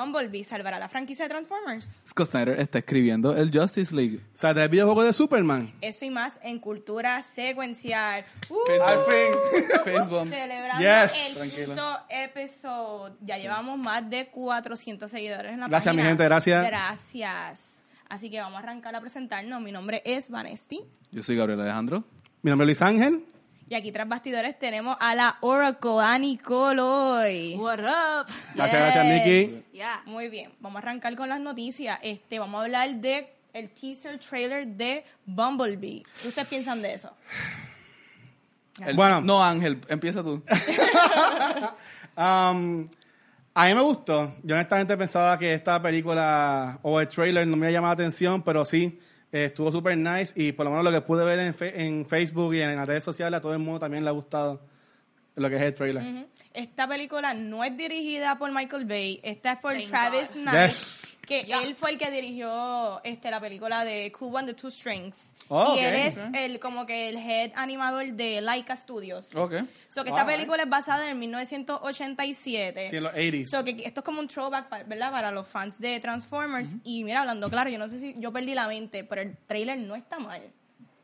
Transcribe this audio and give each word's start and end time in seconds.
Bumblebee 0.00 0.44
salvará 0.44 0.78
la 0.78 0.88
franquicia 0.88 1.24
de 1.24 1.28
Transformers. 1.28 1.98
Scott 2.08 2.30
Snyder 2.30 2.58
está 2.60 2.78
escribiendo 2.78 3.36
el 3.36 3.50
Justice 3.56 3.94
League. 3.94 4.20
¿Saldrá 4.34 4.64
el 4.64 4.70
videojuego 4.70 5.02
de 5.04 5.12
Superman? 5.12 5.72
Eso 5.80 6.04
y 6.04 6.10
más 6.10 6.40
en 6.42 6.58
cultura 6.58 7.22
secuencial. 7.22 8.24
Uh, 8.48 8.82
Al 8.82 8.98
fin. 8.98 9.82
Facebook. 9.84 10.28
Celebrando 10.28 10.80
Yes. 10.82 11.58
el 11.58 11.66
quinto 11.66 11.98
episodio. 12.08 13.16
Ya 13.20 13.36
llevamos 13.38 13.78
más 13.78 14.08
de 14.08 14.26
400 14.28 15.10
seguidores 15.10 15.52
en 15.52 15.60
la 15.60 15.68
Gracias, 15.68 15.90
página. 15.92 16.02
mi 16.02 16.08
gente, 16.08 16.24
gracias. 16.24 16.66
Gracias. 16.66 17.82
Así 18.08 18.30
que 18.30 18.40
vamos 18.40 18.56
a 18.56 18.62
arrancar 18.62 18.94
a 18.96 19.00
presentarnos. 19.00 19.60
Mi 19.60 19.70
nombre 19.72 20.02
es 20.04 20.30
Vanesti. 20.30 20.80
Yo 21.12 21.22
soy 21.22 21.36
Gabriel 21.36 21.60
Alejandro. 21.60 22.04
Mi 22.42 22.50
nombre 22.50 22.64
es 22.64 22.68
Luis 22.68 22.82
Ángel. 22.82 23.24
Y 23.70 23.76
aquí 23.76 23.92
tras 23.92 24.08
bastidores 24.08 24.58
tenemos 24.58 24.96
a 24.98 25.14
la 25.14 25.36
Oracle, 25.42 26.00
Annie 26.02 26.36
Coloy. 26.38 27.54
What 27.56 27.78
up? 27.78 28.26
Gracias, 28.56 28.80
gracias, 28.82 29.06
Nikki. 29.06 29.64
Yeah. 29.72 30.02
Muy 30.06 30.28
bien, 30.28 30.50
vamos 30.58 30.80
a 30.80 30.82
arrancar 30.82 31.14
con 31.14 31.28
las 31.28 31.38
noticias. 31.38 31.96
Este, 32.02 32.40
vamos 32.40 32.60
a 32.60 32.64
hablar 32.64 32.92
de 32.96 33.32
el 33.52 33.70
teaser 33.70 34.18
trailer 34.18 34.66
de 34.66 35.04
Bumblebee. 35.24 36.02
¿Qué 36.20 36.26
ustedes 36.28 36.48
piensan 36.48 36.82
de 36.82 36.94
eso? 36.94 37.16
El- 38.84 38.96
Bueno. 38.96 39.20
No, 39.20 39.40
Ángel, 39.42 39.80
empieza 39.88 40.22
tú. 40.22 40.42
Um, 42.16 42.86
a 43.54 43.66
mí 43.66 43.74
me 43.74 43.80
gustó. 43.80 44.34
Yo 44.42 44.54
honestamente 44.56 44.94
pensaba 44.98 45.38
que 45.38 45.54
esta 45.54 45.80
película 45.80 46.78
o 46.82 47.00
el 47.00 47.08
trailer 47.08 47.46
no 47.46 47.56
me 47.56 47.66
había 47.66 47.78
llamado 47.78 47.92
la 47.94 48.02
atención, 48.02 48.42
pero 48.42 48.64
sí, 48.66 48.98
eh, 49.32 49.44
estuvo 49.46 49.70
súper 49.70 49.96
nice 49.96 50.32
y 50.40 50.52
por 50.52 50.64
lo 50.64 50.70
menos 50.70 50.84
lo 50.84 50.90
que 50.92 51.00
pude 51.00 51.24
ver 51.24 51.38
en, 51.40 51.54
fe- 51.54 51.84
en 51.84 52.04
Facebook 52.06 52.54
y 52.54 52.60
en 52.60 52.74
las 52.76 52.86
redes 52.86 53.04
sociales 53.04 53.38
a 53.38 53.40
todo 53.40 53.52
el 53.52 53.58
mundo 53.58 53.78
también 53.80 54.02
le 54.04 54.08
ha 54.10 54.12
gustado 54.12 54.60
lo 55.36 55.48
que 55.48 55.56
es 55.56 55.62
el 55.62 55.74
trailer. 55.74 56.02
Esta 56.52 56.88
película 56.88 57.32
no 57.32 57.62
es 57.62 57.76
dirigida 57.76 58.36
por 58.36 58.50
Michael 58.52 58.84
Bay, 58.84 59.20
esta 59.22 59.52
es 59.52 59.58
por 59.60 59.72
Thank 59.74 59.88
Travis 59.88 60.34
God. 60.34 60.40
Knight, 60.42 60.66
Yes. 60.70 61.08
que 61.24 61.42
Yes. 61.44 61.56
él 61.62 61.74
fue 61.76 61.90
el 61.90 61.98
que 61.98 62.10
dirigió 62.10 63.00
este, 63.04 63.30
la 63.30 63.38
película 63.40 63.84
de 63.84 64.10
Cool 64.10 64.34
One, 64.34 64.46
The 64.52 64.54
Two 64.54 64.70
Strings. 64.70 65.32
Oh, 65.46 65.76
y 65.76 65.78
ok, 65.80 65.84
él 65.86 65.94
es 65.94 66.22
el, 66.34 66.58
como 66.58 66.86
que 66.86 67.08
el 67.08 67.16
head 67.18 67.52
animador 67.54 68.04
de 68.14 68.40
Laika 68.40 68.76
Studios. 68.76 69.32
Ok. 69.36 69.54
So 69.88 70.02
que 70.02 70.10
esta 70.10 70.26
película 70.26 70.62
es 70.64 70.68
basada 70.68 71.08
en 71.08 71.18
1987. 71.20 72.88
Sí, 72.90 72.96
en 72.96 73.02
los 73.04 73.12
80s. 73.12 73.48
So 73.48 73.64
que 73.64 73.70
esto 73.84 74.00
es 74.00 74.04
como 74.04 74.20
un 74.20 74.28
throwback, 74.28 74.86
¿verdad? 74.88 75.10
Para 75.12 75.30
los 75.30 75.46
fans 75.46 75.78
de 75.78 76.00
Transformers. 76.00 76.74
Y 76.84 77.04
mira, 77.04 77.20
hablando 77.20 77.48
claro, 77.48 77.70
yo 77.70 77.78
no 77.78 77.88
sé 77.88 77.98
si 78.00 78.14
yo 78.18 78.32
perdí 78.32 78.54
la 78.54 78.66
mente, 78.68 79.04
pero 79.04 79.22
el 79.22 79.36
trailer 79.46 79.78
no 79.78 79.94
está 79.94 80.18
mal. 80.18 80.42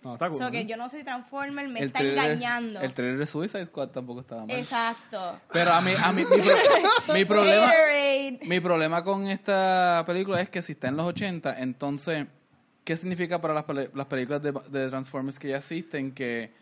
No, 0.07 0.13
está 0.15 0.29
cool. 0.29 0.39
So 0.39 0.51
que 0.51 0.65
yo 0.67 0.77
no 0.77 0.89
sé 0.89 0.99
si 0.99 1.05
Transformers 1.05 1.69
me 1.69 1.81
El 1.81 1.87
está 1.87 2.01
trailer- 2.01 2.25
engañando. 2.25 2.81
El 2.81 2.95
trailer 2.95 3.19
de 3.19 3.27
Suicide 3.27 3.67
Squad 3.67 3.89
tampoco 3.89 4.21
estaba 4.21 4.47
mal. 4.47 4.57
Exacto. 4.57 5.41
Pero 5.53 5.73
a 5.73 5.81
mí, 5.81 5.93
a 6.03 6.13
mí 6.13 6.25
mi, 6.25 6.43
pro- 6.43 6.57
mi 7.15 7.25
problema, 7.25 7.73
mi 8.43 8.61
problema 8.61 9.05
con 9.05 9.27
esta 9.27 10.03
película 10.07 10.41
es 10.41 10.49
que 10.49 10.63
si 10.63 10.73
está 10.73 10.89
en 10.89 10.97
los 10.97 11.07
80, 11.07 11.61
entonces, 11.61 12.27
¿qué 12.85 12.97
significa 12.97 13.41
para 13.41 13.55
las, 13.55 13.65
las 13.95 14.07
películas 14.07 14.43
de, 14.43 14.53
de 14.71 14.89
Transformers 14.89 15.39
que 15.39 15.49
ya 15.49 15.57
existen 15.59 16.13
que 16.13 16.53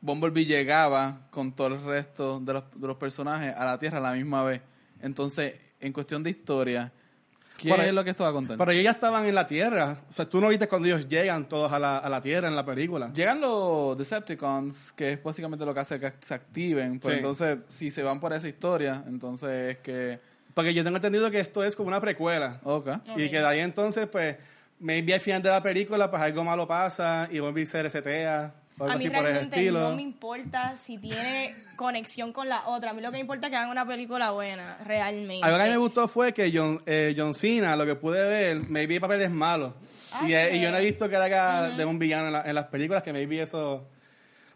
Bumblebee 0.00 0.44
llegaba 0.44 1.26
con 1.30 1.52
todo 1.52 1.68
el 1.68 1.82
resto 1.82 2.38
de 2.40 2.52
los, 2.52 2.64
de 2.74 2.86
los 2.86 2.96
personajes 2.96 3.54
a 3.56 3.64
la 3.64 3.78
Tierra 3.78 3.98
a 3.98 4.02
la 4.02 4.12
misma 4.12 4.44
vez? 4.44 4.60
Entonces, 5.00 5.60
en 5.80 5.92
cuestión 5.92 6.22
de 6.22 6.30
historia, 6.30 6.92
¿qué 7.58 7.68
Bueno, 7.68 7.84
es 7.84 7.92
lo 7.92 8.04
que 8.04 8.10
esto 8.10 8.24
va 8.24 8.30
a 8.30 8.32
contar? 8.32 8.56
Pero 8.58 8.70
ellos 8.72 8.84
ya 8.84 8.90
estaban 8.90 9.26
en 9.26 9.34
la 9.34 9.46
Tierra. 9.46 9.98
O 10.10 10.12
sea, 10.14 10.28
tú 10.28 10.40
no 10.40 10.48
viste 10.48 10.68
cuando 10.68 10.86
ellos 10.88 11.08
llegan 11.08 11.48
todos 11.48 11.72
a 11.72 11.78
la, 11.78 11.98
a 11.98 12.08
la 12.08 12.20
Tierra 12.20 12.48
en 12.48 12.56
la 12.56 12.64
película. 12.64 13.10
Llegan 13.14 13.40
los 13.40 13.96
Decepticons, 13.98 14.92
que 14.92 15.12
es 15.12 15.22
básicamente 15.22 15.64
lo 15.64 15.72
que 15.74 15.80
hace 15.80 15.98
que 16.00 16.12
se 16.20 16.34
activen. 16.34 16.98
Pero 17.00 17.12
Sí. 17.14 17.18
entonces, 17.18 17.58
si 17.68 17.90
se 17.90 18.02
van 18.02 18.20
por 18.20 18.32
esa 18.32 18.48
historia, 18.48 19.02
entonces 19.06 19.76
es 19.76 19.78
que... 19.78 20.20
Porque 20.54 20.72
yo 20.72 20.84
tengo 20.84 20.96
entendido 20.96 21.30
que 21.30 21.40
esto 21.40 21.64
es 21.64 21.74
como 21.74 21.88
una 21.88 22.00
precuela. 22.00 22.60
Ok. 22.62 22.88
Y 23.16 23.28
que 23.28 23.38
de 23.38 23.46
ahí 23.46 23.60
entonces, 23.60 24.06
pues, 24.06 24.36
maybe 24.78 25.12
al 25.14 25.20
final 25.20 25.42
de 25.42 25.50
la 25.50 25.62
película, 25.62 26.10
pues 26.10 26.22
algo 26.22 26.44
malo 26.44 26.68
pasa 26.68 27.28
y 27.30 27.40
Bumblebee 27.40 27.66
se 27.66 27.82
resetea 27.82 28.54
A 28.80 28.96
mí 28.96 29.08
realmente 29.08 29.56
no 29.70 29.94
me 29.96 30.02
importa 30.02 30.76
si 30.76 30.98
tiene 30.98 31.54
conexión 31.76 32.32
con 32.32 32.48
la 32.48 32.66
otra. 32.66 32.90
A 32.90 32.92
mí 32.94 33.00
lo 33.00 33.08
que 33.10 33.16
me 33.16 33.20
importa 33.20 33.46
es 33.46 33.50
que 33.50 33.56
hagan 33.56 33.70
una 33.70 33.86
película 33.86 34.30
buena, 34.32 34.76
realmente. 34.84 35.44
Algo 35.44 35.56
que 35.58 35.62
a 35.62 35.66
mí 35.66 35.70
me 35.72 35.76
gustó 35.78 36.08
fue 36.08 36.32
que 36.32 36.50
John, 36.52 36.82
eh, 36.86 37.14
John 37.16 37.34
Cena, 37.34 37.76
lo 37.76 37.86
que 37.86 37.94
pude 37.94 38.20
ver, 38.26 38.68
maybe 38.68 38.96
el 38.96 39.00
papel 39.00 39.22
es 39.22 39.30
malo. 39.30 39.74
Ah, 40.12 40.28
y, 40.28 40.34
eh, 40.34 40.48
sí. 40.50 40.56
y 40.56 40.60
yo 40.62 40.70
no 40.70 40.78
he 40.78 40.84
visto 40.84 41.08
que 41.08 41.16
haga 41.16 41.68
de 41.70 41.84
un 41.84 41.98
villano 41.98 42.26
en, 42.26 42.32
la- 42.32 42.42
en 42.42 42.54
las 42.54 42.66
películas, 42.66 43.02
que 43.02 43.12
maybe 43.12 43.40
eso... 43.42 43.88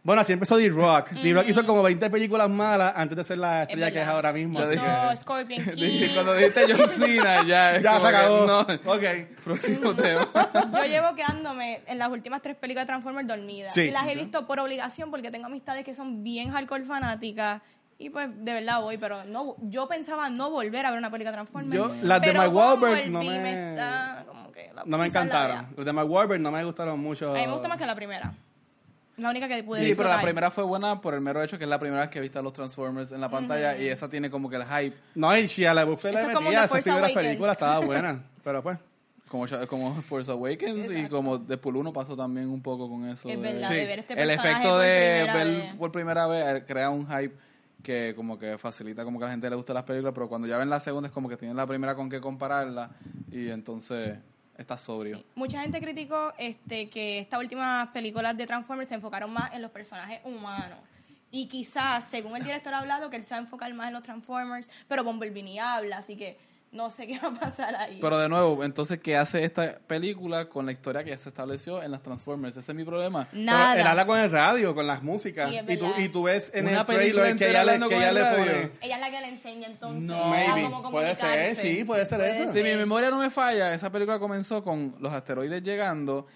Bueno, 0.02 0.22
así 0.22 0.32
empezó 0.32 0.56
D-Rock. 0.56 1.10
D-Rock 1.10 1.48
hizo 1.48 1.66
como 1.66 1.82
20 1.82 2.08
películas 2.08 2.48
malas 2.48 2.94
antes 2.96 3.16
de 3.16 3.24
ser 3.24 3.38
la 3.38 3.62
Es 3.64 3.68
estrella 3.68 3.90
que 3.90 4.00
es 4.02 4.08
ahora 4.08 4.32
mismo. 4.32 4.60
Hizo 4.62 4.70
que- 4.70 5.16
Scorpion 5.16 5.64
King. 5.74 6.08
Cuando 6.14 6.34
dijiste 6.34 6.60
John 6.72 6.88
Cena, 6.96 7.42
ya 7.44 7.76
es 7.76 7.82
Ya 7.82 7.96
se 7.96 8.00
que 8.00 8.16
acabó. 8.16 8.46
no. 8.46 8.60
Ok. 8.60 9.02
Próximo 9.44 9.94
tema. 9.94 10.26
Yo 10.72 10.84
llevo 10.84 11.14
quedándome 11.14 11.82
en 11.86 11.98
las 11.98 12.08
últimas 12.10 12.40
tres 12.40 12.56
películas 12.56 12.84
de 12.86 12.92
Transformers 12.92 13.26
dormidas. 13.28 13.74
Sí. 13.74 13.82
Y 13.82 13.90
las 13.90 14.06
he 14.08 14.14
visto 14.14 14.46
por 14.46 14.60
obligación 14.60 15.10
porque 15.10 15.30
tengo 15.30 15.46
amistades 15.46 15.84
que 15.84 15.94
son 15.94 16.22
bien 16.22 16.50
hardcore 16.52 16.84
fanáticas. 16.84 17.60
Y 17.98 18.10
pues 18.10 18.28
de 18.32 18.52
verdad 18.52 18.80
voy, 18.80 18.96
pero 18.96 19.24
no 19.24 19.56
yo 19.60 19.88
pensaba 19.88 20.30
no 20.30 20.50
volver 20.50 20.86
a 20.86 20.90
ver 20.90 20.98
una 21.00 21.10
película 21.10 21.32
Transformers. 21.32 21.74
Yo, 21.74 21.92
las 22.02 22.20
de 22.22 22.32
Mark 22.32 22.54
Wahlberg 22.54 23.10
no 23.10 23.18
me- 23.18 23.70
está 23.72 24.24
como 24.26 24.52
que 24.52 24.70
la 24.72 24.84
No 24.86 24.96
me 24.98 25.06
encantaron. 25.08 25.66
Los 25.76 25.84
de 25.84 25.92
Mark 25.92 26.08
Wahlberg 26.08 26.40
no 26.40 26.52
me 26.52 26.62
gustaron 26.64 27.00
mucho. 27.00 27.32
A 27.32 27.34
mí 27.34 27.46
me 27.46 27.52
gusta 27.52 27.66
más 27.66 27.76
que 27.76 27.84
la 27.86 27.96
primera. 27.96 28.32
La 29.18 29.30
única 29.30 29.46
que 29.48 29.62
pude 29.62 29.84
Sí, 29.84 29.94
pero 29.94 30.08
la 30.08 30.20
primera 30.22 30.50
fue 30.50 30.64
buena 30.64 31.00
por 31.00 31.12
el 31.14 31.20
mero 31.20 31.42
hecho 31.42 31.58
que 31.58 31.64
es 31.64 31.70
la 31.70 31.78
primera 31.78 32.02
vez 32.02 32.10
que 32.10 32.18
he 32.18 32.22
visto 32.22 32.38
a 32.38 32.42
los 32.42 32.52
Transformers 32.52 33.12
en 33.12 33.20
la 33.20 33.28
pantalla 33.28 33.76
y 33.76 33.86
esa 33.88 34.08
tiene 34.08 34.30
como 34.30 34.48
que 34.48 34.56
el 34.56 34.64
hype, 34.64 34.96
No, 35.14 35.36
y 35.36 35.46
Shia 35.46 35.74
LaBeouf 35.74 36.04
le 36.04 36.10
Eso 36.10 36.18
es 36.20 36.26
como 36.28 36.40
metía 36.40 36.50
The 36.50 36.56
esas 36.64 36.68
Force 36.70 36.82
primeras 36.84 37.10
Awakens. 37.10 37.26
películas, 37.28 37.52
estaba 37.52 37.78
buena. 37.86 38.22
Pero 38.44 38.62
pues... 38.62 38.78
como, 39.28 39.46
como 39.68 39.94
Force 40.02 40.30
Awakens 40.30 40.90
y 40.92 41.08
como 41.08 41.36
Deadpool 41.38 41.76
1 41.76 41.92
pasó 41.92 42.16
también 42.16 42.48
un 42.48 42.62
poco 42.62 42.88
con 42.88 43.04
eso. 43.08 43.28
Es 43.28 43.36
de- 43.40 43.42
verdad, 43.52 43.68
Sí. 43.68 43.74
de 43.74 43.84
ver 43.86 43.98
este 43.98 44.12
el 44.14 44.18
personaje 44.28 44.48
efecto 44.48 44.68
por 44.70 44.80
de 44.80 45.20
primera 45.26 45.34
ver 45.34 45.46
vez. 45.62 45.74
por 45.74 45.92
primera 45.92 46.26
vez 46.26 46.46
eh, 46.56 46.64
crea 46.66 46.90
un 46.90 47.06
hype 47.06 47.34
que 47.82 48.12
como 48.16 48.38
que 48.38 48.56
facilita 48.58 49.04
como 49.04 49.18
que 49.18 49.24
a 49.24 49.28
la 49.28 49.32
gente 49.32 49.48
le 49.50 49.56
gusta 49.56 49.72
las 49.74 49.84
películas, 49.84 50.12
pero 50.14 50.28
cuando 50.28 50.48
ya 50.48 50.58
ven 50.58 50.70
la 50.70 50.80
segunda 50.80 51.08
es 51.08 51.12
como 51.12 51.28
que 51.28 51.36
tienen 51.36 51.56
la 51.56 51.66
primera 51.66 51.94
con 51.94 52.08
que 52.08 52.20
compararla 52.20 52.90
y 53.30 53.48
entonces 53.50 54.16
está 54.58 54.76
sobrio. 54.76 55.24
Mucha 55.34 55.62
gente 55.62 55.80
criticó 55.80 56.34
este, 56.36 56.90
que 56.90 57.20
estas 57.20 57.40
últimas 57.40 57.88
películas 57.88 58.36
de 58.36 58.46
Transformers 58.46 58.88
se 58.88 58.96
enfocaron 58.96 59.32
más 59.32 59.54
en 59.54 59.62
los 59.62 59.70
personajes 59.70 60.20
humanos. 60.24 60.78
Y 61.30 61.46
quizás, 61.46 62.04
según 62.04 62.36
el 62.36 62.42
director 62.42 62.74
ha 62.74 62.78
hablado, 62.78 63.08
que 63.08 63.16
él 63.16 63.24
se 63.24 63.30
va 63.30 63.36
a 63.36 63.40
enfocar 63.40 63.72
más 63.74 63.88
en 63.88 63.92
los 63.94 64.02
Transformers, 64.02 64.68
pero 64.88 65.04
Bumblebee 65.04 65.42
ni 65.42 65.58
habla, 65.58 65.98
así 65.98 66.16
que 66.16 66.38
no 66.70 66.90
sé 66.90 67.06
qué 67.06 67.18
va 67.18 67.28
a 67.28 67.34
pasar 67.34 67.74
ahí. 67.76 67.98
Pero 68.00 68.18
de 68.18 68.28
nuevo, 68.28 68.62
entonces, 68.62 68.98
¿qué 69.00 69.16
hace 69.16 69.42
esta 69.44 69.78
película 69.86 70.48
con 70.48 70.66
la 70.66 70.72
historia 70.72 71.02
que 71.02 71.10
ya 71.10 71.18
se 71.18 71.28
estableció 71.30 71.82
en 71.82 71.90
las 71.90 72.02
Transformers? 72.02 72.56
Ese 72.56 72.72
es 72.72 72.76
mi 72.76 72.84
problema. 72.84 73.26
Nada. 73.32 73.72
Pero 73.74 73.80
él 73.82 73.86
habla 73.88 74.06
con 74.06 74.18
el 74.18 74.30
radio, 74.30 74.74
con 74.74 74.86
las 74.86 75.02
músicas. 75.02 75.50
Sí, 75.50 75.58
y, 75.66 75.76
tú, 75.78 75.86
y 75.96 76.08
tú 76.10 76.24
ves 76.24 76.50
en 76.54 76.66
Una 76.66 76.80
el 76.80 76.86
trailer 76.86 77.36
que 77.36 77.48
ella 77.50 77.64
le, 77.64 77.78
que 77.88 77.96
ella 77.96 78.08
el 78.10 78.14
le 78.14 78.24
pone... 78.24 78.70
Ella 78.82 78.94
es 78.96 79.00
la 79.00 79.10
que 79.10 79.20
le 79.20 79.28
enseña 79.28 79.66
entonces 79.68 80.02
No. 80.02 80.28
Maybe. 80.28 80.62
cómo 80.70 80.90
Puede 80.90 81.14
ser, 81.14 81.28
comunicarse. 81.28 81.62
sí, 81.62 81.84
puede 81.84 82.04
ser 82.06 82.20
eso. 82.20 82.52
Si 82.52 82.62
mi 82.62 82.74
memoria 82.74 83.10
no 83.10 83.18
me 83.18 83.30
falla, 83.30 83.72
esa 83.72 83.90
película 83.90 84.18
comenzó 84.18 84.62
con 84.62 84.94
los 85.00 85.12
asteroides 85.12 85.62
llegando 85.62 86.26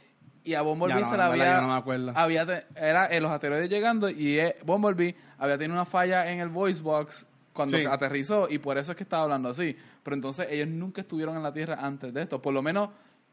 y 0.44 0.54
a 0.54 0.62
Bumblebee 0.62 1.02
no, 1.02 1.08
se 1.08 1.14
en 1.14 1.18
la 1.20 1.28
verdad 1.28 1.46
había, 1.46 1.56
yo 1.60 1.66
no 1.68 1.72
me 1.74 1.78
acuerdo. 1.78 2.12
había 2.16 2.64
era 2.74 3.06
eh, 3.06 3.20
los 3.20 3.30
asteroides 3.30 3.68
llegando 3.68 4.08
y 4.10 4.40
eh, 4.40 4.56
Bumblebee 4.64 5.14
había 5.38 5.56
tenido 5.56 5.74
una 5.74 5.84
falla 5.84 6.28
en 6.32 6.40
el 6.40 6.48
voice 6.48 6.82
box 6.82 7.26
cuando 7.52 7.76
Sí. 7.78 7.84
aterrizó 7.84 8.48
y 8.50 8.58
por 8.58 8.78
eso 8.78 8.92
es 8.92 8.96
que 8.96 9.02
estaba 9.04 9.24
hablando 9.24 9.48
así. 9.50 9.76
Pero 10.02 10.14
entonces 10.16 10.46
ellos 10.50 10.68
nunca 10.68 11.00
estuvieron 11.02 11.36
en 11.36 11.42
la 11.42 11.52
Tierra 11.52 11.76
antes 11.80 12.12
de 12.14 12.22
esto. 12.22 12.40
Por 12.40 12.54
lo 12.54 12.62
menos 12.62 12.88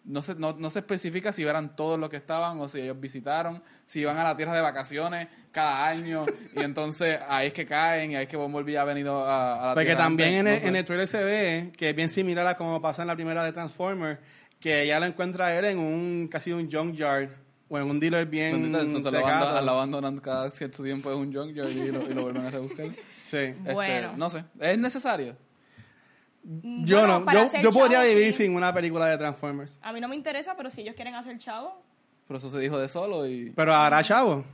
no 0.06 0.22
se, 0.22 0.34
no, 0.36 0.56
no 0.58 0.70
se 0.70 0.80
especifica 0.80 1.32
si 1.34 1.44
eran 1.44 1.76
todos 1.76 2.00
los 2.00 2.10
que 2.10 2.16
estaban 2.18 2.60
o 2.62 2.70
si 2.70 2.80
ellos 2.80 3.00
visitaron, 3.00 3.62
si 3.86 4.00
iban 4.00 4.18
a 4.18 4.24
la 4.24 4.38
Tierra 4.38 4.56
de 4.56 4.62
vacaciones 4.62 5.28
cada 5.52 5.88
año 5.88 6.26
y 6.56 6.62
entonces 6.62 7.20
ahí 7.28 7.48
es 7.48 7.54
que 7.54 7.66
caen 7.66 8.12
y 8.12 8.16
ahí 8.16 8.24
es 8.24 8.30
que 8.30 8.38
Bumblebee 8.38 8.78
ha 8.78 8.86
venido 8.86 9.24
a, 9.26 9.62
a 9.64 9.68
la 9.68 9.74
Porque 9.74 9.88
Tierra 9.90 10.04
también 10.04 10.48
antes, 10.48 10.54
en 10.54 10.58
el, 10.58 10.64
no 10.64 10.70
en 10.70 10.76
el 10.78 10.86
trailer 10.86 11.08
se 11.08 11.24
ve 11.24 11.74
que 11.78 11.90
es 11.90 11.96
bien 11.96 12.10
similar 12.10 12.48
a 12.48 12.56
como 12.58 12.82
pasa 12.82 13.02
en 13.04 13.10
la 13.10 13.16
primera 13.16 13.44
de 13.44 13.52
Transformers, 13.52 14.20
que 14.60 14.84
ella 14.84 15.00
lo 15.00 15.06
encuentra 15.06 15.48
a 15.48 15.60
él 15.60 15.66
en 15.66 15.80
un 15.80 16.28
casi 16.32 16.54
un 16.54 16.72
junkyard 16.72 17.30
o 17.68 17.78
en 17.78 17.84
un 17.84 18.00
dealer 18.00 18.26
bien 18.26 18.74
Entonces 18.74 19.12
lo 19.14 19.72
abandonan 19.72 20.18
cada 20.22 20.50
cierto 20.52 20.82
tiempo 20.82 21.12
en 21.12 21.18
un 21.20 21.34
junkyard 21.34 21.70
y 21.70 21.92
lo, 21.92 22.10
y 22.10 22.14
lo 22.14 22.24
vuelven 22.24 22.46
a 22.46 22.50
rebuscar. 22.50 22.88
Sí. 23.30 23.38
Este, 23.38 23.74
Bueno. 23.74 24.14
no 24.18 24.30
sé, 24.30 24.44
¿es 24.60 24.78
necesario? 24.78 25.36
Yo 26.44 27.00
Bueno, 27.00 27.20
no, 27.20 27.32
yo, 27.34 27.62
yo 27.62 27.72
podría 27.72 28.00
chavo, 28.00 28.10
vivir 28.10 28.34
sí. 28.34 28.44
sin 28.44 28.56
una 28.56 28.74
película 28.74 29.06
de 29.08 29.18
Transformers. 29.18 29.78
A 29.82 29.92
mí 29.94 30.00
no 30.00 30.08
me 30.08 30.16
interesa, 30.16 30.56
pero 30.56 30.70
si 30.70 30.82
ellos 30.82 30.96
quieren 30.96 31.14
hacer 31.16 31.38
chavo, 31.38 31.82
Pero 32.28 32.38
eso 32.38 32.50
se 32.50 32.60
dijo 32.60 32.78
de 32.80 32.88
solo 32.88 33.28
y... 33.28 33.52
Pero 33.56 33.74
hará 33.74 34.02
chavo. 34.04 34.46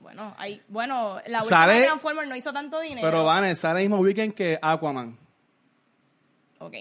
bueno, 0.00 0.34
ahí, 0.36 0.60
bueno, 0.68 1.20
la 1.26 1.38
última 1.40 1.60
Sale- 1.60 1.74
de 1.74 1.84
Transformers 1.84 2.28
no 2.28 2.36
hizo 2.36 2.52
tanto 2.52 2.80
dinero. 2.80 3.06
Pero 3.08 3.24
van 3.24 3.44
a 3.44 3.54
sale 3.56 3.82
el 3.82 3.88
mismo 3.88 4.02
weekend 4.02 4.34
que 4.34 4.58
Aquaman. 4.60 5.16
Ok. 6.58 6.74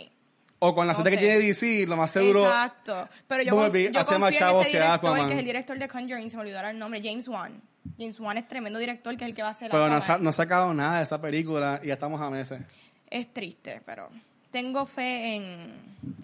O 0.63 0.75
con 0.75 0.85
la 0.85 0.93
No 0.93 0.99
suerte 0.99 1.11
que 1.11 1.17
tiene 1.17 1.39
DC, 1.39 1.87
lo 1.87 1.97
más 1.97 2.11
seguro. 2.11 2.45
Exacto. 2.45 3.09
Pero 3.27 3.41
yo, 3.43 3.55
Bumblebee 3.55 3.91
yo 3.91 3.99
hace 3.99 4.17
más 4.19 4.29
confío 4.31 4.47
en 4.47 4.61
ese 4.61 4.71
que 4.71 4.77
director, 4.77 5.15
que 5.27 5.33
es 5.33 5.39
el 5.39 5.45
director 5.45 5.79
de 5.79 5.87
Conjuring, 5.87 6.29
se 6.29 6.37
me 6.37 6.41
olvidó 6.43 6.59
el 6.61 6.77
nombre, 6.77 7.01
James 7.03 7.27
Wan. 7.27 7.59
James 7.97 8.19
Wan 8.19 8.37
es 8.37 8.47
tremendo 8.47 8.77
director, 8.77 9.17
que 9.17 9.23
es 9.23 9.29
el 9.29 9.35
que 9.35 9.41
va 9.41 9.47
a 9.47 9.51
hacer 9.51 9.71
Pero 9.71 9.89
no, 9.89 9.99
sa- 10.01 10.19
no 10.19 10.29
ha 10.29 10.33
sacado 10.33 10.71
nada 10.73 10.99
de 10.99 11.03
esa 11.05 11.19
película 11.19 11.79
y 11.83 11.87
ya 11.87 11.95
estamos 11.95 12.21
a 12.21 12.29
meses. 12.29 12.61
Es 13.09 13.33
triste, 13.33 13.81
pero 13.85 14.09
tengo 14.51 14.85
fe 14.85 15.35
en, 15.35 15.73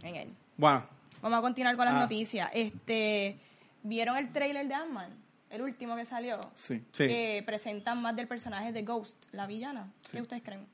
en 0.04 0.16
él. 0.16 0.30
Bueno, 0.56 0.86
Vamos 1.20 1.40
a 1.40 1.42
continuar 1.42 1.76
con 1.76 1.86
las 1.86 1.96
Ah. 1.96 2.00
noticias. 2.02 2.48
Este, 2.54 3.38
¿Vieron 3.82 4.18
el 4.18 4.32
trailer 4.32 4.68
de 4.68 4.74
Ant-Man? 4.76 5.10
El 5.50 5.64
último 5.64 5.96
que 5.96 6.06
salió. 6.06 6.40
Sí. 6.54 6.84
sí. 6.92 7.08
Que 7.08 7.42
presentan 7.44 8.02
más 8.04 8.16
del 8.16 8.28
personaje 8.28 8.72
de 8.72 8.84
Ghost, 8.84 9.26
la 9.32 9.48
villana. 9.48 9.88
Sí. 10.06 10.12
¿Qué 10.18 10.22
ustedes 10.22 10.44
creen? 10.44 10.68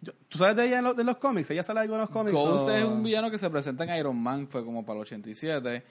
Yo- 0.00 0.12
¿Tú 0.28 0.38
sabes 0.38 0.56
de 0.56 0.66
ella 0.66 0.78
en 0.78 0.84
los, 0.84 0.96
de 0.96 1.04
los 1.04 1.16
cómics? 1.18 1.50
¿Ella 1.50 1.62
sale 1.62 1.80
algo 1.80 1.94
en 1.94 2.00
los 2.02 2.10
cómics? 2.10 2.32
Ghost 2.36 2.68
o- 2.68 2.70
es 2.74 2.84
un 2.84 3.02
villano 3.02 3.30
que 3.30 3.38
se 3.38 3.50
presenta 3.50 3.84
en 3.84 3.98
Iron 3.98 4.16
Man, 4.20 4.46
fue 4.48 4.64
como 4.64 4.84
para 4.84 4.98
el 4.98 5.02
87, 5.02 5.82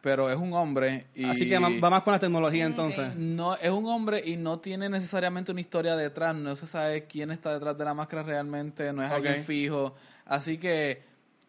pero 0.00 0.28
es 0.28 0.36
un 0.36 0.52
hombre 0.52 1.06
y... 1.14 1.24
Así 1.26 1.48
que 1.48 1.58
va 1.58 1.90
más 1.90 2.02
con 2.02 2.12
la 2.12 2.18
tecnología 2.18 2.66
entonces. 2.66 3.14
No, 3.16 3.54
es 3.54 3.70
un 3.70 3.86
hombre 3.86 4.20
y 4.24 4.36
no 4.36 4.58
tiene 4.58 4.88
necesariamente 4.88 5.52
una 5.52 5.60
historia 5.60 5.94
detrás, 5.94 6.34
no 6.34 6.56
se 6.56 6.66
sabe 6.66 7.04
quién 7.06 7.30
está 7.30 7.52
detrás 7.52 7.78
de 7.78 7.84
la 7.84 7.94
máscara 7.94 8.22
realmente, 8.24 8.92
no 8.92 9.02
es 9.04 9.10
alguien 9.10 9.44
fijo. 9.44 9.94
Así 10.24 10.58
que 10.58 11.02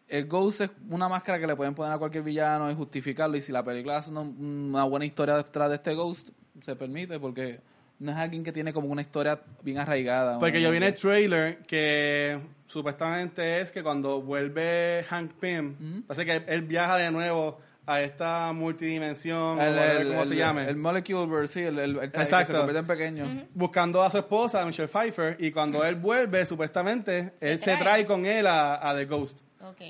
el 0.06 0.26
Ghost 0.26 0.60
es 0.60 0.70
una 0.90 1.08
máscara 1.08 1.40
que 1.40 1.46
le 1.48 1.56
pueden 1.56 1.74
poner 1.74 1.92
a 1.94 1.98
cualquier 1.98 2.22
villano 2.22 2.70
y 2.70 2.74
justificarlo. 2.76 3.36
Y 3.36 3.40
si 3.40 3.50
la 3.50 3.64
película 3.64 3.96
hace 3.96 4.10
una, 4.10 4.20
una 4.20 4.84
buena 4.84 5.04
historia 5.04 5.36
detrás 5.36 5.68
de 5.70 5.74
este 5.76 5.94
Ghost, 5.94 6.28
se 6.62 6.76
permite 6.76 7.18
porque 7.18 7.58
no 7.98 8.10
es 8.12 8.16
alguien 8.18 8.42
que 8.44 8.52
tiene 8.52 8.72
como 8.72 8.88
una 8.88 9.02
historia 9.02 9.40
bien 9.62 9.78
arraigada. 9.78 10.38
Porque 10.38 10.60
yo 10.60 10.70
vi 10.70 10.76
en 10.78 10.82
el 10.84 10.94
trailer 10.94 11.58
que 11.66 12.38
supuestamente 12.66 13.60
es 13.60 13.70
que 13.72 13.82
cuando 13.82 14.20
vuelve 14.20 15.04
Hank 15.08 15.32
Pym, 15.40 16.02
parece 16.06 16.26
que 16.26 16.42
él 16.52 16.62
viaja 16.62 16.96
de 16.96 17.10
nuevo 17.10 17.60
a 17.86 18.00
esta 18.00 18.50
multidimensión, 18.54 19.58
o 19.58 19.62
el, 19.62 19.78
el, 19.78 20.08
cómo 20.08 20.22
el- 20.22 20.28
se 20.28 20.36
llame, 20.36 20.66
el 20.68 20.76
Molecule 20.76 21.26
Bird, 21.26 21.48
sí, 21.48 21.60
el, 21.60 21.78
el- 21.78 21.98
el 21.98 22.10
que 22.10 22.24
se 22.26 22.46
convierte 22.46 22.78
en 22.78 22.86
pequeño. 22.86 23.46
buscando 23.54 24.02
a 24.02 24.10
su 24.10 24.16
esposa, 24.18 24.64
Michelle 24.64 24.88
Pfeiffer, 24.88 25.36
y 25.38 25.50
cuando 25.50 25.84
él 25.84 25.94
vuelve, 25.96 26.46
supuestamente, 26.46 27.32
Se 27.38 27.52
él 27.52 27.58
se 27.60 27.76
trae. 27.76 28.06
con 28.06 28.24
él 28.24 28.46
a, 28.46 28.88
a 28.90 28.96
The 28.96 29.04
Ghost. 29.04 29.40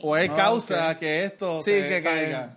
O 0.03 0.17
él 0.17 0.33
causa 0.35 0.97
que 0.97 1.25
esto 1.25 1.61
Sí, 1.63 1.71
se 1.71 1.83
que- 1.83 1.89
que- 1.89 2.01
salga. 2.01 2.57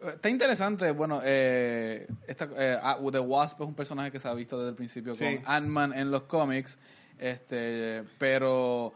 Está 0.00 0.30
interesante, 0.30 0.90
bueno, 0.92 1.20
eh, 1.24 2.06
esta, 2.26 2.48
eh, 2.56 2.78
ah, 2.80 2.98
The 3.10 3.18
Wasp 3.18 3.60
es 3.62 3.66
un 3.66 3.74
personaje 3.74 4.12
que 4.12 4.20
se 4.20 4.28
ha 4.28 4.34
visto 4.34 4.56
desde 4.58 4.70
el 4.70 4.76
principio 4.76 5.16
Sí. 5.16 5.24
con 5.24 5.42
Ant-Man 5.44 5.92
en 5.92 6.10
los 6.12 6.22
cómics, 6.22 6.78
este, 7.18 8.04
pero 8.18 8.92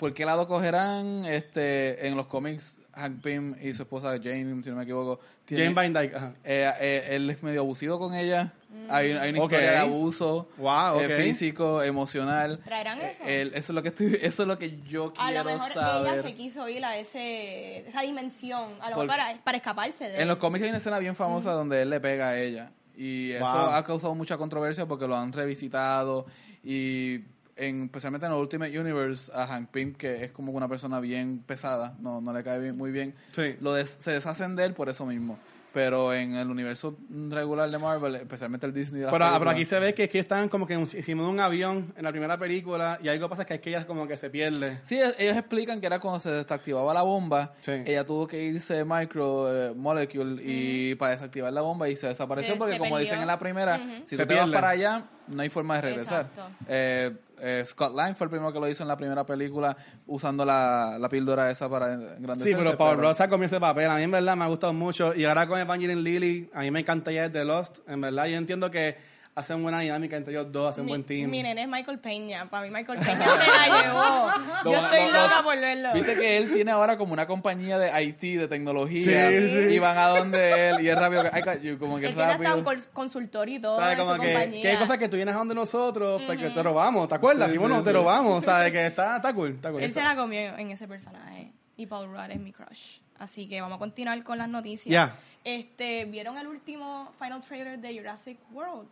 ¿por 0.00 0.14
qué 0.14 0.24
lado 0.24 0.48
cogerán? 0.48 1.24
Este, 1.26 2.06
en 2.08 2.16
los 2.16 2.26
cómics, 2.26 2.78
Hank 2.94 3.20
Pym 3.22 3.54
y 3.62 3.72
su 3.74 3.82
esposa 3.82 4.08
Jane, 4.16 4.62
si 4.64 4.70
no 4.70 4.76
me 4.76 4.82
equivoco, 4.82 5.20
tienen- 5.44 5.74
Jane 5.74 5.90
Van 5.92 6.02
Dyke, 6.02 6.16
ajá. 6.16 6.32
eh, 6.42 6.72
eh, 6.80 7.04
él 7.10 7.30
es 7.30 7.42
medio 7.42 7.60
abusivo 7.60 7.98
con 7.98 8.14
ella. 8.14 8.52
Hay, 8.88 9.12
hay 9.12 9.30
una 9.30 9.38
historia 9.44 9.70
de 9.72 9.76
abuso 9.76 10.48
Wow, 10.56 11.00
eh, 11.00 11.08
físico, 11.22 11.82
emocional. 11.82 12.60
¿Traerán 12.64 12.98
Eh, 13.00 13.10
eso? 13.10 13.22
él- 13.26 13.48
eso 13.54 13.58
es 13.58 13.70
lo 13.70 13.82
que 13.82 13.88
estoy, 13.90 14.06
eso 14.22 14.42
es 14.42 14.48
lo 14.48 14.58
que 14.58 14.80
yo 14.88 15.12
A 15.16 15.26
quiero 15.28 15.44
lo 15.44 15.50
mejor 15.50 15.72
saber. 15.72 16.12
ella 16.14 16.22
se 16.22 16.34
quiso 16.34 16.68
ir 16.68 16.84
a 16.84 16.96
ese, 16.96 17.86
esa 17.88 18.00
dimensión, 18.00 18.70
a 18.80 18.84
lo 18.90 18.96
mejor 18.96 19.06
para, 19.06 19.36
para 19.44 19.56
escaparse 19.58 20.08
de 20.08 20.20
En 20.22 20.28
los 20.28 20.38
cómics 20.38 20.62
hay 20.62 20.70
una 20.70 20.78
escena 20.78 20.98
bien 20.98 21.14
famosa 21.14 21.52
donde 21.52 21.82
él 21.82 21.90
le 21.90 22.00
pega 22.00 22.28
a 22.30 22.38
ella. 22.40 22.72
Y 22.96 23.32
eso 23.32 23.44
Wow. 23.44 23.70
ha 23.74 23.84
causado 23.84 24.14
mucha 24.14 24.36
controversia 24.38 24.86
porque 24.86 25.06
lo 25.06 25.16
han 25.16 25.32
revisitado. 25.32 26.26
Y 26.62 27.20
en, 27.60 27.84
especialmente 27.84 28.26
en 28.26 28.32
el 28.32 28.38
Ultimate 28.38 28.78
Universe, 28.78 29.30
a 29.34 29.46
Hank 29.46 29.68
Pym, 29.70 29.94
que 29.94 30.24
es 30.24 30.30
como 30.32 30.52
una 30.52 30.68
persona 30.68 31.00
bien 31.00 31.42
pesada, 31.46 31.94
no, 32.00 32.20
no 32.20 32.32
le 32.32 32.42
cae 32.42 32.58
bien- 32.60 32.76
muy 32.76 32.90
bien, 32.90 33.14
Sí. 33.32 33.56
lo 33.60 33.74
des- 33.74 33.96
se 34.00 34.10
deshacen 34.12 34.56
de 34.56 34.64
él 34.64 34.74
por 34.74 34.88
eso 34.88 35.06
mismo. 35.06 35.38
Pero 35.72 36.12
en 36.12 36.34
el 36.34 36.50
universo 36.50 36.98
regular 37.28 37.70
de 37.70 37.78
Marvel, 37.78 38.16
especialmente 38.16 38.66
el 38.66 38.74
Disney 38.74 39.02
de 39.02 39.08
Pero, 39.08 39.24
ah, 39.24 39.36
pero 39.38 39.50
aquí 39.50 39.64
se 39.64 39.78
ve 39.78 39.94
que, 39.94 40.08
que 40.08 40.18
están 40.18 40.48
como 40.48 40.66
que 40.66 40.74
encima 40.74 41.22
de 41.22 41.28
un 41.28 41.38
avión 41.38 41.94
en 41.96 42.02
la 42.02 42.10
primera 42.10 42.36
película 42.36 42.98
y 43.00 43.06
algo 43.06 43.28
pasa 43.28 43.44
que 43.46 43.54
es 43.54 43.60
que 43.60 43.70
ella 43.70 43.86
como 43.86 44.08
que 44.08 44.16
se 44.16 44.30
pierde. 44.30 44.80
Sí, 44.82 44.96
ellos 44.96 45.36
explican 45.36 45.80
que 45.80 45.86
era 45.86 46.00
cuando 46.00 46.18
se 46.18 46.28
desactivaba 46.32 46.92
la 46.92 47.02
bomba, 47.02 47.52
Sí. 47.60 47.70
ella 47.86 48.04
tuvo 48.04 48.26
que 48.26 48.42
irse 48.42 48.84
micro 48.84 49.46
eh, 49.68 49.72
molecule 49.76 50.42
y 50.44 50.96
para 50.96 51.12
desactivar 51.12 51.52
la 51.52 51.60
bomba 51.60 51.88
y 51.88 51.94
se 51.94 52.08
desapareció 52.08 52.54
Se- 52.54 52.58
porque 52.58 52.72
se 52.72 52.78
como 52.80 52.90
perdió. 52.90 53.04
dicen 53.04 53.20
en 53.20 53.28
la 53.28 53.38
primera, 53.38 53.76
Ujú. 53.76 54.06
si 54.06 54.16
Se 54.16 54.22
tú 54.22 54.26
te 54.26 54.34
vas 54.34 54.50
para 54.50 54.70
allá, 54.70 55.04
no 55.30 55.42
hay 55.42 55.48
forma 55.48 55.76
de 55.76 55.80
regresar. 55.82 56.28
Eh, 56.68 57.10
eh, 57.40 57.64
Scott 57.66 57.94
Lang 57.94 58.14
fue 58.14 58.26
el 58.26 58.30
primero 58.30 58.52
que 58.52 58.60
lo 58.60 58.68
hizo 58.68 58.82
en 58.82 58.88
la 58.88 58.96
primera 58.96 59.24
película 59.24 59.76
usando 60.06 60.44
la, 60.44 60.96
la 60.98 61.08
píldora 61.08 61.50
esa 61.50 61.68
para 61.68 61.94
engrandecerse. 61.94 62.50
Sí, 62.50 62.54
pero 62.56 62.76
Paul 62.76 62.98
Rosa 62.98 63.28
comienza 63.28 63.56
ese 63.56 63.60
papel. 63.60 63.88
A 63.88 63.96
mí 63.96 64.02
en 64.02 64.10
verdad 64.10 64.36
me 64.36 64.44
ha 64.44 64.48
gustado 64.48 64.72
mucho. 64.72 65.14
Y 65.14 65.24
ahora 65.24 65.46
con 65.46 65.58
Evangeline 65.58 66.02
Lilly, 66.02 66.50
a 66.52 66.60
mí 66.60 66.70
me 66.70 66.80
encanta 66.80 67.12
ya 67.12 67.28
desde 67.28 67.44
Lost. 67.44 67.78
En 67.88 68.00
verdad, 68.00 68.26
yo 68.26 68.36
entiendo 68.36 68.70
que 68.70 68.96
hacen 69.34 69.62
buena 69.62 69.80
dinámica 69.80 70.16
entre 70.16 70.32
ellos 70.34 70.50
dos, 70.52 70.70
hacen 70.70 70.84
mi, 70.84 70.90
buen 70.90 71.04
team. 71.04 71.30
mi 71.30 71.42
nene 71.42 71.62
es 71.62 71.68
Michael 71.68 71.98
Peña. 71.98 72.50
Para 72.50 72.64
mí 72.66 72.70
Michael 72.70 72.98
Peña 72.98 73.16
se 73.18 73.46
la 73.46 73.82
llevó. 73.82 74.70
Yo 74.72 74.76
estoy 74.84 75.00
lo- 75.06 75.12
lo- 75.12 75.22
loca 75.22 75.42
por 75.42 75.58
verlo. 75.58 75.92
Viste 75.94 76.14
que 76.16 76.36
él 76.36 76.52
tiene 76.52 76.70
ahora 76.72 76.98
como 76.98 77.12
una 77.12 77.26
compañía 77.26 77.78
de 77.78 78.02
IT, 78.02 78.20
de 78.38 78.48
tecnología, 78.48 79.28
Sí, 79.30 79.38
sí. 79.68 79.74
y 79.74 79.78
van 79.78 79.96
a 79.96 80.08
donde 80.08 80.68
él, 80.70 80.80
y 80.80 80.88
es 80.88 80.96
rápido, 80.98 81.22
que- 81.22 81.38
I 81.38 81.42
got 81.42 81.60
you, 81.62 81.78
como 81.78 81.98
que 81.98 82.06
Él 82.06 82.10
es 82.10 82.16
tiene 82.16 82.32
hasta 82.32 82.54
un 82.56 82.64
rápido. 82.66 82.86
consultorio 82.92 83.56
y 83.56 83.60
todo 83.60 83.78
¿Sabes? 83.78 83.92
en 83.98 84.04
su 84.04 84.10
Como 84.10 84.22
que, 84.22 84.32
compañía. 84.32 84.62
que 84.62 84.68
hay 84.68 84.76
cosas 84.76 84.98
que 84.98 85.08
tú 85.08 85.16
vienes 85.16 85.34
a 85.34 85.38
donde 85.38 85.54
nosotros, 85.54 86.22
porque 86.26 86.50
te 86.50 86.62
robamos, 86.62 87.08
¿te 87.08 87.14
acuerdas? 87.14 87.48
Sí, 87.48 87.52
Sí, 87.54 87.58
bueno, 87.58 87.78
sí, 87.78 87.84
te 87.84 87.90
sí. 87.90 87.94
robamos, 87.96 88.44
¿sabes? 88.44 88.72
Que 88.72 88.86
está, 88.86 89.16
está 89.16 89.32
cool, 89.32 89.50
está 89.54 89.70
cool. 89.70 89.82
Él 89.82 89.90
se 89.90 90.02
la 90.02 90.16
comió 90.16 90.58
en 90.58 90.70
ese 90.70 90.86
personaje. 90.88 91.52
Y 91.76 91.86
Paul 91.86 92.10
Rudd 92.10 92.30
es 92.30 92.38
mi 92.40 92.52
crush. 92.52 92.98
Así 93.18 93.48
que 93.48 93.60
vamos 93.60 93.76
a 93.76 93.78
continuar 93.78 94.22
con 94.22 94.36
las 94.38 94.48
noticias. 94.48 94.92
Ya. 94.92 95.16
Este, 95.44 96.04
¿vieron 96.04 96.36
el 96.36 96.46
último 96.46 97.12
final 97.18 97.40
trailer 97.40 97.78
de 97.78 97.96
Jurassic 97.96 98.38
World? 98.52 98.88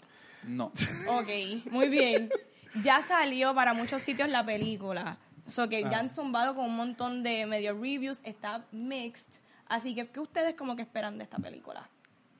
No. 0.46 0.72
Ok, 1.08 1.28
muy 1.70 1.88
bien. 1.88 2.30
Ya 2.82 3.02
salió 3.02 3.54
para 3.54 3.74
muchos 3.74 4.02
sitios 4.02 4.28
la 4.30 4.44
película. 4.44 5.16
So 5.46 5.68
que 5.68 5.84
Ah. 5.84 5.90
ya 5.90 5.98
han 6.00 6.10
zumbado 6.10 6.54
con 6.54 6.66
un 6.66 6.76
montón 6.76 7.22
de 7.22 7.46
medio 7.46 7.72
reviews. 7.74 8.20
Está 8.24 8.64
mixed. 8.72 9.40
Así 9.66 9.94
que, 9.94 10.06
¿qué 10.08 10.20
ustedes 10.20 10.54
como 10.54 10.76
que 10.76 10.82
esperan 10.82 11.18
de 11.18 11.24
esta 11.24 11.38
película? 11.38 11.88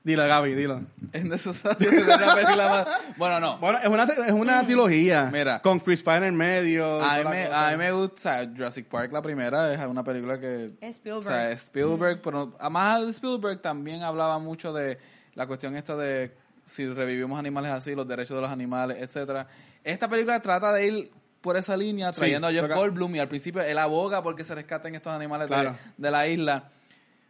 Dilo, 0.05 0.27
Gaby, 0.27 0.55
dilo. 0.55 0.81
Es 1.12 1.25
necesario 1.25 1.77
tener 1.77 2.05
una 2.05 2.35
película 2.35 2.69
más. 2.69 3.17
Bueno, 3.19 3.41
no. 3.41 3.59
Bueno, 3.59 3.79
es 3.79 3.89
una, 3.89 4.05
es 4.05 4.33
una 4.33 4.65
trilogía. 4.65 5.29
Mira. 5.33 5.61
Con 5.61 5.81
Chris 5.81 6.03
Pine 6.03 6.17
en 6.19 6.25
el 6.25 6.33
medio. 6.33 7.03
A 7.05 7.19
mí, 7.19 7.25
me, 7.29 7.47
a 7.47 7.71
mí 7.73 7.77
me 7.77 7.93
gusta, 7.93 8.15
o 8.15 8.21
sea, 8.21 8.47
Jurassic 8.47 8.87
Park 8.87 9.12
la 9.12 9.21
primera 9.21 9.75
es 9.75 9.85
una 9.85 10.03
película 10.05 10.39
que... 10.41 10.73
Es 10.81 10.97
Spielberg. 10.97 11.27
O 11.27 11.31
sea, 11.31 11.50
es 11.50 11.65
Spielberg, 11.65 12.23
pero 12.23 12.55
además 12.59 13.05
de 13.05 13.11
Spielberg 13.11 13.61
también 13.61 14.03
hablaba 14.03 14.39
mucho 14.39 14.73
de 14.73 14.99
la 15.35 15.47
cuestión 15.47 15.77
esta 15.77 15.95
de 15.97 16.35
si 16.69 16.87
revivimos 16.88 17.38
animales 17.38 17.73
así, 17.73 17.94
los 17.94 18.06
derechos 18.06 18.37
de 18.37 18.43
los 18.43 18.50
animales, 18.50 18.99
etcétera. 19.00 19.47
Esta 19.82 20.09
película 20.09 20.41
trata 20.41 20.73
de 20.73 20.87
ir 20.87 21.11
por 21.40 21.57
esa 21.57 21.76
línea, 21.76 22.12
Sí, 22.12 22.21
trayendo 22.21 22.49
a 22.49 22.52
Jeff 22.52 22.62
toca- 22.62 22.75
Goldblum 22.76 23.14
y 23.16 23.19
al 23.21 23.28
principio 23.28 23.62
él 23.62 23.78
aboga 23.78 24.23
porque 24.23 24.45
se 24.45 24.54
rescaten 24.54 24.95
estos 24.95 25.12
animales 25.12 25.49
de- 25.49 25.54
Claro. 25.54 25.76
de, 25.97 26.11
la 26.11 26.26
isla. 26.26 26.71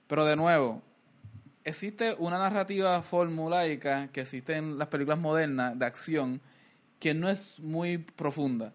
Pero 0.07 0.25
de 0.25 0.35
nuevo, 0.37 0.83
existe 1.65 2.15
una 2.19 2.39
narrativa 2.39 3.03
formulaica 3.03 4.09
que 4.09 4.23
existe 4.23 4.57
en 4.57 4.79
las 4.79 4.89
películas 4.89 5.19
modernas 5.19 5.79
de 5.79 5.85
acción 5.87 6.41
que 6.99 7.15
no 7.15 7.29
es 7.29 7.59
muy 7.61 7.99
profunda. 7.99 8.73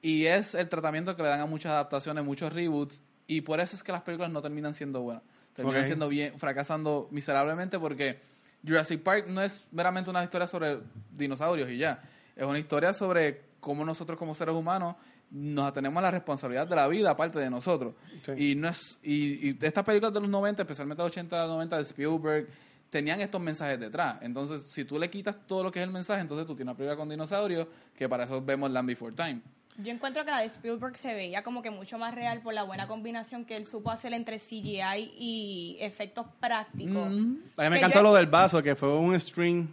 Y 0.00 0.26
es 0.26 0.54
el 0.54 0.68
tratamiento 0.68 1.14
que 1.14 1.22
le 1.22 1.28
dan 1.28 1.40
a 1.40 1.46
muchas 1.46 1.72
adaptaciones, 1.72 2.24
muchos 2.24 2.52
reboots, 2.52 3.00
y 3.28 3.42
por 3.42 3.60
eso 3.60 3.76
es 3.76 3.82
que 3.84 3.92
las 3.92 4.02
películas 4.02 4.32
no 4.32 4.42
terminan 4.42 4.74
siendo 4.74 5.00
buenas. 5.02 5.22
Terminan 5.54 5.86
siendo 5.86 6.08
bien, 6.08 6.36
fracasando 6.38 7.08
miserablemente 7.12 7.78
porque 7.78 8.18
Jurassic 8.66 9.02
Park 9.02 9.28
no 9.28 9.42
es 9.42 9.62
meramente 9.72 10.10
una 10.10 10.22
historia 10.22 10.46
sobre 10.46 10.78
dinosaurios 11.10 11.70
y 11.70 11.78
ya. 11.78 12.02
Es 12.36 12.44
una 12.44 12.58
historia 12.58 12.94
sobre 12.94 13.42
cómo 13.60 13.84
nosotros 13.84 14.18
como 14.18 14.34
seres 14.34 14.54
humanos 14.54 14.96
nos 15.30 15.66
atenemos 15.66 15.98
a 15.98 16.02
la 16.02 16.10
responsabilidad 16.10 16.66
de 16.66 16.76
la 16.76 16.88
vida 16.88 17.10
aparte 17.10 17.38
de 17.38 17.50
nosotros. 17.50 17.94
Sí. 18.24 18.32
Y 18.50 18.54
no 18.54 18.68
es 18.68 18.98
y, 19.02 19.48
y 19.48 19.58
estas 19.60 19.84
películas 19.84 20.12
de 20.12 20.20
los 20.20 20.28
90, 20.28 20.62
especialmente 20.62 21.02
de 21.02 21.06
80, 21.06 21.46
90 21.46 21.76
de 21.76 21.82
Spielberg, 21.82 22.48
tenían 22.90 23.20
estos 23.22 23.40
mensajes 23.40 23.80
detrás. 23.80 24.18
Entonces, 24.20 24.64
si 24.66 24.84
tú 24.84 24.98
le 24.98 25.08
quitas 25.08 25.46
todo 25.46 25.64
lo 25.64 25.72
que 25.72 25.78
es 25.80 25.86
el 25.86 25.90
mensaje, 25.90 26.20
entonces 26.20 26.46
tú 26.46 26.54
tienes 26.54 26.72
una 26.72 26.76
película 26.76 26.96
con 26.96 27.08
dinosaurios 27.08 27.66
que 27.96 28.06
para 28.06 28.24
eso 28.24 28.42
vemos 28.42 28.70
Land 28.70 28.86
Before 28.86 29.14
Time. 29.14 29.40
Yo 29.78 29.90
encuentro 29.92 30.24
que 30.24 30.30
la 30.30 30.40
de 30.40 30.46
Spielberg 30.46 30.96
se 30.96 31.14
veía 31.14 31.42
como 31.42 31.62
que 31.62 31.70
mucho 31.70 31.96
más 31.98 32.14
real 32.14 32.40
por 32.42 32.52
la 32.52 32.62
buena 32.62 32.86
combinación 32.86 33.44
que 33.44 33.54
él 33.56 33.64
supo 33.64 33.90
hacer 33.90 34.12
entre 34.12 34.38
CGI 34.38 35.14
y 35.18 35.76
efectos 35.80 36.26
prácticos. 36.40 37.06
A 37.06 37.10
mí 37.10 37.70
me 37.70 37.78
encantó 37.78 37.98
yo- 38.00 38.02
lo 38.02 38.14
del 38.14 38.26
vaso, 38.26 38.62
que 38.62 38.76
fue 38.76 38.94
un 38.98 39.18
string 39.18 39.66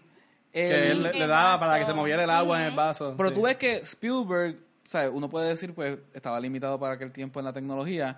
que 0.53 0.91
él 0.91 1.03
le, 1.03 1.13
le 1.13 1.27
daba 1.27 1.59
para 1.59 1.79
que 1.79 1.85
se 1.85 1.93
moviera 1.93 2.23
el 2.23 2.29
agua 2.29 2.61
en 2.61 2.69
el 2.69 2.75
vaso. 2.75 3.13
Pero 3.17 3.29
sí. 3.29 3.35
tú 3.35 3.41
ves 3.43 3.57
que 3.57 3.75
Spielberg, 3.77 4.57
¿sabes? 4.85 5.11
Uno 5.13 5.29
puede 5.29 5.49
decir, 5.49 5.73
pues, 5.75 5.97
estaba 6.13 6.39
limitado 6.39 6.79
para 6.79 6.93
aquel 6.95 7.11
tiempo 7.11 7.39
en 7.39 7.45
la 7.45 7.53
tecnología. 7.53 8.17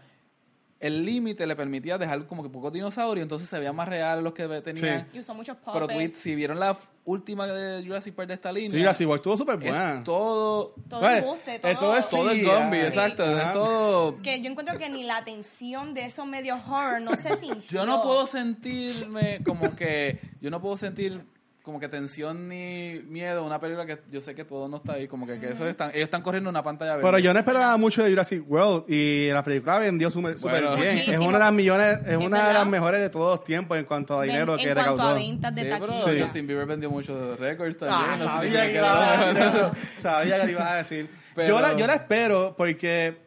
El 0.82 1.06
límite 1.06 1.46
le 1.46 1.56
permitía 1.56 1.98
dejar 1.98 2.26
como 2.26 2.42
que 2.44 2.50
pocos 2.50 2.74
dinosaurios, 2.74 3.22
entonces 3.24 3.48
se 3.48 3.58
veía 3.58 3.72
más 3.72 3.88
real 3.88 4.24
los 4.24 4.34
que 4.34 4.48
tenían. 4.62 5.02
Sí. 5.12 5.18
Y 5.18 5.20
usó 5.20 5.34
muchos 5.36 5.56
Pero 5.72 5.88
puppets. 5.88 6.18
si 6.18 6.34
vieron 6.36 6.60
la 6.60 6.76
última 7.06 7.46
de 7.48 7.84
Jurassic 7.86 8.14
Park 8.16 8.28
de 8.30 8.34
esta 8.36 8.52
línea, 8.52 8.72
Sí, 8.72 8.78
Jurassic 8.80 9.08
World 9.08 9.20
estuvo 9.20 9.38
súper 9.38 9.58
buena. 9.58 9.98
es 10.00 10.04
todo, 10.04 10.74
Todo 10.90 11.08
el 11.08 11.24
buste, 11.24 11.60
todo. 11.60 11.78
todo 11.78 11.98
es 11.98 12.10
todo 12.10 12.30
el 12.32 12.40
Sí, 12.40 12.46
zombie, 12.46 12.82
exacto, 12.86 13.24
es 13.24 13.54
todo... 13.54 14.22
Que 14.24 14.42
yo 14.42 14.50
encuentro 14.50 14.78
que 14.78 14.90
ni 14.90 15.04
la 15.04 15.24
tensión 15.24 15.94
de 15.94 16.06
esos 16.06 16.26
medios 16.26 16.60
horror 16.68 17.00
no 17.02 17.16
se 17.16 17.38
sintió. 17.38 17.62
Yo 17.82 17.86
no 17.86 18.02
puedo 18.02 18.26
sentirme 18.26 19.40
como 19.46 19.76
que, 19.76 20.20
yo 20.42 20.50
no 20.50 20.62
puedo 20.62 20.78
sentir 20.78 21.24
como 21.64 21.80
que 21.80 21.88
tensión 21.88 22.50
ni 22.50 23.02
miedo, 23.08 23.44
una 23.46 23.60
película 23.60 23.86
que 23.86 24.00
yo 24.10 24.20
sé 24.22 24.34
que 24.34 24.44
todo 24.44 24.68
no 24.68 24.78
está 24.78 24.94
ahí, 24.94 25.08
como 25.08 25.28
que, 25.28 25.40
que 25.40 25.50
eso 25.52 25.68
están, 25.68 25.90
ellos 25.90 26.04
están 26.06 26.24
corriendo 26.24 26.50
una 26.50 26.64
pantalla 26.64 26.94
verde. 26.96 27.06
Pero 27.08 27.20
yo 27.20 27.34
no 27.34 27.40
esperaba 27.40 27.78
mucho 27.78 28.04
de 28.04 28.10
Jurassic 28.10 28.44
World 28.50 28.86
y 28.90 29.30
la 29.30 29.44
película 29.44 29.78
vendió 29.78 30.10
súper 30.10 30.36
Bueno. 30.40 30.76
bien. 30.76 30.98
Es 31.08 31.18
una 31.20 31.34
de 31.34 31.40
las 31.40 31.54
millones, 31.54 32.00
es, 32.08 32.18
una 32.18 32.48
de 32.48 32.54
las 32.56 32.66
mejores 32.68 33.00
de 33.00 33.10
todos 33.12 33.38
los 33.38 33.44
tiempos 33.44 33.78
en 33.78 33.86
cuanto 33.86 34.20
a 34.20 34.24
dinero 34.24 34.54
en 34.54 34.60
que 34.60 34.74
cuanto 34.74 34.90
a 34.90 34.94
recaudó. 34.94 35.16
ventas 35.16 35.54
de 35.56 35.64
Sí, 35.64 35.70
taquilla. 35.70 36.02
Sí. 36.14 36.22
Justin 36.24 36.48
Bieber 36.48 36.66
vendió 36.66 36.90
muchos 36.90 37.40
récords 37.40 37.78
Ah, 37.82 37.86
también. 38.08 38.20
no 38.20 38.26
sabía, 38.26 38.66
que 38.66 38.72
que 38.72 38.78
ibas 38.78 38.98
a 38.98 39.18
no- 39.18 39.26
decir 39.34 39.42
eso. 39.54 39.72
sabía 40.02 40.40
que 40.40 40.46
lo 40.46 40.52
ibas 40.52 40.68
a 40.68 40.76
decir. 40.78 41.10
Pero- 41.36 41.48
Yo, 41.48 41.62
la, 41.62 41.78
yo 41.78 41.88
la 41.88 41.94
espero 41.94 42.56
porque 42.58 43.22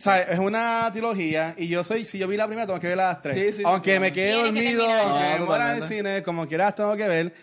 o 0.00 0.02
sea, 0.02 0.22
es 0.22 0.38
una 0.38 0.88
trilogía 0.90 1.54
y 1.58 1.68
yo 1.68 1.84
soy, 1.84 2.06
si 2.06 2.16
yo 2.18 2.26
vi 2.26 2.36
la 2.38 2.46
primera, 2.46 2.66
tengo 2.66 2.80
que 2.80 2.88
ver 2.88 2.96
las 2.96 3.20
tres. 3.20 3.36
Sí, 3.36 3.44
sí, 3.52 3.52
sí, 3.58 3.62
aunque 3.66 4.00
me 4.00 4.10
quede 4.12 4.30
que 4.30 4.36
dormido, 4.42 4.86
terminar. 4.86 5.06
aunque 5.06 5.24
Ah, 5.26 5.36
me 5.38 5.44
muera 5.44 5.70
en 5.70 5.76
el 5.76 5.82
cine, 5.82 6.22
como 6.22 6.48
quieras 6.48 6.74
tengo 6.74 6.96
que 6.96 7.06
ver. 7.06 7.34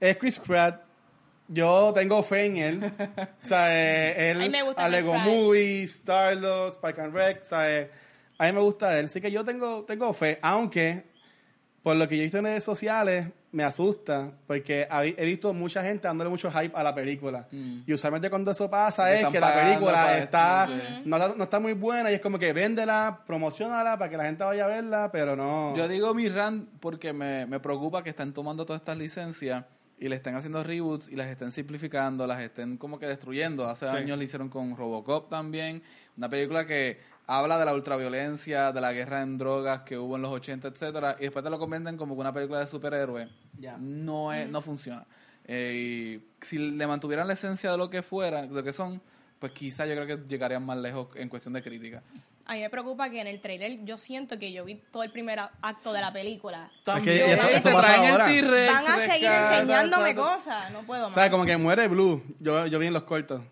Es 0.00 0.16
Chris 0.16 0.38
Pratt. 0.38 0.80
Yo 1.48 1.92
tengo 1.94 2.22
fe 2.22 2.46
en 2.46 2.56
él. 2.56 2.92
o 3.42 3.46
sea, 3.46 3.68
eh, 3.70 4.30
él, 4.30 4.36
A 4.40 4.44
mí 4.44 4.48
me 4.48 4.62
gusta 4.62 4.88
Lego. 4.88 5.14
Movie, 5.14 5.86
Starlord, 5.86 6.72
Spike 6.72 7.00
and 7.02 7.14
Rec, 7.14 7.42
o 7.42 7.44
sea, 7.44 7.70
eh, 7.80 7.90
a 8.38 8.46
mí 8.46 8.52
me 8.52 8.60
gusta 8.60 8.98
él. 8.98 9.04
Así 9.04 9.20
que 9.20 9.30
yo 9.30 9.44
tengo, 9.44 9.84
tengo 9.84 10.12
fe, 10.14 10.38
aunque 10.42 11.04
por 11.82 11.96
lo 11.96 12.08
que 12.08 12.16
yo 12.16 12.22
he 12.22 12.24
visto 12.24 12.38
en 12.38 12.44
redes 12.44 12.64
sociales, 12.64 13.26
me 13.52 13.62
asusta, 13.64 14.32
porque 14.46 14.86
he 15.16 15.24
visto 15.24 15.54
mucha 15.54 15.82
gente 15.82 16.06
dándole 16.06 16.28
mucho 16.28 16.50
hype 16.50 16.72
a 16.76 16.82
la 16.82 16.94
película. 16.94 17.46
Y 17.50 17.92
usualmente 17.92 18.28
cuando 18.28 18.50
eso 18.50 18.68
pasa 18.70 19.04
Mm. 19.04 19.08
Es 19.14 19.26
que 19.28 19.40
la 19.40 19.54
película 19.54 20.18
está, 20.18 20.68
no, 21.04 21.16
está- 21.16 21.34
no 21.36 21.44
está 21.44 21.60
muy 21.60 21.72
buena 21.72 22.10
y 22.10 22.14
es 22.14 22.20
como 22.20 22.38
que 22.38 22.52
véndela, 22.52 23.22
promocionala 23.26 23.96
para 23.98 24.10
que 24.10 24.16
la 24.16 24.24
gente 24.24 24.44
vaya 24.44 24.64
a 24.64 24.68
verla, 24.68 25.10
pero 25.12 25.36
no. 25.36 25.74
Yo 25.76 25.88
digo 25.88 26.12
mi 26.12 26.28
rant 26.28 26.68
porque 26.80 27.12
me, 27.12 27.46
me 27.46 27.60
preocupa 27.60 28.02
que 28.02 28.10
están 28.10 28.32
tomando 28.34 28.66
todas 28.66 28.80
estas 28.82 28.98
licencias 28.98 29.64
y 29.98 30.08
le 30.10 30.16
estén 30.16 30.34
haciendo 30.34 30.62
reboots 30.62 31.08
y 31.08 31.16
las 31.16 31.26
estén 31.28 31.50
simplificando, 31.52 32.26
las 32.26 32.40
estén 32.42 32.76
como 32.76 32.98
que 32.98 33.06
destruyendo. 33.06 33.66
Hace 33.68 33.88
Sí. 33.88 33.96
años 33.96 34.18
lo 34.18 34.24
hicieron 34.24 34.50
con 34.50 34.76
Robocop 34.76 35.30
también, 35.30 35.82
una 36.18 36.28
película 36.28 36.66
que 36.66 36.98
habla 37.26 37.58
de 37.58 37.64
la 37.64 37.74
ultraviolencia, 37.74 38.72
de 38.72 38.80
la 38.80 38.92
guerra 38.92 39.22
en 39.22 39.36
drogas 39.38 39.80
que 39.82 39.98
hubo 39.98 40.16
en 40.16 40.22
los 40.22 40.30
80, 40.32 40.68
etcétera, 40.68 41.16
y 41.18 41.22
después 41.22 41.44
te 41.44 41.50
lo 41.50 41.58
convierten 41.58 41.96
como 41.96 42.14
que 42.14 42.20
una 42.20 42.32
película 42.32 42.60
de 42.60 42.66
superhéroe. 42.66 43.28
Ya. 43.58 43.76
No 43.78 44.32
es, 44.32 44.48
no 44.48 44.60
funciona. 44.60 45.04
Eh, 45.48 46.20
y 46.20 46.44
si 46.44 46.58
le 46.58 46.86
mantuvieran 46.86 47.26
la 47.26 47.34
esencia 47.34 47.70
de 47.70 47.78
lo 47.78 47.88
que 47.90 48.02
fuera, 48.02 48.42
de 48.42 48.48
lo 48.48 48.62
que 48.62 48.72
son, 48.72 49.00
pues 49.38 49.52
quizá 49.52 49.86
yo 49.86 49.94
creo 49.94 50.06
que 50.06 50.28
llegarían 50.28 50.64
más 50.64 50.76
lejos 50.78 51.08
en 51.16 51.28
cuestión 51.28 51.54
de 51.54 51.62
crítica. 51.62 52.02
A 52.48 52.54
mí 52.54 52.60
me 52.60 52.70
preocupa 52.70 53.10
que 53.10 53.20
en 53.20 53.26
el 53.26 53.40
trailer 53.40 53.84
yo 53.84 53.98
siento 53.98 54.38
que 54.38 54.52
yo 54.52 54.64
vi 54.64 54.76
todo 54.92 55.02
el 55.02 55.10
primer 55.10 55.40
acto 55.62 55.92
de 55.92 56.00
la 56.00 56.12
película. 56.12 56.70
que 57.02 57.32
eso- 57.32 57.48
eso 57.48 57.60
se 57.68 57.74
pasa 57.74 57.92
traen 57.94 58.12
ahora. 58.12 58.32
el. 58.32 58.46
Van 58.72 58.86
a 58.86 58.98
seguir 59.12 59.30
enseñándome 59.32 60.14
cosas. 60.14 60.70
No 60.70 60.80
puedo 60.82 61.06
O 61.06 61.08
más. 61.08 61.14
sea, 61.14 61.28
como 61.30 61.44
que 61.44 61.56
muere 61.56 61.88
Blue. 61.88 62.22
Yo, 62.38 62.66
yo 62.68 62.78
vi 62.78 62.86
en 62.86 62.92
los 62.92 63.02
cortos. 63.02 63.42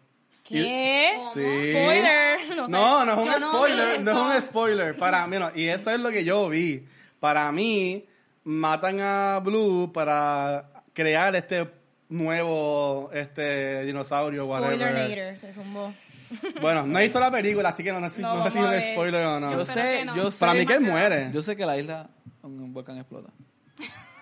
¿Qué? 0.44 1.18
Sí. 1.32 1.40
Spoiler. 1.72 2.34
No, 2.54 2.66
sé. 2.66 2.70
No, 2.72 3.04
no 3.04 3.12
es 3.12 3.18
un 3.18 3.24
Yo 3.24 3.40
spoiler, 3.48 4.00
no, 4.02 4.30
es 4.32 4.36
un 4.36 4.42
spoiler. 4.42 4.96
Para 4.96 5.26
mí, 5.26 5.38
no, 5.38 5.50
y 5.54 5.64
esto 5.66 5.90
es 5.90 5.98
lo 5.98 6.10
que 6.10 6.24
yo 6.24 6.48
vi. 6.48 6.86
Para 7.18 7.50
mí, 7.50 8.06
matan 8.44 9.00
a 9.00 9.40
Blue 9.42 9.90
para 9.92 10.70
crear 10.92 11.34
este 11.34 11.68
nuevo 12.08 13.10
este 13.12 13.84
dinosaurio, 13.84 14.46
whatever. 14.46 14.78
Spoiler 14.96 15.38
se 15.38 15.52
zumbó. 15.52 15.92
Bueno, 16.60 16.86
no 16.86 16.98
he 16.98 17.02
visto 17.04 17.20
la 17.20 17.30
película, 17.30 17.68
así 17.68 17.84
que 17.84 17.92
no, 17.92 18.00
sé 18.08 18.16
si- 18.16 18.22
No, 18.22 18.36
no 18.36 18.46
es 18.46 18.54
un 18.54 18.82
spoiler 18.92 19.26
o 19.26 19.40
no. 19.40 19.52
Yo 19.52 19.60
Espero 19.62 19.82
sé, 19.86 19.98
que 19.98 20.04
no. 20.04 20.16
yo 20.16 20.30
sé. 20.30 20.40
Para 20.40 20.54
mí 20.54 20.66
que 20.66 20.72
él 20.74 20.80
muere. 20.80 21.30
Yo 21.32 21.42
sé 21.42 21.54
que 21.56 21.66
la 21.66 21.76
isla, 21.78 22.08
un 22.42 22.72
volcán 22.72 22.96
explota. 22.98 23.30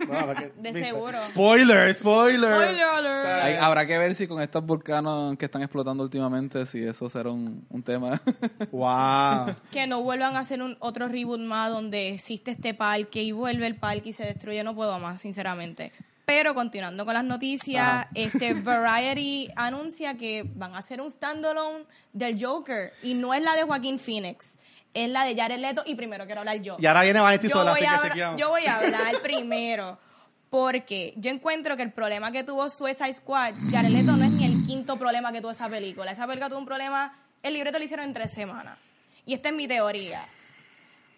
De 0.06 0.52
¿viste? 0.72 0.84
seguro. 0.84 1.22
Spoiler, 1.22 1.92
spoiler. 1.94 2.52
Spoiler 2.52 2.82
alert. 2.84 3.26
sea, 3.26 3.44
Hay- 3.44 3.54
habrá 3.56 3.86
que 3.86 3.98
ver 3.98 4.14
si 4.14 4.26
con 4.26 4.40
estos 4.42 4.64
volcanos 4.64 5.36
que 5.36 5.44
están 5.46 5.62
explotando 5.62 6.02
últimamente, 6.02 6.66
si 6.66 6.82
eso 6.82 7.08
será 7.08 7.30
un, 7.30 7.64
un 7.68 7.82
tema. 7.82 8.20
Wow. 8.70 9.54
Que 9.70 9.86
no 9.86 10.02
vuelvan 10.02 10.36
a 10.36 10.40
hacer 10.40 10.62
un 10.62 10.76
otro 10.80 11.08
reboot 11.08 11.40
más 11.40 11.70
donde 11.70 12.10
existe 12.10 12.50
este 12.50 12.74
parque 12.74 13.22
y 13.22 13.32
vuelve 13.32 13.66
el 13.66 13.76
parque 13.76 14.10
y 14.10 14.12
se 14.12 14.24
destruye. 14.24 14.62
No 14.64 14.74
puedo 14.74 14.98
más, 14.98 15.20
sinceramente. 15.20 15.92
Pero 16.24 16.54
continuando 16.54 17.04
con 17.04 17.14
las 17.14 17.24
noticias, 17.24 17.82
Ajá. 17.82 18.08
este 18.14 18.54
Variety 18.62 19.50
anuncia 19.56 20.14
que 20.16 20.44
van 20.54 20.74
a 20.74 20.78
hacer 20.78 21.00
un 21.00 21.10
standalone 21.10 21.84
del 22.12 22.42
Joker 22.42 22.92
y 23.02 23.14
no 23.14 23.34
es 23.34 23.42
la 23.42 23.54
de 23.54 23.64
Joaquín 23.64 23.98
Phoenix, 23.98 24.56
es 24.94 25.08
la 25.08 25.24
de 25.24 25.34
Jared 25.34 25.58
Leto 25.58 25.82
y 25.86 25.94
primero 25.94 26.26
quiero 26.26 26.40
hablar 26.40 26.60
yo. 26.60 26.76
Y 26.78 26.86
ahora 26.86 27.02
viene 27.02 27.20
Vanity 27.20 27.48
yo, 27.48 27.52
sola, 27.52 27.72
así 27.72 27.84
que 27.84 28.08
chequeamos. 28.08 28.40
yo 28.40 28.48
voy 28.50 28.66
a 28.66 28.78
hablar 28.78 29.20
primero. 29.22 29.98
Porque 30.50 31.14
yo 31.16 31.30
encuentro 31.30 31.78
que 31.78 31.82
el 31.82 31.92
problema 31.92 32.30
que 32.30 32.44
tuvo 32.44 32.68
Suicide 32.68 33.14
Squad, 33.14 33.54
Jared 33.70 33.88
Leto 33.88 34.12
no 34.12 34.24
es 34.24 34.30
ni 34.30 34.44
el 34.44 34.66
quinto 34.66 34.98
problema 34.98 35.32
que 35.32 35.40
tuvo 35.40 35.52
esa 35.52 35.66
película. 35.68 36.10
Esa 36.12 36.26
película 36.26 36.50
tuvo 36.50 36.58
un 36.58 36.66
problema, 36.66 37.16
el 37.42 37.54
libreto 37.54 37.78
lo 37.78 37.84
hicieron 37.84 38.04
en 38.04 38.12
tres 38.12 38.32
semanas. 38.32 38.76
Y 39.24 39.32
esta 39.32 39.48
es 39.48 39.54
mi 39.54 39.66
teoría. 39.66 40.26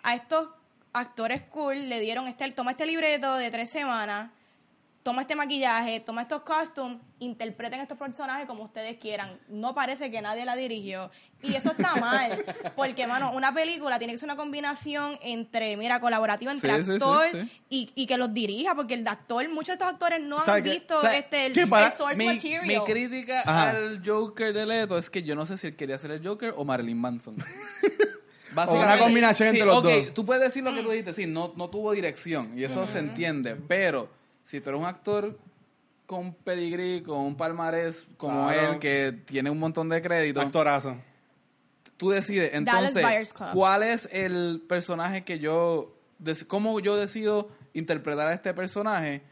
A 0.05 0.15
estos 0.15 0.51
actores 0.93 1.43
cool 1.51 1.89
le 1.89 1.99
dieron 1.99 2.29
este, 2.29 2.49
toma 2.53 2.71
este 2.71 2.87
libreto 2.87 3.35
de 3.35 3.51
tres 3.51 3.71
semanas, 3.71 4.31
toma 5.05 5.21
este 5.21 5.37
maquillaje, 5.37 6.01
toma 6.01 6.23
estos 6.23 6.43
costumes, 6.43 6.97
interpreten 7.19 7.79
estos 7.79 7.99
personajes 7.99 8.47
como 8.47 8.65
ustedes 8.65 8.97
quieran. 8.97 9.39
No 9.49 9.75
parece 9.75 10.11
que 10.11 10.23
nadie 10.23 10.47
la 10.47 10.57
dirigió. 10.57 11.11
Y 11.43 11.55
eso 11.55 11.73
está 11.73 11.95
mal. 12.01 12.43
Porque, 12.75 13.07
mano, 13.07 13.31
una 13.33 13.53
película 13.53 13.99
tiene 13.99 14.15
que 14.15 14.19
ser 14.19 14.29
una 14.29 14.37
combinación 14.37 15.19
entre, 15.21 15.77
mira, 15.77 16.01
colaborativa 16.01 16.51
entre 16.51 16.71
Sí, 16.71 16.79
sí, 16.79 16.85
sí, 16.87 16.93
actor 16.93 17.27
sí. 17.31 17.63
Y, 17.69 17.91
y 17.95 18.07
que 18.07 18.17
los 18.17 18.33
dirija, 18.33 18.75
porque 18.75 18.95
el 18.95 19.07
actor, 19.07 19.47
muchos 19.51 19.67
de 19.69 19.73
estos 19.75 19.89
actores 19.89 20.23
no 20.23 20.41
¿Sabe 20.41 20.59
han 20.59 20.65
visto 20.65 21.03
¿Sabe 21.03 21.19
este, 21.19 21.47
el, 21.47 21.59
el 21.59 21.93
source 21.93 22.17
mi, 22.17 22.27
material. 22.27 22.67
mi 22.67 22.81
crítica 22.81 23.43
Ajá. 23.43 23.71
al 23.71 24.03
Joker 24.05 24.55
de 24.55 24.65
Leto 24.65 24.97
es 24.97 25.11
que 25.11 25.23
yo 25.23 25.35
no 25.35 25.45
sé 25.45 25.59
si 25.59 25.67
él 25.67 25.77
quería 25.77 25.99
ser 25.99 26.13
el 26.13 26.27
Joker 26.27 26.55
o 26.57 26.65
Marilyn 26.65 26.99
Manson. 26.99 27.37
O 28.57 28.75
una 28.75 28.97
combinación 28.99 29.51
sí, 29.51 29.57
entre 29.57 29.67
los 29.67 29.79
ok, 29.79 29.85
dos. 29.85 30.15
Tú 30.15 30.25
puedes 30.25 30.41
decir 30.41 30.63
lo 30.63 30.73
que 30.73 30.81
tú 30.81 30.91
dijiste, 30.91 31.13
sí, 31.13 31.27
no, 31.27 31.53
no 31.57 31.71
tuvo 31.71 31.91
dirección 31.91 32.57
y 32.57 32.63
eso 32.63 32.87
se 32.87 33.01
entiende, 33.01 33.57
pero 33.57 34.09
si 34.45 34.61
tú 34.61 34.69
eres 34.71 34.81
un 34.81 34.87
actor 34.87 35.39
con 36.07 36.35
pedigrí, 36.35 37.03
con 37.03 37.19
un 37.21 37.37
palmarés 37.37 38.07
como 38.17 38.49
Claro. 38.49 38.75
él, 38.75 38.79
que 38.79 39.13
tiene 39.25 39.51
un 39.51 39.59
montón 39.59 39.89
de 39.89 40.03
créditos, 40.03 40.45
Actorazo. 40.45 40.97
tú 41.97 42.11
decides, 42.11 42.53
entonces. 42.55 43.33
¿cuál 43.55 43.83
es 43.83 44.09
el 44.13 44.63
personaje 44.69 45.25
que 45.25 45.39
yo, 45.39 45.97
cómo 46.47 46.79
yo 46.81 46.97
decido 46.97 47.49
interpretar 47.73 48.29
a 48.29 48.35
este 48.35 48.53
personaje? 48.55 49.23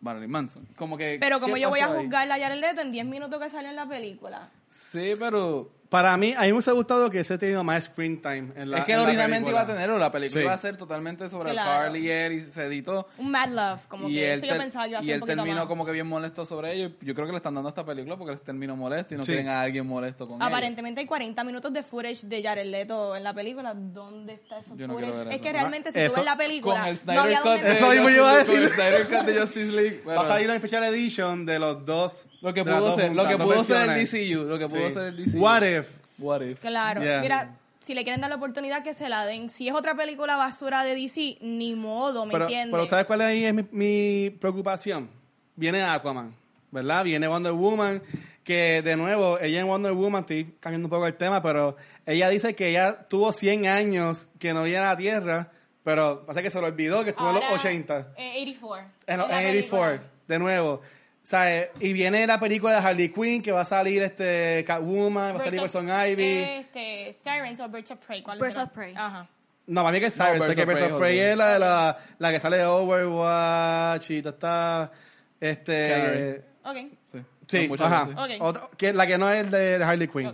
Marilyn 0.00 0.30
Manson. 0.30 0.68
Como 0.76 0.96
que, 0.96 1.16
Pero 1.18 1.40
como 1.40 1.54
¿qué 1.54 1.62
yo 1.62 1.70
voy 1.70 1.80
a 1.80 1.88
juzgar 1.88 2.30
a 2.30 2.38
Jared 2.38 2.60
Leto 2.60 2.82
en 2.82 2.92
10 2.92 3.06
minutos 3.06 3.40
que 3.40 3.48
salió 3.50 3.70
en 3.70 3.76
la 3.76 3.88
película. 3.88 4.50
Sí, 4.68 5.14
pero 5.18 5.72
Para 5.88 6.16
mí, 6.16 6.34
a 6.36 6.40
mí 6.40 6.46
me 6.48 6.52
hubiese 6.54 6.72
gustado 6.72 7.08
que 7.10 7.20
ese 7.20 7.38
tenido 7.38 7.62
más 7.62 7.84
screen 7.84 8.20
time 8.20 8.48
en 8.56 8.70
la 8.70 8.78
es 8.78 8.84
que 8.84 8.92
en 8.92 8.98
la 8.98 9.04
originalmente 9.04 9.50
iba 9.50 9.60
película. 9.60 9.60
a 9.60 9.66
tenerlo. 9.66 9.98
La 9.98 10.10
película 10.10 10.40
Sí. 10.40 10.44
iba 10.44 10.52
a 10.52 10.58
ser 10.58 10.76
totalmente 10.76 11.28
sobre 11.28 11.52
Claro. 11.52 11.70
el 11.70 11.76
Carly 11.84 11.98
y 12.00 12.10
él 12.10 12.32
y 12.32 12.42
se 12.42 12.64
editó. 12.64 13.06
Un 13.18 13.30
Mad 13.30 13.50
Love, 13.50 13.86
como 13.86 14.08
y 14.08 14.14
que 14.14 14.32
eso 14.32 14.46
yo 14.46 14.56
pensaba 14.56 14.88
iba 14.88 14.98
a 14.98 15.02
y 15.04 15.12
él 15.12 15.22
terminó 15.22 15.54
más. 15.54 15.66
como 15.66 15.86
que 15.86 15.92
bien 15.92 16.06
molesto 16.06 16.44
sobre 16.44 16.72
ello. 16.72 16.90
Yo 17.02 17.14
creo 17.14 17.26
que 17.26 17.32
le 17.32 17.36
están 17.38 17.54
dando 17.54 17.68
esta 17.68 17.84
película 17.84 18.16
porque 18.16 18.32
les 18.32 18.42
terminó 18.42 18.74
molesto 18.76 19.14
y 19.14 19.16
no 19.16 19.22
Sí. 19.24 19.32
quieren 19.32 19.48
a 19.48 19.60
alguien 19.60 19.86
molesto 19.86 20.26
con 20.26 20.36
ellos. 20.42 20.48
Aparentemente 20.52 21.00
hay 21.00 21.06
40 21.06 21.44
minutos 21.44 21.72
de 21.72 21.82
footage 21.84 22.26
de 22.26 22.42
Jared 22.42 22.66
Leto 22.66 23.14
en 23.14 23.22
la 23.22 23.32
película. 23.32 23.72
¿Dónde 23.74 24.34
está 24.34 24.58
eso? 24.58 24.74
Yo 24.76 24.88
no 24.88 24.96
quiero 24.96 25.16
ver 25.16 25.28
es 25.28 25.34
eso. 25.34 25.42
que 25.44 25.52
realmente 25.52 25.92
si 25.92 25.98
Eso- 26.00 26.14
tú 26.14 26.20
ves 26.20 26.24
la 26.24 26.32
Con 26.32 26.38
película, 26.38 26.88
el 26.88 26.94
no 26.96 27.00
Snyder 27.00 27.20
había 27.22 27.40
Cut 27.42 27.60
de 27.62 27.72
Eso 27.72 27.90
mismo 27.90 28.08
yo 28.10 28.16
iba 28.16 28.32
a 28.32 28.38
Justice- 28.38 28.46
con 28.52 28.56
el 28.56 28.62
decir. 28.68 28.74
Snyder 28.74 29.06
Cut 29.08 29.26
de 29.26 29.40
Justice 29.40 29.72
League. 29.72 30.02
Va 30.06 30.12
a 30.12 30.16
Bueno, 30.16 30.28
salir 30.30 30.46
una 30.48 30.58
special 30.58 30.84
edition 30.84 31.46
de 31.46 31.58
los 31.60 31.86
dos. 31.86 32.26
lo 32.42 32.54
que 32.54 32.64
pudo 32.64 32.94
ser, 32.96 33.14
lo 33.14 33.26
que 33.28 33.38
pudo 33.38 33.64
ser 33.64 33.88
el. 33.90 33.94
DCU, 33.94 34.44
lo 34.44 34.58
que 34.58 34.68
pudo 34.68 34.88
ser 34.90 35.04
el 35.06 35.16
DCU. 35.16 35.40
What 35.42 35.62
if? 35.62 35.85
What 36.18 36.42
if? 36.42 36.60
Claro, 36.60 37.02
Yeah. 37.02 37.20
mira, 37.20 37.56
si 37.80 37.94
le 37.94 38.02
quieren 38.04 38.20
dar 38.20 38.30
la 38.30 38.36
oportunidad 38.36 38.82
que 38.82 38.94
se 38.94 39.08
la 39.08 39.24
den. 39.26 39.50
Si 39.50 39.68
es 39.68 39.74
otra 39.74 39.94
película 39.94 40.36
basura 40.36 40.82
de 40.84 40.94
DC, 40.94 41.38
ni 41.40 41.74
modo, 41.74 42.24
¿me 42.26 42.32
Pero, 42.32 42.44
entiendes? 42.46 42.72
pero 42.72 42.86
¿sabes 42.86 43.06
cuál 43.06 43.20
ahí 43.20 43.44
es 43.44 43.54
mi, 43.54 43.64
mi 43.70 44.30
preocupación? 44.30 45.08
Viene 45.54 45.82
Aquaman, 45.82 46.34
¿verdad? 46.70 47.04
Viene 47.04 47.28
Wonder 47.28 47.52
Woman, 47.52 48.02
que 48.44 48.82
de 48.82 48.96
nuevo, 48.96 49.38
ella 49.40 49.60
en 49.60 49.66
Wonder 49.66 49.92
Woman, 49.92 50.20
estoy 50.22 50.54
cambiando 50.60 50.86
un 50.86 50.90
poco 50.90 51.06
el 51.06 51.14
tema, 51.14 51.42
pero 51.42 51.76
ella 52.06 52.28
dice 52.28 52.54
que 52.54 52.68
ella 52.70 53.06
tuvo 53.08 53.32
100 53.32 53.66
años 53.66 54.26
que 54.38 54.52
no 54.54 54.62
viene 54.64 54.78
a 54.80 54.88
la 54.90 54.96
Tierra, 54.96 55.50
pero 55.84 56.24
pasa 56.26 56.42
que 56.42 56.50
se 56.50 56.60
lo 56.60 56.66
olvidó 56.66 57.04
que 57.04 57.10
estuvo 57.10 57.28
en 57.28 57.34
los 57.36 57.44
80. 57.52 58.08
eh, 58.16 58.32
84. 58.42 58.86
En, 59.06 59.14
en 59.14 59.20
84, 59.20 59.86
película. 59.86 60.02
de 60.28 60.38
nuevo. 60.38 60.80
¿Sabes? 61.26 61.70
Y 61.80 61.92
viene 61.92 62.24
la 62.24 62.38
película 62.38 62.74
de 62.80 62.86
Harley 62.86 63.08
Quinn, 63.08 63.42
que 63.42 63.50
va 63.50 63.62
a 63.62 63.64
salir 63.64 64.00
este 64.00 64.62
Catwoman, 64.64 65.34
va 65.34 65.40
a 65.40 65.42
salir 65.42 65.60
Person 65.60 65.88
Ivy. 65.88 66.22
Este, 66.22 67.12
Sirens 67.12 67.58
o 67.58 67.68
Birds 67.68 67.90
of 67.90 67.98
Prey. 67.98 68.22
¿cuál 68.22 68.38
Birds 68.38 68.56
of 68.56 68.70
Prey. 68.70 68.94
Ajá. 68.96 69.26
No, 69.66 69.82
para 69.82 69.92
mí 69.92 69.98
que 69.98 70.06
es 70.06 70.16
No, 70.16 70.24
Birds 70.26 70.46
porque 70.46 70.60
of 70.62 70.66
Birds 70.68 70.80
Prey, 70.80 70.92
of 70.92 70.98
Prey 71.00 71.18
es 71.18 71.36
la, 71.36 71.52
de 71.54 71.58
la, 71.58 71.98
la 72.20 72.30
que 72.30 72.38
sale 72.38 72.58
de 72.58 72.64
Overwatch 72.66 74.10
y 74.12 74.22
toda 74.22 74.34
esta... 74.34 74.92
Este... 75.40 76.44
Ok. 76.64 76.76
Sí, 77.10 77.18
Sí, 77.48 77.68
muchas 77.68 77.86
ajá. 77.92 78.04
veces. 78.04 78.40
Ok. 78.40 78.46
Otra- 78.46 78.70
que, 78.76 78.92
la 78.92 79.06
que 79.08 79.18
no 79.18 79.28
es 79.28 79.50
de 79.50 79.82
Harley 79.82 80.06
Quinn. 80.06 80.32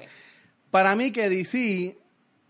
Para 0.71 0.95
mí 0.95 1.11
que 1.11 1.31
DC 1.31 1.97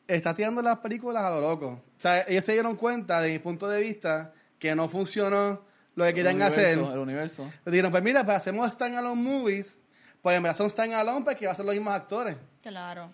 está 0.08 0.34
tirando 0.34 0.62
las 0.62 0.78
películas 0.78 1.22
a 1.22 1.30
lo 1.30 1.40
loco. 1.40 1.66
O 1.68 2.00
sea, 2.00 2.22
ellos 2.26 2.44
se 2.44 2.54
dieron 2.54 2.75
cuenta, 2.75 3.20
de 3.20 3.30
mi 3.30 3.38
punto 3.38 3.68
de 3.68 3.80
vista, 3.80 4.32
que 4.58 4.75
no 4.75 4.88
funcionó 4.88 5.70
lo 5.94 6.04
que 6.04 6.14
querían 6.14 6.37
universo, 6.37 6.61
hacer. 6.61 6.78
El 6.78 6.99
universo. 6.99 7.52
Le 7.64 7.72
dijeron, 7.72 7.90
pues 7.90 8.02
mira, 8.02 8.25
pues 8.25 8.37
hacemos 8.37 8.68
stand-alone 8.72 9.20
movies, 9.20 9.78
pues 10.22 10.37
en 10.37 10.42
verdad 10.42 10.56
son 10.56 10.70
stand-alone 10.70 11.25
porque 11.25 11.46
va 11.46 11.52
a 11.52 11.54
ser 11.54 11.64
los 11.64 11.75
mismos 11.75 11.92
actores. 11.94 12.37
Claro. 12.62 13.11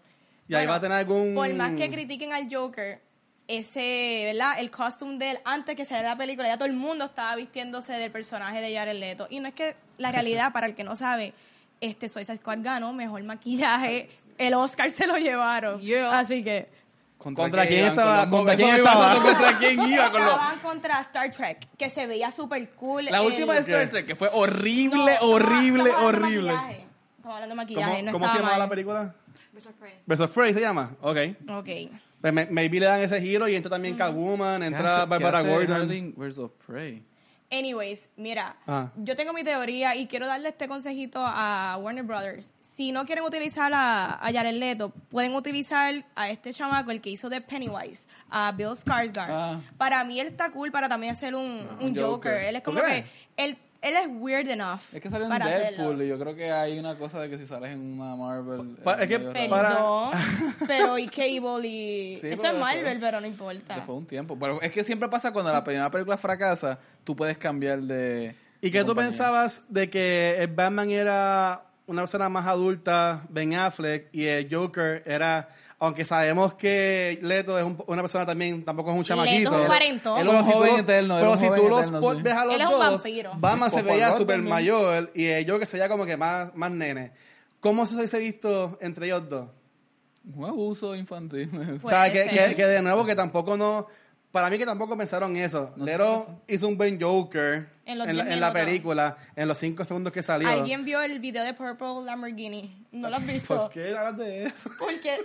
Y 0.47 0.55
ahí 0.55 0.67
va 0.67 0.77
a 0.77 0.81
tener 0.81 0.97
algún... 0.97 1.35
Por 1.35 1.53
más 1.55 1.73
que 1.73 1.91
critiquen 1.91 2.33
al 2.33 2.49
Joker, 2.51 3.01
ese, 3.49 4.23
¿verdad? 4.27 4.59
El 4.59 4.71
costume 4.71 5.19
de 5.19 5.31
él, 5.33 5.39
antes 5.45 5.77
que 5.77 5.85
saliera 5.85 6.11
la 6.11 6.17
película, 6.17 6.49
ya 6.49 6.57
todo 6.57 6.69
el 6.69 6.75
mundo 6.75 7.07
estaba 7.07 7.35
vistiéndose 7.37 7.95
del 7.95 8.11
personaje 8.11 8.61
de 8.61 8.75
Jared 8.75 8.99
Leto. 8.99 9.27
Y 9.31 9.41
no 9.41 9.49
es 9.49 9.55
que 9.55 9.75
la 9.99 10.13
realidad, 10.13 10.53
para 10.53 10.67
el 10.67 10.75
que 10.75 10.85
no 10.85 10.97
sabe, 10.97 11.35
este 11.81 12.09
Suicide 12.09 12.39
Squad 12.39 12.59
ganó 12.61 12.93
mejor 12.93 13.23
maquillaje. 13.25 14.09
El 14.39 14.55
Oscar 14.55 14.91
se 14.93 15.07
lo 15.07 15.17
llevaron. 15.17 15.81
Así 16.13 16.45
que 16.45 16.69
¿Contra 17.19 17.63
qué 17.67 17.69
quién 17.69 17.85
estaba- 17.87 18.21
Con 18.21 18.31
los- 18.31 18.39
contra 18.39 18.57
quién 18.57 18.75
estaba? 18.77 19.15
¿Contra 19.23 19.59
quién 19.59 19.83
iba? 19.83 20.11
Con 20.13 20.21
los... 20.25 20.33
estaban 20.35 20.59
contra 20.61 21.01
Star 21.01 21.31
Trek, 21.33 21.69
que 21.77 21.91
se 21.91 22.07
veía 22.07 22.31
súper 22.31 22.71
cool. 22.71 23.07
La 23.07 23.19
el- 23.21 23.27
última 23.27 23.55
de 23.55 23.61
Star 23.61 23.89
Trek, 23.91 24.07
que 24.07 24.15
fue 24.17 24.31
horrible, 24.33 24.97
No, 24.97 25.09
estamos- 25.09 25.35
horrible, 25.35 25.83
estamos 25.91 26.05
hablando 26.05 26.19
de 26.21 26.27
horrible. 26.27 26.53
maquillaje. 26.53 26.87
Estamos 27.17 27.35
hablando 27.35 27.41
de 27.43 27.49
¿Cómo, 27.49 27.57
maquillaje, 27.57 28.03
no 28.05 28.13
cómo 28.13 28.29
se 28.29 28.35
llamaba 28.37 28.53
la 28.55 28.59
mal. 28.61 28.69
película? 28.69 29.15
Birds 30.07 30.21
of 30.21 30.31
Prey 30.31 30.55
se 30.55 30.61
llama. 30.61 30.93
Ok. 31.01 31.17
Ok. 31.51 31.69
Pues 32.21 32.33
maybe 32.51 32.81
le 32.81 32.87
dan 32.87 33.01
ese 33.01 33.21
giro 33.21 33.49
y 33.49 33.55
entra 33.57 33.71
también 33.71 33.97
Catwoman, 33.97 34.63
entra 34.63 35.05
Barbara 35.05 35.41
Gordon. 35.43 36.15
Birds 36.17 36.39
of 36.39 36.53
Prey. 36.67 37.03
Anyways, 37.51 38.11
mira, 38.17 38.57
Ah. 38.67 38.91
yo 38.97 39.17
tengo 39.17 39.33
mi 39.33 39.43
teoría 39.43 39.97
y 39.97 40.07
quiero 40.07 40.27
darle 40.27 40.51
este 40.51 40.69
consejito 40.69 41.19
a 41.25 41.79
Warner 41.81 42.05
Brothers. 42.05 42.53
Si 42.61 42.93
no 42.93 43.07
quieren 43.07 43.25
utilizar 43.25 43.73
a, 43.75 44.15
a 44.23 44.33
Jared 44.33 44.55
Leto, 44.55 44.91
pueden 45.09 45.35
utilizar 45.35 46.05
a 46.15 46.29
este 46.29 46.53
chamaco, 46.53 46.91
el 46.91 47.01
que 47.01 47.09
hizo 47.09 47.31
de 47.31 47.41
Pennywise, 47.41 48.07
a 48.29 48.53
Bill 48.53 48.69
Skarsgård. 48.77 49.29
Ah. 49.31 49.61
Para 49.79 50.05
mí 50.05 50.21
él 50.21 50.27
está 50.27 50.51
cool 50.51 50.71
para 50.71 50.89
también 50.91 51.13
hacer 51.13 51.35
un, 51.35 51.67
Joker. 51.81 52.03
Joker. 52.03 52.45
Él 52.45 52.57
es 52.57 52.63
¿Tú 52.63 52.71
como 52.71 52.85
que 52.85 53.05
él, 53.39 53.57
él 53.81 53.95
es 53.97 54.09
weird 54.11 54.49
enough. 54.49 54.81
Es 54.93 55.01
que 55.01 55.09
salió 55.09 55.27
en 55.27 55.31
Deadpool 55.33 55.53
hacerlo. 55.53 56.05
y 56.05 56.09
yo 56.09 56.19
creo 56.19 56.35
que 56.35 56.51
hay 56.51 56.79
una 56.79 56.97
cosa 56.99 57.21
de 57.21 57.29
que 57.31 57.39
si 57.39 57.47
sales 57.47 57.71
en 57.73 57.81
una 58.01 58.17
Marvel... 58.17 58.77
Pa- 58.83 59.03
es 59.03 59.09
que 59.09 59.19
Perdón, 59.19 60.11
pero 60.67 60.99
y 60.99 61.07
Cable 61.09 61.69
y... 61.69 62.19
Sí, 62.19 62.29
Eso 62.29 62.47
es 62.47 62.55
Marvel, 62.55 62.85
después- 62.85 62.99
pero 63.01 63.21
no 63.21 63.27
importa. 63.27 63.75
Después 63.75 63.87
de 63.87 63.93
un 63.99 64.07
tiempo. 64.07 64.39
Pero 64.39 64.61
es 64.61 64.71
que 64.73 64.83
siempre 64.85 65.09
pasa 65.09 65.33
cuando 65.33 65.53
la 65.53 65.63
primera 65.63 65.91
película 65.91 66.17
fracasa, 66.17 66.79
tú 67.05 67.15
puedes 67.15 67.39
cambiar 67.39 67.81
de... 67.83 68.35
¿Y 68.61 68.71
qué 68.73 68.83
tú 68.83 68.95
pensabas 68.97 69.63
de 69.69 69.89
que 69.89 70.35
el 70.39 70.49
Batman 70.49 70.91
era 70.91 71.63
una 71.87 72.03
persona 72.03 72.29
más 72.29 72.47
adulta, 72.47 73.23
Ben 73.31 73.55
Affleck, 73.55 74.09
y 74.13 74.25
el 74.27 74.53
Joker 74.53 75.03
era, 75.07 75.49
aunque 75.81 76.05
sabemos 76.05 76.55
que 76.55 77.19
Leto 77.23 77.59
es 77.59 77.65
un- 77.65 77.83
una 77.87 78.03
persona 78.03 78.27
también, 78.27 78.65
tampoco 78.65 78.91
es 78.91 78.97
un 78.99 79.05
chamaquito. 79.05 79.39
Leto 79.51 79.55
es 79.55 79.61
un 79.61 79.67
cuarentón. 79.67 80.19
Él 80.19 80.27
Pero 80.27 80.39
es 80.39 80.41
un 80.41 80.47
si 80.47 80.53
tú 80.53 80.59
joven 80.59 80.71
los- 80.73 80.81
eterno, 80.81 81.17
Pero 81.19 81.37
si 81.37 81.47
tú 81.49 81.55
sí. 81.55 82.23
ves 82.23 82.35
a 82.35 82.45
los 82.45 82.55
Él 82.55 82.61
es 82.61 82.67
un 82.67 82.73
dos, 82.73 82.81
vampiro. 82.81 83.33
Batman 83.37 83.71
se 83.71 83.83
veía 83.83 84.13
súper 84.13 84.43
mayor 84.43 85.11
y 85.15 85.27
el 85.27 85.51
Joker 85.51 85.67
se 85.67 85.77
veía 85.77 85.89
como 85.89 86.05
que 86.07 86.17
más, 86.17 86.55
más 86.55 86.71
nene. 86.71 87.13
¿Cómo 87.61 87.87
se 87.87 87.95
hubiese 87.97 88.19
visto 88.19 88.79
entre 88.81 89.07
ellos 89.07 89.29
dos? 89.29 89.49
Un 90.35 90.45
abuso 90.45 90.95
infantil. 90.95 91.51
o 91.83 91.89
sea, 91.89 92.13
que, 92.13 92.25
que, 92.27 92.55
que 92.55 92.67
de 92.67 92.83
nuevo 92.83 93.05
que 93.07 93.15
tampoco 93.15 93.57
no... 93.57 93.87
Para 94.31 94.51
mí 94.51 94.59
que 94.59 94.67
tampoco 94.67 94.95
pensaron 94.97 95.35
eso. 95.39 95.71
No 95.77 95.85
Leto 95.87 96.43
hizo 96.49 96.69
un 96.69 96.77
buen 96.77 97.01
Joker 97.01 97.67
En 97.89 97.99
los 97.99 98.07
en, 98.07 98.17
la, 98.19 98.25
10 98.25 98.35
en 98.35 98.41
la 98.41 98.47
minutos. 98.51 98.65
película, 98.67 99.17
en 99.35 99.49
los 99.49 99.59
cinco 99.59 99.83
segundos 99.85 100.13
que 100.13 100.23
salió. 100.23 100.47
¿Alguien 100.49 100.85
vio 100.85 101.01
el 101.01 101.19
video 101.21 101.43
de 101.43 101.55
Purple 101.55 102.05
Lamborghini? 102.05 102.87
¿No 102.93 103.09
lo 103.09 103.17
has 103.17 103.27
visto? 103.27 103.57
¿Por 103.57 103.71
qué 103.71 103.97
hablas 103.97 104.17
de 104.19 104.45
eso? 104.45 104.71
Porque 104.79 105.19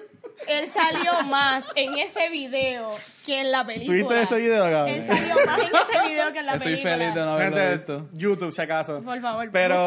él 0.48 0.68
salió 0.74 1.24
más 1.28 1.66
en 1.76 1.98
ese 2.00 2.30
video 2.30 2.90
que 3.26 3.42
en 3.42 3.52
la 3.52 3.66
película. 3.66 3.88
¿Tuviste 4.00 4.22
ese 4.22 4.36
video, 4.38 4.64
cabrón? 4.64 4.88
Él 4.90 5.06
salió 5.08 5.36
más 5.46 5.60
en 5.60 5.66
ese 5.66 6.10
video 6.10 6.34
que 6.34 6.40
en 6.40 6.46
la 6.46 6.54
Estoy 6.54 6.66
película. 6.72 6.98
feliz 6.98 7.14
de 7.16 7.22
no 7.26 7.32
haberlo 7.34 7.72
visto. 7.72 8.10
YouTube, 8.14 8.52
si 8.52 8.62
acaso. 8.62 9.02
Por 9.02 9.20
favor, 9.22 9.50
pero, 9.52 9.86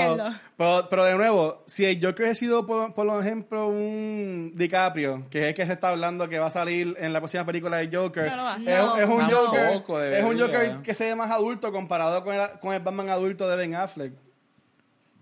pero, 0.57 0.87
pero 0.91 1.05
de 1.05 1.15
nuevo, 1.15 1.63
si 1.67 1.85
el 1.87 2.05
Joker 2.05 2.27
ha 2.27 2.35
sido, 2.35 2.67
por, 2.67 2.93
por 2.95 3.21
ejemplo, 3.23 3.69
un 3.69 4.53
DiCaprio, 4.55 5.27
que 5.31 5.41
es 5.43 5.49
el 5.49 5.55
que 5.55 5.67
se 5.67 5.73
está 5.73 5.89
hablando 5.89 6.29
que 6.29 6.39
va 6.39 6.47
a 6.47 6.51
salir 6.51 6.95
en 6.99 7.13
la 7.13 7.21
próxima 7.21 7.45
película 7.45 7.79
de 7.79 7.95
Joker, 7.95 8.27
No 8.31 8.37
lo 8.37 8.43
va 8.45 8.55
a 8.55 8.57
es, 8.57 8.63
hacer. 8.69 9.03
es 9.03 9.09
un 9.09 9.31
Joker, 9.31 10.13
es 10.15 10.25
un. 10.25 10.39
Joker 10.39 10.73
que 10.83 10.95
se 10.95 11.07
ve 11.07 11.15
más 11.15 11.31
adulto 11.31 11.73
comparado 11.73 12.23
con 12.25 12.35
el, 12.35 12.41
con 12.67 12.75
el 12.75 12.81
Batman 12.81 13.09
adulto 13.09 13.49
de 13.49 13.57
Ben 13.57 13.75
Affleck. 13.75 14.13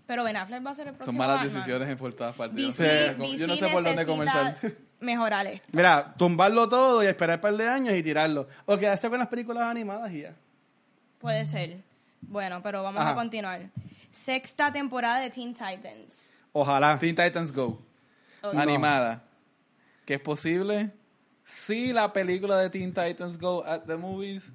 Pero 0.07 0.23
Ben 0.23 0.35
Affleck 0.37 0.65
va 0.65 0.71
a 0.71 0.75
ser 0.75 0.87
el 0.87 0.93
Son 0.93 0.97
próximo 0.97 1.17
malas 1.17 1.35
Batman. 1.37 1.53
decisiones 1.55 1.89
en 1.89 1.97
por 1.97 2.13
todas 2.13 2.35
partes. 2.35 2.57
Yo 2.57 2.63
no 2.67 2.67
DC, 2.71 2.83
sé, 2.85 3.15
DC 3.15 3.37
yo 3.37 3.47
no 3.47 3.55
sé 3.55 3.67
por 3.69 3.83
dónde 3.83 4.05
comenzar. 4.05 4.57
mejorar 4.99 5.47
esto. 5.47 5.67
Mira, 5.71 6.13
tumbarlo 6.17 6.69
todo 6.69 7.03
y 7.03 7.07
esperar 7.07 7.37
un 7.37 7.41
par 7.41 7.57
de 7.57 7.67
años 7.67 7.95
y 7.95 8.03
tirarlo. 8.03 8.47
O 8.65 8.77
quedarse 8.77 9.09
con 9.09 9.17
las 9.19 9.27
películas 9.27 9.63
animadas 9.63 10.11
y 10.11 10.21
ya. 10.21 10.33
Puede 11.19 11.45
ser. 11.45 11.77
Bueno, 12.21 12.61
pero 12.61 12.83
vamos 12.83 13.01
Ajá. 13.01 13.11
a 13.11 13.15
continuar. 13.15 13.61
Sexta 14.11 14.71
temporada 14.71 15.19
de 15.19 15.29
Teen 15.29 15.53
Titans. 15.53 16.29
Ojalá. 16.53 16.97
Teen 16.99 17.15
Titans 17.15 17.51
Go. 17.51 17.81
Animada. 18.53 19.23
¿Que 20.05 20.15
es 20.15 20.19
posible? 20.19 20.91
Si 21.43 21.93
la 21.93 22.13
película 22.13 22.57
de 22.59 22.69
Teen 22.69 22.93
Titans 22.93 23.37
Go 23.39 23.63
at 23.65 23.81
the 23.81 23.97
movies 23.97 24.51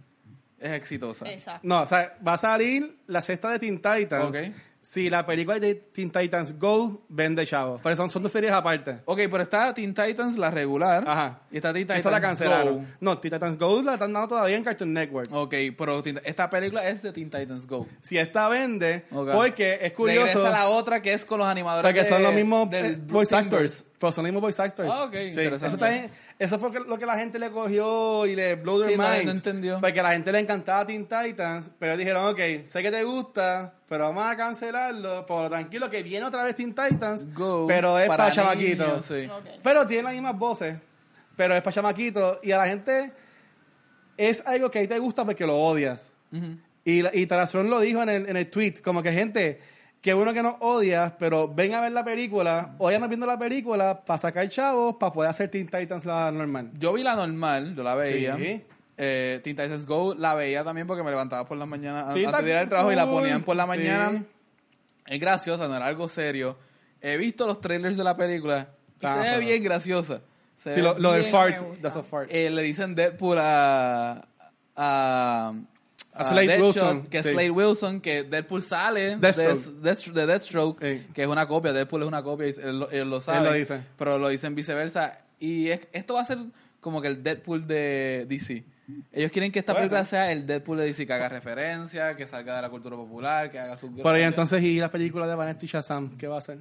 es 0.61 0.73
exitosa. 0.73 1.31
Exacto. 1.31 1.61
No, 1.67 1.83
o 1.83 1.87
sea, 1.87 2.17
va 2.27 2.35
a 2.35 2.39
salir 2.39 2.99
la 3.07 3.23
sexta 3.23 3.51
de 3.51 3.59
Teen 3.59 3.77
Titans. 3.77 4.37
Ok. 4.37 4.53
Si 4.83 5.11
la 5.11 5.27
película 5.27 5.59
de 5.61 5.75
Teen 5.75 6.11
Titans 6.11 6.59
Go 6.59 7.03
vende 7.11 7.45
chavos. 7.47 7.83
Pero 7.83 7.95
son, 7.97 8.09
son 8.09 8.23
dos 8.23 8.33
series 8.33 8.51
aparte. 8.51 9.01
Ok, 9.05 9.19
pero 9.31 9.43
está 9.43 9.75
Teen 9.75 9.93
Titans, 9.93 10.39
la 10.39 10.51
regular. 10.51 11.05
Ajá. 11.07 11.41
Y 11.51 11.57
está 11.57 11.71
Teen 11.75 11.85
Titans 11.85 12.01
Esa 12.01 12.11
la 12.11 12.19
cancelaron. 12.19 12.79
Go. 12.79 12.85
No, 13.01 13.19
Teen 13.19 13.35
Titans 13.35 13.59
Go 13.59 13.83
la 13.83 13.93
están 13.95 14.11
dando 14.15 14.29
todavía 14.29 14.57
en 14.57 14.65
Cartoon 14.65 14.95
Network. 14.95 15.29
Ok, 15.33 15.55
pero 15.77 16.03
Teen- 16.03 16.23
esta 16.25 16.49
película 16.49 16.89
es 16.89 17.03
de 17.03 17.13
Teen 17.13 17.31
Titans 17.31 17.67
Go. 17.67 17.87
Si 18.01 18.17
esta 18.17 18.49
vende, 18.49 19.05
Ok. 19.13 19.33
porque 19.35 19.79
es 19.83 19.93
curioso. 19.93 20.39
Regresa 20.39 20.51
la 20.51 20.69
otra 20.71 21.03
que 21.03 21.13
es 21.13 21.27
con 21.27 21.41
los 21.41 21.47
animadores 21.47 21.87
Porque 21.87 22.01
de- 22.01 22.07
son 22.09 22.23
los 22.23 22.33
mismos 22.33 22.71
del 22.71 22.87
eh, 22.95 22.99
voice 23.07 23.37
actors. 23.37 23.85
Pero 24.01 24.11
son 24.13 24.25
los 24.25 24.31
mismos 24.33 24.41
voice 24.41 24.63
actors. 24.63 24.91
Ah, 24.91 25.05
ok, 25.05 25.13
Sí, 25.15 25.29
interesante. 25.29 25.67
Eso, 25.67 25.77
también- 25.77 26.11
eso 26.39 26.59
fue 26.59 26.73
que- 26.73 26.81
lo 26.81 26.99
que 26.99 27.05
la 27.05 27.19
gente 27.19 27.39
le 27.39 27.51
cogió 27.51 28.25
y 28.27 28.35
le 28.35 28.55
blow 28.57 28.81
their 28.81 28.93
Sí, 28.93 28.97
minds. 28.99 29.25
no 29.27 29.31
entendió. 29.33 29.79
Porque 29.79 30.01
a 30.01 30.03
la 30.03 30.13
gente 30.13 30.33
le 30.33 30.39
encantaba 30.39 30.87
Teen 30.87 31.07
Titans, 31.07 31.71
pero 31.79 31.97
dijeron, 31.99 32.27
ok, 32.33 32.67
sé 32.67 32.83
que 32.83 32.91
te 32.91 33.05
gusta, 33.05 33.75
pero 33.91 34.05
vamos 34.05 34.25
a 34.25 34.35
cancelarlo. 34.39 35.27
Pero 35.29 35.51
tranquilo, 35.51 35.91
que 35.91 36.03
viene 36.03 36.25
otra 36.25 36.43
vez 36.45 36.55
Teen 36.55 36.75
Titans, 36.75 37.27
Go 37.35 37.67
pero 37.69 37.99
es 37.99 38.09
para, 38.09 38.25
para 38.25 38.31
chamaquitos. 38.35 39.05
sí. 39.05 39.29
Pero 39.63 39.87
tiene 39.87 40.05
las 40.05 40.13
mismas 40.15 40.39
voces, 40.39 40.79
pero 41.37 41.55
es 41.55 41.61
para 41.61 41.75
chamaquitos. 41.75 42.39
Y 42.43 42.53
a 42.53 42.57
la 42.57 42.67
gente 42.69 43.13
es 44.17 44.43
algo 44.47 44.71
que 44.71 44.79
a 44.79 44.83
ti 44.83 44.89
te 44.89 44.99
gusta 44.99 45.27
porque 45.27 45.47
lo 45.47 45.57
odias. 45.59 46.13
Ujú. 46.33 46.57
Y, 46.87 47.03
la- 47.03 47.11
y 47.15 47.27
Tarazón 47.27 47.69
lo 47.69 47.81
dijo 47.81 48.03
en 48.03 48.09
el, 48.09 48.29
en 48.31 48.37
el 48.39 48.49
tweet, 48.49 48.77
como 48.83 49.03
que 49.03 49.13
gente, 49.13 49.61
que 50.01 50.15
uno 50.15 50.33
que 50.33 50.43
nos 50.43 50.57
odias, 50.61 51.13
pero 51.19 51.49
ven 51.49 51.75
a 51.75 51.81
ver 51.81 51.93
la 51.93 52.05
película, 52.05 52.75
odian 52.79 53.07
viendo 53.09 53.27
la 53.27 53.39
película 53.39 54.03
para 54.05 54.19
sacar 54.19 54.49
chavos, 54.49 54.97
para 54.97 55.13
poder 55.13 55.31
hacer 55.31 55.51
Teen 55.51 55.67
Titans 55.69 56.05
la 56.07 56.31
normal. 56.33 56.71
Yo 56.79 56.93
vi 56.95 57.03
la 57.03 57.15
normal, 57.17 57.75
yo 57.77 57.83
la 57.83 57.95
veía. 57.95 58.37
Sí. 58.37 58.65
Eh, 58.97 59.41
Teen 59.45 59.57
Titans 59.57 59.87
Go 59.87 60.15
la 60.15 60.35
veía 60.35 60.63
también 60.65 60.87
porque 60.87 61.03
me 61.03 61.11
levantaba 61.11 61.47
por 61.47 61.57
las 61.59 61.67
mañanas 61.69 62.15
Sí, 62.15 62.25
antes 62.25 62.45
de 62.45 62.51
ir 62.51 62.57
al 62.57 62.69
trabajo 62.69 62.93
y 62.93 62.97
la 62.97 63.07
ponían 63.11 63.43
por 63.43 63.57
la 63.57 63.67
mañana. 63.67 64.11
Sí. 64.11 64.25
Es 65.07 65.21
graciosa, 65.21 65.69
no 65.69 65.77
era 65.77 65.87
algo 65.87 66.09
serio. 66.09 66.57
He 67.01 67.17
visto 67.17 67.47
los 67.47 67.61
trailers 67.61 67.97
de 67.97 68.05
la 68.05 68.17
película 68.17 68.69
y 69.01 69.07
Ah, 69.07 69.15
se 69.15 69.21
ve 69.21 69.27
pero- 69.37 69.41
bien 69.47 69.63
graciosa. 69.63 70.21
Se 70.55 70.75
Sí, 70.75 70.83
lo, 70.83 70.99
lo 70.99 71.13
del 71.13 71.25
fart, 71.25 71.57
that's 71.81 71.97
a 71.97 72.03
fart. 72.03 72.29
Eh, 72.31 72.51
le 72.51 72.63
dicen 72.63 72.95
Deadpool 72.95 73.39
a... 73.41 74.27
a 74.77 75.53
A 76.13 76.25
Slade 76.25 76.47
Deadshot, 76.49 76.65
Wilson, 76.67 77.07
que 77.07 77.19
es 77.19 77.25
sí. 77.25 77.31
Slade 77.33 77.51
Wilson, 77.51 78.01
que 78.01 78.23
Deadpool 78.25 78.63
sale 78.63 79.01
de, 79.01 79.17
Deathstroke. 79.17 79.83
Death- 79.83 80.13
de 80.13 80.27
Deathstroke, 80.27 80.79
Sí. 80.81 81.07
que 81.15 81.23
es 81.23 81.29
una 81.29 81.47
copia, 81.47 81.73
Deadpool 81.73 82.03
es 82.03 82.09
una 82.09 82.23
copia, 82.23 82.49
y 82.49 82.55
él, 82.63 82.81
lo- 82.81 82.91
él 82.91 83.09
lo 83.09 83.21
sabe, 83.21 83.49
lo 83.49 83.53
dice. 83.55 83.81
pero 83.97 84.19
lo 84.19 84.29
dicen 84.29 84.55
viceversa. 84.55 85.21
Y 85.39 85.69
es- 85.69 85.87
esto 85.93 86.15
va 86.15 86.23
a 86.23 86.25
ser 86.25 86.39
como 86.81 87.01
que 87.01 87.09
el 87.09 87.23
Deadpool 87.23 87.67
de 87.67 88.27
DC. 88.29 88.65
Ellos 89.13 89.31
quieren 89.31 89.53
que 89.53 89.61
esta 89.61 89.73
película 89.73 90.01
ser. 90.05 90.09
sea 90.25 90.33
el 90.33 90.47
Deadpool 90.47 90.79
de 90.79 90.87
DC, 90.87 91.07
que 91.07 91.13
haga 91.13 91.29
referencia, 91.29 92.17
que 92.17 92.27
salga 92.27 92.57
de 92.57 92.63
la 92.63 92.71
cultura 92.71 92.97
popular, 92.97 93.49
que 93.53 93.61
haga 93.61 93.77
su... 93.77 93.95
Pero 93.95 94.19
y 94.19 94.23
entonces, 94.23 94.61
¿y 94.65 94.79
la 94.81 94.91
película 94.91 95.29
de 95.29 95.37
Vanessa 95.37 95.61
y 95.65 95.69
Shazam? 95.69 96.17
¿Qué 96.19 96.27
va 96.27 96.35
a 96.35 96.39
hacer? 96.39 96.59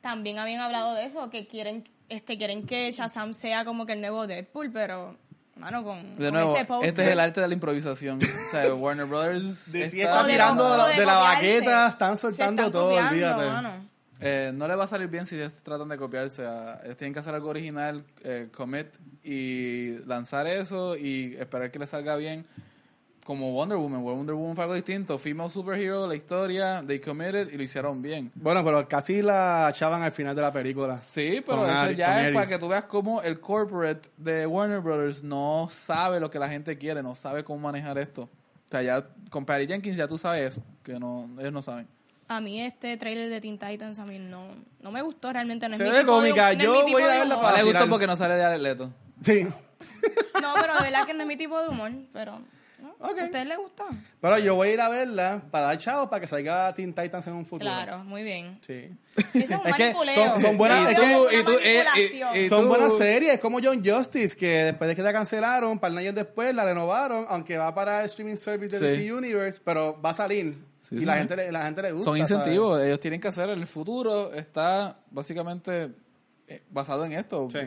También 0.00 0.38
habían 0.38 0.60
hablado 0.60 0.94
de 0.94 1.04
eso, 1.06 1.28
que 1.30 1.46
quieren, 1.48 1.82
este, 2.08 2.38
quieren 2.38 2.66
que 2.66 2.92
Shazam 2.92 3.34
sea 3.34 3.64
como 3.64 3.86
que 3.86 3.94
el 3.94 4.00
nuevo 4.00 4.26
Deadpool, 4.28 4.70
pero, 4.72 5.16
mano, 5.56 5.82
con, 5.84 6.16
De 6.16 6.24
con 6.26 6.32
nuevo, 6.34 6.56
ese 6.56 6.64
poster. 6.66 6.88
este 6.88 7.04
es 7.06 7.10
el 7.12 7.20
arte 7.20 7.40
de 7.40 7.48
la 7.48 7.54
improvisación. 7.54 8.18
o 8.18 8.50
sea, 8.50 8.74
Warner 8.74 9.06
Brothers 9.06 9.72
DC 9.72 9.86
está- 10.02 10.20
está 10.20 10.26
tirando 10.26 10.70
de, 10.70 10.76
la- 10.78 10.86
de 10.88 10.96
de 11.00 11.04
baqueta, 11.06 11.88
están 11.88 12.18
soltando 12.18 12.62
están 12.62 12.72
todo, 12.72 12.94
olvídate. 12.94 13.86
Eh, 14.20 14.50
no 14.54 14.66
le 14.66 14.74
va 14.74 14.84
a 14.84 14.88
salir 14.88 15.08
bien 15.08 15.26
si 15.26 15.36
ellos 15.36 15.52
tratan 15.62 15.88
de 15.90 15.98
copiarse. 15.98 16.46
a- 16.46 16.80
ellos 16.84 16.96
tienen 16.96 17.12
que 17.12 17.20
hacer 17.20 17.34
algo 17.34 17.50
original, 17.50 18.02
eh, 18.22 18.48
commit 18.54 18.86
y 19.22 19.98
lanzar 20.06 20.46
eso 20.46 20.96
y 20.96 21.36
esperar 21.38 21.70
que 21.70 21.78
le 21.78 21.86
salga 21.86 22.16
bien. 22.16 22.46
Como 23.26 23.50
Wonder 23.52 23.76
Woman. 23.76 24.02
Wonder 24.04 24.34
Woman 24.36 24.54
fue 24.54 24.62
algo 24.64 24.74
distinto. 24.74 25.18
Female 25.18 25.50
superhero, 25.50 26.06
la 26.06 26.14
historia, 26.14 26.82
they 26.86 27.00
committed 27.00 27.52
y 27.52 27.56
lo 27.56 27.62
hicieron 27.64 28.00
bien. 28.00 28.30
Bueno, 28.36 28.64
pero 28.64 28.86
casi 28.88 29.20
la 29.20 29.68
echaban 29.70 30.02
al 30.02 30.12
final 30.12 30.36
de 30.36 30.42
la 30.42 30.52
película. 30.52 31.02
Sí, 31.08 31.42
pero 31.44 31.64
eso 31.66 31.72
Ari- 31.74 31.96
ya 31.96 32.28
es 32.28 32.32
para 32.34 32.46
que 32.46 32.56
tú 32.58 32.68
veas 32.68 32.84
cómo 32.84 33.20
el 33.22 33.40
corporate 33.40 34.08
de 34.16 34.46
Warner 34.46 34.78
Brothers 34.80 35.24
no 35.24 35.66
sabe 35.70 36.20
lo 36.20 36.30
que 36.30 36.38
la 36.38 36.48
gente 36.48 36.78
quiere, 36.78 37.02
no 37.02 37.16
sabe 37.16 37.42
cómo 37.42 37.58
manejar 37.58 37.98
esto. 37.98 38.22
O 38.22 38.68
sea, 38.70 38.82
ya 38.82 39.04
con 39.28 39.44
Patty 39.44 39.66
Jenkins 39.66 39.96
ya 39.96 40.06
tú 40.06 40.18
sabes 40.18 40.52
eso, 40.52 40.62
que 40.84 40.98
no, 41.00 41.28
ellos 41.40 41.52
no 41.52 41.62
saben. 41.62 41.88
A 42.28 42.40
mí 42.40 42.60
este 42.60 42.96
trailer 42.96 43.28
de 43.28 43.40
Teen 43.40 43.58
Titans 43.58 43.98
a 43.98 44.04
mí 44.04 44.18
no, 44.20 44.48
no 44.80 44.90
me 44.92 45.02
gustó 45.02 45.32
realmente. 45.32 45.68
No 45.68 45.74
es 45.74 45.78
Se 45.78 45.84
mi 45.84 45.90
ve 45.90 45.98
tipo 46.00 46.12
de- 46.20 46.30
cómica, 46.30 46.52
no 46.54 46.62
yo 46.62 46.72
voy 46.82 47.02
a 47.02 47.24
de 47.24 47.34
para- 47.36 47.56
le 47.58 47.62
gustó 47.64 47.88
porque 47.88 48.06
no 48.06 48.14
sale 48.16 48.34
de 48.34 48.58
Leto. 48.58 48.92
Sí. 49.22 49.42
No, 50.40 50.54
pero 50.60 50.74
de 50.76 50.82
verdad 50.84 51.06
que 51.06 51.14
no 51.14 51.22
es 51.22 51.26
mi 51.26 51.36
tipo 51.36 51.60
de 51.60 51.68
humor. 51.68 51.90
Pero 52.12 52.40
¿no? 52.86 52.92
Ok. 53.00 53.18
¿a 53.20 53.24
ustedes 53.24 53.46
les 53.46 53.58
gustó? 53.58 53.84
Pero 54.20 54.38
yo 54.38 54.54
voy 54.54 54.68
a 54.68 54.72
ir 54.72 54.80
a 54.80 54.88
verla 54.88 55.42
para 55.50 55.66
dar 55.66 55.78
chao 55.78 56.08
para 56.08 56.20
que 56.20 56.26
salga 56.26 56.72
Teen 56.74 56.94
Titans 56.94 57.26
en 57.26 57.34
un 57.34 57.44
futuro. 57.44 57.70
Claro, 57.70 57.98
muy 58.04 58.22
bien. 58.22 58.58
Sí. 58.60 58.90
Es 59.16 59.50
un 59.50 59.66
Es 59.66 59.74
que 59.76 59.82
manipuleo. 59.84 60.14
son- 60.14 60.40
son 60.40 60.56
buenas- 60.56 60.90
es 60.90 60.98
es 60.98 61.00
que- 61.04 61.16
una 61.16 61.32
y 61.34 61.44
tú- 61.44 61.58
eh, 61.62 61.84
y- 62.34 62.38
y- 62.40 62.48
Son 62.48 62.68
buenas 62.68 62.96
series, 62.96 63.40
como 63.40 63.58
John 63.62 63.82
Justice, 63.84 64.36
que 64.36 64.64
después 64.64 64.88
de 64.88 64.96
que 64.96 65.02
la 65.02 65.12
cancelaron, 65.12 65.78
para 65.78 65.98
años 65.98 66.14
después 66.14 66.54
la 66.54 66.64
renovaron, 66.64 67.26
aunque 67.28 67.56
va 67.58 67.74
para 67.74 68.00
el 68.00 68.06
streaming 68.06 68.36
service 68.36 68.78
de 68.78 68.90
Sí. 68.90 68.96
DC 69.02 69.12
Universe, 69.12 69.60
pero 69.64 70.00
va 70.00 70.10
a 70.10 70.14
salir. 70.14 70.56
Sí, 70.88 70.94
y 70.94 70.98
sí. 71.00 71.04
la 71.04 71.16
gente, 71.16 71.34
le- 71.34 71.50
la 71.50 71.64
gente 71.64 71.82
le 71.82 71.90
gusta. 71.92 72.04
Son 72.04 72.16
¿sabes? 72.16 72.30
incentivos, 72.30 72.80
ellos 72.80 73.00
tienen 73.00 73.20
que 73.20 73.26
hacer. 73.26 73.48
El 73.50 73.66
futuro 73.66 74.32
está 74.32 74.96
básicamente 75.10 75.90
eh, 76.48 76.62
basado 76.70 77.04
en 77.04 77.12
esto. 77.12 77.48
Sí. 77.50 77.58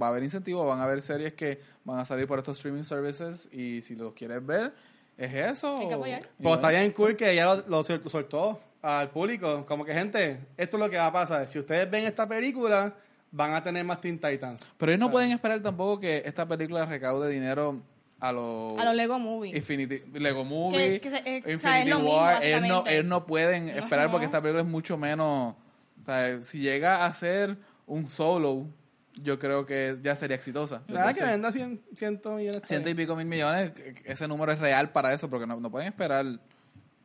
Va 0.00 0.06
a 0.06 0.10
haber 0.10 0.22
incentivos, 0.22 0.66
van 0.66 0.80
a 0.80 0.84
haber 0.84 1.00
series 1.02 1.32
que 1.34 1.60
van 1.84 1.98
a 1.98 2.04
salir 2.04 2.26
por 2.26 2.38
estos 2.38 2.56
streaming 2.58 2.84
services 2.84 3.48
y 3.52 3.80
si 3.80 3.96
los 3.96 4.12
quieres 4.14 4.44
ver, 4.44 4.72
es 5.16 5.34
eso. 5.34 5.76
Hay 5.78 5.88
que 5.88 5.94
o- 5.94 5.98
apoyar. 5.98 6.20
y 6.20 6.22
Pero 6.22 6.32
bueno. 6.38 6.54
está 6.54 6.68
bien 6.70 6.92
cool 6.92 7.16
que 7.16 7.30
ella 7.32 7.54
lo, 7.54 7.64
lo 7.68 7.84
sol- 7.84 8.02
soltó 8.08 8.60
al 8.80 9.10
público. 9.10 9.64
Como 9.66 9.84
que, 9.84 9.92
gente, 9.92 10.38
esto 10.56 10.76
es 10.76 10.80
lo 10.82 10.88
que 10.90 10.96
va 10.96 11.06
a 11.08 11.12
pasar. 11.12 11.46
Si 11.48 11.58
ustedes 11.58 11.90
ven 11.90 12.04
esta 12.06 12.26
película, 12.28 12.94
van 13.30 13.54
a 13.54 13.62
tener 13.62 13.84
más 13.84 14.00
Teen 14.00 14.18
Titans. 14.20 14.66
Pero 14.78 14.92
ellos 14.92 15.00
no 15.00 15.10
pueden 15.10 15.30
esperar 15.32 15.60
tampoco 15.62 16.00
que 16.00 16.22
esta 16.24 16.46
película 16.46 16.84
recaude 16.86 17.28
dinero 17.30 17.80
a 18.20 18.30
los 18.32 18.78
A 18.78 18.84
los 18.84 18.94
Lego 18.94 19.18
Movie. 19.18 19.56
Infinity, 19.56 20.00
Lego 20.18 20.44
Movie, 20.44 21.00
Que- 21.00 21.00
que 21.00 21.10
se- 21.10 21.16
eh, 21.24 21.38
o 21.40 21.42
sea, 21.58 21.80
Infinity 21.80 21.90
lo 21.90 21.98
mismo, 22.00 22.16
War. 22.16 22.44
ellos, 22.44 22.60
no, 22.68 22.84
ellos 22.86 23.04
no 23.04 23.26
pueden 23.26 23.68
esperar 23.68 24.04
Ajá. 24.06 24.10
porque 24.12 24.26
esta 24.26 24.40
película 24.40 24.62
es 24.62 24.68
mucho 24.68 24.96
menos. 24.96 25.54
O 26.02 26.04
sea, 26.04 26.42
si 26.42 26.58
llega 26.60 27.04
a 27.04 27.12
ser 27.14 27.56
un 27.86 28.08
solo, 28.08 28.66
yo 29.14 29.38
creo 29.38 29.66
que 29.66 29.98
ya 30.02 30.16
sería 30.16 30.36
exitosa. 30.36 30.82
Nada 30.88 31.12
que 31.12 31.22
venda 31.24 31.52
cien, 31.52 31.82
ciento 31.94 32.36
millones. 32.36 32.62
ciento 32.66 32.88
y 32.88 32.94
pico 32.94 33.14
mil 33.16 33.26
millones, 33.26 33.72
ese 34.04 34.26
número 34.28 34.52
es 34.52 34.58
real 34.58 34.90
para 34.90 35.12
eso, 35.12 35.28
porque 35.28 35.46
no, 35.46 35.60
no 35.60 35.70
pueden 35.70 35.88
esperar 35.88 36.24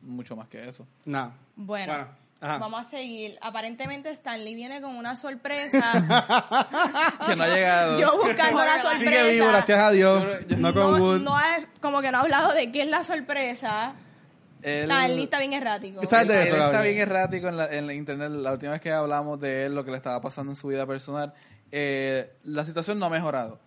mucho 0.00 0.36
más 0.36 0.48
que 0.48 0.68
eso. 0.68 0.86
Nah. 1.04 1.30
Bueno, 1.56 1.92
Bueno, 1.92 2.08
ajá. 2.40 2.58
vamos 2.58 2.80
a 2.80 2.84
seguir. 2.84 3.36
Aparentemente 3.42 4.10
Stanley 4.10 4.54
viene 4.54 4.80
con 4.80 4.94
una 4.96 5.16
sorpresa. 5.16 5.92
Que 7.26 7.36
no 7.36 7.44
ha 7.44 7.48
llegado. 7.48 8.00
Yo 8.00 8.16
buscando 8.16 8.64
la 8.64 8.80
sorpresa. 8.80 9.10
Sigue 9.22 9.30
vivo, 9.32 9.48
gracias 9.48 9.78
a 9.78 9.90
Dios. 9.90 10.22
Yo- 10.22 10.48
yo- 10.48 10.56
no 10.56 10.72
con 10.72 10.82
no, 10.92 10.98
Wood. 10.98 11.20
no 11.20 11.36
ha- 11.36 11.58
como 11.80 12.00
que 12.00 12.10
no 12.12 12.18
ha 12.18 12.20
hablado 12.22 12.54
de 12.54 12.70
qué 12.72 12.82
es 12.82 12.88
la 12.88 13.04
sorpresa. 13.04 13.94
Él- 14.62 14.84
Stanley 14.84 15.22
está 15.24 15.38
bien 15.38 15.52
errático. 15.52 16.00
¿Qué 16.00 16.06
sabes 16.06 16.28
de 16.28 16.34
Él 16.42 16.48
eso, 16.48 16.56
está 16.56 16.82
bien 16.82 16.98
errático 16.98 17.48
en 17.48 17.56
la, 17.56 17.66
en 17.66 17.86
la 17.86 17.94
internet. 17.94 18.30
La 18.30 18.52
última 18.52 18.72
vez 18.72 18.80
que 18.80 18.90
hablamos 18.92 19.38
de 19.40 19.66
él, 19.66 19.74
lo 19.74 19.84
que 19.84 19.90
le 19.90 19.96
estaba 19.96 20.20
pasando 20.20 20.52
en 20.52 20.56
su 20.56 20.68
vida 20.68 20.86
personal, 20.86 21.32
eh, 21.70 22.32
la 22.44 22.64
situación 22.64 22.98
no 22.98 23.06
ha 23.06 23.10
mejorado. 23.10 23.60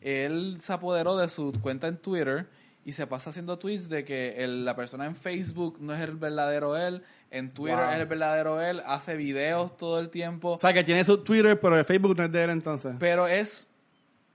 Él 0.00 0.56
se 0.60 0.72
apoderó 0.72 1.16
de 1.16 1.28
su 1.28 1.52
cuenta 1.60 1.88
en 1.88 1.96
Twitter 1.98 2.46
y 2.84 2.92
se 2.92 3.06
pasa 3.06 3.30
haciendo 3.30 3.58
tweets 3.58 3.88
de 3.88 4.04
que 4.04 4.42
el- 4.44 4.64
la 4.64 4.74
persona 4.76 5.04
en 5.06 5.16
Facebook 5.16 5.76
no 5.80 5.92
es 5.92 6.00
el 6.00 6.16
verdadero 6.16 6.76
él, 6.76 7.02
en 7.30 7.50
Twitter 7.50 7.76
Wow. 7.78 7.90
es 7.92 7.98
el 8.00 8.06
verdadero 8.06 8.60
él, 8.62 8.80
hace 8.86 9.16
videos 9.16 9.76
todo 9.76 9.98
el 10.00 10.08
tiempo, 10.08 10.52
O 10.54 10.58
sea, 10.58 10.72
que 10.72 10.82
tiene 10.84 11.04
su 11.04 11.18
Twitter, 11.18 11.60
pero 11.60 11.76
el 11.78 11.84
Facebook 11.84 12.16
no 12.16 12.24
es 12.24 12.32
de 12.32 12.44
él 12.44 12.50
entonces. 12.50 12.96
pero 12.98 13.26
es 13.26 13.67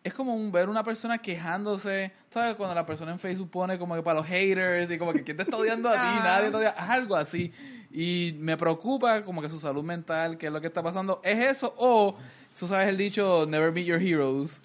es 0.04 0.14
como 0.14 0.34
un, 0.36 0.52
ver 0.52 0.68
una 0.70 0.84
persona 0.84 1.18
quejándose, 1.18 2.12
¿sabes? 2.30 2.56
Cuando 2.56 2.76
la 2.76 2.86
persona 2.86 3.12
en 3.12 3.20
Facebook 3.20 3.50
pone 3.52 3.78
como 3.80 3.96
que 3.96 4.04
para 4.04 4.20
los 4.20 4.28
haters 4.28 4.92
y 4.92 4.98
como 4.98 5.14
que 5.14 5.24
quién 5.24 5.38
te 5.38 5.44
está 5.44 5.56
odiando 5.58 5.90
a 5.90 5.94
ti, 5.94 6.00
nadie 6.24 6.52
te 6.52 6.58
odia, 6.58 6.70
algo 6.72 7.16
así. 7.16 7.54
Y 7.92 8.36
me 8.40 8.58
preocupa 8.58 9.24
como 9.24 9.42
que 9.42 9.50
su 9.50 9.60
salud 9.60 9.84
mental, 9.84 10.38
qué 10.38 10.48
es 10.48 10.52
lo 10.52 10.60
que 10.60 10.68
está 10.68 10.82
pasando. 10.84 11.22
¿Es 11.24 11.38
eso 11.40 11.74
o, 11.78 12.16
tú 12.58 12.68
sabes 12.68 12.88
el 12.90 12.98
dicho, 12.98 13.46
never 13.48 13.72
meet 13.72 13.86
your 13.86 14.02
heroes? 14.02 14.62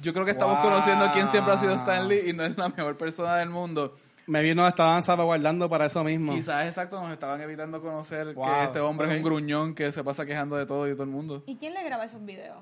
Yo 0.00 0.12
creo 0.12 0.24
que 0.24 0.32
estamos 0.32 0.56
Wow. 0.60 0.70
conociendo 0.70 1.10
quién 1.12 1.28
siempre 1.28 1.52
ha 1.54 1.58
sido 1.58 1.74
Stanley 1.74 2.30
y 2.30 2.32
no 2.32 2.44
es 2.44 2.56
la 2.58 2.68
mejor 2.68 2.96
persona 2.98 3.36
del 3.36 3.50
mundo. 3.50 3.96
Me 4.26 4.42
vino, 4.42 4.66
estaban 4.66 5.02
salvaguardando 5.02 5.68
para 5.68 5.86
eso 5.86 6.02
mismo. 6.04 6.34
Quizás, 6.34 6.66
exacto, 6.66 7.00
nos 7.00 7.12
estaban 7.12 7.40
evitando 7.40 7.80
conocer 7.80 8.34
Wow. 8.34 8.44
que 8.44 8.64
este 8.64 8.80
hombre 8.80 9.06
Ok. 9.06 9.12
es 9.12 9.18
un 9.18 9.24
gruñón 9.24 9.74
que 9.74 9.90
se 9.92 10.02
pasa 10.04 10.26
quejando 10.26 10.56
de 10.56 10.66
todo 10.66 10.86
y 10.86 10.90
de 10.90 10.94
todo 10.94 11.04
el 11.04 11.10
mundo. 11.10 11.42
¿Y 11.46 11.56
quién 11.56 11.72
le 11.74 11.82
graba 11.84 12.04
esos 12.04 12.24
videos? 12.24 12.58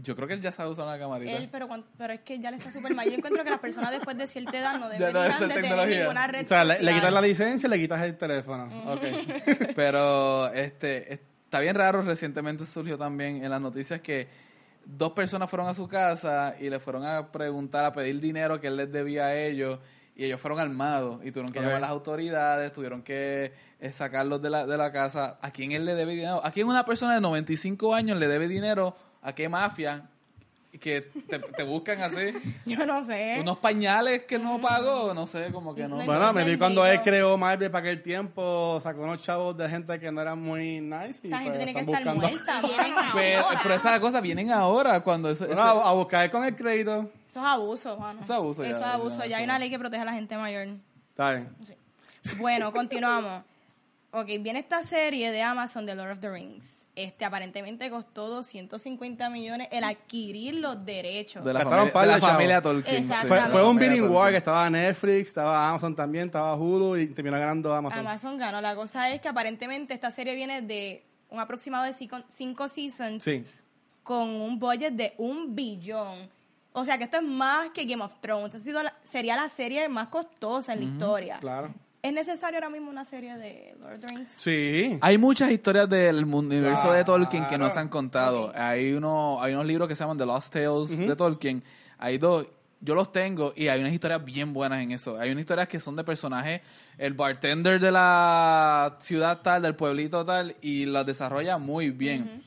Yo 0.00 0.14
creo 0.14 0.28
que 0.28 0.34
él 0.34 0.40
ya 0.40 0.52
sabe 0.52 0.70
usar 0.70 0.86
una 0.86 0.98
camarita. 0.98 1.32
Él, 1.32 1.48
pero, 1.50 1.68
pero 1.96 2.12
es 2.12 2.20
que 2.20 2.38
ya 2.38 2.50
le 2.50 2.58
está 2.58 2.70
súper 2.70 2.94
mal. 2.94 3.08
Yo 3.08 3.16
encuentro 3.16 3.42
que 3.42 3.50
las 3.50 3.58
personas 3.58 3.90
después 3.90 4.16
de 4.16 4.26
cierta 4.26 4.58
edad 4.58 4.74
no 4.74 4.80
no 4.80 4.88
deberían 4.88 5.12
debe 5.12 5.28
de 5.28 5.38
tener 5.40 5.62
tecnología. 5.62 6.00
ninguna 6.00 6.26
red 6.26 6.44
O 6.44 6.48
sea, 6.48 6.64
le, 6.64 6.82
le 6.82 6.94
quitas 6.94 7.12
la 7.12 7.20
licencia 7.20 7.66
y 7.66 7.70
le 7.70 7.78
quitas 7.78 8.02
el 8.02 8.16
teléfono. 8.16 8.92
Ok. 8.92 9.02
Pero 9.74 10.52
este 10.52 11.12
está 11.48 11.60
bien 11.60 11.74
raro, 11.74 12.02
recientemente 12.02 12.66
surgió 12.66 12.98
también 12.98 13.42
en 13.42 13.50
las 13.50 13.60
noticias 13.60 14.00
que 14.00 14.28
dos 14.84 15.12
personas 15.12 15.48
fueron 15.48 15.68
a 15.68 15.74
su 15.74 15.88
casa 15.88 16.54
y 16.60 16.68
le 16.70 16.78
fueron 16.78 17.06
a 17.06 17.32
preguntar, 17.32 17.84
a 17.84 17.92
pedir 17.92 18.20
dinero 18.20 18.60
que 18.60 18.68
él 18.68 18.76
les 18.76 18.92
debía 18.92 19.26
a 19.26 19.34
ellos 19.34 19.78
y 20.14 20.24
ellos 20.24 20.40
fueron 20.40 20.58
armados 20.58 21.20
y 21.24 21.30
tuvieron 21.30 21.52
que 21.52 21.60
llamar 21.60 21.76
a 21.76 21.80
las 21.80 21.90
autoridades, 21.90 22.72
tuvieron 22.72 23.02
que 23.02 23.52
eh, 23.80 23.92
sacarlos 23.92 24.42
de 24.42 24.50
la, 24.50 24.66
de 24.66 24.76
la 24.76 24.90
casa. 24.90 25.38
¿A 25.40 25.50
quién 25.52 25.72
él 25.72 25.84
le 25.84 25.94
debe 25.94 26.12
dinero? 26.12 26.44
¿A 26.44 26.50
quién 26.50 26.66
una 26.66 26.84
persona 26.84 27.14
de 27.14 27.20
95 27.20 27.94
años 27.94 28.18
le 28.18 28.26
debe 28.26 28.48
dinero? 28.48 28.96
¿A 29.22 29.32
qué 29.34 29.48
mafia? 29.48 30.02
Que 30.80 31.00
te, 31.00 31.38
te 31.38 31.62
buscan 31.64 32.00
así 32.02 32.32
Yo 32.66 32.84
no 32.86 33.02
sé. 33.02 33.38
unos 33.40 33.56
pañales 33.58 34.24
que 34.24 34.38
no 34.38 34.60
pagó, 34.60 35.12
no 35.14 35.26
sé, 35.26 35.50
como 35.50 35.74
que 35.74 35.88
no. 35.88 35.96
No, 35.96 36.04
Bueno, 36.04 36.32
me 36.34 36.44
vi 36.44 36.58
cuando 36.58 36.84
él 36.86 37.00
creó 37.02 37.36
Marvel 37.38 37.70
para 37.70 37.88
aquel 37.88 38.02
tiempo, 38.02 38.78
sacó 38.82 39.00
unos 39.00 39.20
chavos 39.22 39.56
de 39.56 39.68
gente 39.68 39.98
que 39.98 40.12
no 40.12 40.20
eran 40.20 40.40
muy 40.40 40.80
nice. 40.82 41.26
Y 41.26 41.28
Esa 41.28 41.38
gente 41.38 41.58
pues, 41.58 41.64
tiene 41.64 41.74
que 41.74 41.80
están 41.80 41.94
estar 41.94 42.14
buscando- 42.14 42.28
muerta. 42.28 42.60
Vienen 42.84 42.94
Pero, 43.14 43.46
ahora. 43.46 43.60
pero 43.62 43.74
esa 43.74 43.98
cosa 43.98 44.20
vienen 44.20 44.52
ahora 44.52 45.00
cuando 45.02 45.30
eso, 45.30 45.46
Bueno, 45.46 45.62
ese- 45.62 45.70
a, 45.80 45.88
a 45.88 45.92
buscar 45.94 46.30
con 46.30 46.44
el 46.44 46.54
crédito. 46.54 47.10
Eso 47.26 47.40
es 47.40 47.46
abuso, 47.46 47.96
mano. 47.98 48.20
Eso 48.20 48.32
es 48.34 48.38
abuso 48.38 48.62
ya, 48.62 48.68
Eso 48.70 48.78
es 48.80 48.84
abuso. 48.86 49.24
Ya, 49.24 49.38
hay 49.38 49.44
una 49.44 49.58
ley 49.58 49.70
que 49.70 49.78
protege 49.78 50.02
a 50.02 50.04
la 50.04 50.12
gente 50.12 50.36
mayor. 50.36 50.68
Está 51.10 51.32
bien. 51.34 51.48
Bueno, 52.38 52.70
continuamos. 52.72 53.40
Ok, 54.10 54.26
viene 54.40 54.60
esta 54.60 54.82
serie 54.82 55.30
de 55.30 55.42
Amazon 55.42 55.84
de 55.84 55.94
Lord 55.94 56.12
of 56.12 56.20
the 56.20 56.30
Rings. 56.30 56.86
Este 56.94 57.26
aparentemente 57.26 57.90
costó 57.90 58.28
250 58.28 59.28
millones 59.28 59.68
el 59.70 59.84
adquirir 59.84 60.54
los 60.54 60.82
derechos. 60.84 61.44
de 61.44 61.52
la 61.52 61.60
familia, 61.64 61.92
de 62.38 62.46
la 62.48 62.62
Tolkien. 62.62 63.04
Fue, 63.50 63.68
un 63.68 63.76
bidding 63.76 64.08
war 64.08 64.30
que 64.30 64.38
estaba 64.38 64.70
Netflix, 64.70 65.28
estaba 65.28 65.68
Amazon 65.68 65.94
también, 65.94 66.26
estaba 66.26 66.54
Hulu 66.56 66.96
y 66.96 67.08
terminó 67.08 67.38
ganando 67.38 67.74
Amazon. 67.74 67.98
Amazon 68.00 68.38
ganó. 68.38 68.62
La 68.62 68.74
cosa 68.74 69.10
es 69.10 69.20
que 69.20 69.28
aparentemente 69.28 69.92
esta 69.92 70.10
serie 70.10 70.34
viene 70.34 70.62
de 70.62 71.04
un 71.28 71.38
aproximado 71.40 71.84
de 71.84 71.92
cinco, 71.92 72.20
cinco 72.30 72.66
seasons 72.68 73.22
Sí. 73.22 73.44
con 74.02 74.30
un 74.30 74.58
budget 74.58 74.94
de 74.94 75.12
un 75.18 75.54
billón. 75.54 76.30
O 76.72 76.82
sea 76.82 76.96
que 76.96 77.04
esto 77.04 77.18
es 77.18 77.22
más 77.24 77.68
que 77.70 77.84
Game 77.84 78.02
of 78.02 78.14
Thrones. 78.22 78.54
Ha 78.54 78.58
sido 78.58 78.82
la- 78.82 78.94
sería 79.02 79.36
la 79.36 79.50
serie 79.50 79.86
más 79.90 80.08
costosa 80.08 80.72
en 80.72 80.78
la 80.80 80.84
historia. 80.86 81.38
Claro. 81.40 81.74
¿Es 82.08 82.14
necesario 82.14 82.56
ahora 82.56 82.70
mismo 82.70 82.88
una 82.90 83.04
serie 83.04 83.36
de 83.36 83.76
Lord 83.78 83.94
of 83.96 84.00
the 84.00 84.06
Rings? 84.06 84.32
Sí. 84.36 84.98
Hay 85.02 85.18
muchas 85.18 85.50
historias 85.50 85.88
del 85.90 86.24
mundo- 86.24 86.54
universo 86.54 86.90
de 86.92 87.04
Tolkien 87.04 87.46
que 87.46 87.58
no 87.58 87.68
se 87.68 87.78
han 87.78 87.88
contado. 87.88 88.50
Hay 88.54 88.92
uno, 88.94 89.42
hay 89.42 89.52
unos 89.52 89.66
libros 89.66 89.88
que 89.88 89.94
se 89.94 90.04
llaman 90.04 90.16
The 90.16 90.24
Lost 90.24 90.52
Tales 90.52 90.96
de 90.98 91.14
Tolkien. 91.16 91.62
Hay 91.98 92.16
dos, 92.16 92.46
yo 92.80 92.94
los 92.94 93.12
tengo 93.12 93.52
y 93.54 93.68
hay 93.68 93.80
unas 93.80 93.92
historias 93.92 94.24
bien 94.24 94.54
buenas 94.54 94.80
en 94.80 94.92
eso. 94.92 95.18
Hay 95.20 95.30
unas 95.32 95.40
historias 95.42 95.68
que 95.68 95.78
son 95.80 95.96
de 95.96 96.04
personajes, 96.04 96.62
el 96.96 97.12
bartender 97.12 97.78
de 97.78 97.92
la 97.92 98.96
ciudad 99.00 99.42
tal, 99.42 99.60
del 99.62 99.74
pueblito 99.74 100.24
tal, 100.24 100.56
y 100.62 100.86
las 100.86 101.04
desarrolla 101.04 101.58
muy 101.58 101.90
bien. 101.90 102.42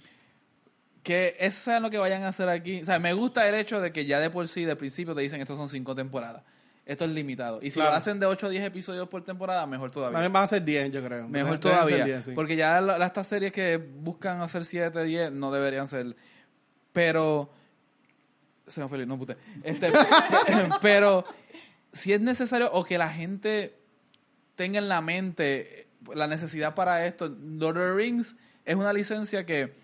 Que 1.03 1.35
eso 1.39 1.71
es 1.71 1.81
lo 1.81 1.89
que 1.91 1.97
vayan 1.99 2.23
a 2.23 2.29
hacer 2.29 2.49
aquí. 2.49 2.81
O 2.81 2.85
sea, 2.85 2.97
me 2.99 3.13
gusta 3.13 3.47
el 3.47 3.55
hecho 3.55 3.79
de 3.79 3.91
que 3.91 4.05
ya 4.07 4.19
de 4.19 4.29
por 4.31 4.47
sí, 4.47 4.65
de 4.65 4.75
principio, 4.75 5.13
te 5.13 5.21
dicen 5.21 5.39
estos 5.41 5.57
son 5.57 5.69
cinco 5.69 5.93
temporadas. 5.93 6.41
Esto 6.85 7.05
es 7.05 7.11
limitado. 7.11 7.59
Y 7.61 7.69
si 7.69 7.75
Claro. 7.75 7.91
lo 7.91 7.97
hacen 7.97 8.19
de 8.19 8.25
8 8.25 8.47
o 8.47 8.49
10 8.49 8.63
episodios 8.63 9.07
por 9.07 9.23
temporada, 9.23 9.65
mejor 9.67 9.91
todavía. 9.91 10.13
También 10.15 10.33
van 10.33 10.43
a 10.43 10.47
ser 10.47 10.63
10, 10.65 10.91
yo 10.91 11.03
creo. 11.03 11.27
Mejor 11.27 11.59
todavía. 11.59 12.03
10, 12.05 12.25
sí. 12.25 12.31
Porque 12.33 12.55
ya 12.55 12.81
la- 12.81 13.05
estas 13.05 13.27
series 13.27 13.51
que 13.51 13.77
buscan 13.77 14.41
hacer 14.41 14.65
7, 14.65 15.03
10 15.03 15.31
no 15.31 15.51
deberían 15.51 15.87
ser. 15.87 16.15
Pero. 16.91 17.51
Se 18.67 18.85
me 18.85 18.97
el 18.97 19.07
no 19.07 19.17
puté. 19.17 19.37
Este, 19.63 19.91
pero 20.81 21.25
si 21.91 22.13
es 22.13 22.21
necesario 22.21 22.71
o 22.71 22.83
que 22.83 22.97
la 22.97 23.09
gente 23.09 23.77
tenga 24.55 24.79
en 24.79 24.87
la 24.89 25.01
mente 25.01 25.87
la 26.15 26.27
necesidad 26.27 26.73
para 26.73 27.05
esto, 27.05 27.27
Lord 27.29 27.77
of 27.77 27.83
the 27.83 27.93
Rings 27.93 28.35
es 28.65 28.75
una 28.75 28.93
licencia 28.93 29.45
que 29.45 29.75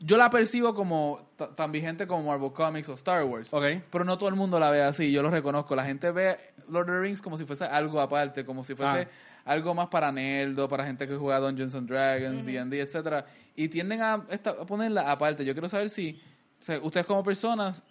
yo 0.00 0.16
la 0.16 0.30
percibo 0.30 0.74
como 0.74 1.28
ta- 1.36 1.54
tan 1.54 1.72
vigente 1.72 2.06
como 2.06 2.22
Marvel 2.30 2.52
Comics 2.52 2.88
o 2.88 2.94
Star 2.94 3.24
Wars. 3.24 3.52
Ok. 3.52 3.64
Pero 3.90 4.04
no 4.04 4.16
todo 4.18 4.28
el 4.28 4.34
mundo 4.36 4.58
la 4.60 4.70
ve 4.70 4.82
así, 4.82 5.10
yo 5.12 5.22
lo 5.22 5.30
reconozco. 5.30 5.74
La 5.76 5.84
gente 5.84 6.10
ve 6.12 6.36
Lord 6.68 6.88
of 6.90 6.96
the 6.96 7.00
Rings 7.00 7.20
como 7.22 7.36
si 7.36 7.44
fuese 7.44 7.64
algo 7.64 8.00
aparte, 8.00 8.44
como 8.44 8.62
si 8.64 8.74
fuese 8.74 9.02
Ah. 9.02 9.08
algo 9.52 9.74
más 9.74 9.88
para 9.88 10.12
nerdo, 10.12 10.68
para 10.68 10.84
gente 10.86 11.08
que 11.08 11.16
juega 11.16 11.40
Dungeons 11.40 11.74
and 11.74 11.88
Dragons, 11.88 12.44
D&D, 12.46 12.80
etcétera, 12.80 13.26
y 13.56 13.68
tienden 13.68 14.02
a, 14.02 14.24
esta- 14.30 14.50
a 14.50 14.66
ponerla 14.66 15.10
aparte. 15.10 15.44
Yo 15.44 15.52
quiero 15.52 15.68
saber 15.68 15.90
si 15.90 16.20
o 16.60 16.64
sea, 16.64 16.78
ustedes 16.82 17.06
como 17.06 17.22
personas 17.24 17.82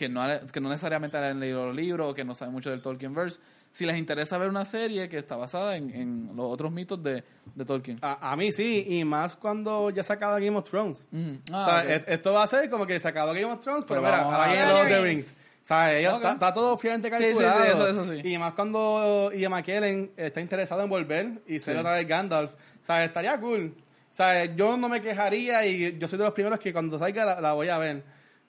que 0.00 0.08
no, 0.08 0.22
que 0.50 0.60
no 0.60 0.70
necesariamente 0.70 1.18
han 1.18 1.38
leído 1.38 1.66
los 1.66 1.76
libros 1.76 2.10
o 2.10 2.14
que 2.14 2.24
no 2.24 2.34
saben 2.34 2.54
mucho 2.54 2.70
del 2.70 2.80
Tolkienverse, 2.80 3.38
si 3.70 3.84
les 3.84 3.98
interesa 3.98 4.38
ver 4.38 4.48
una 4.48 4.64
serie 4.64 5.08
que 5.10 5.18
está 5.18 5.36
basada 5.36 5.76
en, 5.76 5.90
en 5.94 6.30
los 6.34 6.46
otros 6.46 6.72
mitos 6.72 7.02
de, 7.02 7.22
de 7.54 7.64
Tolkien. 7.66 7.98
A, 8.00 8.32
a 8.32 8.36
mí 8.36 8.50
sí, 8.50 8.86
y 8.88 9.04
más 9.04 9.36
cuando 9.36 9.90
ya 9.90 10.02
se 10.02 10.12
acaba 10.14 10.40
Game 10.40 10.56
of 10.56 10.64
Thrones. 10.68 11.06
O 11.12 11.54
Ah, 11.54 11.64
sea, 11.64 11.78
ok. 11.84 11.90
et- 12.02 12.08
esto 12.08 12.32
va 12.32 12.42
a 12.44 12.46
ser 12.46 12.70
como 12.70 12.86
que 12.86 12.98
se 12.98 13.06
acabó 13.08 13.32
Game 13.34 13.44
of 13.44 13.60
Thrones, 13.60 13.84
pero, 13.86 14.00
Pero 14.02 14.12
mira, 14.16 14.24
ahora 14.24 14.46
viene 14.52 14.66
Lord 14.68 14.80
of 14.80 14.88
the 14.88 15.00
Rings. 15.02 15.04
Rings. 15.04 15.40
¿Sabes? 15.62 15.96
Ella 15.98 16.10
Ok. 16.14 16.16
está, 16.22 16.32
está 16.32 16.54
todo 16.54 16.78
fielmente 16.78 17.08
Sí, 17.10 17.14
sí, 17.16 17.20
sí, 17.20 17.38
calculado. 17.44 17.64
eso- 17.86 17.88
eso 18.02 18.12
sí. 18.14 18.20
Y 18.28 18.38
más 18.38 18.54
cuando 18.54 19.30
Ian 19.34 19.52
McKellen 19.52 20.12
está 20.16 20.40
interesado 20.40 20.82
en 20.82 20.88
volver 20.88 21.42
y 21.46 21.60
ser 21.60 21.74
Sí. 21.74 21.80
otra 21.80 21.92
vez 21.92 22.08
Gandalf. 22.08 22.54
¿Sabes? 22.80 23.06
Estaría 23.08 23.38
cool. 23.38 23.74
¿Sabes? 24.10 24.50
Yo 24.56 24.76
no 24.78 24.88
me 24.88 25.00
quejaría 25.02 25.64
y 25.66 25.98
yo 25.98 26.08
soy 26.08 26.18
de 26.18 26.24
los 26.24 26.32
primeros 26.32 26.58
que 26.58 26.72
cuando 26.72 26.98
salga 26.98 27.24
la, 27.26 27.40
la 27.42 27.52
voy 27.52 27.68
a 27.68 27.76
ver. 27.78 28.02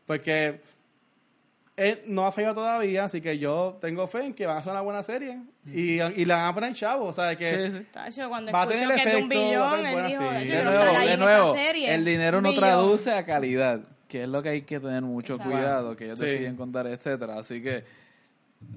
Porque 0.07 0.61
él 1.77 2.01
no 2.05 2.25
ha 2.27 2.31
fallado 2.31 2.55
todavía, 2.55 3.05
así 3.05 3.21
que 3.21 3.39
yo 3.39 3.77
tengo 3.81 4.05
fe 4.07 4.25
en 4.25 4.34
que 4.34 4.45
van 4.45 4.57
a 4.57 4.60
hacer 4.60 4.71
una 4.71 4.81
buena 4.81 5.01
serie. 5.03 5.39
Y, 5.65 6.01
y 6.01 6.25
la 6.25 6.36
van 6.38 6.45
a 6.47 6.53
poner 6.53 6.73
chavo, 6.73 7.12
¿sabes? 7.13 7.38
Que 7.38 7.67
Sí, 7.71 7.77
sí. 7.77 7.88
Tacho, 7.91 8.29
cuando 8.29 8.51
Va 8.51 8.63
a 8.63 8.67
tener 8.67 8.88
que 8.88 8.93
un 8.93 8.99
efecto, 8.99 9.60
va 9.60 9.73
a 9.73 9.77
billón, 9.77 9.86
él 9.86 10.05
dijo, 10.07 10.21
sí. 10.21 10.45
"Yo 10.47 10.55
De 10.55 10.63
nuevo, 10.63 10.79
estar 10.84 10.95
ahí 10.95 11.07
de 11.07 11.13
en 11.13 11.19
nuevo, 11.19 11.55
esa 11.55 11.63
serie". 11.65 11.95
el 11.95 12.05
dinero 12.05 12.38
Un 12.38 12.43
no 12.43 12.49
billón. 12.49 12.63
traduce 12.63 13.12
a 13.12 13.25
calidad, 13.25 13.79
que 14.07 14.23
es 14.23 14.27
lo 14.29 14.43
que 14.43 14.49
hay 14.49 14.62
que 14.63 14.79
tener 14.79 15.01
mucho 15.01 15.34
Exacto. 15.36 15.53
cuidado, 15.53 15.95
que 15.95 16.05
ellos 16.05 16.19
Sí. 16.19 16.25
deciden 16.25 16.55
contar, 16.57 16.86
etcétera. 16.88 17.39
Así 17.39 17.62
que 17.63 17.84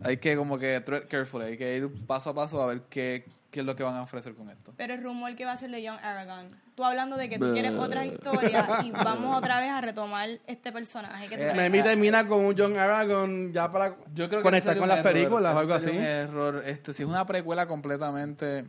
hay 0.03 0.17
que 0.19 0.37
como 0.37 0.59
que 0.59 0.81
tread 0.81 1.05
carefully, 1.09 1.45
hay 1.47 1.57
que 1.59 1.77
ir 1.77 1.91
paso 2.07 2.31
a 2.31 2.35
paso 2.35 2.63
a 2.63 2.67
ver 2.67 2.83
qué, 2.89 3.25
qué 3.55 3.61
es 3.61 3.67
lo 3.67 3.77
que 3.77 3.85
van 3.85 3.95
a 3.95 4.03
ofrecer 4.03 4.35
con 4.35 4.51
esto. 4.51 4.75
Pero 4.77 4.95
el 4.95 5.03
rumor 5.05 5.37
que 5.37 5.45
va 5.45 5.53
a 5.53 5.57
ser 5.57 5.71
de 5.71 5.87
John 5.89 5.97
Aragorn. 6.03 6.49
Tú 6.75 6.83
hablando 6.83 7.17
de 7.17 7.29
que 7.29 7.39
tú 7.39 7.53
quieres 7.53 7.73
otra 7.75 8.05
historia 8.05 8.67
y 8.85 8.91
vamos 8.91 9.39
otra 9.39 9.61
vez 9.61 9.71
a 9.71 9.81
retomar 9.81 10.29
este 10.49 10.73
personaje 10.73 11.29
que 11.29 11.37
tú 11.37 11.43
Eh. 11.45 11.55
Memí 11.55 11.81
termina 11.81 12.27
con 12.27 12.45
un 12.45 12.57
John 12.59 12.77
Aragorn 12.77 13.53
ya 13.53 13.71
para 13.71 13.91
Yo 14.13 14.29
creo 14.29 14.41
que 14.41 14.43
conectar 14.43 14.77
con 14.77 14.89
las 14.89 14.99
error, 14.99 15.13
películas 15.13 15.55
o 15.55 15.59
algo 15.61 15.73
así. 15.75 15.91
un 15.91 15.99
error. 15.99 16.63
Este, 16.67 16.93
si 16.93 17.05
es 17.05 17.09
una 17.09 17.25
precuela 17.25 17.69
completamente, 17.69 18.65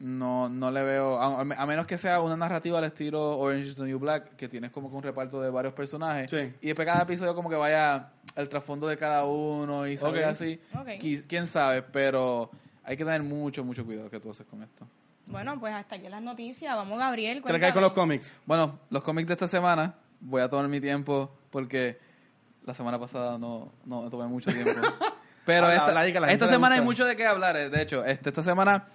no, 0.00 0.48
no 0.50 0.70
le 0.70 0.82
veo, 0.84 1.18
a, 1.18 1.40
a 1.40 1.66
menos 1.66 1.86
que 1.86 1.96
sea 1.98 2.20
una 2.20 2.36
narrativa 2.36 2.78
al 2.78 2.84
estilo 2.84 3.38
Orange 3.38 3.68
is 3.68 3.74
the 3.76 3.82
New 3.84 3.98
Black, 3.98 4.36
que 4.36 4.46
tienes 4.48 4.70
como 4.70 4.90
que 4.90 4.96
un 4.96 5.02
reparto 5.02 5.40
de 5.40 5.50
varios 5.50 5.72
personajes, 5.74 6.30
Sí. 6.30 6.52
y 6.60 6.66
después 6.68 6.86
cada 6.86 7.02
episodio 7.02 7.34
como 7.34 7.48
que 7.50 7.56
vaya 7.56 8.10
el 8.36 8.48
trasfondo 8.48 8.86
de 8.86 8.96
cada 8.96 9.24
uno 9.24 9.86
y 9.88 9.96
salga 9.96 10.20
Ok. 10.20 10.26
así, 10.32 10.60
Ok. 10.74 10.86
Qui- 11.00 11.24
quién 11.26 11.46
sabe, 11.48 11.82
pero 11.82 12.50
hay 12.88 12.96
que 12.96 13.04
tener 13.04 13.22
mucho, 13.22 13.62
mucho 13.64 13.84
cuidado 13.84 14.08
que 14.08 14.18
tú 14.18 14.30
haces 14.30 14.46
con 14.46 14.62
esto. 14.62 14.88
Bueno, 15.26 15.60
pues 15.60 15.74
hasta 15.74 15.96
aquí 15.96 16.08
las 16.08 16.22
noticias. 16.22 16.74
Vamos, 16.74 16.98
Gabriel. 16.98 17.42
¿Qué 17.44 17.52
le 17.52 17.60
cae 17.60 17.74
con 17.74 17.82
los 17.82 17.92
cómics? 17.92 18.40
Bueno, 18.46 18.78
los 18.88 19.02
cómics 19.02 19.28
de 19.28 19.34
esta 19.34 19.46
semana, 19.46 19.94
voy 20.20 20.40
a 20.40 20.48
tomar 20.48 20.68
mi 20.68 20.80
tiempo 20.80 21.30
porque 21.50 21.98
la 22.64 22.72
semana 22.72 22.98
pasada 22.98 23.36
no, 23.36 23.74
no 23.84 24.08
tomé 24.08 24.26
mucho 24.26 24.50
tiempo. 24.50 24.72
Pero 25.44 25.66
Habla, 25.66 25.74
esta, 25.74 26.00
habla 26.00 26.26
que 26.26 26.32
esta 26.32 26.48
semana 26.48 26.76
hay 26.76 26.80
mucho 26.80 27.04
de 27.04 27.14
qué 27.14 27.26
hablar. 27.26 27.58
eh. 27.58 27.68
De 27.68 27.82
hecho, 27.82 28.02
este, 28.06 28.30
esta 28.30 28.42
semana 28.42 28.88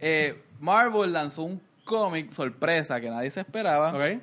eh, 0.00 0.42
Marvel 0.58 1.12
lanzó 1.12 1.42
un 1.42 1.60
cómic 1.84 2.30
sorpresa 2.30 2.98
que 2.98 3.10
nadie 3.10 3.30
se 3.30 3.40
esperaba 3.40 3.92
¿Ok? 3.92 4.22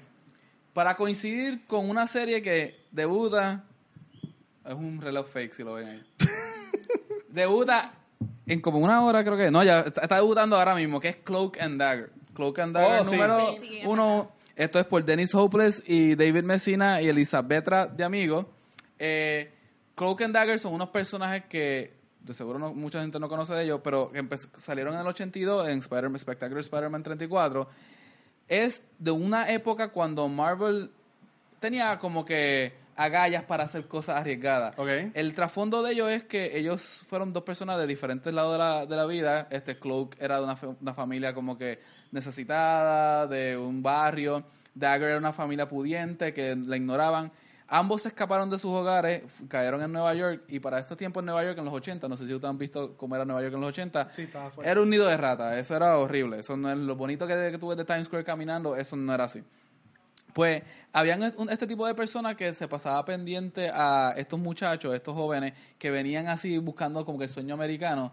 para 0.73 0.95
coincidir 0.97 1.67
con 1.67 1.87
una 1.87 2.07
serie 2.07 2.41
que 2.41 2.85
debuta. 2.91 3.65
Es 4.65 4.73
un 4.73 4.99
reloj 4.99 5.27
fake 5.27 5.53
si 5.53 5.63
lo 5.63 5.73
ven 5.73 5.87
ahí. 5.89 6.03
debuta 7.29 7.93
en 8.51 8.61
como 8.61 8.79
una 8.79 9.01
hora, 9.03 9.23
creo 9.23 9.37
que. 9.37 9.49
No, 9.51 9.63
ya 9.63 9.79
está, 9.81 10.01
está 10.01 10.15
debutando 10.15 10.55
ahora 10.57 10.75
mismo, 10.75 10.99
que 10.99 11.09
es 11.09 11.15
Cloak 11.17 11.59
and 11.61 11.79
Dagger. 11.79 12.11
Cloak 12.33 12.59
and 12.59 12.75
Dagger 12.75 13.01
Oh, 13.01 13.03
número 13.11 13.51
Sí, 13.53 13.57
sí, 13.67 13.77
es 13.79 13.85
uno. 13.87 14.31
Esto 14.55 14.79
es 14.79 14.85
por 14.85 15.03
Dennis 15.03 15.33
Hopeless 15.33 15.81
y 15.87 16.15
David 16.15 16.43
Messina 16.43 17.01
y 17.01 17.07
Elisabetta 17.09 17.85
de 17.87 18.03
Amigo. 18.03 18.49
Eh, 18.99 19.51
Cloak 19.95 20.21
and 20.23 20.33
Dagger 20.33 20.59
son 20.59 20.73
unos 20.73 20.89
personajes 20.89 21.45
que 21.45 21.93
de 22.21 22.33
seguro 22.33 22.59
no- 22.59 22.73
mucha 22.73 23.01
gente 23.01 23.17
no 23.19 23.27
conoce 23.27 23.53
de 23.53 23.63
ellos, 23.63 23.81
pero 23.83 24.11
que 24.11 24.23
salieron 24.59 24.93
en 24.93 24.99
el 25.01 25.07
82 25.07 25.67
en 25.69 25.79
Spider 25.79 26.11
Spectacular 26.19 26.61
Spider-Man 26.61 27.01
34. 27.01 27.67
Es 28.47 28.83
de 28.99 29.11
una 29.11 29.49
época 29.51 29.87
cuando 29.87 30.27
Marvel 30.27 30.91
tenía 31.59 31.97
como 31.97 32.25
que 32.25 32.73
agallas 32.95 33.43
para 33.43 33.63
hacer 33.63 33.87
cosas 33.87 34.19
arriesgadas. 34.19 34.75
El 35.13 35.33
trasfondo 35.33 35.83
de 35.83 35.93
ellos 35.93 36.09
es 36.09 36.23
que 36.23 36.57
ellos 36.57 37.01
fueron 37.07 37.33
dos 37.33 37.43
personas 37.43 37.77
de 37.77 37.87
diferentes 37.87 38.33
lados 38.33 38.53
de 38.53 38.57
la, 38.59 38.85
de 38.85 38.95
la 38.95 39.05
vida. 39.05 39.47
Este 39.49 39.77
Cloak 39.77 40.15
era 40.19 40.37
de 40.37 40.43
una, 40.43 40.57
una 40.81 40.93
familia 40.93 41.33
como 41.33 41.57
que 41.57 41.79
necesitada, 42.11 43.27
de 43.27 43.57
un 43.57 43.83
barrio. 43.83 44.43
Dagger 44.73 45.09
era 45.09 45.17
una 45.17 45.33
familia 45.33 45.67
pudiente 45.67 46.33
que 46.33 46.55
la 46.55 46.77
ignoraban. 46.77 47.31
Ambos 47.67 48.01
se 48.01 48.09
escaparon 48.09 48.49
de 48.49 48.59
sus 48.59 48.71
hogares, 48.71 49.21
cayeron 49.47 49.81
en 49.81 49.93
Nueva 49.93 50.13
York 50.13 50.43
y 50.49 50.59
para 50.59 50.77
estos 50.79 50.97
tiempos 50.97 51.21
en 51.21 51.27
Nueva 51.27 51.43
York 51.45 51.57
en 51.57 51.63
los 51.63 51.73
80, 51.73 52.09
no 52.09 52.17
sé 52.17 52.25
si 52.27 52.33
ustedes 52.33 52.49
han 52.49 52.57
visto 52.57 52.97
cómo 52.97 53.15
era 53.15 53.23
Nueva 53.23 53.41
York 53.41 53.53
en 53.53 53.61
los 53.61 53.69
80, 53.69 54.09
Sí, 54.11 54.23
estaba 54.23 54.49
fuerte. 54.49 54.69
era 54.69 54.81
un 54.81 54.89
nido 54.89 55.07
de 55.07 55.15
ratas, 55.15 55.57
eso 55.57 55.73
era 55.77 55.97
horrible, 55.97 56.39
eso 56.39 56.57
no 56.57 56.69
es 56.69 56.77
lo 56.77 56.97
bonito 56.97 57.25
que, 57.27 57.33
que 57.49 57.57
tú 57.57 57.69
ves 57.69 57.77
de 57.77 57.85
Times 57.85 58.07
Square 58.07 58.25
caminando, 58.25 58.75
eso 58.75 58.97
no 58.97 59.13
era 59.13 59.23
así. 59.23 59.41
Pues 60.33 60.63
habían 60.93 61.23
este 61.23 61.67
tipo 61.67 61.85
de 61.87 61.95
personas 61.95 62.35
que 62.35 62.53
se 62.53 62.67
pasaba 62.67 63.03
pendiente 63.05 63.69
a 63.73 64.13
estos 64.17 64.39
muchachos, 64.39 64.93
estos 64.93 65.13
jóvenes 65.13 65.53
que 65.77 65.89
venían 65.91 66.27
así 66.27 66.57
buscando 66.57 67.05
como 67.05 67.17
que 67.17 67.25
el 67.25 67.29
sueño 67.29 67.53
americano. 67.53 68.11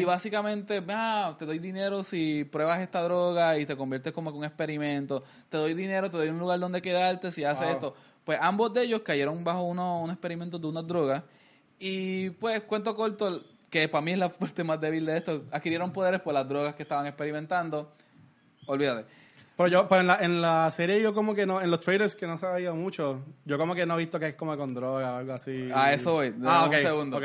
Y 0.00 0.04
básicamente, 0.04 0.82
ah, 0.88 1.34
te 1.38 1.44
doy 1.46 1.58
dinero 1.58 2.02
si 2.04 2.44
pruebas 2.44 2.80
esta 2.80 3.02
droga 3.02 3.58
y 3.58 3.66
te 3.66 3.76
conviertes 3.76 4.12
como 4.12 4.30
que 4.32 4.38
un 4.38 4.44
experimento. 4.44 5.22
Te 5.48 5.58
doy 5.58 5.74
dinero, 5.74 6.10
te 6.10 6.16
doy 6.16 6.28
un 6.28 6.38
lugar 6.38 6.58
donde 6.60 6.80
quedarte 6.82 7.32
si 7.32 7.44
haces 7.44 7.66
Wow. 7.66 7.74
esto. 7.74 7.94
Pues 8.24 8.38
ambos 8.40 8.72
de 8.74 8.82
ellos 8.82 9.00
cayeron 9.02 9.42
bajo 9.42 9.62
uno, 9.62 10.02
un 10.02 10.10
experimento 10.10 10.58
de 10.58 10.66
unas 10.66 10.86
drogas. 10.86 11.22
Y 11.78 12.30
pues, 12.30 12.60
cuento 12.62 12.94
corto, 12.94 13.42
que 13.70 13.88
para 13.88 14.02
mí 14.04 14.12
es 14.12 14.18
la 14.18 14.28
parte 14.28 14.62
más 14.64 14.80
débil 14.80 15.06
de 15.06 15.16
esto, 15.16 15.44
adquirieron 15.50 15.92
poderes 15.92 16.20
por 16.20 16.34
las 16.34 16.46
drogas 16.48 16.74
que 16.74 16.82
estaban 16.82 17.06
experimentando. 17.06 17.90
Olvídate. 18.66 19.06
Pero 19.60 19.68
yo, 19.68 19.88
pero 19.88 20.00
en 20.00 20.06
la, 20.06 20.16
en 20.24 20.40
la 20.40 20.70
serie 20.70 21.02
yo 21.02 21.12
como 21.12 21.34
que 21.34 21.44
no, 21.44 21.60
en 21.60 21.70
los 21.70 21.80
trailers 21.80 22.14
que 22.14 22.26
no 22.26 22.38
se 22.38 22.46
ha 22.46 22.52
oído 22.52 22.74
mucho, 22.74 23.22
yo 23.44 23.58
como 23.58 23.74
que 23.74 23.84
no 23.84 23.92
he 23.94 23.98
visto 23.98 24.18
que 24.18 24.28
es 24.28 24.34
como 24.34 24.56
con 24.56 24.72
droga 24.72 25.12
o 25.12 25.16
algo 25.18 25.34
así. 25.34 25.68
A 25.74 25.92
eso 25.92 26.12
voy. 26.14 26.34
Ah, 26.46 26.66
un 26.66 26.74
segundo. 26.80 27.18
ok. 27.18 27.24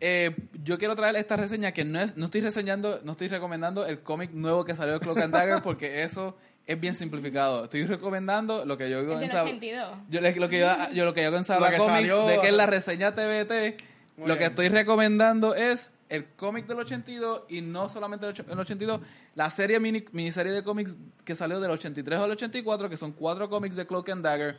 Eh, 0.00 0.34
yo 0.64 0.78
quiero 0.78 0.96
traer 0.96 1.16
esta 1.16 1.36
reseña 1.36 1.72
que 1.72 1.84
no 1.84 2.00
es, 2.00 2.16
no 2.16 2.24
estoy 2.26 2.40
reseñando, 2.40 3.00
no 3.04 3.12
estoy 3.12 3.28
recomendando 3.28 3.84
el 3.84 4.00
cómic 4.00 4.30
nuevo 4.32 4.64
que 4.64 4.74
salió 4.74 4.94
de 4.94 5.00
Cloak 5.00 5.18
and 5.18 5.34
Dagger 5.34 5.60
porque 5.62 6.02
eso 6.02 6.34
es 6.64 6.80
bien 6.80 6.94
simplificado. 6.94 7.64
Estoy 7.64 7.84
recomendando 7.84 8.64
lo 8.64 8.78
que 8.78 8.88
yo 8.88 9.00
en 9.00 9.20
del 9.20 9.30
Sab- 9.30 9.42
82. 9.44 9.88
yo, 10.08 10.20
lo 10.22 10.48
que 10.48 10.58
yo, 10.60 10.68
yo 10.94 11.04
lo 11.04 11.12
que 11.12 11.20
yo 11.20 11.28
hago 11.28 11.36
en 11.36 11.44
Sabla 11.44 11.66
Lo 11.66 11.72
que 11.72 11.78
Comics, 11.78 12.08
salió- 12.08 12.26
de 12.26 12.40
que 12.40 12.46
es 12.48 12.54
la 12.54 12.64
reseña 12.64 13.14
TBT, 13.14 13.76
lo 14.24 14.38
que 14.38 14.46
estoy 14.46 14.70
recomendando 14.70 15.54
es 15.54 15.90
el 16.08 16.26
cómic 16.34 16.66
del 16.66 16.78
82 16.78 17.42
y 17.48 17.60
no 17.60 17.88
solamente 17.88 18.26
el 18.26 18.58
82, 18.58 19.00
la 19.34 19.50
serie 19.50 19.80
mini, 19.80 20.04
miniserie 20.12 20.52
de 20.52 20.62
cómics 20.62 20.94
que 21.24 21.34
salió 21.34 21.60
del 21.60 21.70
83 21.72 22.18
al 22.20 22.30
84, 22.30 22.88
que 22.88 22.96
son 22.96 23.12
cuatro 23.12 23.48
cómics 23.50 23.76
de 23.76 23.86
Cloak 23.86 24.10
and 24.10 24.24
Dagger, 24.24 24.56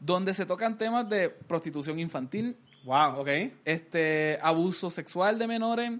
donde 0.00 0.34
se 0.34 0.44
tocan 0.46 0.76
temas 0.78 1.08
de 1.08 1.30
prostitución 1.30 1.98
infantil, 1.98 2.56
Wow, 2.84 3.20
ok. 3.20 3.28
este 3.64 4.38
abuso 4.42 4.90
sexual 4.90 5.38
de 5.38 5.46
menores, 5.46 5.92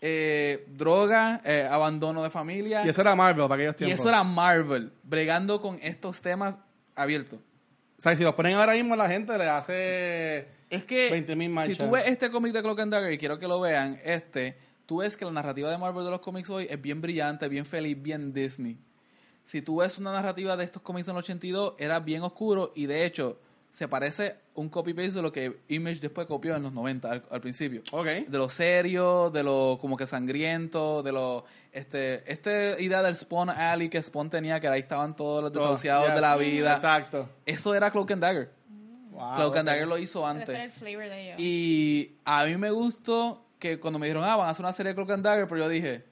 eh, 0.00 0.66
droga, 0.68 1.40
eh, 1.44 1.66
abandono 1.70 2.22
de 2.22 2.28
familia. 2.30 2.84
Y 2.84 2.88
eso 2.90 3.00
era 3.00 3.14
Marvel 3.14 3.44
para 3.48 3.54
aquellos 3.54 3.74
Y 3.76 3.78
tiempos. 3.78 4.00
eso 4.00 4.08
era 4.08 4.22
Marvel, 4.24 4.92
bregando 5.02 5.60
con 5.62 5.78
estos 5.80 6.20
temas 6.20 6.56
abiertos. 6.94 7.38
O 7.96 8.02
sea, 8.02 8.14
si 8.16 8.22
los 8.24 8.34
ponen 8.34 8.56
ahora 8.56 8.74
mismo 8.74 8.94
la 8.96 9.08
gente 9.08 9.38
le 9.38 9.48
hace... 9.48 10.48
Es 10.74 10.84
que 10.84 11.10
20.000 11.12 11.66
si 11.66 11.74
tú 11.76 11.90
ves 11.90 12.04
este 12.06 12.30
cómic 12.30 12.52
de 12.52 12.62
Cloak 12.62 12.80
and 12.80 12.92
Dagger 12.92 13.12
y 13.12 13.18
quiero 13.18 13.38
que 13.38 13.46
lo 13.48 13.60
vean, 13.60 14.00
este, 14.04 14.56
tú 14.86 14.98
ves 14.98 15.16
que 15.16 15.24
la 15.24 15.30
narrativa 15.32 15.70
de 15.70 15.78
Marvel 15.78 16.04
de 16.04 16.10
los 16.10 16.20
cómics 16.20 16.50
hoy 16.50 16.66
es 16.68 16.80
bien 16.80 17.00
brillante, 17.00 17.48
bien 17.48 17.64
feliz, 17.66 18.00
bien 18.00 18.32
Disney. 18.32 18.78
Si 19.44 19.60
tú 19.62 19.76
ves 19.80 19.98
una 19.98 20.12
narrativa 20.12 20.56
de 20.56 20.64
estos 20.64 20.82
cómics 20.82 21.06
del 21.06 21.16
82, 21.16 21.74
era 21.78 22.00
bien 22.00 22.22
oscuro 22.22 22.72
y 22.74 22.86
de 22.86 23.04
hecho 23.04 23.38
se 23.70 23.88
parece 23.88 24.36
un 24.54 24.68
copy-paste 24.68 25.14
de 25.14 25.22
lo 25.22 25.32
que 25.32 25.58
Image 25.66 25.98
después 25.98 26.28
copió 26.28 26.54
en 26.54 26.62
los 26.62 26.72
90 26.72 27.10
al, 27.10 27.24
al 27.28 27.40
principio. 27.40 27.82
Ok. 27.90 28.06
De 28.06 28.38
lo 28.38 28.48
serio, 28.48 29.30
de 29.30 29.42
lo 29.42 29.78
como 29.80 29.96
que 29.96 30.06
sangriento, 30.06 31.02
de 31.02 31.10
lo... 31.12 31.44
Este, 31.72 32.22
esta 32.32 32.80
idea 32.80 33.02
del 33.02 33.16
Spawn 33.16 33.50
Alley 33.50 33.88
que 33.88 34.00
Spawn 34.00 34.30
tenía, 34.30 34.60
que 34.60 34.68
ahí 34.68 34.78
estaban 34.78 35.16
todos 35.16 35.42
los 35.42 35.52
desahuciados 35.52 36.06
Yes. 36.06 36.14
de 36.14 36.20
la 36.20 36.36
vida. 36.36 36.72
Exacto. 36.74 37.28
Eso 37.44 37.74
era 37.74 37.90
Cloak 37.90 38.12
and 38.12 38.22
Dagger. 38.22 38.50
Wow, 39.14 39.34
Cloak 39.36 39.56
and 39.56 39.68
ok. 39.68 39.72
Dagger 39.72 39.88
lo 39.88 39.98
hizo 39.98 40.20
Ese 40.28 40.38
antes. 40.40 40.58
el 40.58 40.70
flavor 40.72 41.04
de 41.08 41.22
ellos. 41.22 41.40
Y 41.40 42.12
a 42.24 42.44
mí 42.46 42.56
me 42.56 42.70
gustó 42.70 43.44
que 43.58 43.78
cuando 43.78 43.98
me 43.98 44.06
dijeron, 44.06 44.24
ah, 44.24 44.36
van 44.36 44.48
a 44.48 44.50
hacer 44.50 44.64
una 44.64 44.72
serie 44.72 44.90
de 44.90 44.96
Cloak 44.96 45.10
and 45.12 45.24
Dagger, 45.24 45.46
pero 45.48 45.62
yo 45.62 45.68
dije, 45.68 46.04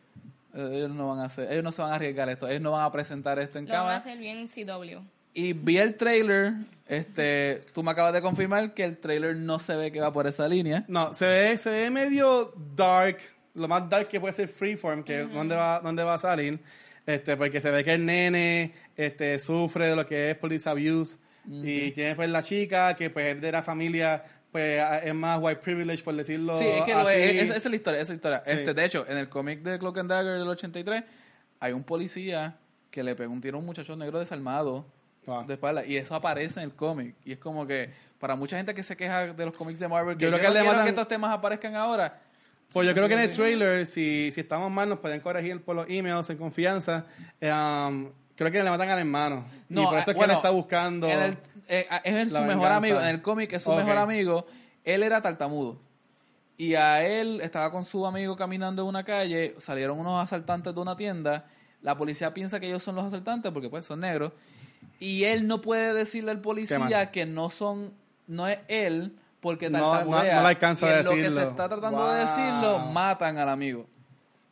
eh, 0.54 0.68
ellos 0.72 0.90
no 0.90 1.08
van 1.08 1.18
a 1.18 1.24
hacer, 1.24 1.50
ellos 1.50 1.64
no 1.64 1.72
se 1.72 1.82
van 1.82 1.92
a 1.92 1.96
arriesgar 1.96 2.28
esto, 2.28 2.48
ellos 2.48 2.62
no 2.62 2.70
van 2.70 2.84
a 2.84 2.92
presentar 2.92 3.38
esto 3.38 3.58
en 3.58 3.64
Lo 3.66 3.70
van 3.72 3.76
a 3.76 3.82
cámara. 3.82 3.96
hacer 3.98 4.18
bien 4.18 4.46
CW. 4.48 5.00
Y 5.34 5.54
vi 5.54 5.78
el 5.78 5.96
trailer, 5.96 6.52
este, 6.86 7.62
tú 7.72 7.82
me 7.82 7.90
acabas 7.90 8.12
de 8.12 8.20
confirmar 8.20 8.74
que 8.74 8.84
el 8.84 8.98
trailer 8.98 9.34
no 9.36 9.58
se 9.58 9.74
ve 9.76 9.90
que 9.90 10.00
va 10.00 10.12
por 10.12 10.26
esa 10.26 10.46
línea. 10.46 10.84
No, 10.88 11.14
se 11.14 11.26
ve, 11.26 11.58
se 11.58 11.70
ve 11.70 11.90
medio 11.90 12.52
dark, 12.76 13.18
lo 13.54 13.66
más 13.66 13.88
dark 13.88 14.08
que 14.08 14.20
puede 14.20 14.32
ser 14.34 14.48
Freeform, 14.48 15.02
que 15.02 15.22
es 15.22 15.32
donde 15.32 15.56
va, 15.56 15.80
donde 15.80 16.02
va 16.04 16.14
a 16.14 16.18
salir, 16.18 16.60
este, 17.06 17.36
porque 17.36 17.60
se 17.60 17.70
ve 17.70 17.82
que 17.82 17.94
el 17.94 18.04
nene 18.04 18.72
este, 18.96 19.38
sufre 19.38 19.88
de 19.88 19.96
lo 19.96 20.04
que 20.06 20.30
es 20.32 20.36
police 20.36 20.68
abuse 20.68 21.16
y 21.50 21.90
tiene 21.92 22.14
pues 22.14 22.28
la 22.28 22.42
chica 22.42 22.94
que 22.94 23.10
pues 23.10 23.34
es 23.36 23.40
de 23.40 23.50
la 23.52 23.62
familia 23.62 24.22
pues 24.52 24.82
es 25.02 25.14
más 25.14 25.38
white 25.40 25.60
privilege, 25.62 26.02
por 26.04 26.14
decirlo 26.14 26.56
Sí, 26.58 26.64
es 26.66 26.82
que 26.82 26.92
así. 26.92 27.14
es, 27.16 27.42
esa, 27.50 27.56
es 27.56 27.64
la 27.64 27.76
historia, 27.76 28.00
esa 28.00 28.02
es 28.02 28.08
la 28.10 28.14
historia. 28.16 28.42
Sí. 28.44 28.52
Este, 28.52 28.74
de 28.74 28.84
hecho, 28.84 29.06
en 29.08 29.16
el 29.18 29.28
cómic 29.30 29.62
de 29.62 29.78
Cloak 29.78 29.98
and 29.98 30.10
Dagger 30.10 30.38
del 30.38 30.48
83, 30.48 31.04
hay 31.60 31.72
un 31.72 31.84
policía 31.84 32.56
que 32.90 33.02
le 33.02 33.14
pegó 33.16 33.32
un 33.32 33.40
tiro 33.40 33.56
a 33.56 33.60
un 33.60 33.66
muchacho 33.66 33.96
negro 33.96 34.18
desarmado 34.18 34.84
Ah. 35.26 35.44
de 35.46 35.54
espalda, 35.54 35.86
y 35.86 35.96
eso 35.96 36.14
aparece 36.16 36.58
en 36.60 36.64
el 36.64 36.72
cómic. 36.74 37.14
Y 37.24 37.30
es 37.32 37.38
como 37.38 37.64
que, 37.64 37.90
para 38.18 38.34
mucha 38.34 38.56
gente 38.56 38.74
que 38.74 38.82
se 38.82 38.96
queja 38.96 39.32
de 39.32 39.44
los 39.46 39.56
cómics 39.56 39.78
de 39.78 39.86
Marvel, 39.86 40.16
que 40.16 40.24
Yo 40.24 40.30
yo, 40.30 40.36
creo 40.36 40.42
que 40.42 40.48
no 40.48 40.54
le 40.54 40.60
quiero 40.60 40.72
matan- 40.74 40.84
que 40.84 40.90
estos 40.90 41.06
temas 41.08 41.32
aparezcan 41.32 41.76
ahora. 41.76 42.20
Pues 42.72 42.88
yo 42.88 42.92
creo 42.92 43.06
que 43.06 43.14
en 43.14 43.20
el 43.20 43.30
trailer, 43.30 43.86
si, 43.86 44.30
si 44.32 44.40
estamos 44.40 44.70
mal, 44.72 44.88
nos 44.88 44.98
pueden 44.98 45.20
corregir 45.20 45.62
por 45.62 45.76
los 45.76 45.86
emails 45.88 46.28
en 46.30 46.38
confianza. 46.38 47.06
Um, 47.40 48.10
creo 48.36 48.50
que 48.50 48.62
le 48.62 48.70
matan 48.70 48.88
al 48.90 48.98
hermano. 48.98 49.44
y 49.68 49.74
por 49.74 49.98
eso 49.98 50.10
es 50.10 50.16
que 50.16 50.24
él 50.24 50.30
está 50.30 50.50
buscando. 50.50 51.06
en 51.08 51.22
el- 51.22 51.38
eh, 51.68 51.86
ah, 51.90 52.00
es 52.04 52.14
el- 52.14 52.30
su 52.30 52.40
mejor 52.40 52.72
amigo. 52.72 53.00
En 53.00 53.06
el 53.08 53.22
cómic 53.22 53.52
es 53.52 53.62
su 53.62 53.72
mejor 53.72 53.98
amigo. 53.98 54.46
Él 54.84 55.02
era 55.02 55.20
tartamudo. 55.20 55.78
Y 56.58 56.74
a 56.74 57.02
él 57.04 57.40
estaba 57.40 57.70
con 57.70 57.84
su 57.84 58.06
amigo 58.06 58.36
caminando 58.36 58.82
en 58.82 58.88
una 58.88 59.04
calle. 59.04 59.54
Salieron 59.58 59.98
unos 59.98 60.22
asaltantes 60.22 60.74
de 60.74 60.80
una 60.80 60.96
tienda. 60.96 61.46
La 61.80 61.96
policía 61.96 62.32
piensa 62.34 62.60
que 62.60 62.66
ellos 62.68 62.82
son 62.82 62.94
los 62.94 63.04
asaltantes 63.04 63.50
porque 63.52 63.68
pues 63.68 63.84
son 63.84 64.00
negros. 64.00 64.32
Y 65.00 65.24
él 65.24 65.46
no 65.48 65.60
puede 65.60 65.94
decirle 65.94 66.30
al 66.30 66.40
policía 66.40 67.10
que 67.10 67.26
no 67.26 67.50
son, 67.50 67.92
no 68.28 68.46
es 68.46 68.58
él 68.68 69.16
porque 69.40 69.68
No- 69.70 69.78
no- 69.78 69.90
tartamudea. 69.92 70.34
no 70.36 70.42
le 70.42 70.48
alcanza 70.48 70.86
y 70.86 70.88
a 70.90 70.98
en 71.00 71.04
lo 71.04 71.10
que 71.12 71.30
se 71.30 71.42
está 71.42 71.68
tratando 71.68 72.12
de 72.12 72.20
decirlo, 72.20 72.78
matan 72.92 73.38
al 73.38 73.48
amigo. 73.48 73.86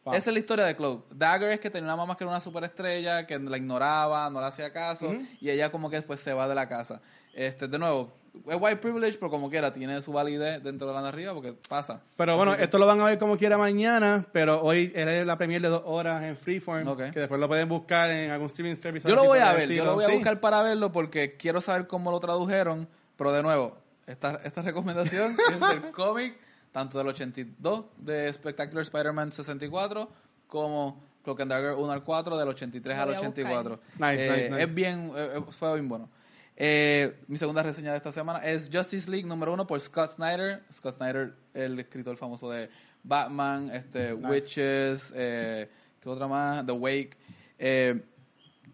Esa 0.06 0.16
es 0.30 0.32
la 0.34 0.38
historia 0.38 0.64
de 0.64 0.74
Cloak. 0.76 1.08
Dagger 1.10 1.50
es 1.52 1.60
que 1.60 1.70
tenía 1.70 1.84
una 1.86 1.96
mamá 1.96 2.16
que 2.16 2.24
era 2.24 2.30
una 2.30 2.40
superestrella, 2.40 3.26
que 3.26 3.38
la 3.38 3.56
ignoraba, 3.56 4.28
no 4.30 4.40
le 4.40 4.46
hacía 4.46 4.72
caso, 4.72 5.14
y 5.40 5.50
ella 5.50 5.70
como 5.70 5.90
que 5.90 5.96
después 5.96 6.20
se 6.20 6.32
va 6.32 6.48
de 6.48 6.54
la 6.54 6.68
casa. 6.68 7.00
Este, 7.34 7.68
de 7.68 7.78
nuevo, 7.78 8.12
es 8.48 8.56
white 8.58 8.76
privilege, 8.78 9.18
pero 9.18 9.30
como 9.30 9.50
quiera, 9.50 9.72
tiene 9.72 10.00
su 10.00 10.12
validez 10.12 10.62
dentro 10.62 10.86
de 10.88 10.94
la 10.94 11.02
narrativa 11.02 11.34
porque 11.34 11.54
pasa. 11.68 12.00
Pero 12.16 12.36
bueno, 12.36 12.56
que- 12.56 12.64
esto 12.64 12.78
lo 12.78 12.86
van 12.86 13.00
a 13.00 13.04
ver 13.04 13.18
como 13.18 13.36
quiera 13.36 13.58
mañana, 13.58 14.26
pero 14.32 14.62
hoy 14.62 14.90
es 14.94 15.26
la 15.26 15.36
premier 15.36 15.60
de 15.60 15.68
dos 15.68 15.82
horas 15.84 16.22
en 16.24 16.36
Freeform, 16.36 16.86
Ok. 16.88 17.10
que 17.12 17.20
después 17.20 17.38
lo 17.40 17.46
pueden 17.46 17.68
buscar 17.68 18.10
en 18.10 18.30
algún 18.30 18.46
streaming 18.46 18.76
service. 18.76 19.06
yo 19.08 19.14
lo 19.14 19.24
voy 19.24 19.38
a 19.40 19.48
ver, 19.52 19.56
yo 19.56 19.62
estilo. 19.64 19.84
lo 19.84 19.94
voy 19.94 20.04
a 20.04 20.08
Sí. 20.08 20.14
buscar 20.14 20.40
para 20.40 20.62
verlo 20.62 20.90
porque 20.92 21.36
quiero 21.36 21.60
saber 21.60 21.86
cómo 21.86 22.10
lo 22.10 22.18
tradujeron, 22.20 22.88
pero 23.16 23.32
de 23.32 23.42
nuevo, 23.42 23.76
esta, 24.06 24.36
esta 24.44 24.62
recomendación 24.62 25.36
es 25.50 25.60
del 25.60 25.90
cómic, 25.92 26.36
tanto 26.72 26.98
del 26.98 27.08
82 27.08 27.84
de 27.98 28.32
Spectacular 28.32 28.82
Spider-Man 28.82 29.32
64, 29.32 30.08
como 30.46 31.02
Cloak 31.24 31.40
and 31.42 31.50
Dagger 31.50 31.72
1 31.74 31.92
al 31.92 32.02
4, 32.04 32.36
del 32.38 32.48
83 32.48 32.96
Lo 32.96 33.02
al 33.02 33.08
voy 33.08 33.16
a 33.16 33.18
84. 33.20 33.80
Nice, 33.98 34.04
Eh, 34.26 34.30
nice, 34.36 34.50
nice. 34.50 34.62
Es 34.62 34.74
bien, 34.74 35.12
eh, 35.16 35.28
eh, 35.36 35.42
fue 35.50 35.74
bien 35.74 35.88
bueno. 35.88 36.08
Eh, 36.56 37.18
mi 37.26 37.38
segunda 37.38 37.62
reseña 37.62 37.90
de 37.92 37.96
esta 37.96 38.12
semana 38.12 38.38
es 38.40 38.68
Justice 38.72 39.10
League 39.10 39.26
número 39.26 39.52
uno 39.54 39.66
por 39.66 39.80
Scott 39.80 40.10
Snyder. 40.12 40.62
Scott 40.72 40.96
Snyder, 40.96 41.34
el 41.54 41.78
escritor 41.78 42.16
famoso 42.16 42.50
de 42.50 42.68
Batman, 43.02 43.70
este, 43.72 44.14
Nice. 44.14 44.26
Witches, 44.28 45.12
eh, 45.16 45.70
¿qué 46.00 46.08
otra 46.08 46.28
más? 46.28 46.66
The 46.66 46.72
Wake. 46.72 47.16
Eh, 47.58 48.02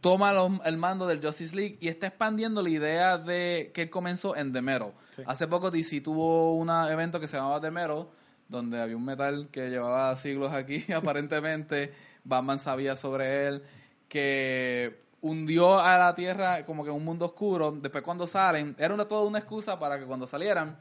toma 0.00 0.32
lo- 0.32 0.60
el 0.64 0.76
mando 0.76 1.06
del 1.06 1.24
Justice 1.24 1.54
League 1.54 1.78
y 1.80 1.88
está 1.88 2.08
expandiendo 2.08 2.60
la 2.62 2.70
idea 2.70 3.18
de 3.18 3.70
que 3.72 3.82
él 3.82 3.90
comenzó 3.90 4.34
en 4.36 4.52
The 4.52 4.62
Metal. 4.62 4.92
Sí. 5.16 5.22
Hace 5.26 5.48
poco 5.48 5.70
DC 5.70 6.00
tuvo 6.02 6.54
un 6.56 6.68
evento 6.70 7.18
que 7.18 7.26
se 7.26 7.36
llamaba 7.38 7.60
The 7.60 7.70
Metal, 7.70 8.06
donde 8.48 8.80
había 8.80 8.96
un 8.96 9.04
metal 9.04 9.48
que 9.50 9.70
llevaba 9.70 10.14
siglos 10.16 10.52
aquí, 10.52 10.84
aparentemente. 10.94 11.92
Batman 12.24 12.58
sabía 12.58 12.96
sobre 12.96 13.46
él, 13.46 13.62
que 14.08 15.00
hundió 15.20 15.78
a 15.80 15.96
la 15.98 16.14
Tierra 16.14 16.64
como 16.64 16.84
que 16.84 16.90
en 16.90 16.96
un 16.96 17.04
mundo 17.04 17.24
oscuro. 17.26 17.72
Después 17.72 18.02
cuando 18.04 18.26
salen, 18.26 18.74
era 18.78 18.94
una, 18.94 19.04
toda 19.06 19.24
una 19.26 19.38
excusa 19.38 19.78
para 19.78 19.98
que 19.98 20.04
cuando 20.04 20.26
salieran, 20.26 20.76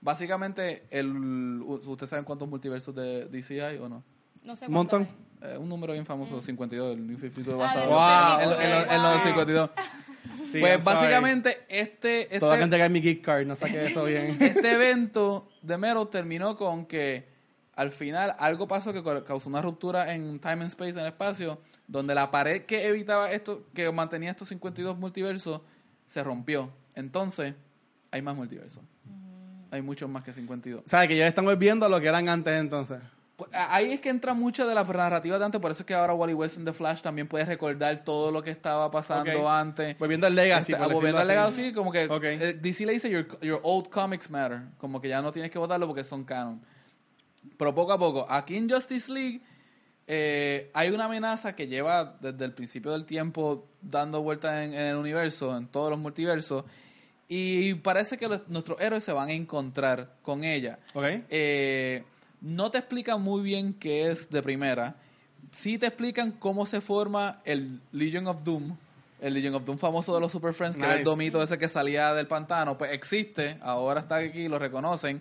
básicamente, 0.00 0.86
el, 0.90 1.62
¿ustedes 1.62 2.10
saben 2.10 2.24
cuántos 2.24 2.48
multiversos 2.48 2.94
de 2.94 3.26
DC 3.26 3.62
hay 3.64 3.78
o 3.78 3.88
no? 3.88 4.02
No 4.42 4.56
sé 4.56 4.66
Un 4.66 4.72
montón. 4.72 5.08
Eh, 5.42 5.56
un 5.58 5.68
número 5.68 5.92
bien 5.92 6.06
famoso, 6.06 6.40
52, 6.40 6.94
el 6.96 7.06
New 7.06 7.18
52 7.18 7.54
Ah, 7.60 7.66
basado 7.66 7.90
Wow. 7.90 8.40
en, 8.40 8.50
lo- 8.50 8.60
en 8.62 8.70
lo- 8.70 8.92
en 8.92 9.02
los 9.02 9.22
52. 9.22 9.70
Sí, 10.56 10.60
pues 10.60 10.72
I'm 10.72 10.82
sorry. 10.82 10.96
básicamente 10.96 11.58
este, 11.68 12.24
Todo 12.38 12.50
que 12.50 12.54
este, 12.56 12.64
entregar 12.64 12.90
mi 12.90 13.00
gift 13.02 13.24
card, 13.24 13.46
no 13.46 13.56
saqué 13.56 13.86
eso 13.86 14.04
bien. 14.04 14.36
este 14.40 14.72
evento 14.72 15.48
de 15.62 15.78
Mero 15.78 16.08
terminó 16.08 16.56
con 16.56 16.86
que 16.86 17.28
al 17.74 17.92
final 17.92 18.34
algo 18.38 18.66
pasó 18.66 18.92
que 18.92 19.02
ca- 19.02 19.24
causó 19.24 19.48
una 19.48 19.62
ruptura 19.62 20.12
en 20.14 20.38
time 20.40 20.52
and 20.64 20.68
space, 20.68 20.90
en 20.92 21.00
el 21.00 21.06
espacio, 21.06 21.60
donde 21.86 22.14
la 22.14 22.30
pared 22.30 22.62
que 22.62 22.86
evitaba 22.88 23.30
esto, 23.30 23.66
que 23.74 23.90
mantenía 23.92 24.30
estos 24.30 24.48
52 24.48 24.98
multiversos, 24.98 25.60
se 26.06 26.22
rompió. 26.24 26.72
Entonces, 26.94 27.54
hay 28.10 28.22
más 28.22 28.34
multiversos. 28.34 28.82
Hay 29.70 29.82
muchos 29.82 30.08
más 30.08 30.22
que 30.24 30.32
52. 30.32 30.82
O 30.84 30.88
sea, 30.88 31.06
que 31.06 31.16
ya 31.16 31.26
estamos 31.26 31.58
viendo 31.58 31.88
lo 31.88 32.00
que 32.00 32.06
eran 32.06 32.28
antes 32.28 32.58
entonces. 32.58 33.00
Pues, 33.36 33.50
Ahí 33.52 33.92
es 33.92 34.00
que 34.00 34.08
entra 34.08 34.32
mucho 34.32 34.66
de 34.66 34.74
la 34.74 34.82
narrativa 34.82 35.38
de 35.38 35.44
antes, 35.44 35.60
por 35.60 35.70
eso 35.70 35.82
es 35.82 35.86
que 35.86 35.92
ahora 35.94 36.14
Wally 36.14 36.32
West 36.32 36.56
en 36.56 36.64
The 36.64 36.72
Flash 36.72 37.02
también 37.02 37.28
puede 37.28 37.44
recordar 37.44 38.02
todo 38.02 38.30
lo 38.30 38.42
que 38.42 38.50
estaba 38.50 38.90
pasando 38.90 39.48
antes. 39.50 39.98
Volviendo 39.98 40.26
al 40.26 40.34
Legacy. 40.34 40.72
Este, 40.72 40.84
volviendo 40.86 41.20
al 41.20 41.28
legado, 41.28 41.48
así. 41.48 41.64
sí, 41.64 41.72
como 41.74 41.92
que 41.92 42.06
Ok. 42.06 42.24
eh, 42.24 42.54
DC 42.54 42.86
le 42.86 42.92
dice 42.94 43.10
your, 43.10 43.38
your 43.42 43.60
old 43.62 43.88
comics 43.90 44.30
matter, 44.30 44.62
como 44.78 45.00
que 45.02 45.08
ya 45.10 45.20
no 45.20 45.32
tienes 45.32 45.50
que 45.50 45.58
votarlo 45.58 45.86
porque 45.86 46.02
son 46.02 46.24
canon. 46.24 46.62
Pero 47.58 47.74
poco 47.74 47.92
a 47.92 47.98
poco, 47.98 48.26
aquí 48.28 48.56
en 48.56 48.70
Justice 48.70 49.12
League 49.12 49.42
eh, 50.06 50.70
hay 50.72 50.88
una 50.90 51.04
amenaza 51.04 51.54
que 51.54 51.66
lleva 51.66 52.16
desde 52.20 52.44
el 52.44 52.54
principio 52.54 52.92
del 52.92 53.04
tiempo 53.04 53.68
dando 53.82 54.22
vueltas 54.22 54.64
en, 54.64 54.72
en 54.72 54.86
el 54.86 54.96
universo, 54.96 55.54
en 55.56 55.66
todos 55.66 55.90
los 55.90 55.98
multiversos, 55.98 56.64
y 57.28 57.74
parece 57.74 58.16
que 58.16 58.28
los- 58.28 58.48
nuestros 58.48 58.80
héroes 58.80 59.04
se 59.04 59.12
van 59.12 59.28
a 59.28 59.32
encontrar 59.32 60.14
con 60.22 60.42
ella. 60.44 60.78
Ok. 60.94 61.04
Eh, 61.28 62.04
no 62.46 62.70
te 62.70 62.78
explican 62.78 63.20
muy 63.20 63.42
bien 63.42 63.74
qué 63.74 64.08
es 64.08 64.30
de 64.30 64.40
primera. 64.40 64.94
Sí 65.50 65.78
te 65.78 65.86
explican 65.86 66.30
cómo 66.30 66.64
se 66.64 66.80
forma 66.80 67.40
el 67.44 67.80
Legion 67.90 68.28
of 68.28 68.44
Doom. 68.44 68.76
El 69.20 69.34
Legion 69.34 69.56
of 69.56 69.64
Doom 69.64 69.78
famoso 69.78 70.14
de 70.14 70.20
los 70.20 70.30
Super 70.30 70.54
Friends, 70.54 70.76
que 70.76 70.84
era 70.84 70.94
el 70.94 71.02
domito 71.02 71.42
ese 71.42 71.58
que 71.58 71.68
salía 71.68 72.14
del 72.14 72.28
pantano. 72.28 72.78
Pues 72.78 72.92
existe, 72.92 73.58
ahora 73.60 74.02
está 74.02 74.16
aquí, 74.16 74.46
lo 74.46 74.60
reconocen. 74.60 75.20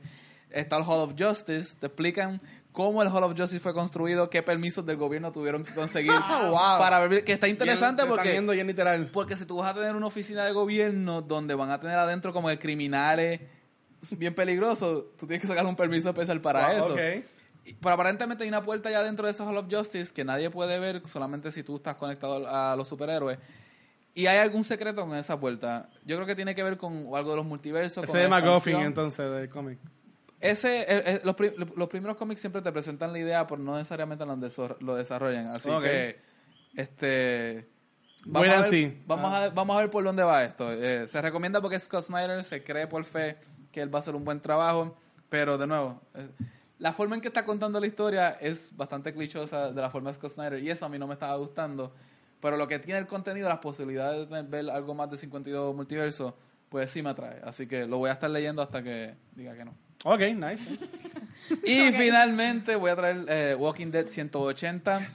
Está 0.51 0.77
el 0.77 0.83
Hall 0.83 0.99
of 0.99 1.13
Justice. 1.17 1.75
Te 1.79 1.88
explican 1.88 2.39
cómo 2.71 3.01
el 3.01 3.07
Hall 3.07 3.23
of 3.23 3.33
Justice 3.35 3.59
fue 3.59 3.73
construido, 3.73 4.29
qué 4.29 4.43
permisos 4.43 4.85
del 4.85 4.97
gobierno 4.97 5.31
tuvieron 5.31 5.63
que 5.63 5.73
conseguir. 5.73 6.11
Ah, 6.13 6.49
wow. 6.51 6.79
Para 6.79 7.07
ver, 7.07 7.23
que 7.23 7.33
está 7.33 7.47
interesante 7.47 8.03
Bien, 8.03 8.15
porque... 8.15 8.39
bien 8.39 8.67
literal. 8.67 9.09
Porque 9.11 9.35
si 9.35 9.45
tú 9.45 9.57
vas 9.57 9.71
a 9.71 9.73
tener 9.73 9.95
una 9.95 10.05
oficina 10.05 10.45
de 10.45 10.51
gobierno 10.51 11.23
donde 11.23 11.55
van 11.55 11.71
a 11.71 11.79
tener 11.79 11.97
adentro 11.97 12.33
como 12.33 12.55
criminales 12.59 13.41
bien 14.17 14.33
peligrosos, 14.35 15.05
tú 15.17 15.25
tienes 15.27 15.41
que 15.41 15.47
sacar 15.47 15.65
un 15.65 15.75
permiso 15.75 16.09
especial 16.09 16.41
para 16.41 16.67
Wow, 16.67 16.77
eso. 16.77 16.93
ok. 16.93 17.25
Y- 17.65 17.73
Pero 17.73 17.93
aparentemente 17.95 18.43
hay 18.43 18.49
una 18.49 18.61
puerta 18.61 18.91
ya 18.91 19.01
dentro 19.01 19.25
de 19.25 19.31
ese 19.31 19.43
Hall 19.43 19.57
of 19.57 19.65
Justice 19.69 20.13
que 20.13 20.23
nadie 20.23 20.49
puede 20.51 20.77
ver 20.79 21.01
solamente 21.07 21.51
si 21.51 21.63
tú 21.63 21.77
estás 21.77 21.95
conectado 21.95 22.47
a 22.47 22.75
los 22.75 22.87
superhéroes. 22.87 23.39
Y 24.13 24.27
hay 24.27 24.37
algún 24.37 24.63
secreto 24.63 25.03
en 25.03 25.15
esa 25.15 25.37
puerta. 25.39 25.89
Yo 26.05 26.15
creo 26.15 26.25
que 26.25 26.35
tiene 26.35 26.55
que 26.55 26.63
ver 26.63 26.77
con 26.77 26.93
algo 27.13 27.31
de 27.31 27.35
los 27.37 27.45
multiversos. 27.45 28.03
Ese 28.03 28.11
con 28.13 28.21
de 28.21 28.27
McGuffin 28.29 28.77
entonces 28.77 29.29
del 29.29 29.49
cómic. 29.49 29.79
Ese, 30.39 30.81
eh, 30.81 30.85
eh, 30.87 31.21
los, 31.23 31.35
los 31.75 31.89
primeros 31.89 32.15
cómics 32.17 32.39
siempre 32.39 32.61
te 32.61 32.71
presentan 32.71 33.11
la 33.11 33.19
idea, 33.19 33.47
pero 33.47 33.61
no 33.61 33.75
necesariamente 33.75 34.25
lo, 34.79 34.95
desarrollan. 34.95 35.47
Así 35.47 35.69
que, 35.81 36.19
este... 36.75 37.67
Wait 38.27 38.51
a 38.51 38.59
and 38.59 38.71
ver. 38.71 38.97
Vamos, 39.05 39.33
a, 39.33 39.49
vamos 39.49 39.75
a 39.77 39.79
ver 39.81 39.91
por 39.91 40.03
dónde 40.03 40.23
va 40.23 40.43
esto. 40.43 40.71
Eh, 40.71 41.07
se 41.07 41.21
recomienda 41.21 41.61
porque 41.61 41.79
Scott 41.79 42.05
Snyder 42.05 42.43
se 42.43 42.63
cree 42.63 42.87
por 42.87 43.03
fe 43.03 43.37
que 43.75 43.81
él 43.81 43.93
va 43.93 43.99
a 43.99 44.01
hacer 44.01 44.15
un 44.15 44.23
buen 44.23 44.39
trabajo, 44.39 44.95
pero 45.27 45.57
de 45.57 45.67
nuevo, 45.67 46.01
eh, 46.15 46.29
la 46.79 46.93
forma 46.93 47.15
en 47.15 47.21
que 47.21 47.27
está 47.27 47.43
contando 47.45 47.77
la 47.81 47.88
historia 47.88 48.29
es 48.39 48.75
bastante 48.75 49.13
clichosa 49.13 49.71
de 49.73 49.81
la 49.81 49.89
forma 49.89 50.09
de 50.11 50.15
Scott 50.15 50.31
Snyder 50.31 50.63
y 50.63 50.69
eso 50.69 50.85
a 50.85 50.89
mí 50.89 50.97
no 50.97 51.07
me 51.07 51.13
estaba 51.13 51.35
gustando. 51.35 51.93
Pero 52.39 52.55
lo 52.55 52.67
que 52.69 52.79
tiene 52.79 52.99
el 52.99 53.07
contenido, 53.07 53.49
las 53.49 53.59
posibilidades 53.59 54.21
de 54.21 54.25
tener- 54.27 54.45
ver 54.49 54.69
algo 54.69 54.93
más 54.93 55.09
de 55.11 55.17
52 55.17 55.75
multiversos, 55.75 56.33
pues 56.69 56.89
sí 56.89 57.01
me 57.01 57.09
atrae. 57.09 57.41
Así 57.43 57.67
que 57.67 57.85
lo 57.85 57.97
voy 57.97 58.09
a 58.09 58.13
estar 58.13 58.29
leyendo 58.29 58.61
hasta 58.61 58.81
que 58.81 59.15
diga 59.35 59.55
que 59.55 59.65
no. 59.65 59.73
Ok, 60.05 60.19
nice. 60.21 60.69
nice. 60.69 60.89
Y 61.63 61.91
finalmente 61.93 62.75
voy 62.75 62.91
a 62.91 62.95
traer 62.95 63.25
eh, 63.27 63.55
Walking 63.59 63.91
Dead 63.91 64.07
180. 64.07 65.07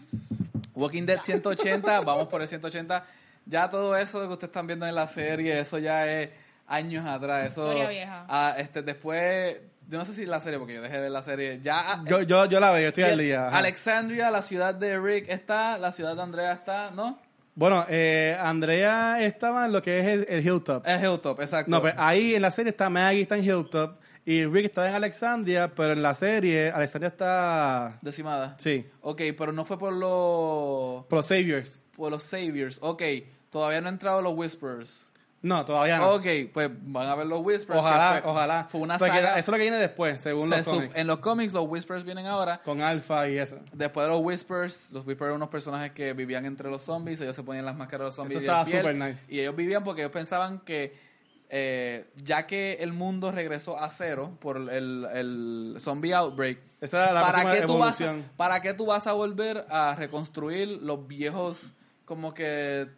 Walking 0.74 1.04
Dead 1.06 1.20
180, 1.20 2.00
vamos 2.04 2.28
por 2.28 2.40
el 2.42 2.48
180. 2.48 3.04
Ya 3.46 3.68
todo 3.68 3.96
eso 3.96 4.20
que 4.20 4.26
ustedes 4.34 4.48
están 4.50 4.66
viendo 4.66 4.86
en 4.86 4.94
la 4.94 5.06
serie, 5.08 5.58
eso 5.58 5.78
ya 5.78 6.06
es 6.06 6.30
años 6.70 7.04
atrás. 7.06 7.50
Eso, 7.50 7.62
Historia 7.66 7.88
vieja. 7.88 8.24
ah, 8.28 8.54
este, 8.56 8.82
después, 8.82 9.60
yo 9.88 9.98
no 9.98 10.04
sé 10.04 10.14
si 10.14 10.24
la 10.24 10.40
serie, 10.40 10.58
porque 10.58 10.74
yo 10.74 10.82
dejé 10.82 10.96
de 10.96 11.02
ver 11.02 11.10
la 11.10 11.22
serie. 11.22 11.60
Ya, 11.62 11.80
ah, 11.80 12.02
Yo, 12.06 12.22
yo, 12.22 12.46
yo 12.46 12.60
la 12.60 12.70
veo, 12.70 12.80
yo 12.82 12.88
estoy 12.88 13.04
al 13.04 13.18
día. 13.18 13.48
ajá. 13.48 13.58
Alexandria, 13.58 14.30
la 14.30 14.42
ciudad 14.42 14.74
de 14.74 14.98
Rick 14.98 15.28
está, 15.28 15.76
la 15.78 15.92
ciudad 15.92 16.16
de 16.16 16.22
Andrea 16.22 16.52
está, 16.52 16.90
¿no? 16.92 17.18
Bueno, 17.56 17.84
eh, 17.90 18.36
Andrea 18.40 19.20
estaba 19.22 19.66
en 19.66 19.72
lo 19.72 19.82
que 19.82 19.98
es 19.98 20.06
el, 20.06 20.26
el 20.30 20.46
Hilltop. 20.46 20.86
Es 20.86 21.02
Hilltop, 21.02 21.40
exacto. 21.40 21.70
No, 21.70 21.80
pues 21.80 21.92
ahí 21.98 22.34
en 22.34 22.42
la 22.42 22.50
serie 22.50 22.70
está 22.70 22.88
Maggie, 22.88 23.22
está 23.22 23.36
en 23.36 23.44
Hilltop. 23.44 23.98
Y 24.24 24.44
Rick 24.46 24.66
está 24.66 24.86
en 24.88 24.94
Alexandria, 24.94 25.72
pero 25.74 25.92
en 25.94 26.02
la 26.02 26.14
serie 26.14 26.70
Alexandria 26.70 27.08
está... 27.08 27.98
Decimada. 28.02 28.54
Sí, 28.58 28.86
Ok, 29.00 29.22
pero 29.36 29.50
no 29.52 29.64
fue 29.64 29.78
por 29.78 29.92
los, 29.94 31.04
por 31.06 31.16
los 31.18 31.26
Saviors. 31.26 31.80
por 31.96 32.10
los 32.12 32.22
Saviors. 32.22 32.78
Ok, 32.80 33.02
todavía 33.50 33.80
no 33.80 33.88
han 33.88 33.94
entrado 33.94 34.22
los 34.22 34.34
Whisperers. 34.36 35.06
No, 35.42 35.64
todavía 35.64 35.96
no. 35.98 36.10
Ok, 36.14 36.26
pues 36.52 36.70
van 36.82 37.08
a 37.08 37.14
ver 37.14 37.26
los 37.26 37.40
Whispers. 37.42 37.78
ojalá, 37.78 38.20
fue- 38.20 38.30
ojalá. 38.30 38.66
Fue 38.70 38.80
una 38.82 38.98
Porque 38.98 39.14
saga. 39.14 39.30
Eso 39.30 39.38
es 39.38 39.48
lo 39.48 39.54
que 39.54 39.62
viene 39.62 39.76
después, 39.78 40.20
según 40.20 40.50
se 40.50 40.56
los 40.58 40.66
cómics. 40.66 40.96
en 40.96 41.06
los 41.06 41.18
cómics 41.20 41.52
los 41.54 41.64
Whispers 41.66 42.04
vienen 42.04 42.26
ahora. 42.26 42.60
Con 42.62 42.82
Alpha 42.82 43.26
y 43.28 43.38
eso. 43.38 43.58
Después 43.72 44.06
de 44.06 44.12
los 44.12 44.22
Whispers, 44.22 44.92
los 44.92 45.06
Whispers 45.06 45.28
eran 45.28 45.36
unos 45.36 45.48
personajes 45.48 45.92
que 45.92 46.12
vivían 46.12 46.44
entre 46.44 46.68
los 46.70 46.82
zombies, 46.82 47.20
ellos 47.22 47.34
se 47.34 47.42
ponían 47.42 47.64
las 47.64 47.74
máscaras 47.74 48.00
de 48.00 48.06
los 48.06 48.14
zombies 48.16 48.36
Eso 48.36 48.44
estaba 48.52 48.66
super 48.66 48.94
nice. 48.94 49.24
Y 49.28 49.40
ellos 49.40 49.56
vivían 49.56 49.82
porque 49.82 50.02
ellos 50.02 50.12
pensaban 50.12 50.58
que 50.60 51.08
eh, 51.52 52.08
ya 52.16 52.46
que 52.46 52.74
el 52.80 52.92
mundo 52.92 53.32
regresó 53.32 53.78
a 53.78 53.90
cero 53.90 54.36
por 54.40 54.56
el, 54.56 54.68
el 55.12 55.76
zombie 55.80 56.12
outbreak, 56.14 56.58
Esta 56.80 57.02
era 57.02 57.12
la 57.12 57.20
¿para 57.22 57.52
qué, 57.52 57.62
tú 57.62 57.76
vas. 57.78 57.98
¿para 58.36 58.60
qué 58.62 58.72
tú 58.74 58.86
vas 58.86 59.06
a 59.08 59.12
volver 59.14 59.66
a 59.68 59.96
reconstruir 59.96 60.68
los 60.82 61.08
viejos 61.08 61.72
como 62.04 62.34
que 62.34 62.88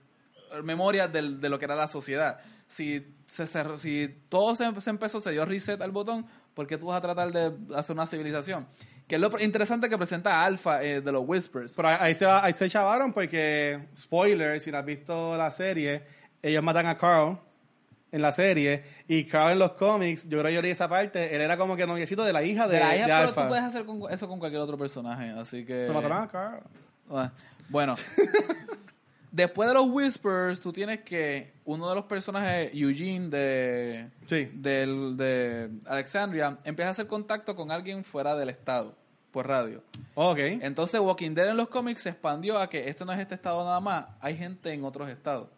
memorias 0.64 1.12
del- 1.12 1.40
de 1.40 1.48
lo 1.48 1.58
que 1.58 1.64
era 1.66 1.74
la 1.76 1.88
sociedad? 1.88 2.38
Si, 2.66 3.14
se, 3.26 3.44
cerró- 3.46 3.78
si 3.78 4.08
todo 4.28 4.54
se, 4.56 4.80
se 4.80 4.90
empezó, 4.90 5.20
se 5.20 5.30
dio 5.30 5.44
reset 5.44 5.80
al 5.82 5.90
botón, 5.90 6.26
¿por 6.54 6.66
qué 6.66 6.78
tú 6.78 6.86
vas 6.86 6.98
a 6.98 7.00
tratar 7.02 7.30
de 7.32 7.52
hacer 7.76 7.94
una 7.94 8.06
civilización? 8.06 8.66
Que 9.06 9.16
es 9.16 9.20
lo 9.20 9.30
interesante 9.40 9.88
que 9.90 9.98
presenta 9.98 10.42
Alpha 10.44 10.82
eh, 10.82 11.00
de 11.02 11.12
los 11.12 11.22
Whispers. 11.26 11.72
Pero 11.76 11.88
ahí- 11.88 12.14
se, 12.14 12.24
ahí 12.24 12.52
se 12.52 12.70
chavaron 12.70 13.12
porque, 13.12 13.88
spoiler, 13.94 14.58
si 14.60 14.70
no 14.70 14.78
has 14.78 14.84
visto 14.86 15.36
la 15.36 15.50
serie, 15.50 16.02
ellos 16.40 16.62
matan 16.62 16.86
a 16.86 16.96
Carl 16.96 17.38
en 18.10 18.22
la 18.22 18.32
serie 18.32 18.84
y 19.08 19.24
Carl 19.24 19.52
en 19.52 19.58
los 19.58 19.72
cómics, 19.72 20.24
yo 20.24 20.38
creo 20.38 20.44
que 20.44 20.54
yo 20.54 20.62
leí 20.62 20.70
esa 20.70 20.88
parte, 20.88 21.34
él 21.34 21.40
era 21.42 21.56
como 21.58 21.76
que 21.76 21.86
noviecito 21.86 22.24
de 22.24 22.32
la 22.32 22.42
hija 22.42 22.66
de, 22.68 22.74
De 22.76 22.80
la 22.80 22.96
hija, 22.96 23.06
de 23.06 23.12
pero 23.12 23.28
Alpha. 23.28 23.42
tú 23.42 23.48
puedes 23.48 23.64
hacer 23.64 23.84
con- 23.84 24.10
eso 24.10 24.28
con 24.28 24.38
cualquier 24.38 24.62
otro 24.62 24.78
personaje, 24.78 25.30
así 25.30 25.64
que... 25.66 25.86
Se 25.86 25.92
mataron 25.92 26.18
a 26.22 26.28
Carl. 26.28 26.62
Ah, 27.10 27.30
Bueno, 27.68 27.96
después 29.32 29.68
de 29.68 29.74
los 29.74 29.86
Whispers, 29.90 30.60
tú 30.60 30.72
tienes 30.72 31.00
que 31.00 31.52
uno 31.64 31.88
de 31.88 31.94
los 31.96 32.04
personajes, 32.04 32.70
Eugene 32.72 33.28
de, 33.28 34.10
Sí. 34.26 34.48
del, 34.54 35.16
de 35.16 35.70
Alexandria, 35.86 36.58
empieza 36.64 36.88
a 36.88 36.92
hacer 36.92 37.06
contacto 37.08 37.56
con 37.56 37.70
alguien 37.72 38.04
fuera 38.04 38.36
del 38.36 38.50
estado, 38.50 38.94
por 39.32 39.48
radio. 39.48 39.82
Ok. 40.14 40.38
Entonces, 40.38 41.00
Walking 41.00 41.34
Dead 41.34 41.48
en 41.48 41.56
los 41.56 41.68
cómics 41.68 42.02
se 42.02 42.10
expandió 42.10 42.58
a 42.58 42.68
que 42.70 42.88
esto 42.88 43.04
no 43.04 43.12
es 43.12 43.18
este 43.18 43.34
estado 43.34 43.64
nada 43.64 43.80
más, 43.80 44.06
hay 44.20 44.36
gente 44.36 44.72
en 44.72 44.84
otros 44.84 45.08
estados. 45.10 45.48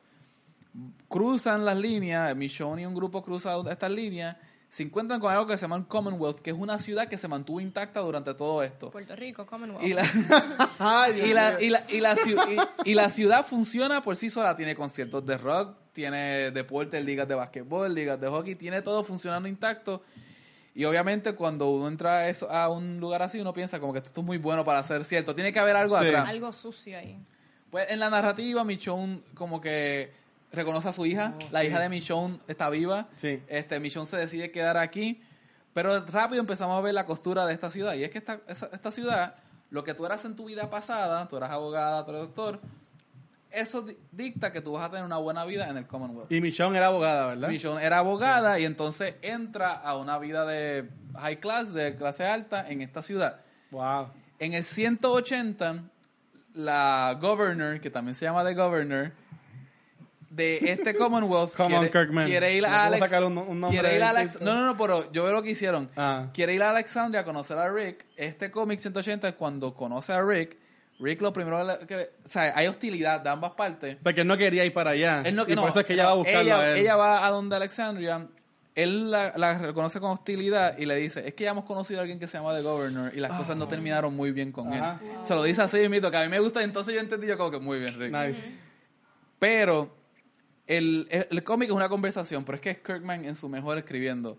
Cruzan 1.08 1.64
las 1.64 1.76
líneas, 1.76 2.34
Michonne 2.34 2.82
y 2.82 2.86
un 2.86 2.94
grupo 2.94 3.22
cruzan 3.22 3.66
estas 3.68 3.90
líneas, 3.90 4.36
se 4.74 4.82
encuentran 4.82 5.20
con 5.20 5.30
algo 5.30 5.46
que 5.46 5.56
se 5.56 5.62
llama 5.62 5.76
el 5.76 5.86
Commonwealth, 5.86 6.40
que 6.40 6.50
es 6.50 6.56
una 6.58 6.80
ciudad 6.80 7.06
que 7.06 7.16
se 7.16 7.28
mantuvo 7.28 7.60
intacta 7.60 8.00
durante 8.00 8.34
todo 8.34 8.60
esto. 8.64 8.90
Puerto 8.90 9.14
Rico, 9.14 9.46
Commonwealth. 9.46 9.84
Y 9.86 9.94
la, 9.94 10.02
y 11.24 11.32
la, 11.32 11.50
mío. 11.52 11.60
y 11.60 11.70
la, 11.70 11.84
y 11.88 12.00
la 12.00 12.16
ciu- 12.16 12.68
y- 12.84 12.90
y 12.90 12.94
la 12.94 13.08
ciudad 13.10 13.46
funciona 13.46 14.02
por 14.02 14.16
sí 14.16 14.30
sola. 14.30 14.56
Tiene 14.56 14.74
conciertos 14.74 15.24
de 15.24 15.38
rock, 15.38 15.76
tiene 15.92 16.50
deportes, 16.50 17.04
ligas 17.04 17.28
de 17.28 17.36
basquetbol, 17.36 17.94
ligas 17.94 18.20
de 18.20 18.26
hockey, 18.26 18.56
tiene 18.56 18.82
todo 18.82 19.04
funcionando 19.04 19.48
intacto. 19.48 20.02
Y 20.74 20.84
obviamente 20.86 21.34
cuando 21.34 21.70
uno 21.70 21.86
entra 21.86 22.16
a, 22.18 22.28
eso, 22.28 22.50
a 22.50 22.68
un 22.68 22.98
lugar 22.98 23.22
así, 23.22 23.38
uno 23.38 23.52
piensa 23.54 23.78
como 23.78 23.92
que 23.92 24.00
esto 24.00 24.20
es 24.22 24.26
muy 24.26 24.38
bueno 24.38 24.64
para 24.64 24.82
ser 24.82 25.04
cierto. 25.04 25.32
Tiene 25.36 25.52
que 25.52 25.60
haber 25.60 25.76
algo 25.76 25.96
Sí. 26.00 26.04
atrás. 26.04 26.28
Algo 26.28 26.52
sucio 26.52 26.98
ahí. 26.98 27.16
Pues 27.70 27.86
en 27.90 28.00
la 28.00 28.10
narrativa, 28.10 28.64
Michonne 28.64 29.20
como 29.34 29.60
que 29.60 30.12
reconoce 30.52 30.88
a 30.88 30.92
su 30.92 31.04
hija. 31.06 31.34
Oh, 31.40 31.48
la 31.50 31.60
sí. 31.62 31.66
hija 31.66 31.78
de 31.80 31.88
Michonne 31.88 32.38
está 32.48 32.70
viva. 32.70 33.08
Sí. 33.16 33.42
Este, 33.48 33.80
Michonne 33.80 34.06
se 34.06 34.16
decide 34.16 34.50
quedar 34.50 34.76
aquí. 34.76 35.22
Pero 35.72 36.04
rápido 36.06 36.40
empezamos 36.40 36.78
a 36.78 36.80
ver 36.80 36.94
la 36.94 37.04
costura 37.06 37.44
de 37.46 37.54
esta 37.54 37.70
ciudad. 37.70 37.94
Y 37.94 38.04
es 38.04 38.10
que 38.10 38.18
esta, 38.18 38.40
esta 38.46 38.92
ciudad, 38.92 39.34
lo 39.70 39.82
que 39.82 39.92
tú 39.94 40.06
eras 40.06 40.24
en 40.24 40.36
tu 40.36 40.44
vida 40.46 40.70
pasada, 40.70 41.26
tú 41.26 41.36
eras 41.36 41.50
abogada, 41.50 42.04
tú 42.04 42.10
eras 42.12 42.22
doctor, 42.22 42.60
eso 43.50 43.82
di- 43.82 43.96
dicta 44.12 44.52
que 44.52 44.60
tú 44.60 44.72
vas 44.72 44.84
a 44.84 44.90
tener 44.90 45.04
una 45.04 45.16
buena 45.18 45.44
vida 45.44 45.68
en 45.68 45.76
el 45.76 45.86
Commonwealth. 45.86 46.30
Y 46.30 46.40
Michonne 46.40 46.76
era 46.76 46.86
abogada, 46.86 47.26
¿verdad? 47.28 47.48
Michonne 47.48 47.84
era 47.84 47.98
abogada 47.98 48.58
y 48.60 48.64
entonces 48.64 49.14
entra 49.22 49.72
a 49.72 49.96
una 49.96 50.18
vida 50.18 50.44
de 50.46 50.88
high 51.16 51.40
class, 51.40 51.72
de 51.72 51.96
clase 51.96 52.24
alta, 52.24 52.64
en 52.68 52.80
esta 52.80 53.02
ciudad. 53.02 53.40
Wow. 53.72 54.08
En 54.38 54.52
el 54.54 54.62
180, 54.64 55.84
la 56.54 57.18
governor, 57.20 57.80
que 57.80 57.90
también 57.90 58.14
se 58.14 58.24
llama 58.26 58.44
the 58.44 58.54
governor, 58.54 59.12
de 60.34 60.58
este 60.62 60.94
Commonwealth, 60.94 61.54
Come 61.54 61.76
on, 61.76 61.80
quiere, 61.86 61.90
Kirkman. 61.90 62.26
quiere 62.26 62.54
ir 62.54 62.62
No 62.62 62.68
a 62.68 62.84
Alex, 62.86 63.00
sacar 63.00 63.24
un- 63.24 63.38
un 63.38 63.60
nombre 63.60 63.70
quiere 63.80 63.96
ir 63.96 64.02
a 64.02 64.12
de 64.12 64.18
Alex, 64.18 64.32
Cristo. 64.36 64.44
no, 64.44 64.60
no, 64.60 64.66
no, 64.66 64.76
pero 64.76 65.12
yo 65.12 65.24
veo 65.24 65.32
lo 65.32 65.42
que 65.42 65.50
hicieron. 65.50 65.90
Ah. 65.96 66.28
Quiere 66.34 66.54
ir 66.54 66.62
a 66.62 66.70
Alexandria 66.70 67.20
a 67.20 67.24
conocer 67.24 67.56
a 67.58 67.70
Rick. 67.72 68.06
Este 68.16 68.50
cómic 68.50 68.80
180 68.80 69.28
es 69.28 69.34
cuando 69.34 69.74
conoce 69.74 70.12
a 70.12 70.22
Rick. 70.22 70.56
Rick 71.00 71.20
lo 71.22 71.32
primero 71.32 71.58
que, 71.86 72.10
o 72.24 72.28
sea, 72.28 72.52
hay 72.56 72.66
hostilidad 72.68 73.20
de 73.20 73.28
ambas 73.30 73.52
partes. 73.52 73.96
Porque 74.02 74.20
él 74.22 74.26
no 74.26 74.36
quería 74.36 74.64
ir 74.64 74.72
para 74.72 74.90
allá. 74.90 75.22
Él 75.24 75.34
no, 75.34 75.44
y 75.46 75.54
no, 75.54 75.62
por 75.62 75.70
eso 75.70 75.80
es 75.80 75.86
que 75.86 75.92
ella 75.94 76.06
va 76.06 76.12
a 76.12 76.14
buscarlo 76.14 76.40
ella, 76.40 76.60
a 76.60 76.70
él. 76.72 76.76
ella 76.78 76.96
va 76.96 77.26
a 77.26 77.30
donde 77.30 77.56
Alexandria. 77.56 78.28
Él 78.76 79.08
la, 79.10 79.32
la 79.36 79.56
reconoce 79.58 80.00
con 80.00 80.10
hostilidad 80.10 80.76
y 80.78 80.84
le 80.86 80.96
dice, 80.96 81.26
es 81.28 81.34
que 81.34 81.44
ya 81.44 81.50
hemos 81.50 81.64
conocido 81.64 82.00
a 82.00 82.02
alguien 82.02 82.18
que 82.18 82.26
se 82.26 82.38
llama 82.38 82.54
The 82.56 82.62
Governor 82.62 83.12
y 83.14 83.20
las 83.20 83.30
cosas 83.38 83.56
no 83.56 83.68
terminaron 83.68 84.16
muy 84.16 84.32
bien 84.32 84.50
con 84.50 84.72
Ajá. 84.72 84.98
él. 85.00 85.08
Se 85.22 85.32
lo 85.32 85.44
dice 85.44 85.62
así 85.62 85.88
mito 85.88 86.10
que 86.10 86.16
a 86.16 86.22
mí 86.22 86.28
me 86.28 86.40
gusta, 86.40 86.60
entonces 86.62 86.92
yo 86.92 86.98
entendí 87.00 87.28
yo 87.28 87.38
como 87.38 87.52
que 87.52 87.60
muy 87.60 87.78
bien, 87.78 87.96
Rick. 88.00 88.12
Nice. 88.12 88.40
Pero 89.38 89.94
el, 90.66 91.06
el, 91.10 91.26
el 91.30 91.44
cómic 91.44 91.68
es 91.68 91.74
una 91.74 91.88
conversación, 91.88 92.44
pero 92.44 92.56
es 92.56 92.62
que 92.62 92.70
es 92.70 92.78
Kirkman 92.78 93.24
en 93.24 93.36
su 93.36 93.48
mejor 93.48 93.78
escribiendo. 93.78 94.38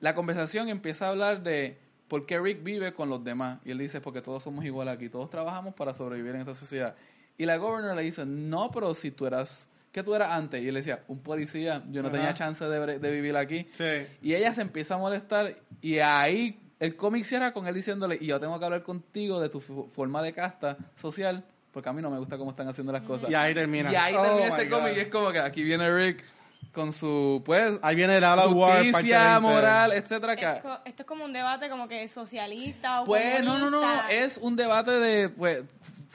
La 0.00 0.14
conversación 0.14 0.68
empieza 0.68 1.06
a 1.06 1.10
hablar 1.10 1.42
de 1.42 1.78
por 2.08 2.26
qué 2.26 2.40
Rick 2.40 2.62
vive 2.64 2.92
con 2.94 3.08
los 3.08 3.22
demás. 3.22 3.58
Y 3.64 3.70
él 3.70 3.78
dice, 3.78 4.00
porque 4.00 4.20
todos 4.22 4.42
somos 4.42 4.64
iguales 4.64 4.94
aquí, 4.94 5.08
todos 5.08 5.30
trabajamos 5.30 5.74
para 5.74 5.94
sobrevivir 5.94 6.34
en 6.34 6.40
esta 6.40 6.54
sociedad. 6.54 6.96
Y 7.38 7.46
la 7.46 7.56
governor 7.56 7.94
le 7.96 8.02
dice, 8.02 8.24
no, 8.26 8.70
pero 8.70 8.94
si 8.94 9.10
tú 9.12 9.26
eras, 9.26 9.68
¿qué 9.92 10.02
tú 10.02 10.14
eras 10.14 10.32
antes? 10.32 10.62
Y 10.62 10.68
él 10.68 10.74
decía, 10.74 11.04
un 11.08 11.20
policía, 11.20 11.84
yo 11.90 12.02
no 12.02 12.08
Ajá. 12.08 12.16
tenía 12.16 12.34
chance 12.34 12.64
de, 12.64 12.98
de 12.98 13.10
vivir 13.12 13.36
aquí. 13.36 13.66
Sí. 13.72 13.84
Y 14.22 14.34
ella 14.34 14.52
se 14.54 14.62
empieza 14.62 14.94
a 14.96 14.98
molestar 14.98 15.56
y 15.80 15.98
ahí 16.00 16.60
el 16.80 16.96
cómic 16.96 17.24
cierra 17.24 17.52
con 17.52 17.66
él 17.68 17.74
diciéndole, 17.74 18.18
y 18.20 18.26
yo 18.26 18.40
tengo 18.40 18.58
que 18.58 18.64
hablar 18.64 18.82
contigo 18.82 19.38
de 19.40 19.48
tu 19.50 19.60
fo- 19.60 19.88
forma 19.90 20.22
de 20.22 20.32
casta 20.32 20.76
social, 20.96 21.44
porque 21.72 21.88
a 21.88 21.92
mí 21.92 22.02
no 22.02 22.10
me 22.10 22.18
gusta 22.18 22.36
cómo 22.38 22.50
están 22.50 22.68
haciendo 22.68 22.92
las 22.92 23.02
cosas. 23.02 23.30
Y 23.30 23.34
ahí 23.34 23.54
termina. 23.54 23.92
Y 23.92 23.96
ahí 23.96 24.14
Oh, 24.16 24.22
termina 24.22 24.46
my 24.46 24.52
este 24.52 24.68
cómic 24.68 24.96
y 24.96 25.00
es 25.00 25.08
como 25.08 25.30
que 25.32 25.38
aquí 25.38 25.62
viene 25.62 25.90
Rick 25.94 26.24
con 26.72 26.92
su, 26.92 27.42
pues, 27.44 27.78
Ahí 27.82 27.96
viene 27.96 28.16
el 28.18 28.22
War, 28.24 28.82
justicia, 28.84 29.38
20. 29.38 29.40
moral, 29.40 29.92
etcétera. 29.92 30.36
que- 30.36 30.50
Es 30.50 30.62
co- 30.62 30.78
esto 30.84 31.02
es 31.02 31.06
como 31.06 31.24
un 31.24 31.32
debate 31.32 31.68
como 31.68 31.88
que 31.88 32.06
socialista 32.06 33.00
o 33.02 33.04
Pues 33.06 33.44
no, 33.44 33.58
no, 33.58 33.70
no, 33.70 33.82
es 34.08 34.36
un 34.36 34.54
debate 34.56 34.92
de, 34.92 35.28
pues, 35.30 35.62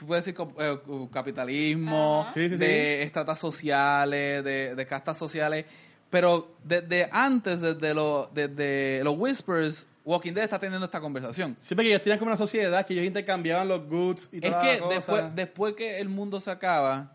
puedes 0.06 0.24
decir 0.24 0.38
eh, 0.58 0.78
capitalismo, 1.12 2.22
Ajá. 2.22 2.32
Sí, 2.32 2.48
sí, 2.48 2.56
sí. 2.56 2.64
de 2.64 3.02
estratas 3.02 3.38
sociales, 3.38 4.44
de, 4.44 4.74
de 4.74 4.86
castas 4.86 5.18
sociales, 5.18 5.64
pero 6.10 6.52
desde 6.64 7.08
antes, 7.12 7.60
desde, 7.60 7.92
lo, 7.94 8.30
desde 8.32 9.02
los 9.04 9.14
Whispers, 9.18 9.86
Walking 10.06 10.32
Dead 10.34 10.44
está 10.44 10.60
teniendo 10.60 10.84
esta 10.84 11.00
conversación. 11.00 11.56
Siempre 11.58 11.84
que 11.84 11.90
ellos 11.90 12.00
tenían 12.00 12.20
como 12.20 12.28
una 12.28 12.38
sociedad 12.38 12.86
que 12.86 12.94
ellos 12.94 13.04
intercambiaban 13.04 13.66
los 13.66 13.88
goods 13.88 14.28
y 14.30 14.36
Es 14.36 14.52
toda 14.52 14.62
que 14.62 14.80
después, 14.88 15.24
después 15.34 15.74
que 15.74 15.98
el 15.98 16.08
mundo 16.08 16.38
se 16.38 16.48
acaba, 16.48 17.12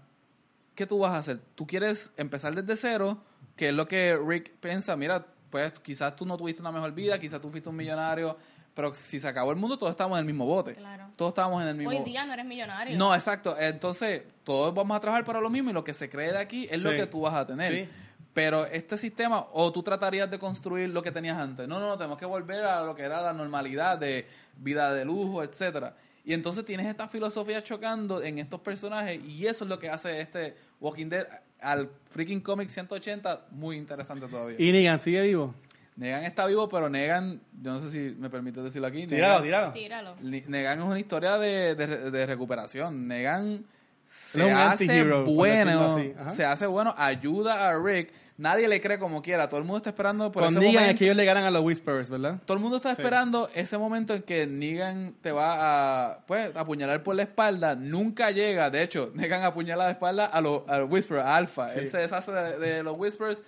¿qué 0.76 0.86
tú 0.86 1.00
vas 1.00 1.14
a 1.14 1.20
hacer? 1.20 1.40
Tú 1.56 1.66
quieres 1.66 2.12
empezar 2.18 2.54
desde 2.54 2.76
cero, 2.76 3.24
que 3.56 3.70
es 3.70 3.74
lo 3.74 3.88
que 3.88 4.20
Rick 4.22 4.52
piensa, 4.60 4.98
mira, 4.98 5.26
pues 5.50 5.72
quizás 5.80 6.18
tú 6.18 6.26
no 6.26 6.36
tuviste 6.36 6.62
una 6.62 6.74
mejor 6.74 6.92
vida, 6.92 7.18
quizás 7.18 7.40
tú 7.40 7.50
fuiste 7.50 7.70
un 7.70 7.78
millonario, 7.78 8.38
pero 8.74 8.94
si 8.94 9.20
se 9.20 9.28
acabó 9.28 9.52
el 9.52 9.58
mundo, 9.58 9.78
todos 9.78 9.92
estamos 9.92 10.18
en 10.18 10.20
el 10.20 10.26
mismo 10.26 10.46
bote. 10.46 10.76
Claro. 10.76 11.08
Todos 11.16 11.32
estamos 11.32 11.62
en 11.62 11.70
el 11.70 11.76
mismo 11.76 11.92
Hoy 11.92 12.04
día 12.04 12.26
no 12.26 12.34
eres 12.34 12.46
millonario. 12.46 12.98
No, 12.98 13.16
exacto. 13.16 13.56
Entonces, 13.58 14.24
todos 14.44 14.74
vamos 14.74 14.98
a 14.98 15.00
trabajar 15.00 15.24
para 15.24 15.40
lo 15.40 15.50
mismo 15.50 15.70
y 15.70 15.74
lo 15.74 15.86
que 15.86 15.94
se 15.94 16.10
cree 16.10 16.34
de 16.34 16.40
aquí 16.40 16.68
es 16.70 16.84
lo 16.84 16.92
que 16.92 17.08
tú 17.08 17.22
vas 17.22 17.36
a 17.36 17.48
tener. 17.48 17.72
Sí. 17.72 17.90
Pero 18.34 18.66
este 18.66 18.98
sistema, 18.98 19.46
o 19.52 19.72
tú 19.72 19.84
tratarías 19.84 20.30
de 20.32 20.40
construir 20.40 20.90
lo 20.90 21.02
que 21.04 21.12
tenías 21.12 21.38
antes. 21.38 21.68
No, 21.68 21.80
no, 21.80 21.88
no, 21.88 21.98
tenemos 21.98 22.18
que 22.18 22.26
volver 22.26 22.64
a 22.64 22.82
lo 22.84 22.96
que 22.96 23.04
era 23.04 23.22
la 23.22 23.34
normalidad 23.34 23.98
de 23.98 24.26
vida 24.58 24.94
de 24.94 25.04
lujo, 25.04 25.44
etcétera. 25.44 25.96
Y 26.24 26.34
entonces 26.34 26.64
tienes 26.64 26.86
esta 26.88 27.08
filosofía 27.08 27.64
chocando 27.64 28.22
en 28.24 28.40
estos 28.40 28.62
personajes 28.62 29.20
y 29.26 29.48
eso 29.48 29.64
es 29.66 29.70
lo 29.70 29.80
que 29.80 29.90
hace 29.90 30.22
este 30.22 30.56
Walking 30.80 31.08
Dead 31.10 31.28
al 31.60 31.90
freaking 32.10 32.40
comic 32.42 32.70
180 32.70 33.48
muy 33.52 33.76
interesante 33.78 34.28
todavía. 34.28 34.56
¿Y 34.60 34.72
Negan 34.72 35.00
sigue 35.00 35.22
vivo? 35.24 35.54
Negan 35.98 36.24
está 36.24 36.46
vivo, 36.48 36.70
pero 36.70 36.90
Negan, 36.90 37.42
yo 37.62 37.74
no 37.74 37.80
sé 37.82 37.92
si 37.92 38.16
me 38.18 38.30
permite 38.30 38.62
decirlo 38.62 38.88
aquí. 38.88 39.06
Tíralo, 39.08 39.44
Negan- 39.46 39.74
tíralo. 39.74 40.16
Negan 40.22 40.80
es 40.80 40.86
una 40.86 41.00
historia 41.00 41.38
de, 41.38 41.76
de, 41.76 42.12
de 42.12 42.26
recuperación. 42.26 43.08
Negan 43.08 43.66
se 44.14 44.44
un 44.44 44.52
hace 44.52 45.04
bueno, 45.26 45.98
se 46.30 46.44
hace 46.46 46.66
bueno, 46.68 46.94
ayuda 46.98 47.70
a 47.70 47.78
Rick. 47.82 48.12
Nadie 48.38 48.68
le 48.68 48.82
cree 48.82 48.98
como 48.98 49.22
quiera. 49.22 49.48
Todo 49.48 49.60
el 49.60 49.66
mundo 49.66 49.78
está 49.78 49.92
esperando 49.92 50.32
por 50.32 50.44
Con 50.44 50.52
ese 50.54 50.60
Negan 50.60 50.74
momento. 50.74 50.92
es 50.94 50.98
que 51.00 51.06
ellos 51.06 51.16
le 51.16 51.26
ganan 51.26 51.44
a 51.46 51.52
los 51.52 51.62
Whisperers, 51.64 52.10
¿verdad? 52.10 52.40
Todo 52.46 52.58
el 52.58 52.62
mundo 52.64 52.78
está 52.78 52.96
Sí. 52.96 53.00
esperando 53.02 53.50
ese 53.54 53.78
momento 53.78 54.16
en 54.16 54.24
que 54.24 54.48
Negan 54.48 55.14
te 55.22 55.32
va 55.32 56.10
a 56.12 56.26
pues 56.26 56.52
apuñalar 56.56 57.04
por 57.04 57.16
la 57.16 57.22
espalda. 57.24 57.76
Nunca 57.76 58.32
llega. 58.32 58.70
De 58.72 58.82
hecho, 58.82 59.12
Negan 59.16 59.44
apuñala 59.44 59.86
de 59.86 59.92
espalda 59.92 60.26
a 60.26 60.42
los 60.42 60.68
a 60.68 60.84
Whisperers, 60.84 61.26
a 61.26 61.36
Alpha. 61.36 61.70
Sí. 61.70 61.80
Él 61.80 61.88
se 61.90 61.98
deshace 62.00 62.32
de, 62.32 62.58
de 62.58 62.84
los 62.84 62.98
Whispers 62.98 63.44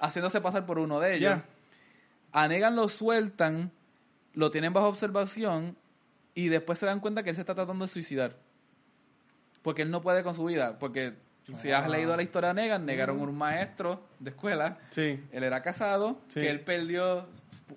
haciéndose 0.00 0.40
pasar 0.40 0.66
por 0.66 0.78
uno 0.80 0.98
de 0.98 1.14
ellos. 1.16 1.36
Ya. 1.36 1.44
A 2.32 2.48
Negan 2.48 2.74
lo 2.74 2.88
sueltan, 2.88 3.70
lo 4.34 4.50
tienen 4.50 4.72
bajo 4.72 4.88
observación 4.88 5.76
y 6.34 6.48
después 6.48 6.78
se 6.80 6.86
dan 6.86 6.98
cuenta 6.98 7.22
que 7.22 7.30
él 7.30 7.36
se 7.36 7.42
está 7.42 7.54
tratando 7.54 7.84
de 7.86 7.92
suicidar. 7.92 8.34
Porque 9.62 9.82
él 9.82 9.90
no 9.90 10.02
puede 10.02 10.22
con 10.22 10.34
su 10.34 10.44
vida. 10.44 10.78
Porque 10.78 11.14
Si 11.56 11.70
has 11.72 11.88
leído 11.88 12.16
la 12.16 12.22
historia 12.22 12.48
de 12.54 12.62
Negan, 12.62 12.84
Negan 12.86 13.10
era 13.10 13.12
un 13.12 13.36
maestro 13.36 14.00
de 14.20 14.30
escuela. 14.30 14.78
Sí. 14.90 15.20
Él 15.32 15.42
era 15.44 15.62
casado, 15.62 16.20
Sí. 16.28 16.40
que 16.40 16.50
él 16.50 16.60
perdió. 16.60 17.26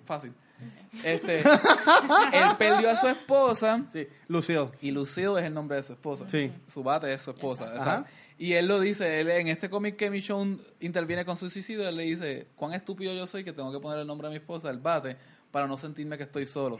Fácil. 0.04 0.32
Este, 1.04 1.40
él 1.40 2.48
perdió 2.58 2.90
a 2.90 2.96
su 2.96 3.06
esposa. 3.08 3.84
Sí. 3.92 4.08
Lucille. 4.28 4.70
Y 4.80 4.90
Lucille 4.92 5.38
es 5.40 5.44
el 5.44 5.52
nombre 5.52 5.76
de 5.76 5.82
su 5.82 5.92
esposa. 5.92 6.26
Sí. 6.28 6.50
Su 6.72 6.82
bate 6.82 7.12
es 7.12 7.20
su 7.22 7.30
esposa. 7.32 7.64
Ajá. 7.64 7.74
exacto. 7.76 8.10
Y 8.38 8.52
él 8.54 8.66
lo 8.66 8.80
dice, 8.80 9.20
él 9.20 9.28
en 9.30 9.48
este 9.48 9.68
cómic 9.70 9.96
que 9.96 10.10
Michonne 10.10 10.58
interviene 10.80 11.24
con 11.24 11.36
su 11.38 11.48
suicidio, 11.50 11.88
él 11.88 11.96
le 11.96 12.02
dice, 12.04 12.46
cuán 12.54 12.72
estúpido 12.74 13.12
yo 13.14 13.26
soy 13.26 13.44
que 13.44 13.52
tengo 13.52 13.72
que 13.72 13.80
poner 13.80 13.98
el 14.00 14.06
nombre 14.06 14.26
a 14.26 14.30
mi 14.30 14.36
esposa, 14.36 14.68
el 14.70 14.78
bate, 14.78 15.16
para 15.56 15.66
no 15.66 15.78
sentirme 15.78 16.18
que 16.18 16.24
estoy 16.24 16.44
solo. 16.44 16.78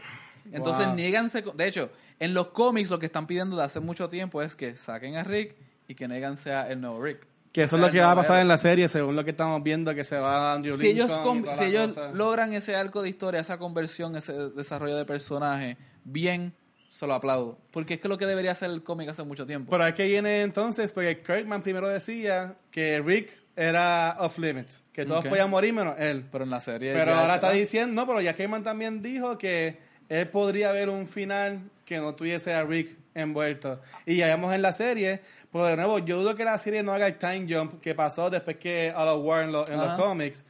Entonces, 0.51 0.85
Wow. 0.85 0.95
nieganse, 0.95 1.41
de 1.41 1.67
hecho, 1.67 1.89
en 2.19 2.35
los 2.35 2.49
cómics 2.49 2.91
lo 2.91 2.99
que 2.99 3.07
están 3.07 3.25
pidiendo 3.25 3.57
de 3.57 3.63
hace 3.63 3.79
mucho 3.79 4.07
tiempo 4.07 4.39
es 4.43 4.55
que 4.55 4.75
saquen 4.75 5.15
a 5.15 5.23
Rick 5.23 5.55
y 5.87 5.95
que 5.95 6.07
Negan 6.07 6.37
sea 6.37 6.69
el 6.69 6.79
nuevo 6.79 7.01
Rick. 7.01 7.25
Que 7.51 7.63
eso 7.63 7.75
es 7.77 7.81
lo 7.81 7.89
que 7.89 7.99
va 8.01 8.11
a 8.11 8.15
pasar 8.15 8.39
en 8.39 8.47
la 8.47 8.59
serie, 8.59 8.87
según 8.87 9.15
lo 9.15 9.23
que 9.23 9.31
estamos 9.31 9.63
viendo, 9.63 9.95
que 9.95 10.03
se 10.03 10.15
va 10.15 10.53
Andrew 10.53 10.77
si 10.77 10.89
ellos, 10.89 11.09
Lincoln 11.09 11.43
si 11.55 11.73
cosa. 11.73 12.11
logran 12.13 12.53
ese 12.53 12.75
arco 12.75 13.01
de 13.01 13.09
historia, 13.09 13.39
esa 13.39 13.57
conversión, 13.57 14.15
ese 14.15 14.49
desarrollo 14.49 14.95
de 14.95 15.05
personaje 15.05 15.75
bien, 16.03 16.53
se 16.91 17.07
lo 17.07 17.15
aplaudo. 17.15 17.57
Porque 17.71 17.95
es 17.95 17.99
que 17.99 18.07
lo 18.09 18.19
que 18.19 18.27
debería 18.27 18.53
ser 18.53 18.69
el 18.69 18.83
cómic 18.83 19.09
hace 19.09 19.23
mucho 19.23 19.47
tiempo. 19.47 19.71
Pero 19.71 19.87
es 19.87 19.95
que 19.95 20.03
viene 20.03 20.43
entonces, 20.43 20.91
porque 20.91 21.23
Kirkman 21.23 21.63
primero 21.63 21.87
decía 21.89 22.55
que 22.69 23.01
Rick 23.01 23.31
era 23.57 24.15
off 24.19 24.37
limits, 24.37 24.83
que 24.93 25.03
todos 25.03 25.23
podían 25.31 25.49
morir 25.49 25.73
menos 25.73 25.95
él. 25.99 26.23
Pero 26.31 26.43
en 26.43 26.49
la 26.51 26.61
serie. 26.61 26.93
Pero 26.93 27.11
ahora 27.21 27.35
está 27.35 27.51
diciendo, 27.51 27.93
no, 27.93 28.07
pero 28.07 28.21
ya 28.21 28.33
Kirkman 28.35 28.63
también 28.63 29.01
dijo 29.01 29.37
que 29.37 29.79
él 30.09 30.27
podría 30.29 30.71
ver 30.71 30.89
un 30.89 31.07
final 31.07 31.59
que 31.83 31.97
no 31.97 32.13
tuviese 32.15 32.53
a 32.53 32.63
Rick 32.63 32.95
envuelto. 33.15 33.81
Y 34.05 34.17
ya 34.17 34.27
vemos 34.27 34.53
en 34.53 34.61
la 34.61 34.73
serie, 34.73 35.21
pero 35.51 35.65
de 35.65 35.75
nuevo, 35.75 35.97
yo 35.99 36.19
dudo 36.19 36.35
que 36.35 36.45
la 36.45 36.59
serie 36.59 36.83
no 36.83 36.93
haga 36.93 37.07
el 37.07 37.17
time 37.17 37.47
jump 37.51 37.81
que 37.81 37.95
pasó 37.95 38.29
después 38.29 38.57
que 38.57 38.93
All 38.95 39.07
of 39.07 39.25
War 39.25 39.43
en, 39.43 39.51
lo- 39.51 39.67
en 39.67 39.77
los 39.77 39.99
cómics. 39.99 40.45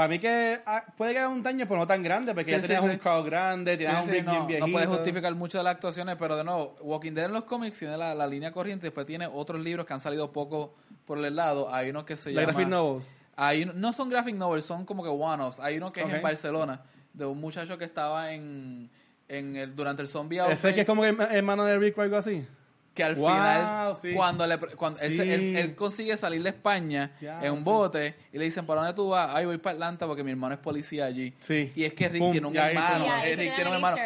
Para 0.00 0.08
mí 0.08 0.18
que 0.18 0.58
ah, 0.64 0.82
puede 0.96 1.12
que 1.12 1.18
haga 1.18 1.28
un 1.28 1.42
daño, 1.42 1.66
pero 1.68 1.78
no 1.80 1.86
tan 1.86 2.02
grande, 2.02 2.32
porque 2.32 2.46
Sí, 2.46 2.50
ya 2.52 2.60
tenías 2.62 2.84
sí. 2.84 2.88
un 2.88 2.96
Carl 2.96 3.22
grande, 3.22 3.76
tenías 3.76 4.00
un 4.02 4.06
no, 4.06 4.12
bien 4.12 4.24
no 4.24 4.46
viejito. 4.46 4.72
puede 4.72 4.86
justificar 4.86 5.34
mucho 5.34 5.58
de 5.58 5.64
las 5.64 5.74
actuaciones, 5.74 6.16
pero 6.18 6.36
de 6.38 6.44
nuevo, 6.44 6.74
Walking 6.80 7.12
Dead 7.12 7.26
en 7.26 7.34
los 7.34 7.44
cómics 7.44 7.78
tiene 7.78 7.98
la, 7.98 8.14
la 8.14 8.26
línea 8.26 8.50
corriente, 8.50 8.86
después 8.86 9.06
tiene 9.06 9.26
otros 9.26 9.60
libros 9.60 9.84
que 9.84 9.92
han 9.92 10.00
salido 10.00 10.32
poco 10.32 10.72
por 11.04 11.22
el 11.22 11.36
lado. 11.36 11.70
Hay 11.70 11.90
uno 11.90 12.06
que 12.06 12.16
se 12.16 12.30
La 12.32 12.40
llama. 12.40 12.52
graphic 12.54 12.68
novels. 12.70 13.14
Hay 13.36 13.66
no 13.74 13.92
son 13.92 14.08
graphic 14.08 14.36
novels, 14.36 14.64
son 14.64 14.86
como 14.86 15.02
que 15.02 15.10
one-offs. 15.10 15.60
Hay 15.60 15.76
uno 15.76 15.92
que 15.92 16.00
es 16.00 16.10
en 16.14 16.22
Barcelona, 16.22 16.80
de 17.12 17.26
un 17.26 17.38
muchacho 17.38 17.76
que 17.76 17.84
estaba 17.84 18.32
en, 18.32 18.88
en 19.28 19.54
el, 19.56 19.76
durante 19.76 20.00
el 20.00 20.08
zombie 20.08 20.38
Ese 20.38 20.50
outbreak, 20.50 20.74
que 20.76 20.80
es 20.80 20.86
como 20.86 21.04
hermano 21.04 21.66
de 21.66 21.78
Rick 21.78 21.98
o 21.98 22.00
algo 22.00 22.16
así. 22.16 22.46
Que 22.94 23.04
al 23.04 23.14
Wow, 23.14 23.28
final, 23.30 23.96
sí. 23.96 24.12
cuando, 24.14 24.46
le, 24.46 24.58
cuando 24.58 25.00
él, 25.00 25.10
se- 25.16 25.22
Sí. 25.22 25.30
él- 25.30 25.56
él 25.56 25.74
consigue 25.76 26.16
salir 26.16 26.42
de 26.42 26.50
España 26.50 27.12
en 27.20 27.52
un 27.52 27.58
sí. 27.58 27.64
bote 27.64 28.14
y 28.32 28.38
le 28.38 28.44
dicen, 28.44 28.66
¿para 28.66 28.80
dónde 28.80 28.94
tú 28.94 29.08
vas? 29.10 29.30
Ay, 29.32 29.46
voy 29.46 29.58
para 29.58 29.74
Atlanta 29.74 30.06
porque 30.06 30.24
mi 30.24 30.32
hermano 30.32 30.54
es 30.54 30.60
policía 30.60 31.06
allí. 31.06 31.32
Sí. 31.38 31.70
Y 31.76 31.84
es 31.84 31.94
que 31.94 32.08
Rick 32.08 32.30
tiene 32.32 32.46
un 32.48 32.56
hermano. 32.56 33.06
eh, 33.24 33.36
Rick 33.36 33.54
tiene 33.54 33.70
un 33.70 33.76
hermano. 33.76 33.96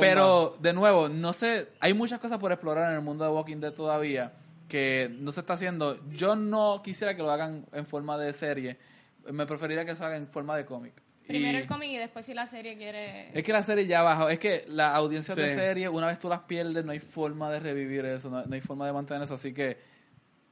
Pero, 0.00 0.54
de 0.60 0.72
nuevo, 0.72 1.08
no 1.08 1.32
sé, 1.32 1.68
hay 1.80 1.94
muchas 1.94 2.20
cosas 2.20 2.38
por 2.38 2.52
explorar 2.52 2.90
en 2.90 2.96
el 2.96 3.02
mundo 3.02 3.24
de 3.24 3.30
Walking 3.30 3.56
Dead 3.58 3.72
todavía 3.72 4.32
que 4.68 5.10
no 5.18 5.32
se 5.32 5.40
está 5.40 5.54
haciendo. 5.54 5.98
Yo 6.10 6.36
no 6.36 6.82
quisiera 6.84 7.16
que 7.16 7.22
lo 7.22 7.30
hagan 7.30 7.64
en 7.72 7.86
forma 7.86 8.18
de 8.18 8.32
serie. 8.32 8.78
Me 9.32 9.46
preferiría 9.46 9.84
que 9.84 9.96
se 9.96 10.04
haga 10.04 10.16
en 10.16 10.28
forma 10.28 10.56
de 10.56 10.64
cómic. 10.64 10.94
Primero 11.28 11.58
Y 11.58 11.60
el 11.60 11.66
cómic 11.66 11.90
y 11.90 11.96
después 11.98 12.26
si 12.26 12.34
la 12.34 12.46
serie 12.46 12.76
quiere... 12.76 13.30
es 13.38 13.44
que 13.44 13.52
la 13.52 13.62
serie 13.62 13.86
ya 13.86 14.02
bajó. 14.02 14.28
Es 14.28 14.38
que 14.40 14.64
la 14.66 14.94
audiencia 14.94 15.34
de 15.34 15.50
serie, 15.54 15.88
una 15.88 16.06
vez 16.08 16.18
tú 16.18 16.28
las 16.28 16.40
pierdes, 16.40 16.84
no 16.84 16.90
hay 16.92 16.98
forma 17.00 17.50
de 17.50 17.60
revivir 17.60 18.04
eso. 18.06 18.30
No, 18.30 18.44
no 18.44 18.54
hay 18.54 18.60
forma 18.60 18.86
de 18.86 18.92
mantener 18.92 19.22
eso. 19.22 19.34
Así 19.34 19.52
que 19.54 19.76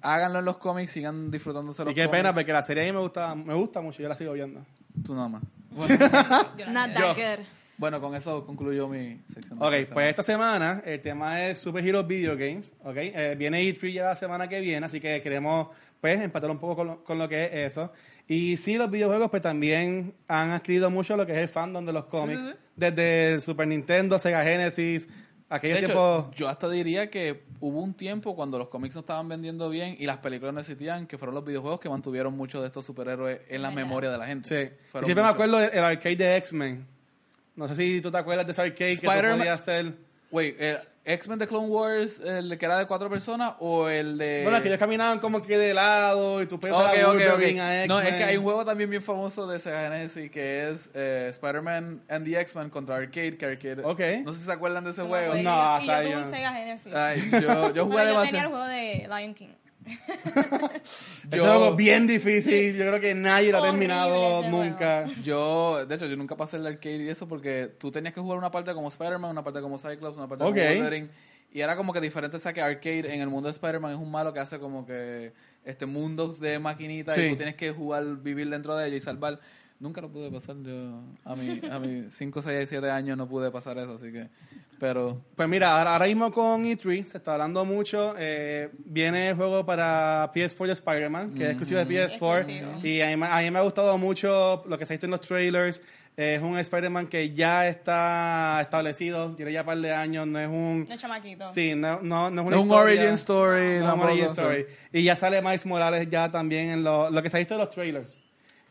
háganlo 0.03 0.39
en 0.41 0.45
los 0.45 0.59
cómics, 0.59 0.93
sigan 0.93 1.31
disfrutándose 1.31 1.83
los 1.83 1.93
Y 1.93 1.95
qué 1.95 2.03
cómics. 2.05 2.19
pena, 2.19 2.33
porque 2.33 2.53
la 2.53 2.63
serie 2.63 2.85
a 2.85 2.87
mí 2.87 2.93
me 2.93 3.01
gusta, 3.01 3.35
me 3.35 3.55
gusta 3.55 3.81
mucho, 3.81 4.03
yo 4.03 4.09
la 4.09 4.17
sigo 4.17 4.33
viendo. 4.35 4.65
Tú 5.05 5.15
nada 5.15 5.29
más. 5.29 5.43
Yo 6.57 6.67
no 6.67 6.73
Not 6.73 6.91
quiero. 6.95 7.15
that 7.15 7.17
good. 7.39 7.45
Bueno, 7.79 8.01
con 8.01 8.15
eso 8.15 8.47
concluyo 8.47 8.89
mi 8.89 9.21
sección. 9.33 9.59
Ok, 9.63 9.75
pues 9.93 10.09
esta 10.09 10.23
semana 10.23 10.83
el 10.87 11.01
tema 11.03 11.45
es 11.47 11.59
Super 11.59 11.87
Hero 11.87 12.03
Video 12.05 12.35
Games, 12.37 12.73
ok. 12.83 12.97
Eh, 12.97 13.35
viene 13.37 13.61
E3 13.63 13.93
ya 13.93 14.05
la 14.05 14.17
semana 14.17 14.49
que 14.49 14.61
viene, 14.61 14.87
así 14.87 14.99
que 14.99 15.21
queremos 15.21 15.69
pues 16.01 16.19
empatar 16.21 16.51
un 16.51 16.59
poco 16.59 16.77
con 16.77 16.87
lo, 16.87 17.05
con 17.05 17.19
lo 17.19 17.29
que 17.29 17.45
es 17.45 17.73
eso. 17.73 17.93
Y 18.29 18.57
sí, 18.57 18.77
los 18.77 18.91
videojuegos 18.91 19.31
pues 19.31 19.43
también 19.43 20.15
han 20.27 20.51
adquirido 20.51 20.91
mucho 20.91 21.17
lo 21.17 21.25
que 21.27 21.33
es 21.33 21.39
el 21.39 21.49
fandom 21.49 21.85
de 21.87 21.93
los 21.93 22.07
cómics. 22.07 22.43
sí, 22.43 22.51
sí. 22.51 22.57
Desde 22.75 23.41
Super 23.41 23.67
Nintendo, 23.69 24.19
Sega 24.19 24.43
Genesis, 24.43 25.09
aquellos 25.49 25.79
tiempos... 25.79 26.27
yo 26.35 26.49
hasta 26.49 26.69
diría 26.69 27.09
que 27.09 27.45
hubo 27.61 27.81
un 27.81 27.95
tiempo 27.95 28.37
cuando 28.37 28.59
los 28.59 28.69
cómics 28.69 28.95
no 28.97 29.01
estaban 29.01 29.29
vendiendo 29.29 29.71
bien 29.71 29.97
y 29.99 30.05
las 30.05 30.19
películas 30.19 30.53
no 30.53 30.61
existían, 30.61 31.07
que 31.07 31.17
fueron 31.17 31.35
los 31.37 31.45
videojuegos 31.45 31.81
que 31.81 31.89
mantuvieron 31.89 32.37
muchos 32.37 32.61
de 32.61 32.67
estos 32.67 32.85
superhéroes 32.85 33.41
en 33.49 33.63
la 33.63 33.71
memoria 33.71 34.11
de 34.11 34.19
la 34.19 34.27
gente. 34.27 34.49
Sí. 34.49 34.75
Y 35.01 35.05
siempre 35.05 35.23
me 35.25 35.31
acuerdo 35.31 35.59
del 35.59 35.71
el 35.73 35.85
arcade 35.85 36.17
de 36.17 36.37
X-Men. 36.37 36.87
No 37.55 37.67
sé 37.69 37.77
si 37.77 38.01
tú 38.03 38.11
te 38.11 38.19
acuerdas 38.19 38.45
de 38.45 38.53
ese 38.53 38.61
arcade 38.61 38.97
que 38.97 39.01
tú 39.03 39.11
Spider-Man- 39.11 39.39
podías 39.39 39.63
hacer... 39.63 39.95
Wait, 40.31 40.61
¿el 40.61 40.79
X-Men 41.07 41.39
de 41.39 41.47
Clone 41.47 41.69
Wars, 41.69 42.21
el 42.21 42.59
que 42.59 42.67
era 42.67 42.77
de 42.79 42.87
cuatro 42.87 43.09
personas 43.09 43.55
o 43.61 43.89
el 43.89 44.19
de... 44.19 44.41
Bueno, 44.43 44.61
que 44.61 44.67
ellos 44.69 44.79
caminaban 44.81 45.21
como 45.21 45.41
que 45.41 45.57
de 45.57 45.73
lado 45.73 46.43
y 46.43 46.47
tú 46.47 46.59
puedes 46.59 46.77
Ok, 46.77 46.83
usar 46.83 46.99
a 46.99 47.09
ok, 47.09 47.15
ok. 47.15 47.23
Wolverine, 47.31 47.61
a 47.61 47.87
No, 47.87 48.01
es 48.01 48.15
que 48.15 48.25
hay 48.25 48.37
un 48.37 48.43
juego 48.43 48.65
también 48.65 48.91
bien 48.91 49.03
famoso 49.03 49.47
de 49.47 49.61
Sega 49.61 49.83
Genesis 49.85 50.31
que 50.31 50.69
es 50.71 50.91
eh, 50.95 51.29
Spider-Man 51.31 52.03
and 52.09 52.25
the 52.27 52.41
X-Men 52.41 52.71
contra 52.71 52.97
Arcade, 52.97 53.37
que 53.39 53.47
Arcade... 53.47 53.83
Ok. 53.85 54.01
No 54.25 54.33
sé 54.33 54.41
si 54.41 54.45
se 54.47 54.53
acuerdan 54.53 54.83
de 54.85 54.91
ese 54.91 55.03
No, 55.03 55.09
juego. 55.09 55.37
y 55.37 55.43
No, 55.43 55.51
yo- 55.55 55.63
hasta 55.63 55.83
y 55.85 55.87
yo 55.87 55.93
ahí 55.95 56.03
tuve 56.03 56.13
yo 56.13 56.19
un 56.19 56.25
no. 56.25 56.31
Sega 56.37 56.53
Genesis. 56.53 56.95
Ay, 56.95 57.31
yo, 57.31 57.75
yo 57.75 57.85
jugué 57.85 57.97
Bueno, 57.97 58.13
yo 58.13 58.23
tenía 58.27 58.45
el 58.45 58.51
demasiado. 58.51 58.51
juego 58.51 58.67
de 58.67 59.09
Lion 59.09 59.35
King. 59.35 59.49
Es 61.31 61.39
Yo- 61.39 61.51
algo 61.51 61.75
bien 61.77 62.07
difícil. 62.07 62.75
Yo 62.77 62.87
creo 62.87 63.01
que 63.01 63.15
nadie 63.15 63.51
lo 63.53 63.59
ha 63.59 63.63
terminado 63.63 64.43
nunca. 64.49 65.05
Yo, 65.23 65.85
de 65.87 65.95
hecho, 65.95 66.07
yo 66.07 66.17
nunca 66.17 66.37
pasé 66.37 66.57
el 66.57 66.67
arcade 66.67 67.05
y 67.05 67.09
eso 67.09 67.27
porque 67.27 67.69
tú 67.79 67.91
tenías 67.91 68.15
que 68.15 68.21
jugar 68.21 68.39
una 68.39 68.51
parte 68.51 68.73
como 68.75 68.89
Spider-Man, 68.89 69.31
una 69.31 69.43
parte 69.45 69.61
como 69.61 69.79
Cyclops, 69.79 70.17
una 70.17 70.29
parte 70.29 70.45
como 70.45 70.55
Wolverine. 70.57 71.09
Y 71.53 71.61
era 71.61 71.75
como 71.77 71.93
que 71.93 72.01
diferente, 72.01 72.37
o 72.37 72.41
sea, 72.41 72.53
que 72.53 72.61
arcade 72.61 73.15
en 73.15 73.21
el 73.21 73.29
mundo 73.29 73.49
de 73.49 73.53
Spider-Man 73.53 73.93
es 73.93 73.99
un 73.99 74.11
malo 74.11 74.33
que 74.33 74.41
hace 74.41 74.59
como 74.59 74.85
que 74.87 75.33
este 75.65 75.87
mundos 75.87 76.39
de 76.39 76.59
maquinitas 76.59 77.15
Sí. 77.15 77.23
y 77.23 77.31
tú 77.31 77.37
tienes 77.37 77.55
que 77.55 77.71
jugar, 77.73 78.05
vivir 78.19 78.49
dentro 78.51 78.77
de 78.77 78.89
ellos 78.89 78.99
y 78.99 79.01
salvar. 79.01 79.41
Nunca 79.79 80.01
lo 80.01 80.09
pude 80.11 80.31
pasar 80.31 80.57
yo. 80.63 81.03
A 81.25 81.37
mi, 81.37 81.61
a 81.71 81.79
mis 81.79 82.15
5, 82.15 82.41
6, 82.43 82.67
7 82.69 82.91
años 82.91 83.17
no 83.19 83.29
pude 83.29 83.51
pasar 83.51 83.77
eso, 83.77 83.95
así 83.95 84.11
que. 84.11 84.29
Pero. 84.81 85.21
Pues 85.37 85.49
mira, 85.49 85.77
ahora, 85.79 85.93
ahora 85.93 86.07
mismo 86.07 86.33
con 86.33 86.65
E3 86.65 87.05
se 87.07 87.19
está 87.19 87.33
hablando 87.35 87.65
mucho. 87.65 88.15
eh, 88.19 88.71
viene 88.87 89.29
el 89.31 89.37
juego 89.37 89.67
para 89.67 90.31
PS4 90.35 90.67
de 90.67 90.73
Spider-Man, 90.73 91.35
que 91.35 91.45
es 91.45 91.49
exclusivo 91.51 91.81
de 91.81 91.87
PS4. 91.87 92.37
Exclusivo. 92.37 92.87
Y 92.87 93.01
a 93.03 93.09
mí, 93.09 93.17
me- 93.17 93.27
a 93.27 93.39
mí 93.41 93.51
me 93.51 93.59
ha 93.59 93.63
gustado 93.63 93.99
mucho 93.99 94.65
lo 94.67 94.79
que 94.79 94.87
se 94.87 94.93
ha 94.93 94.95
visto 94.95 95.07
en 95.07 95.11
los 95.13 95.21
trailers. 95.21 95.83
Es 96.17 96.41
un 96.41 96.57
Spider-Man 96.57 97.09
que 97.09 97.35
ya 97.35 97.69
está 97.69 98.59
establecido, 98.63 99.35
tiene 99.35 99.53
ya 99.53 99.61
un 99.61 99.67
par 99.67 99.79
de 99.79 99.93
años, 99.93 100.27
no 100.27 100.41
es 100.41 100.49
un... 100.49 100.87
De 100.87 100.97
chamaquito. 100.97 101.47
Sí, 101.49 101.75
no, 101.75 102.01
no, 102.01 102.31
no 102.31 102.41
es 102.41 102.47
una 102.49 102.57
No 102.57 102.57
es 102.57 102.63
un 102.63 102.67
historia- 102.69 102.83
origin 103.03 103.15
story, 103.15 103.79
no 103.81 103.89
es 103.89 103.95
un 103.95 104.01
origin 104.01 104.25
story. 104.25 104.67
Y 104.95 105.03
ya 105.03 105.15
sale 105.17 105.43
Miles 105.43 105.67
Morales 105.67 106.09
ya 106.09 106.31
también 106.31 106.71
en 106.71 106.83
lo, 106.85 107.11
lo 107.11 107.23
que 107.23 107.29
se 107.29 107.37
ha 107.37 107.41
visto 107.41 107.53
en 107.53 107.61
los 107.61 107.69
trailers. 107.71 108.19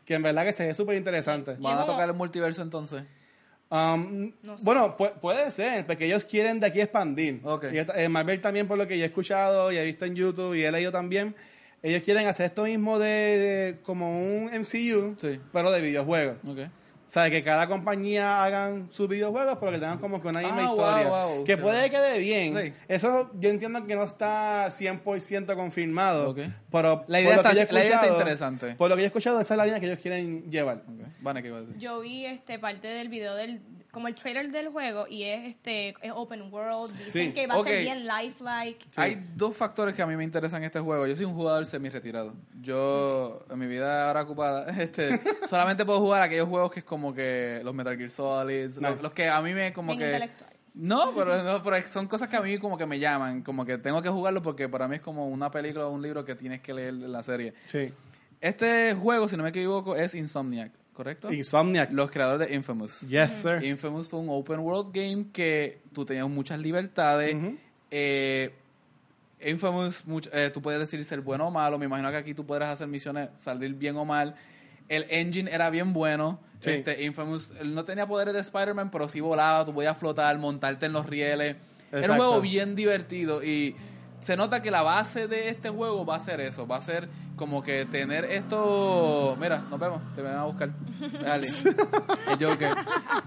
Que 0.06 0.14
en 0.16 0.22
verdad 0.24 0.46
que 0.46 0.54
se 0.54 0.66
ve 0.68 0.74
súper 0.74 0.96
interesante. 0.98 1.56
¿Van 1.60 1.78
a 1.80 1.86
tocar 1.86 2.08
el 2.08 2.16
multiverso 2.16 2.62
entonces? 2.62 3.04
Um, 3.70 4.32
No 4.44 4.58
sé. 4.60 4.64
Bueno, 4.64 4.96
pu- 4.96 5.14
puede 5.20 5.52
ser, 5.52 5.86
porque 5.88 6.06
ellos 6.06 6.24
quieren 6.24 6.60
de 6.60 6.68
aquí 6.68 6.80
expandir. 6.82 7.42
Ok. 7.44 7.66
Y 7.74 7.78
eh, 7.80 8.08
Marvel 8.10 8.40
también, 8.40 8.68
por 8.68 8.78
lo 8.78 8.88
que 8.88 8.98
yo 8.98 9.04
he 9.04 9.08
escuchado 9.08 9.72
y 9.72 9.78
he 9.78 9.84
visto 9.84 10.06
en 10.06 10.16
YouTube 10.16 10.54
y 10.54 10.64
he 10.64 10.72
leído 10.72 10.92
también, 10.92 11.36
ellos 11.82 12.04
quieren 12.04 12.28
hacer 12.28 12.46
esto 12.48 12.64
mismo 12.66 13.00
de, 13.00 13.08
de 13.08 13.78
como 13.84 14.20
un 14.20 14.52
MCU, 14.54 15.16
Sí. 15.18 15.40
pero 15.52 15.72
de 15.72 15.82
videojuegos. 15.82 16.38
Ok. 16.48 16.60
O 17.06 17.10
sea, 17.10 17.30
que 17.30 17.44
cada 17.44 17.68
compañía 17.68 18.44
hagan 18.44 18.88
sus 18.92 19.08
videojuegos, 19.08 19.58
pero 19.60 19.72
que 19.72 19.78
tengan 19.78 20.00
como 20.00 20.20
que 20.22 20.28
una 20.28 20.40
misma 20.40 20.64
Ah, 20.64 20.70
wow, 20.74 20.76
historia. 20.76 21.08
wow, 21.10 21.44
que 21.46 21.56
sí. 21.56 21.62
puede 21.62 21.84
que 21.84 21.90
quede 21.92 22.18
bien. 22.20 22.58
Sí. 22.60 22.74
Eso 22.88 23.30
yo 23.40 23.50
entiendo 23.50 23.86
que 23.86 23.96
no 23.96 24.04
está 24.04 24.72
100% 24.72 25.56
confirmado. 25.56 26.32
Ok. 26.32 26.40
Pero 26.72 27.06
La 27.08 27.22
idea 27.22 27.36
está- 27.36 27.52
que 27.68 27.74
la 27.74 27.86
idea 27.86 28.08
interesante. 28.08 28.76
Por 28.76 28.90
lo 28.90 28.96
que 28.96 29.04
yo 29.04 29.06
he 29.06 29.08
escuchado, 29.08 29.40
esa 29.40 29.54
es 29.54 29.58
la 29.60 29.66
línea 29.66 29.80
que 29.80 29.86
ellos 29.86 30.00
quieren 30.00 30.50
llevar. 30.50 30.78
Ok. 30.78 31.08
Vane, 31.22 31.42
¿qué 31.44 31.50
iba 31.50 31.58
a 31.58 31.62
decir? 31.62 31.78
Yo 31.78 32.00
vi 32.00 32.26
este 32.26 32.58
parte 32.58 32.88
del 32.88 33.08
video 33.10 33.36
del 33.36 33.62
como 33.96 34.10
el 34.10 34.16
trailer 34.16 34.52
del 34.52 34.68
juego 34.68 35.08
y 35.10 35.24
es 35.24 35.52
este 35.52 35.96
es 36.02 36.12
open 36.14 36.52
world, 36.52 36.94
dicen 37.06 37.30
Sí. 37.30 37.34
que 37.34 37.48
va 37.48 37.56
a 37.56 37.64
ser 37.64 37.80
bien 37.80 38.06
lifelike. 38.06 38.86
Hay 38.98 39.26
dos 39.38 39.56
factores 39.56 39.96
que 39.96 40.02
a 40.02 40.06
mí 40.06 40.18
me 40.18 40.26
interesan 40.26 40.62
en 40.62 40.66
este 40.66 40.82
juego. 40.82 41.08
Yo 41.08 41.16
soy 41.16 41.24
un 41.24 41.34
jugador 41.34 41.66
semi-retirado. 41.66 42.34
Yo, 42.62 43.46
en 43.50 43.58
mi 43.58 43.68
vida 43.68 44.10
ahora 44.10 44.24
ocupada, 44.24 44.66
este, 44.82 45.22
solamente 45.48 45.86
puedo 45.86 46.02
jugar 46.02 46.24
aquellos 46.24 46.50
juegos 46.50 46.74
que 46.74 46.82
es 46.82 46.86
como 46.86 47.14
que 47.14 47.62
los 47.64 47.74
Metal 47.74 47.96
Gear 47.98 48.10
Solid, 48.10 48.66
los, 48.66 48.82
Nice. 48.82 49.02
los 49.02 49.14
que 49.14 49.30
a 49.30 49.42
mí 49.42 49.54
me 49.54 49.72
como 49.72 49.96
Bien 49.96 50.20
que... 50.20 50.30
No, 50.74 51.14
pero, 51.16 51.42
no, 51.42 51.64
pero 51.64 51.88
son 51.88 52.08
cosas 52.08 52.28
que 52.28 52.36
a 52.36 52.42
mí 52.42 52.58
como 52.58 52.78
que 52.78 52.86
me 52.86 53.00
llaman, 53.00 53.44
como 53.44 53.66
que 53.66 53.78
tengo 53.78 54.02
que 54.02 54.10
jugarlo 54.10 54.42
porque 54.42 54.68
para 54.68 54.90
mí 54.90 54.96
es 54.98 55.02
como 55.02 55.30
una 55.30 55.50
película 55.52 55.88
o 55.88 55.92
un 55.92 56.02
libro 56.02 56.26
que 56.26 56.36
tienes 56.36 56.60
que 56.60 56.74
leer 56.74 56.96
de 56.96 57.08
la 57.08 57.24
serie. 57.24 57.54
Sí. 57.68 57.94
Este 58.42 58.94
juego, 58.94 59.30
si 59.30 59.38
no 59.38 59.44
me 59.44 59.50
equivoco, 59.52 59.96
es 59.96 60.14
Insomniac, 60.16 60.74
¿correcto? 60.96 61.32
Insomniac. 61.32 61.92
Los 61.92 62.10
creadores 62.10 62.48
de 62.50 62.56
Infamous. 62.56 63.02
Yes, 63.02 63.34
sir. 63.42 63.64
Infamous 63.64 64.10
fue 64.10 64.20
un 64.20 64.30
open 64.30 64.60
world 64.62 64.92
game 64.94 65.28
que 65.32 65.82
tú 65.94 66.06
tenías 66.06 66.28
muchas 66.28 66.60
libertades. 66.60 67.36
Eh, 67.92 68.52
Infamous, 69.46 70.06
much- 70.08 70.30
eh, 70.34 70.50
tú 70.52 70.62
puedes 70.62 70.80
decir 70.80 71.04
ser 71.06 71.22
bueno 71.22 71.48
o 71.48 71.52
malo. 71.52 71.78
Me 71.78 71.86
imagino 71.86 72.10
que 72.10 72.18
aquí 72.18 72.34
tú 72.34 72.46
podrás 72.46 72.70
hacer 72.70 72.88
misiones, 72.88 73.30
salir 73.36 73.74
bien 73.76 73.96
o 73.98 74.06
mal. 74.06 74.36
El 74.88 75.06
engine 75.10 75.52
era 75.52 75.70
bien 75.70 75.94
bueno. 75.94 76.40
Sí. 76.62 76.72
Este, 76.72 77.04
Infamous 77.04 77.52
él 77.60 77.76
no 77.76 77.84
tenía 77.86 78.08
poderes 78.08 78.34
de 78.34 78.40
Spider-Man, 78.40 78.90
pero 78.90 79.08
sí 79.10 79.20
volaba. 79.20 79.66
Tú 79.66 79.74
podías 79.74 79.98
flotar, 79.98 80.38
montarte 80.40 80.86
en 80.88 80.94
los 80.94 81.06
rieles. 81.08 81.58
Era 81.92 81.98
un 82.00 82.00
Exacto. 82.04 82.16
juego 82.24 82.42
bien 82.42 82.76
divertido 82.76 83.44
y 83.44 83.76
se 84.26 84.36
nota 84.36 84.62
que 84.62 84.72
la 84.72 84.82
base 84.82 85.28
de 85.28 85.50
este 85.50 85.70
juego 85.70 86.06
va 86.06 86.16
a 86.16 86.20
ser 86.20 86.42
eso. 86.42 86.66
Va 86.68 86.78
a 86.78 86.82
ser 86.82 87.08
como 87.36 87.62
que 87.62 87.86
tener 87.86 88.26
esto... 88.26 89.38
Mira, 89.40 89.60
nos 89.70 89.80
vemos. 89.80 90.02
Te 90.16 90.22
van 90.22 90.36
a 90.36 90.46
buscar. 90.46 90.72
Dale. 91.22 91.48
El 92.32 92.46
Joker. 92.46 92.74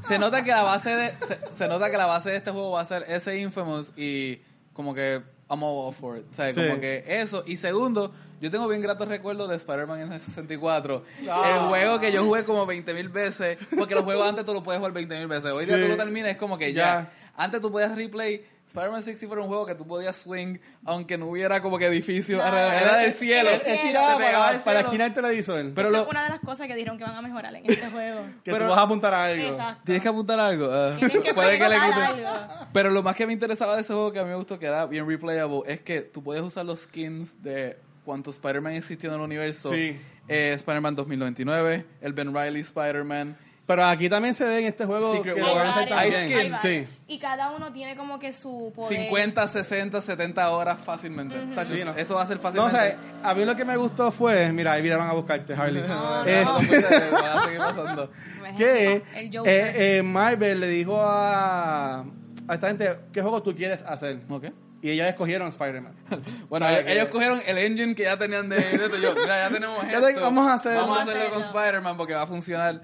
Se 0.07 0.19
nota 0.19 0.43
que 0.43 0.51
la 0.51 0.63
base 0.63 0.91
de 0.97 1.15
se, 1.27 1.39
se 1.57 1.69
nota 1.69 1.91
que 1.91 1.97
la 1.97 2.07
base 2.07 2.31
de 2.31 2.37
este 2.37 2.51
juego 2.51 2.73
va 2.73 2.81
a 2.81 2.85
ser 2.85 3.05
ese 3.09 3.39
Infamous 3.39 3.93
y 3.97 4.41
como 4.73 4.95
que 4.95 5.23
I'm 5.51 5.63
all 5.63 5.95
for 5.95 6.19
it. 6.19 6.27
O 6.31 6.35
sea, 6.35 6.53
Sí. 6.53 6.61
como 6.67 6.81
que 6.81 7.05
eso. 7.07 7.45
Y 7.47 7.57
segundo, 7.57 8.13
yo 8.41 8.51
tengo 8.51 8.67
bien 8.69 8.83
gratos 8.83 9.07
recuerdos 9.09 9.49
de 9.49 9.57
Spider-Man 9.57 10.01
en 10.01 10.13
el 10.13 10.21
64. 10.21 11.05
Ah. 11.31 11.51
El 11.63 11.69
juego 11.69 12.01
que 12.01 12.11
yo 12.13 12.25
jugué 12.25 12.45
como 12.45 12.67
20 12.67 12.93
mil 12.95 13.09
veces. 13.09 13.57
Porque 13.79 13.95
los 13.95 14.05
juegos 14.05 14.27
antes 14.29 14.45
tú 14.45 14.53
lo 14.53 14.63
puedes 14.63 14.79
jugar 14.79 14.93
20 14.93 15.17
mil 15.19 15.27
veces. 15.29 15.53
Hoy 15.53 15.65
día 15.65 15.77
Sí. 15.77 15.83
tú 15.83 15.89
lo 15.89 15.97
terminas, 15.97 16.33
es 16.33 16.37
como 16.39 16.59
que 16.59 16.73
ya. 16.73 16.83
Ya. 16.83 17.13
Antes 17.39 17.61
tú 17.63 17.73
podías 17.73 17.95
replay. 17.97 18.45
Spider-Man 18.69 19.03
64 19.03 19.33
era 19.33 19.43
un 19.43 19.49
juego 19.49 19.65
que 19.65 19.75
tú 19.75 19.87
podías 19.87 20.15
swing, 20.15 20.59
aunque 20.85 21.17
no 21.17 21.29
hubiera 21.29 21.63
como 21.63 21.79
que 21.79 21.87
edificio. 21.87 22.37
No. 22.37 22.47
Era, 22.47 22.79
era 22.83 22.97
del 22.99 23.15
cielo. 23.15 23.49
Para, 23.95 24.59
para 24.63 24.75
la 24.75 24.81
esquina 24.81 25.05
del 25.05 25.15
televisor. 25.15 25.73
Pero 25.75 25.89
Esa 25.89 25.97
lo- 25.97 26.03
es 26.05 26.09
una 26.11 26.25
de 26.25 26.29
las 26.29 26.41
cosas 26.41 26.67
que 26.67 26.75
dijeron 26.75 26.99
que 26.99 27.05
van 27.05 27.15
a 27.17 27.23
mejorar 27.23 27.55
en 27.55 27.65
este 27.65 27.87
juego. 27.91 28.21
que 28.45 28.53
pero- 28.53 28.65
tú 28.67 28.71
vas 28.71 28.79
a 28.79 28.83
apuntar 28.83 29.15
a 29.15 29.25
algo. 29.25 29.49
Exacto. 29.49 29.83
Tienes 29.87 30.03
que 30.03 30.09
apuntar 30.11 30.39
algo. 30.39 30.69
Ah, 30.71 30.95
que 31.01 31.33
puede 31.33 31.59
que 31.59 31.67
le 31.69 31.75
algo. 31.77 32.29
Pero 32.75 32.91
lo 32.91 33.03
más 33.03 33.17
que 33.17 33.27
me 33.27 33.33
interesaba 33.33 33.75
de 33.75 33.81
ese 33.81 33.95
juego 33.95 34.13
que 34.13 34.19
a 34.19 34.25
mí 34.25 34.29
me 34.29 34.35
gustó, 34.35 34.59
que 34.59 34.67
era 34.67 34.85
bien 34.85 35.09
replayable, 35.09 35.63
es 35.67 35.81
que 35.81 36.03
tú 36.03 36.23
podías 36.23 36.45
usar 36.45 36.67
los 36.67 36.81
skins 36.81 37.43
de 37.43 37.79
cuántos 38.05 38.35
Spider-Man 38.35 38.75
existió 38.75 39.09
en 39.09 39.15
el 39.17 39.23
universo. 39.23 39.73
Sí. 39.73 39.99
Eh, 40.29 40.53
Spider-Man 40.57 40.95
2099, 40.95 41.87
el 42.03 42.13
Ben 42.13 42.35
Riley 42.35 42.61
Spider-Man. 42.61 43.35
Pero 43.69 43.85
aquí 43.85 44.09
también 44.09 44.33
se 44.33 44.47
ve 44.47 44.61
en 44.61 44.65
este 44.65 44.87
juego 44.87 45.13
Secret 45.15 45.35
que 45.35 45.43
Wars. 45.43 45.53
lo 45.53 45.59
van 45.59 45.67
a 45.67 45.71
hacer 45.73 45.93
Hay 45.93 46.11
también. 46.11 46.55
Sí. 46.63 46.89
Y 47.07 47.19
cada 47.19 47.51
uno 47.51 47.71
tiene 47.71 47.97
como 47.97 48.19
que 48.19 48.33
su 48.33 48.73
poder. 48.75 48.99
50, 48.99 49.47
60, 49.47 50.01
70 50.01 50.51
horas 50.51 50.79
fácilmente. 50.81 51.39
O 51.39 51.55
sea, 51.55 51.67
Sí, 51.67 51.85
¿no? 51.85 51.91
Eso 51.91 52.15
va 52.15 52.23
a 52.23 52.27
ser 52.27 52.37
No, 52.37 52.41
o 52.41 52.43
fácilmente. 52.45 52.77
sea, 52.79 52.99
a 53.23 53.35
mí 53.35 53.45
lo 53.45 53.55
que 53.55 53.67
me 53.67 53.77
gustó 53.77 54.11
fue, 54.11 54.51
mira, 54.55 54.73
ahí 54.73 54.89
van 54.89 55.07
a 55.11 55.13
buscarte, 55.13 55.53
Harley. 55.53 55.83
No, 55.87 56.25
no. 56.25 56.25
Este, 56.25 56.79
va 57.13 57.41
a 57.43 57.45
seguir 57.45 57.59
pasando. 57.59 58.11
que 58.57 59.03
eh, 59.15 59.29
eh, 59.45 60.03
Marvel 60.03 60.61
le 60.61 60.69
dijo 60.69 60.99
a, 60.99 62.07
a 62.49 62.55
esta 62.55 62.69
gente, 62.69 63.01
¿qué 63.13 63.21
juego 63.21 63.43
tú 63.43 63.55
quieres 63.55 63.83
hacer? 63.83 64.21
Ok. 64.31 64.47
Y 64.81 64.91
ellos 64.93 65.09
escogieron 65.09 65.49
Spider-Man. 65.49 65.95
Bueno, 66.49 66.65
¿Sabe 66.65 66.91
ellos, 66.91 67.09
cogieron 67.09 67.43
el 67.47 67.59
engine 67.59 67.95
que 67.95 68.05
ya 68.05 68.17
tenían 68.17 68.49
de, 68.49 68.57
de 68.57 68.63
esto. 68.87 68.97
Yo, 68.97 69.15
mira, 69.15 69.47
ya 69.47 69.51
tenemos 69.53 69.85
esto. 69.85 70.21
vamos 70.23 70.47
a 70.47 70.55
hacerlo. 70.55 70.81
Vamos 70.81 70.99
a 71.01 71.03
hacerlo 71.03 71.31
con. 71.35 71.43
Spider-Man 71.43 71.97
porque 71.99 72.15
va 72.15 72.23
a 72.23 72.27
funcionar. 72.27 72.81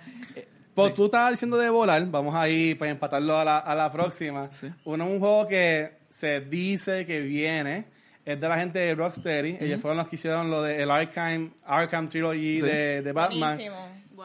Pues 0.74 0.94
tú 0.94 1.04
estabas 1.06 1.30
diciendo 1.32 1.56
de 1.56 1.70
volar, 1.70 2.04
vamos 2.06 2.34
ahí 2.34 2.74
para 2.74 2.90
empatarlo 2.90 3.38
a 3.38 3.44
la, 3.44 3.58
a 3.58 3.74
la 3.74 3.90
próxima. 3.92 4.50
Sí. 4.50 4.68
Uno 4.84 5.06
un 5.06 5.20
juego 5.20 5.46
que 5.46 5.92
se 6.10 6.40
dice 6.40 7.06
que 7.06 7.20
viene, 7.20 7.84
es 8.24 8.40
de 8.40 8.48
la 8.48 8.58
gente 8.58 8.78
de 8.80 8.94
Rocksteady. 8.94 9.58
Ellos 9.60 9.80
fueron 9.80 9.98
los 9.98 10.08
que 10.08 10.16
hicieron 10.16 10.50
lo 10.50 10.62
de 10.62 10.82
el 10.82 10.90
Arkham, 10.90 11.52
Arkham 11.64 12.08
Trilogy 12.08 12.58
Sí. 12.58 12.66
de, 12.66 13.02
de 13.02 13.12
Batman. 13.12 13.58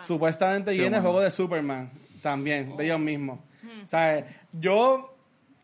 Supuestamente 0.01 0.71
Sí, 0.73 0.79
viene 0.79 0.97
el 0.97 1.01
juego 1.03 1.19
de 1.21 1.31
Superman 1.31 1.89
también, 2.21 2.75
de 2.77 2.85
ellos 2.85 2.99
mismos. 2.99 3.39
O 3.83 3.87
sea, 3.87 4.25
yo, 4.53 5.15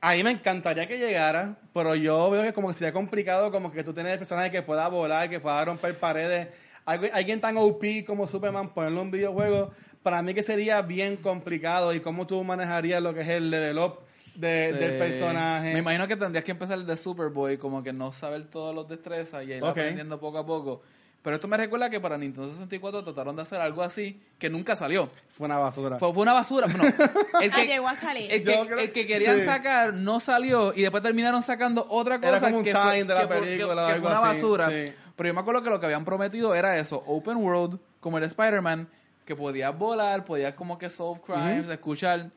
a 0.02 0.14
mí 0.14 0.24
me 0.24 0.32
encantaría 0.32 0.88
que 0.88 0.98
llegara, 0.98 1.58
pero 1.74 1.96
yo 1.96 2.30
veo 2.30 2.44
que 2.44 2.54
como 2.54 2.68
que 2.70 2.74
sería 2.76 2.94
complicado 2.94 3.52
como 3.52 3.72
que 3.72 3.84
tú 3.84 3.94
tienes 3.94 4.18
personaje 4.18 4.52
que 4.52 4.62
pueda 4.62 4.88
volar, 4.88 5.30
que 5.30 5.40
pueda 5.40 5.64
romper 5.66 5.98
paredes. 6.00 6.48
Algu- 6.86 7.10
Alguien 7.14 7.42
tan 7.42 7.58
OP 7.58 7.84
como 8.06 8.28
Superman, 8.28 8.70
ponerlo 8.74 9.02
en 9.02 9.08
un 9.08 9.12
videojuego, 9.12 9.72
para 10.06 10.22
mí 10.22 10.36
que 10.36 10.44
sería 10.44 10.84
bien 10.84 11.18
complicado 11.18 11.92
y 11.92 12.00
cómo 12.00 12.28
tú 12.28 12.44
manejarías 12.44 13.02
lo 13.02 13.12
que 13.16 13.22
es 13.22 13.28
el 13.30 13.50
level 13.50 13.80
up 13.80 13.96
de- 14.36 14.70
Sí. 14.72 14.80
del 14.80 15.00
personaje. 15.00 15.74
Me 15.74 15.80
imagino 15.80 16.08
que 16.08 16.16
tendrías 16.16 16.46
que 16.46 16.52
empezar 16.52 16.78
el 16.78 16.86
de 16.86 16.96
Superboy, 16.96 17.58
como 17.58 17.82
que 17.82 17.92
no 17.92 18.12
saber 18.12 18.46
todos 18.46 18.76
los 18.76 18.88
destrezas 18.88 19.44
y 19.48 19.54
ir 19.54 19.66
aprendiendo 19.66 20.20
poco 20.20 20.38
a 20.38 20.46
poco. 20.46 20.84
Pero 21.24 21.38
esto 21.38 21.48
me 21.48 21.58
recuerda 21.58 21.90
que 21.90 22.00
para 22.00 22.20
Nintendo 22.20 22.48
64 22.54 23.04
trataron 23.04 23.36
de 23.36 23.42
hacer 23.42 23.60
algo 23.60 23.82
así 23.82 24.22
que 24.38 24.48
nunca 24.48 24.76
salió. 24.76 25.10
Fue 25.30 25.46
una 25.46 25.58
basura. 25.58 25.98
Fue, 25.98 26.14
fue 26.14 26.22
una 26.22 26.34
basura. 26.34 26.68
No, 26.68 26.84
el 27.42 27.52
Ah, 27.52 27.56
que, 27.56 27.66
llegó 27.66 27.88
a 27.88 27.96
salir. 27.96 28.32
El 28.32 28.44
que, 28.44 28.52
Yo 28.56 28.66
creo- 28.68 28.78
el 28.78 28.92
que 28.92 29.08
querían 29.08 29.40
sí. 29.40 29.46
sacar 29.46 29.96
no 29.96 30.20
salió 30.20 30.72
y 30.76 30.84
después 30.84 31.02
terminaron 31.02 31.42
sacando 31.42 31.88
otra 31.90 32.20
cosa 32.20 32.30
Era 32.38 32.40
como 32.42 32.58
un 32.60 32.64
que, 32.64 32.72
time 32.74 32.84
fue, 32.86 33.04
de 33.06 33.14
la 33.16 33.22
que 33.22 33.28
fue- 33.28 33.36
que- 33.38 33.42
película 33.48 33.84
o 33.84 33.88
que 33.88 33.94
algo 33.94 34.08
fue 34.08 34.18
una 34.20 34.30
así, 34.30 34.42
basura. 34.44 34.68
sí. 34.70 34.94
Pero 35.16 35.28
yo 35.30 35.34
me 35.34 35.40
acuerdo 35.40 35.64
que 35.64 35.70
lo 35.72 35.80
que 35.80 35.86
habían 35.88 36.06
prometido 36.06 36.54
era 36.54 36.78
eso, 36.78 37.02
open 37.08 37.38
world, 37.38 37.80
como 38.02 38.20
el 38.20 38.26
Spider-Man, 38.26 38.88
que 39.26 39.36
podías 39.36 39.78
volar, 39.78 40.24
podías 40.26 40.54
como 40.54 40.78
que 40.78 40.90
solve 40.90 41.22
crimes, 41.22 41.68
escuchar. 41.68 42.30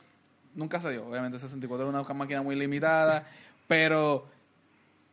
Nunca 0.55 0.81
se 0.81 0.91
dio, 0.91 1.07
obviamente 1.07 1.39
64 1.39 1.89
era 1.89 2.01
una 2.01 2.15
máquina 2.15 2.43
muy 2.43 2.57
limitada, 2.57 3.25
pero 3.67 4.27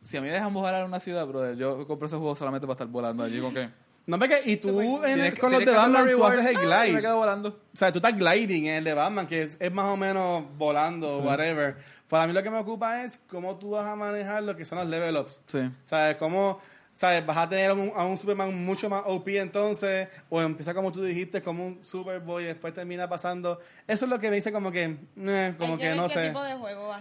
si 0.00 0.16
a 0.16 0.20
mí 0.20 0.26
me 0.28 0.32
dejan 0.32 0.52
volar 0.52 0.74
en 0.82 0.86
una 0.86 1.00
ciudad, 1.00 1.26
brother, 1.26 1.56
yo 1.56 1.86
compré 1.86 2.06
ese 2.06 2.16
juego 2.16 2.34
solamente 2.34 2.66
para 2.66 2.74
estar 2.74 2.86
volando 2.88 3.22
allí, 3.22 3.40
con 3.40 3.52
que... 3.54 3.68
No, 4.06 4.18
porque, 4.20 4.40
y 4.44 4.56
tú 4.56 5.04
en 5.04 5.20
el- 5.20 5.34
que- 5.34 5.40
con 5.40 5.50
los 5.50 5.64
de 5.64 5.72
Batman, 5.72 6.08
tú 6.14 6.24
haces 6.24 6.46
el 6.46 6.56
Ah, 6.56 6.60
glide. 6.84 6.92
me 6.94 7.00
quedo 7.00 7.16
volando. 7.16 7.48
O 7.48 7.76
sea, 7.76 7.90
tú 7.90 7.98
estás 7.98 8.16
gliding 8.16 8.66
en 8.66 8.74
el 8.76 8.84
de 8.84 8.94
Batman, 8.94 9.26
que 9.26 9.42
es, 9.42 9.56
es 9.58 9.72
más 9.72 9.86
o 9.92 9.96
menos 9.96 10.44
volando, 10.56 11.18
whatever. 11.18 11.76
Para 12.08 12.28
mí 12.28 12.32
lo 12.32 12.40
que 12.40 12.50
me 12.50 12.58
ocupa 12.58 13.02
es 13.02 13.18
cómo 13.28 13.56
tú 13.56 13.70
vas 13.70 13.84
a 13.84 13.96
manejar 13.96 14.44
lo 14.44 14.56
que 14.56 14.64
son 14.64 14.78
los 14.78 14.86
level 14.86 15.16
ups. 15.16 15.42
Sí. 15.48 15.58
¿Sabes? 15.84 16.16
Cómo, 16.18 16.60
¿sabes? 16.96 17.26
Vas 17.26 17.36
a 17.36 17.46
tener 17.46 17.70
a 17.70 17.74
un, 17.74 17.92
a 17.94 18.06
un 18.06 18.16
Superman 18.16 18.64
mucho 18.64 18.88
más 18.88 19.02
OP 19.04 19.28
entonces, 19.28 20.08
o 20.30 20.40
empieza 20.40 20.72
como 20.72 20.90
tú 20.90 21.02
dijiste, 21.04 21.42
como 21.42 21.66
un 21.66 21.84
Superboy 21.84 22.44
y 22.44 22.46
después 22.46 22.72
termina 22.72 23.06
pasando. 23.06 23.60
Eso 23.86 24.06
es 24.06 24.10
lo 24.10 24.18
que 24.18 24.30
me 24.30 24.36
dice 24.36 24.50
como 24.50 24.72
que, 24.72 24.96
eh, 25.18 25.54
como 25.58 25.76
que 25.76 25.94
no 25.94 26.04
qué 26.08 26.14
sé. 26.14 26.26
tipo 26.28 26.42
de 26.42 26.54
juego 26.54 26.94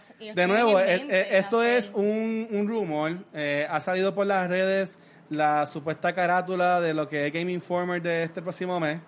nuevo, 0.47 0.79
eh, 0.81 1.37
esto 1.37 1.61
hacer. 1.61 1.77
es 1.77 1.91
un, 1.95 2.47
un 2.51 2.67
rumor. 2.67 3.19
eh, 3.33 3.65
ha 3.69 3.79
salido 3.79 4.13
por 4.13 4.27
las 4.27 4.49
redes 4.49 4.99
la 5.29 5.65
supuesta 5.65 6.13
carátula 6.13 6.81
de 6.81 6.93
lo 6.93 7.07
que 7.07 7.27
es 7.27 7.33
Game 7.33 7.51
Informer 7.53 8.01
de 8.01 8.23
este 8.23 8.41
próximo 8.41 8.77
mes, 8.81 8.99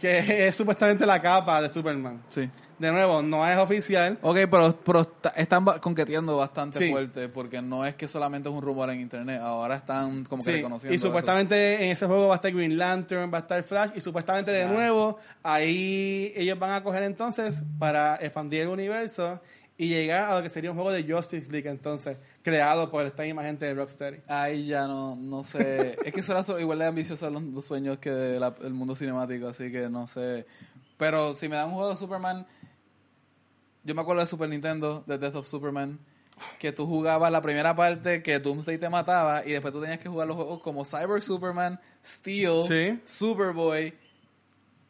que 0.00 0.18
es 0.48 0.56
supuestamente 0.56 1.06
la 1.06 1.22
capa 1.22 1.62
de 1.62 1.68
Superman. 1.68 2.20
Sí. 2.30 2.50
De 2.78 2.92
nuevo, 2.92 3.22
no 3.22 3.46
es 3.46 3.58
oficial. 3.58 4.18
Ok, 4.22 4.36
pero, 4.50 4.74
pero 4.84 5.00
está- 5.00 5.30
están 5.30 5.64
conqueteando 5.80 6.36
bastante 6.36 6.78
Sí. 6.78 6.90
fuerte 6.90 7.28
porque 7.28 7.60
no 7.60 7.84
es 7.84 7.94
que 7.96 8.06
solamente 8.06 8.48
es 8.48 8.54
un 8.54 8.62
rumor 8.62 8.88
en 8.90 9.00
internet, 9.00 9.40
ahora 9.42 9.74
están 9.76 10.24
como 10.24 10.44
que 10.44 10.50
Sí, 10.52 10.56
reconociendo. 10.58 10.92
y 10.92 10.96
eso. 10.96 11.06
supuestamente 11.08 11.84
en 11.84 11.90
ese 11.90 12.06
juego 12.06 12.28
va 12.28 12.34
a 12.34 12.36
estar 12.36 12.52
Green 12.52 12.78
Lantern, 12.78 13.32
va 13.32 13.38
a 13.38 13.40
estar 13.40 13.62
Flash, 13.64 13.90
y 13.96 14.00
supuestamente 14.00 14.50
de 14.52 14.66
nuevo 14.66 15.18
ahí 15.42 16.32
ellos 16.36 16.58
van 16.58 16.70
a 16.72 16.82
coger 16.82 17.02
entonces 17.02 17.64
para 17.78 18.16
expandir 18.16 18.62
el 18.62 18.68
universo 18.68 19.40
y 19.76 19.88
llegar 19.88 20.30
a 20.30 20.36
lo 20.36 20.42
que 20.42 20.48
sería 20.48 20.70
un 20.70 20.76
juego 20.76 20.90
de 20.92 21.04
Justice 21.10 21.50
League 21.52 21.68
entonces, 21.68 22.16
creado 22.42 22.90
por 22.90 23.04
esta 23.06 23.22
misma 23.22 23.42
gente 23.44 23.64
de 23.66 23.74
Rocksteady. 23.74 24.18
Ahí 24.26 24.66
ya 24.66 24.86
no, 24.88 25.14
no 25.16 25.44
sé. 25.44 25.96
es 26.04 26.12
que 26.12 26.22
suena 26.22 26.42
so- 26.42 26.58
igual 26.58 26.78
de 26.80 26.86
ambicioso 26.86 27.30
los, 27.30 27.42
los 27.42 27.64
sueños 27.64 27.98
que 27.98 28.10
de 28.10 28.40
la- 28.40 28.54
el 28.62 28.72
mundo 28.74 28.94
cinemático, 28.96 29.48
así 29.48 29.70
que 29.70 29.88
no 29.88 30.06
sé. 30.06 30.46
Pero 30.96 31.34
si 31.36 31.48
me 31.48 31.54
dan 31.54 31.68
un 31.68 31.74
juego 31.74 31.90
de 31.90 31.96
Superman, 31.96 32.44
yo 33.88 33.94
me 33.94 34.02
acuerdo 34.02 34.20
de 34.20 34.26
Super 34.26 34.48
Nintendo, 34.50 35.02
de 35.06 35.16
Death 35.18 35.36
of 35.36 35.46
Superman, 35.48 35.98
que 36.58 36.70
tú 36.72 36.86
jugabas 36.86 37.32
la 37.32 37.42
primera 37.42 37.74
parte 37.74 38.22
que 38.22 38.38
Doomsday 38.38 38.78
te 38.78 38.88
mataba 38.90 39.44
y 39.44 39.50
después 39.52 39.72
tú 39.72 39.80
tenías 39.80 39.98
que 39.98 40.08
jugar 40.08 40.28
los 40.28 40.36
juegos 40.36 40.60
como 40.60 40.84
Cyber 40.84 41.22
Superman, 41.22 41.80
Steel, 42.04 42.62
Sí. 42.68 43.00
Superboy. 43.04 43.94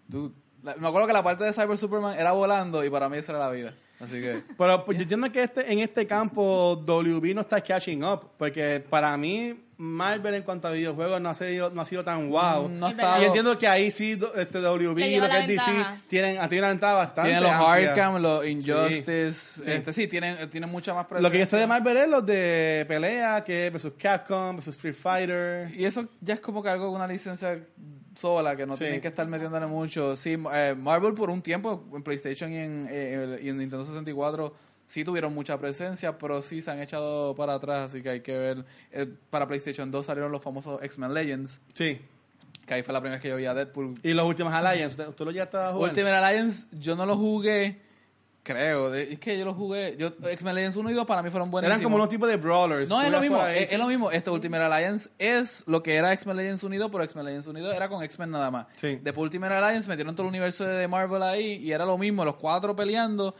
Dude, 0.08 0.34
la- 0.62 0.74
me 0.76 0.88
acuerdo 0.88 1.06
que 1.06 1.12
la 1.12 1.22
parte 1.22 1.44
de 1.44 1.52
Cyber 1.52 1.78
Superman 1.78 2.18
era 2.18 2.32
volando 2.32 2.84
y 2.84 2.90
para 2.90 3.08
mí 3.08 3.16
esa 3.16 3.32
era 3.32 3.38
la 3.38 3.50
vida. 3.50 3.74
Así 4.00 4.20
que... 4.20 4.42
Pero 4.56 4.84
pues, 4.84 4.96
yo 4.98 5.02
entiendo 5.02 5.30
que 5.32 5.42
este, 5.42 5.72
en 5.72 5.80
este 5.80 6.06
campo 6.06 6.76
WB 6.76 7.34
no 7.34 7.40
está 7.40 7.60
catching 7.60 8.04
up, 8.04 8.30
porque 8.36 8.84
para 8.88 9.16
mí 9.16 9.64
Marvel 9.80 10.34
en 10.34 10.42
cuanto 10.42 10.66
a 10.66 10.72
videojuegos 10.72 11.20
no 11.20 11.28
ha 11.28 11.34
sido, 11.36 11.70
no 11.70 11.80
ha 11.80 11.84
sido 11.84 12.02
tan 12.02 12.30
wow. 12.30 12.68
No 12.68 12.90
Y 12.90 13.24
entiendo 13.24 13.56
que 13.56 13.68
ahí 13.68 13.92
sí 13.92 14.18
este 14.36 14.58
WB 14.58 14.98
y 14.98 15.20
lo 15.20 15.28
que 15.28 15.38
es 15.38 15.46
DC 15.46 15.70
tienen, 16.08 16.36
tienen 16.48 16.58
una 16.58 16.68
ventaja 16.68 16.94
bastante 16.94 17.30
Tienen 17.30 17.44
los 17.44 17.52
amplia. 17.52 17.90
Arkham, 17.90 18.20
los 18.20 18.46
Injustice, 18.46 19.62
Sí. 19.62 19.70
este 19.70 19.92
sí, 19.92 20.08
tienen, 20.08 20.50
tienen 20.50 20.68
mucha 20.68 20.92
más 20.94 21.06
presencia. 21.06 21.28
Lo 21.28 21.32
que 21.32 21.38
yo 21.38 21.46
sé 21.46 21.56
de 21.58 21.66
Marvel 21.68 21.96
es 21.96 22.08
los 22.08 22.26
de 22.26 22.84
pelea, 22.88 23.44
que 23.44 23.70
versus 23.70 23.92
Capcom, 23.96 24.56
versus 24.56 24.74
Street 24.74 24.94
Fighter. 24.94 25.70
Y 25.72 25.84
eso 25.84 26.08
ya 26.20 26.34
es 26.34 26.40
como 26.40 26.60
que 26.60 26.70
algo 26.70 26.86
con 26.86 26.96
una 26.96 27.06
licencia 27.06 27.64
sola, 28.18 28.56
que 28.56 28.66
no 28.66 28.74
Sí. 28.74 28.80
tienen 28.80 29.00
que 29.00 29.08
estar 29.08 29.26
metiéndole 29.28 29.66
mucho. 29.66 30.16
Sí, 30.16 30.36
eh, 30.52 30.74
Marvel 30.76 31.14
por 31.14 31.30
un 31.30 31.40
tiempo 31.40 31.84
en 31.94 32.02
PlayStation 32.02 32.52
y 32.52 32.56
en, 32.56 32.88
eh, 32.90 33.38
y 33.42 33.48
en 33.48 33.58
Nintendo 33.58 33.84
64 33.84 34.52
sí 34.86 35.04
tuvieron 35.04 35.32
mucha 35.34 35.58
presencia, 35.58 36.18
pero 36.18 36.42
sí 36.42 36.60
se 36.60 36.70
han 36.70 36.80
echado 36.80 37.34
para 37.36 37.54
atrás, 37.54 37.90
así 37.90 38.02
que 38.02 38.08
hay 38.10 38.20
que 38.20 38.36
ver. 38.36 38.64
Eh, 38.90 39.06
para 39.30 39.46
PlayStation 39.46 39.90
2 39.90 40.06
salieron 40.06 40.32
los 40.32 40.42
famosos 40.42 40.82
X-Men 40.82 41.14
Legends, 41.14 41.60
Sí. 41.74 42.00
que 42.66 42.74
ahí 42.74 42.82
fue 42.82 42.92
la 42.92 43.00
primera 43.00 43.16
vez 43.16 43.22
que 43.22 43.28
yo 43.28 43.36
vi 43.36 43.46
a 43.46 43.54
Deadpool. 43.54 43.94
Y 44.02 44.12
los 44.14 44.26
últimos 44.26 44.52
Alliance, 44.52 44.96
¿tú- 45.02 45.12
¿tú 45.12 45.24
lo 45.24 45.30
ya 45.30 45.44
estabas 45.44 45.74
jugando? 45.74 45.92
Ultimate 45.92 46.14
Alliance, 46.16 46.66
yo 46.72 46.96
no 46.96 47.06
lo 47.06 47.16
jugué. 47.16 47.78
Creo, 48.42 48.94
es 48.94 49.18
que 49.18 49.38
yo 49.38 49.44
lo 49.44 49.52
jugué. 49.52 49.96
Yo, 49.98 50.08
X-Men 50.08 50.54
Legends 50.54 50.76
1 50.76 50.90
y 50.90 50.94
2 50.94 51.06
para 51.06 51.22
mí 51.22 51.30
fueron 51.30 51.50
buenísimos. 51.50 51.78
Eran 51.78 51.84
como 51.84 51.96
unos 51.96 52.08
tipos 52.08 52.28
de 52.28 52.36
brawlers. 52.36 52.88
No, 52.88 53.02
es 53.02 53.10
lo 53.10 53.20
mismo, 53.20 53.44
es, 53.46 53.76
lo 53.76 53.86
mismo. 53.86 54.10
Este 54.10 54.30
Ultimate 54.30 54.64
Alliance 54.64 55.10
es 55.18 55.62
lo 55.66 55.82
que 55.82 55.96
era 55.96 56.12
X-Men 56.14 56.36
Legends 56.36 56.62
Unido, 56.62 56.90
pero 56.90 57.04
X-Men 57.04 57.26
Legends 57.26 57.46
Unido 57.46 57.72
era 57.72 57.88
con 57.88 58.02
X-Men 58.02 58.30
nada 58.30 58.50
más. 58.50 58.66
Sí. 58.76 58.98
Después 59.02 59.24
Ultimate 59.24 59.54
Alliance 59.54 59.88
metieron 59.88 60.14
todo 60.14 60.22
el 60.26 60.30
universo 60.30 60.64
de 60.64 60.88
Marvel 60.88 61.22
ahí 61.22 61.56
y 61.62 61.72
era 61.72 61.84
lo 61.84 61.98
mismo, 61.98 62.24
los 62.24 62.36
cuatro 62.36 62.74
peleando. 62.74 63.34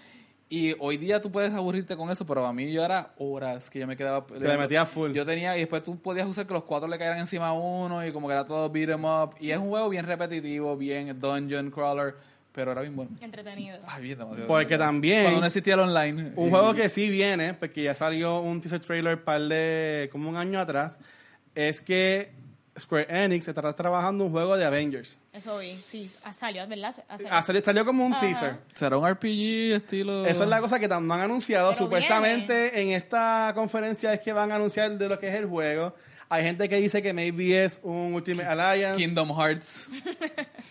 Y 0.50 0.74
hoy 0.78 0.96
día 0.96 1.20
tú 1.20 1.30
puedes 1.30 1.52
aburrirte 1.52 1.94
con 1.94 2.10
eso, 2.10 2.26
pero 2.26 2.46
a 2.46 2.52
mí 2.54 2.72
yo 2.72 2.82
era 2.82 3.12
horas 3.18 3.68
que 3.68 3.80
yo 3.80 3.86
me 3.86 3.96
quedaba... 3.96 4.24
le 4.38 4.56
metías 4.56 4.88
full. 4.88 5.12
Yo 5.12 5.26
tenía, 5.26 5.54
y 5.56 5.60
después 5.60 5.82
tú 5.82 5.98
podías 6.00 6.26
usar 6.26 6.46
que 6.46 6.54
los 6.54 6.64
cuatro 6.64 6.88
le 6.88 6.96
cayeran 6.96 7.18
encima 7.18 7.48
a 7.48 7.52
uno 7.52 8.06
y 8.06 8.12
como 8.12 8.28
que 8.28 8.32
era 8.32 8.46
todo 8.46 8.70
beat 8.70 8.88
'em 8.88 9.04
up. 9.04 9.34
Y 9.40 9.50
es 9.50 9.58
un 9.58 9.68
juego 9.68 9.90
bien 9.90 10.06
repetitivo, 10.06 10.74
bien 10.76 11.20
dungeon 11.20 11.70
crawler, 11.70 12.16
pero 12.58 12.72
era 12.72 12.80
bien 12.80 12.96
bueno. 12.96 13.12
Entretenido. 13.20 13.78
Ay, 13.86 14.02
bien 14.02 14.18
demasiado. 14.18 14.48
Porque 14.48 14.76
también- 14.76 15.22
Cuando 15.22 15.40
no 15.40 15.46
existía 15.46 15.74
el 15.74 15.80
online. 15.80 16.32
Un 16.34 16.48
Y- 16.48 16.50
juego 16.50 16.74
que 16.74 16.88
sí 16.88 17.08
viene, 17.08 17.54
porque 17.54 17.84
ya 17.84 17.94
salió 17.94 18.40
un 18.40 18.60
teaser 18.60 18.80
trailer 18.80 19.22
par 19.22 19.40
de 19.42 20.08
como 20.10 20.28
un 20.28 20.36
año 20.36 20.58
atrás, 20.58 20.98
es 21.54 21.80
que 21.80 22.32
Square 22.76 23.06
Enix 23.24 23.46
está 23.46 23.72
trabajando 23.74 24.24
un 24.24 24.32
juego 24.32 24.56
de 24.56 24.64
Avengers. 24.64 25.18
Eso 25.32 25.58
vi. 25.58 25.80
Sí, 25.86 26.10
ah, 26.24 26.32
salió, 26.32 26.66
¿verdad? 26.66 26.92
Hace- 27.08 27.26
Ah, 27.30 27.42
salió, 27.42 27.62
salió 27.64 27.84
como 27.84 28.04
un 28.04 28.12
Ajá. 28.12 28.20
teaser. 28.26 28.56
¿Será 28.74 28.96
un 28.96 29.06
RPG 29.06 29.74
estilo...? 29.76 30.26
Esa 30.26 30.42
es 30.42 30.48
la 30.48 30.60
cosa 30.60 30.80
que 30.80 30.88
tam- 30.88 31.04
no 31.04 31.14
han 31.14 31.20
anunciado. 31.20 31.70
Pero 31.70 31.84
Supuestamente 31.84 32.80
en 32.82 32.90
esta 32.90 33.52
conferencia 33.54 34.12
es 34.14 34.20
que 34.20 34.32
van 34.32 34.50
a 34.50 34.56
anunciar 34.56 34.98
de 34.98 35.08
lo 35.08 35.16
que 35.20 35.28
es 35.28 35.34
el 35.36 35.46
juego. 35.46 35.94
Hay 36.28 36.42
gente 36.44 36.68
que 36.68 36.76
dice 36.76 37.00
que 37.00 37.12
maybe 37.14 37.64
es 37.64 37.80
un 37.82 38.12
Ultimate 38.14 38.46
Alliance. 38.48 38.98
Kingdom 39.02 39.30
Hearts. 39.40 39.88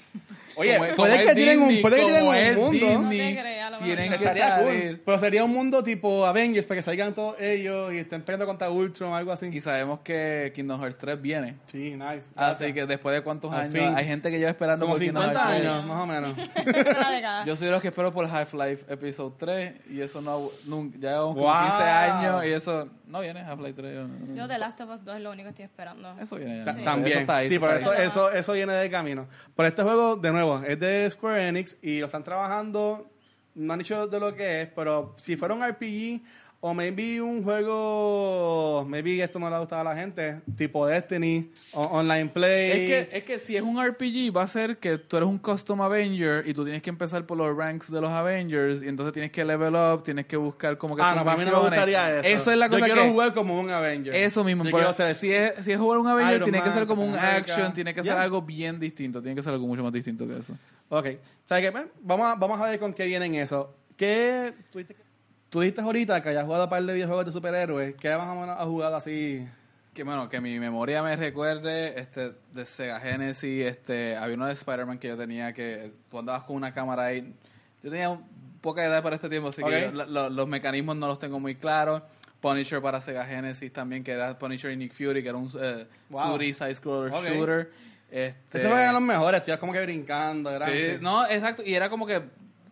Oye, 0.57 0.77
Como 0.77 0.95
puede 0.95 1.15
como 1.17 1.29
que 1.29 1.35
tienen 1.35 1.61
un, 1.61 1.81
puede 1.81 1.95
que 1.97 2.03
tienen 2.03 2.23
un 2.25 2.55
mundo. 2.55 2.87
Disney, 3.09 3.37
tienen 3.83 4.09
que 4.09 4.15
Estaría 4.15 4.55
cool. 4.57 4.65
salir. 4.65 5.01
Pero 5.05 5.17
sería 5.19 5.43
un 5.43 5.53
mundo 5.53 5.83
tipo 5.83 6.25
Avengers 6.25 6.65
para 6.65 6.79
que 6.79 6.83
salgan 6.83 7.13
todos 7.13 7.39
ellos 7.39 7.93
y 7.93 7.97
estén 7.99 8.23
peleando 8.23 8.45
contra 8.47 8.69
Ultron 8.71 9.11
o 9.11 9.15
algo 9.15 9.31
así. 9.31 9.47
Y 9.53 9.59
sabemos 9.59 9.99
que 9.99 10.51
Kingdom 10.55 10.81
Hearts 10.81 10.97
3 10.97 11.21
viene. 11.21 11.55
Sí, 11.67 11.95
nice. 11.95 12.31
Así 12.35 12.73
que 12.73 12.85
después 12.87 13.15
de 13.15 13.21
cuántos 13.21 13.53
Al 13.53 13.61
años, 13.61 13.73
fin. 13.73 13.93
hay 13.95 14.05
gente 14.05 14.31
que 14.31 14.39
lleva 14.39 14.49
esperando 14.49 14.85
como 14.85 14.95
por 14.95 15.03
Kingdom 15.03 15.23
50 15.23 15.39
Hearts 15.39 15.59
3. 15.61 15.71
años, 15.71 15.85
más 15.85 16.03
o 16.03 16.05
menos. 16.07 16.35
Yo 17.45 17.55
soy 17.55 17.65
de 17.67 17.71
los 17.71 17.81
que 17.81 17.89
espero 17.89 18.11
por 18.11 18.25
Half-Life 18.25 18.85
Episode 18.91 19.35
3 19.37 19.73
y 19.91 20.01
eso 20.01 20.21
no, 20.21 20.49
nunca, 20.65 20.97
ya 20.99 21.09
llevamos 21.11 21.35
Wow. 21.35 21.65
15 21.67 21.83
años 21.83 22.45
y 22.45 22.49
eso 22.51 22.89
no 23.07 23.21
viene 23.21 23.41
Half-Life 23.41 23.73
3. 23.73 23.95
no, 23.95 24.07
no. 24.07 24.35
Yo 24.35 24.47
The 24.47 24.57
Last 24.57 24.81
of 24.81 24.89
Us 24.89 25.03
2 25.05 25.15
es 25.17 25.21
lo 25.21 25.31
único 25.31 25.45
que 25.45 25.49
estoy 25.49 25.65
esperando. 25.65 26.15
Eso 26.19 26.35
viene 26.35 26.57
ya. 26.59 26.65
Ta- 26.65 26.71
Eso 26.71 26.83
También. 26.83 27.19
está 27.19 27.35
ahí, 27.37 27.47
sí, 27.49 27.55
está 27.55 27.75
eso, 27.75 27.93
eso, 27.93 28.31
eso 28.31 28.53
viene 28.53 28.73
de 28.73 28.89
camino. 28.89 29.27
Pero 29.55 29.67
este 29.69 29.83
juego, 29.83 30.15
de 30.15 30.31
nuevo, 30.31 30.46
es 30.55 30.79
de 30.79 31.09
Square 31.09 31.47
Enix 31.47 31.77
y 31.81 31.99
lo 31.99 32.05
están 32.05 32.23
trabajando. 32.23 33.09
No 33.55 33.73
han 33.73 33.79
dicho 33.79 34.07
de 34.07 34.19
lo 34.19 34.35
que 34.35 34.61
es, 34.61 34.69
pero 34.75 35.13
si 35.17 35.35
fuera 35.35 35.53
un 35.53 35.67
RPG 35.67 36.21
o 36.59 36.73
maybe 36.73 37.21
un 37.21 37.43
juego, 37.43 38.83
maybe 38.87 39.21
esto 39.21 39.37
no 39.37 39.49
le 39.49 39.59
gustaba 39.59 39.81
a 39.81 39.93
la 39.93 39.95
gente, 39.95 40.41
tipo 40.57 40.87
Destiny 40.87 41.51
o 41.73 41.81
Online 41.81 42.29
Play. 42.29 42.71
Es 42.71 42.77
que, 42.77 43.17
es 43.17 43.23
que 43.23 43.39
si 43.39 43.55
es 43.55 43.61
un 43.61 43.83
RPG, 43.83 44.35
va 44.35 44.41
a 44.41 44.47
ser 44.47 44.77
que 44.77 44.97
tú 44.97 45.17
eres 45.17 45.29
un 45.29 45.37
custom 45.37 45.81
Avenger 45.81 46.47
y 46.47 46.55
tú 46.55 46.63
tienes 46.63 46.81
que 46.81 46.89
empezar 46.89 47.25
por 47.25 47.37
los 47.37 47.55
ranks 47.55 47.91
de 47.91 48.01
los 48.01 48.09
Avengers 48.09 48.81
y 48.81 48.87
entonces 48.87 49.13
tienes 49.13 49.31
que 49.31 49.45
level 49.45 49.75
up, 49.75 50.03
tienes 50.03 50.25
que 50.25 50.35
buscar 50.35 50.77
como 50.79 50.95
que 50.95 51.03
ah, 51.03 51.13
no, 51.15 51.23
para 51.23 51.37
mí 51.37 51.45
no 51.45 51.51
me 51.51 51.59
gustaría 51.59 52.19
eso. 52.19 52.27
Eso 52.27 52.51
es 52.51 52.57
la 52.57 52.69
cosa 52.69 52.79
Yo 52.79 52.85
quiero 52.85 53.03
que... 53.03 53.11
jugar 53.11 53.33
como 53.35 53.59
un 53.59 53.69
Avenger. 53.69 54.15
Eso 54.15 54.43
mismo, 54.43 54.63
pero 54.63 54.91
si, 54.93 55.31
es, 55.31 55.53
si 55.63 55.71
es 55.71 55.77
jugar 55.77 55.99
un 55.99 56.07
Avenger, 56.07 56.37
Iron 56.37 56.49
tiene 56.49 56.63
que 56.63 56.71
ser 56.71 56.87
como 56.87 57.03
un 57.03 57.15
America. 57.15 57.53
action, 57.53 57.73
tiene 57.73 57.93
que 57.93 58.03
ser 58.03 58.13
algo 58.13 58.41
bien 58.41 58.79
distinto, 58.79 59.21
tiene 59.21 59.35
que 59.35 59.43
ser 59.43 59.53
algo 59.53 59.67
mucho 59.67 59.83
más 59.83 59.93
distinto 59.93 60.27
que 60.27 60.37
eso. 60.37 60.57
Ok. 60.89 61.05
O 61.05 61.47
sea 61.47 61.61
que, 61.61 61.69
bueno, 61.69 61.89
vamos, 62.01 62.27
a, 62.27 62.35
vamos 62.35 62.59
a 62.59 62.65
ver 62.65 62.79
con 62.79 62.93
qué 62.93 63.05
vienen 63.05 63.35
eso. 63.35 63.75
¿Qué, 63.95 64.53
tú, 64.71 64.79
dijiste, 64.79 65.06
tú 65.49 65.61
dijiste 65.61 65.81
ahorita 65.81 66.21
que 66.21 66.29
hayas 66.29 66.45
jugado 66.45 66.65
un 66.65 66.69
par 66.69 66.83
de 66.83 66.93
videojuegos 66.93 67.25
de 67.25 67.31
superhéroes. 67.31 67.95
¿Qué 67.95 68.15
más 68.15 68.27
o 68.27 68.39
menos 68.39 68.57
has 68.59 68.65
jugado 68.65 68.95
así? 68.95 69.47
Que 69.93 70.03
bueno, 70.03 70.29
que 70.29 70.39
mi 70.41 70.59
memoria 70.59 71.01
me 71.01 71.15
recuerde 71.15 71.99
este 71.99 72.33
de 72.53 72.65
Sega 72.65 72.99
Genesis, 72.99 73.65
este 73.65 74.15
había 74.15 74.35
uno 74.35 74.45
de 74.45 74.53
Spider-Man 74.53 74.99
que 74.99 75.07
yo 75.07 75.17
tenía 75.17 75.53
que 75.53 75.91
tú 76.11 76.19
andabas 76.19 76.43
con 76.43 76.55
una 76.55 76.73
cámara 76.73 77.05
ahí. 77.05 77.33
Yo 77.81 77.89
tenía 77.89 78.19
poca 78.61 78.83
edad 78.85 79.01
para 79.01 79.15
este 79.15 79.29
tiempo, 79.29 79.49
así 79.49 79.61
Ok. 79.63 79.69
que 79.69 79.81
yo- 79.81 79.91
lo- 79.93 80.05
lo- 80.05 80.29
los 80.29 80.47
mecanismos 80.47 80.95
no 80.97 81.07
los 81.07 81.17
tengo 81.19 81.39
muy 81.39 81.55
claros. 81.55 82.03
Punisher 82.41 82.79
para 82.81 83.01
Sega 83.01 83.25
Genesis 83.25 83.73
también, 83.73 84.03
que 84.03 84.11
era 84.11 84.37
Punisher 84.37 84.69
y 84.71 84.77
Nick 84.77 84.93
Fury, 84.93 85.23
que 85.23 85.29
era 85.29 85.37
un 85.39 85.49
eh, 85.59 85.87
Wow. 86.09 86.37
2D 86.37 86.53
side-scroller 86.53 87.11
Ok. 87.13 87.23
shooter. 87.33 87.71
Este, 88.11 88.59
Esos 88.59 88.71
eran 88.71 88.93
los 88.93 89.01
mejores, 89.01 89.41
tío, 89.43 89.59
como 89.59 89.73
que 89.73 89.81
brincando. 89.81 90.51
Era 90.51 90.67
Sí, 90.67 90.97
no, 91.01 91.25
exacto. 91.27 91.63
Y 91.65 91.73
era 91.73 91.89
como 91.89 92.05
que 92.05 92.21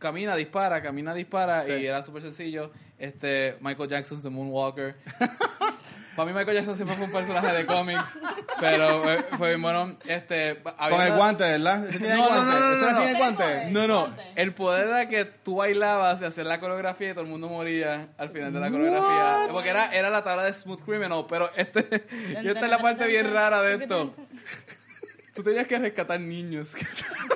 camina, 0.05 0.35
dispara, 0.35 0.81
camina, 0.81 1.13
dispara. 1.13 1.63
Sí. 1.65 1.71
Y 1.73 1.85
era 1.85 2.03
súper 2.03 2.21
sencillo. 2.21 2.71
Este, 2.97 3.57
Michael 3.59 3.89
Jackson's 3.89 4.21
The 4.23 4.29
Moonwalker. 4.29 4.95
Para 6.15 6.27
mí 6.31 6.33
Michael 6.37 6.55
Jackson 6.55 6.77
siempre 6.77 6.95
fue 6.95 7.07
un 7.07 7.11
personaje 7.11 7.51
de 7.53 7.65
cómics. 7.65 8.17
Pero 8.61 9.03
fue 9.37 9.49
bien 9.49 9.61
bueno. 9.61 9.97
Este, 10.05 10.61
había 10.77 10.97
Con 10.97 11.01
el 11.01 11.07
una- 11.11 11.15
guante, 11.17 11.43
¿verdad? 11.43 11.89
¿Ese 11.89 11.97
tiene 11.99 12.15
No, 12.15 12.23
el 12.29 12.29
no, 12.35 12.35
guante? 12.37 12.53
no, 12.53 12.59
no, 12.59 12.73
¿Ese 12.75 12.85
no, 12.85 12.91
no. 12.91 12.97
sin 12.97 13.07
el 13.09 13.17
guante? 13.17 13.65
No, 13.71 13.87
no. 13.87 14.15
El 14.35 14.53
poder 14.53 14.87
era 14.87 15.09
que 15.09 15.25
tú 15.25 15.57
bailabas 15.57 16.21
y 16.21 16.25
hacías 16.25 16.47
la 16.47 16.61
coreografía 16.61 17.09
y 17.09 17.13
todo 17.13 17.25
el 17.25 17.29
mundo 17.29 17.49
moría 17.49 18.07
al 18.17 18.29
final 18.29 18.53
de 18.53 18.59
la 18.61 18.71
coreografía. 18.71 19.39
What? 19.47 19.51
Porque 19.51 19.69
era, 19.69 19.93
era 19.93 20.09
la 20.09 20.23
tabla 20.23 20.43
de 20.43 20.53
Smooth 20.53 20.85
Criminal. 20.85 21.25
Pero 21.27 21.51
este, 21.57 22.05
y 22.41 22.47
esta 22.47 22.63
es 22.63 22.71
la 22.71 22.77
parte 22.79 23.07
bien 23.07 23.33
rara 23.33 23.61
de 23.61 23.83
esto. 23.83 24.15
Tú 25.35 25.43
tenías 25.43 25.67
que 25.67 25.77
rescatar 25.77 26.19
niños. 26.19 26.71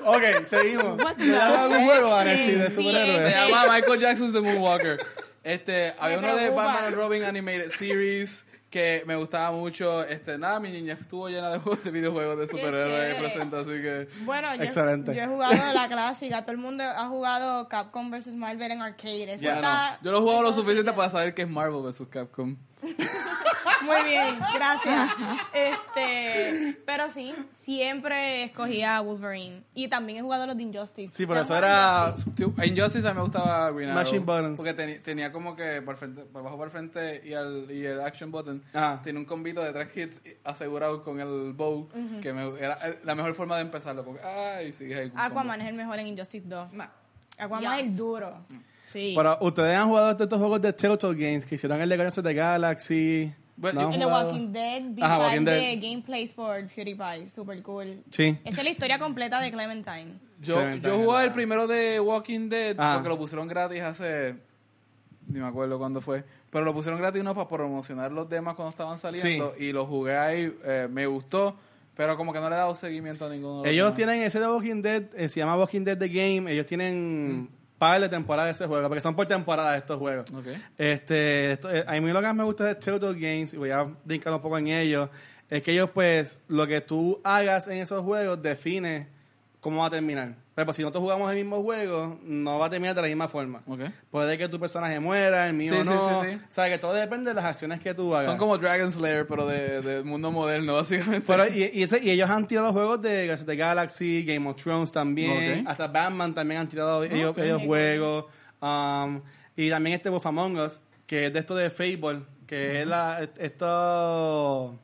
Ok, 0.06 0.24
seguimos. 0.50 0.98
¿Se 1.18 1.26
llama 1.28 1.64
algún 1.64 1.86
juego, 1.86 2.16
Anesti, 2.16 2.52
de 2.54 2.68
Sí, 2.70 2.76
Se 2.76 2.82
superhéroes? 2.82 3.36
llama 3.36 3.64
Michael 3.74 4.00
Jackson's 4.00 4.34
The 4.34 4.42
Moonwalker. 4.42 5.06
Este, 5.44 5.94
había 6.00 6.20
uno 6.20 6.36
de. 6.36 6.50
Batman 6.50 6.86
and 6.86 6.96
Robin 6.96 7.24
Animated 7.24 7.72
Series 7.74 8.46
que 8.70 9.04
me 9.06 9.16
gustaba 9.16 9.52
mucho. 9.52 10.04
Este, 10.06 10.38
nada, 10.38 10.60
mi 10.60 10.72
niña 10.72 10.94
estuvo 11.00 11.28
llena 11.28 11.50
de 11.50 11.60
juegos 11.60 11.84
de 11.84 11.92
videojuegos 11.92 12.38
de 12.40 12.48
superhéroes 12.48 13.16
presente, 13.16 13.58
así 13.58 13.70
que 13.70 14.08
Bueno, 14.22 14.56
yo, 14.56 14.64
Excelente. 14.64 15.14
yo 15.16 15.22
he 15.24 15.28
jugado 15.28 15.74
la 15.74 15.88
clásica. 15.88 16.42
Todo 16.44 16.52
el 16.54 16.60
mundo 16.60 16.84
ha 16.84 17.08
jugado 17.08 17.68
Capcom 17.68 18.10
vs. 18.12 18.28
Marvel 18.36 18.72
en 18.72 18.82
arcade. 18.82 19.34
Eso 19.34 19.44
Ya, 19.44 19.56
está- 19.56 20.00
yo 20.02 20.12
lo 20.12 20.18
he 20.20 20.22
jugado 20.22 20.44
lo 20.44 20.54
suficiente 20.54 20.94
para 20.94 21.10
saber 21.10 21.34
que 21.34 21.42
es 21.42 21.50
Marvel 21.50 21.82
vs. 21.82 22.04
Capcom. 22.10 22.56
Muy 23.82 24.04
bien, 24.04 24.38
gracias. 24.56 25.12
Este, 25.54 26.82
pero 26.86 27.10
sí, 27.12 27.34
siempre 27.62 28.44
escogía 28.44 28.98
a 28.98 29.02
Wolverine. 29.02 29.64
Y 29.74 29.88
también 29.88 30.20
he 30.20 30.22
jugado 30.22 30.48
los 30.48 30.56
de 30.56 30.64
Injustice. 30.64 31.16
Sí, 31.16 31.26
por 31.26 31.36
¿Te 31.38 31.44
eso 31.44 31.58
era... 31.58 32.16
Injustice 32.64 33.08
a 33.08 33.12
mí 33.12 33.18
me 33.18 33.24
gustaba 33.24 33.72
Green 33.72 33.90
Arrow. 33.90 34.04
Machine 34.04 34.20
buttons. 34.20 34.58
Porque 34.58 34.74
tenía 34.74 35.32
como 35.32 35.56
que 35.56 35.82
por, 35.82 35.98
frente, 35.98 36.24
por 36.24 36.42
abajo 36.42 36.58
por 36.58 36.70
frente 36.70 37.22
y, 37.26 37.34
al, 37.34 37.70
y 37.70 37.86
el 37.86 38.02
action 38.02 38.32
button. 38.32 38.64
Ajá. 38.74 39.02
Tiene 39.04 39.20
un 39.20 39.26
combito 39.26 39.62
de 39.62 39.74
tres 39.74 39.90
hits 39.96 40.38
asegurado 40.44 41.04
con 41.04 41.20
el 41.20 41.54
bow. 41.54 41.90
Que 42.22 42.34
me, 42.34 42.58
era 42.60 42.78
la 43.04 43.16
mejor 43.16 43.34
forma 43.36 43.56
de 43.58 43.64
empezarlo. 43.64 44.06
Porque, 44.06 44.22
ay, 44.24 44.72
sí, 44.72 44.94
hay 44.94 45.12
Aquaman 45.16 45.62
es 45.62 45.68
el 45.68 45.76
mejor 45.76 46.00
en 46.00 46.08
Injustice 46.08 46.48
2. 46.48 46.70
combo. 46.70 46.78
Nah. 46.84 46.90
Aquaman 47.38 47.80
es 47.80 47.88
el 47.88 47.98
duro. 47.98 48.46
Sí. 48.92 49.14
Pero 49.16 49.38
ustedes 49.42 49.76
han 49.78 49.88
jugado 49.88 50.12
estos 50.12 50.38
juegos 50.40 50.62
de 50.62 50.74
Telltale 50.74 51.14
Games 51.16 51.46
que 51.46 51.56
hicieron 51.56 51.80
el 51.82 51.90
de 51.90 51.96
Guardians 51.96 52.18
of 52.18 52.24
the 52.24 52.34
Galaxy. 52.34 53.34
Bueno, 53.56 53.82
¿No 53.82 53.94
en 53.94 54.00
The? 54.00 54.06
Walking 54.06 54.52
Dead, 54.54 54.84
Ajá, 55.02 55.20
Walking 55.20 55.44
de 55.46 55.52
Dead. 55.52 55.80
gameplays 55.82 56.32
por 56.34 56.66
PewDiePie. 56.68 57.28
Super 57.28 57.62
cool. 57.62 58.02
Sí. 58.10 58.38
Esa 58.46 58.60
es 58.62 58.64
la 58.64 58.70
historia 58.70 58.98
completa 59.00 59.42
de 59.42 59.52
Clementine. 59.52 60.14
Yo, 60.42 60.56
Clementine, 60.56 60.88
yo 60.94 60.98
jugaba 61.00 61.24
el 61.26 61.32
primero 61.34 61.68
de 61.68 62.00
Walking 62.00 62.48
Dead 62.50 62.76
Ah. 62.80 62.94
porque 62.96 63.10
lo 63.10 63.18
pusieron 63.18 63.48
gratis 63.50 63.82
hace. 63.82 64.36
Ni 65.28 65.40
me 65.40 65.46
acuerdo 65.48 65.78
cuándo 65.78 66.00
fue. 66.02 66.24
Pero 66.50 66.64
lo 66.66 66.74
pusieron 66.74 67.00
gratis 67.00 67.22
no 67.24 67.36
para 67.36 67.48
promocionar 67.48 68.12
los 68.12 68.28
demás 68.30 68.56
cuando 68.56 68.72
estaban 68.72 68.98
saliendo. 68.98 69.54
Y 69.60 69.72
lo 69.74 69.86
jugué 69.86 70.18
ahí. 70.18 70.54
eh, 70.66 70.88
me 70.90 71.06
gustó. 71.06 71.56
Pero 71.96 72.16
como 72.16 72.32
que 72.32 72.40
no 72.40 72.50
le 72.50 72.56
he 72.56 72.60
dado 72.60 72.74
seguimiento 72.76 73.26
a 73.26 73.30
ninguno 73.30 73.58
de 73.62 73.64
los 73.68 73.74
Ellos 73.74 73.86
demás. 73.88 73.96
tienen 73.98 74.22
ese 74.24 74.40
de 74.40 74.48
Walking 74.48 74.82
Dead, 74.82 75.04
eh, 75.18 75.28
se 75.28 75.42
llama 75.42 75.58
Walking 75.58 75.82
Dead 75.84 75.98
The 75.98 76.08
Game. 76.08 76.50
Ellos 76.52 76.66
tienen 76.66 77.50
par 77.80 78.00
de 78.02 78.10
temporadas 78.10 78.50
de 78.60 78.64
ese 78.64 78.68
juego, 78.70 78.88
porque 78.88 79.02
son 79.02 79.16
por 79.16 79.26
temporada 79.26 79.76
estos 79.78 79.98
juegos. 79.98 80.30
Este, 80.78 81.54
esto- 81.54 81.74
eh, 81.74 81.84
a 81.88 81.94
mí 81.94 82.08
lo 82.12 82.20
que 82.20 82.28
más 82.28 82.36
me 82.36 82.44
gusta 82.44 82.66
de 82.66 82.76
Telltale 82.76 83.14
Games, 83.20 83.54
y 83.54 83.58
voy 83.58 83.72
a 83.72 83.86
brincar 84.06 84.34
un 84.34 84.42
poco 84.42 84.58
en 84.58 84.68
ellos, 84.68 85.10
es 85.50 85.64
que 85.64 85.72
ellos, 85.72 85.90
pues, 85.94 86.40
lo 86.48 86.68
que 86.68 86.82
tú 86.82 87.20
hagas 87.24 87.68
en 87.68 87.78
esos 87.80 88.04
juegos 88.04 88.40
define 88.42 89.08
cómo 89.60 89.82
va 89.82 89.88
a 89.88 89.90
terminar. 89.90 90.36
Por 90.56 90.62
ejemplo, 90.62 90.74
si 90.74 90.82
nosotros 90.82 91.02
jugamos 91.04 91.30
el 91.32 91.38
mismo 91.38 91.62
juego, 91.64 92.20
no 92.24 92.60
va 92.60 92.66
a 92.66 92.70
terminar 92.70 92.96
de 92.96 93.02
la 93.02 93.08
misma 93.08 93.28
forma. 93.28 93.62
Ok. 93.66 93.82
Puede 94.12 94.38
que 94.38 94.48
tu 94.50 94.60
personaje 94.60 95.00
muera, 95.00 95.48
el 95.48 95.54
mío 95.54 95.74
Sí, 95.74 95.90
no. 95.90 96.22
sí, 96.22 96.30
sí. 96.30 96.36
O 96.36 96.52
sea, 96.52 96.70
que 96.70 96.78
todo 96.78 96.94
depende 96.94 97.30
de 97.30 97.34
las 97.36 97.46
acciones 97.46 97.80
que 97.80 97.94
tú 97.94 98.14
hagas. 98.14 98.28
Son 98.28 98.38
como 98.38 98.58
Dragon 98.58 98.92
Slayer, 98.92 99.26
pero 99.28 99.46
de, 99.48 99.82
de 99.82 100.04
mundo 100.04 100.32
moderno, 100.32 100.74
básicamente. 100.76 101.24
Pero, 101.26 101.48
y, 101.48 101.72
y 101.74 101.84
ese- 101.84 102.04
y 102.04 102.10
ellos 102.10 102.30
han 102.30 102.46
tirado 102.48 102.72
juegos 102.74 103.02
de 103.02 103.56
Galaxy, 103.56 104.24
Game 104.26 104.50
of 104.50 104.62
Thrones 104.62 104.92
también, 104.92 105.68
hasta 105.68 105.88
Batman 105.88 106.34
también 106.34 106.62
han 106.62 106.68
tirado 106.68 107.04
ellos 107.04 107.36
juegos. 107.66 108.26
Um, 108.62 109.22
y 109.56 109.70
también 109.70 109.96
este 109.96 110.10
Wolf 110.10 110.26
Among 110.26 110.58
Us, 110.60 110.82
que 111.06 111.28
es 111.28 111.34
de 111.34 111.40
esto 111.40 111.56
de 111.56 111.70
Fable, 111.70 112.24
que 112.48 112.82
es 112.82 112.88
la, 112.88 113.28
esto... 113.38 114.80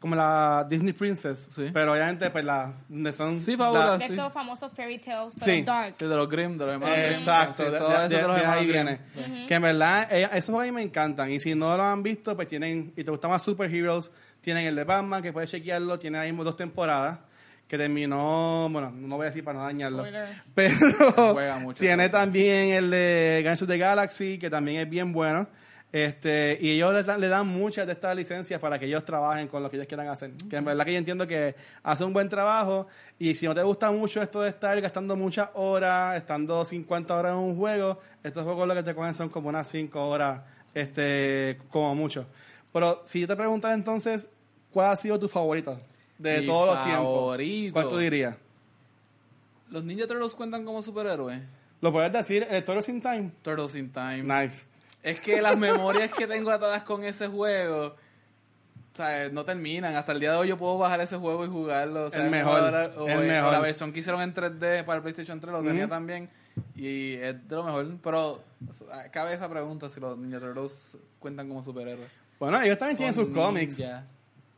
como 0.00 0.14
la 0.16 0.66
Disney 0.68 0.94
Princess, 0.94 1.46
Sí. 1.54 1.68
pero 1.74 1.92
obviamente 1.92 2.30
pues 2.30 2.42
la 2.42 2.72
donde 2.88 3.12
son 3.12 3.38
Sí. 3.38 3.54
De 3.54 3.98
sí. 3.98 4.12
estos 4.14 4.32
famosos 4.32 4.72
fairy 4.72 4.98
tales, 4.98 5.34
pero 5.38 5.52
Sí. 5.52 5.62
dark. 5.62 5.94
Sí, 5.98 6.06
de 6.06 6.16
los 6.16 6.28
Grimm, 6.28 6.56
de 6.56 6.64
los 6.66 6.74
hermanos 6.74 6.96
Grimm. 6.96 7.10
Exacto, 7.12 7.64
Sí, 7.64 7.70
de, 7.70 7.78
todo 7.78 7.88
de- 7.90 7.94
eso 7.96 8.08
de- 8.08 8.16
de 8.16 8.22
los 8.22 8.34
de 8.34 8.40
hermanos 8.40 8.60
ahí 8.62 8.66
Grimm. 8.68 8.98
viene. 9.18 9.46
Que 9.46 9.54
en 9.54 9.62
verdad, 9.62 10.08
eh, 10.10 10.28
esos 10.32 10.58
a 10.58 10.62
mí 10.62 10.72
me 10.72 10.82
encantan. 10.82 11.30
Y 11.30 11.38
si 11.38 11.54
no 11.54 11.76
lo 11.76 11.82
han 11.84 12.02
visto, 12.02 12.34
pues 12.34 12.48
tienen, 12.48 12.92
y 12.96 13.04
te 13.04 13.10
gustan 13.10 13.30
más 13.30 13.42
superheroes, 13.42 14.10
tienen 14.40 14.66
el 14.66 14.74
de 14.74 14.84
Batman, 14.84 15.22
que 15.22 15.32
puedes 15.34 15.50
chequearlo, 15.50 15.98
tiene 15.98 16.16
ahí 16.18 16.30
mismo 16.32 16.44
dos 16.44 16.56
temporadas, 16.56 17.18
que 17.68 17.76
terminó, 17.76 18.68
bueno, 18.70 18.90
no 18.90 19.16
voy 19.16 19.24
a 19.24 19.28
decir 19.28 19.44
para 19.44 19.58
no 19.58 19.64
dañarlo, 19.66 19.98
Spoiler. 19.98 20.28
pero 20.54 21.32
Juega 21.34 21.58
mucho 21.58 21.78
tiene 21.78 22.08
también. 22.08 22.70
también 22.72 22.84
el 22.84 22.90
de 22.90 23.34
Guardians 23.42 23.62
of 23.62 23.68
the 23.68 23.78
Galaxy, 23.78 24.38
que 24.38 24.48
también 24.50 24.80
es 24.80 24.88
bien 24.88 25.12
bueno. 25.12 25.46
Este, 25.92 26.56
y 26.60 26.70
ellos 26.70 27.06
le 27.18 27.28
dan, 27.28 27.48
muchas 27.48 27.86
de 27.86 27.94
estas 27.94 28.14
licencias 28.14 28.60
para 28.60 28.78
que 28.78 28.86
ellos 28.86 29.04
trabajen 29.04 29.48
con 29.48 29.62
lo 29.62 29.68
que 29.68 29.76
ellos 29.76 29.88
quieran 29.88 30.08
hacer. 30.08 30.30
Que 30.48 30.56
en 30.56 30.64
verdad 30.64 30.84
que 30.84 30.92
yo 30.92 30.98
entiendo 30.98 31.26
que 31.26 31.56
hace 31.82 32.04
un 32.04 32.12
buen 32.12 32.28
trabajo. 32.28 32.86
Y 33.18 33.34
si 33.34 33.46
no 33.46 33.54
te 33.54 33.62
gusta 33.62 33.90
mucho 33.90 34.22
esto 34.22 34.42
de 34.42 34.50
estar 34.50 34.80
gastando 34.80 35.16
muchas 35.16 35.48
horas, 35.54 36.16
estando 36.16 36.64
50 36.64 37.16
horas 37.16 37.32
en 37.32 37.38
un 37.38 37.56
juego, 37.56 37.98
estos 38.22 38.44
juegos 38.44 38.68
lo 38.68 38.74
que 38.74 38.82
te 38.82 38.94
cogen 38.94 39.14
son 39.14 39.28
como 39.28 39.48
unas 39.48 39.68
5 39.68 40.08
horas, 40.08 40.42
este, 40.74 41.58
como 41.70 41.94
mucho. 41.94 42.26
Pero 42.72 43.02
si 43.04 43.20
yo 43.20 43.26
te 43.26 43.34
preguntara 43.34 43.74
entonces, 43.74 44.28
¿cuál 44.72 44.92
ha 44.92 44.96
sido 44.96 45.18
tu 45.18 45.28
favorito 45.28 45.80
de 46.18 46.40
Mi 46.40 46.46
todos 46.46 46.74
los 46.74 46.84
tiempos? 46.84 47.72
¿Cuál 47.72 47.88
tú 47.88 47.98
dirías? 47.98 48.36
¿Los 49.70 49.84
Ninja 49.84 50.06
Turtles 50.06 50.34
cuentan 50.34 50.64
como 50.64 50.82
superhéroes? 50.82 51.40
¿Lo 51.80 51.92
puedes 51.92 52.12
decir? 52.12 52.46
¿El 52.48 52.62
Turtles 52.62 52.88
in 52.88 53.00
Time? 53.00 53.30
Turtles 53.42 53.74
in 53.74 53.90
Time. 53.90 54.22
Nice. 54.22 54.69
Es 55.02 55.20
que 55.20 55.40
las 55.40 55.56
memorias 55.56 56.10
que 56.12 56.26
tengo 56.26 56.50
atadas 56.50 56.82
con 56.82 57.04
ese 57.04 57.26
juego, 57.28 57.86
o 58.92 58.96
sea, 58.96 59.28
no 59.30 59.44
terminan. 59.44 59.94
Hasta 59.96 60.12
el 60.12 60.20
día 60.20 60.32
de 60.32 60.36
hoy 60.38 60.48
yo 60.48 60.58
puedo 60.58 60.76
bajar 60.78 61.00
ese 61.00 61.16
juego 61.16 61.44
y 61.44 61.48
jugarlo. 61.48 62.04
O 62.06 62.10
sea, 62.10 62.24
El 62.24 62.30
mejor, 62.30 62.60
ahora- 62.60 62.90
o, 62.98 63.08
el 63.08 63.18
o 63.18 63.22
mejor. 63.22 63.52
la 63.52 63.60
versión 63.60 63.92
que 63.92 64.00
hicieron 64.00 64.20
en 64.20 64.34
3D 64.34 64.84
para 64.84 64.96
el 64.96 65.02
PlayStation 65.02 65.40
3 65.40 65.52
lo 65.52 65.62
tenía 65.62 65.88
también. 65.88 66.28
Y 66.74 67.14
es 67.14 67.48
de 67.48 67.56
lo 67.56 67.64
mejor. 67.64 67.86
Pero 68.02 68.42
cabe 69.12 69.32
esa 69.34 69.48
pregunta 69.48 69.88
si 69.88 70.00
los 70.00 70.18
Ninja 70.18 70.38
Turtles 70.40 70.96
cuentan 71.18 71.48
como 71.48 71.62
superhéroes. 71.62 72.08
Bueno, 72.38 72.60
ellos 72.60 72.78
también 72.78 72.96
tienen 72.98 73.14
Son 73.14 73.26
sus 73.26 73.34
cómics. 73.34 73.82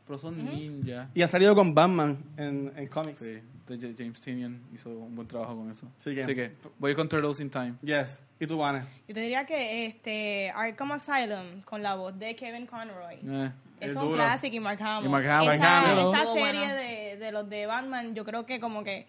Pero 0.05 0.19
son 0.19 0.43
ninja. 0.43 1.09
Y 1.13 1.21
han 1.21 1.29
salido 1.29 1.55
con 1.55 1.73
Batman 1.73 2.21
en, 2.35 2.73
en 2.75 2.87
cómics. 2.87 3.19
Sí, 3.19 3.39
de 3.67 3.93
James 3.97 4.19
Tynion 4.21 4.61
hizo 4.73 4.89
un 4.89 5.15
buen 5.15 5.27
trabajo 5.27 5.55
con 5.55 5.71
eso. 5.71 5.87
Sí 5.97 6.13
que- 6.13 6.23
Así 6.23 6.35
que 6.35 6.51
voy 6.79 6.93
con 6.95 7.07
Turtles 7.07 7.39
in 7.39 7.49
Time. 7.49 7.75
Yes. 7.81 8.23
¿Y 8.39 8.47
tú, 8.47 8.57
Vane? 8.57 8.83
Yo 9.07 9.13
te 9.13 9.21
diría 9.21 9.45
que 9.45 9.85
este 9.85 10.51
Arkham 10.51 10.91
Asylum, 10.93 11.61
con 11.63 11.81
la 11.81 11.95
voz 11.95 12.17
de 12.19 12.35
Kevin 12.35 12.65
Conroy. 12.67 13.19
Eh. 13.23 13.51
Es 13.79 13.95
un 13.95 14.13
clásico 14.13 14.55
y 14.55 14.59
Mark 14.59 14.81
Hamill. 14.81 15.07
Y 15.07 15.09
Mark 15.09 15.27
Hamill. 15.27 15.51
Esa, 15.53 15.63
Mark 15.81 15.99
Hamill. 15.99 16.13
esa 16.15 16.33
serie 16.33 16.73
de, 16.73 17.17
de 17.17 17.31
los 17.31 17.49
de 17.49 17.65
Batman, 17.65 18.15
yo 18.15 18.23
creo 18.25 18.45
que 18.45 18.59
como 18.59 18.83
que 18.83 19.07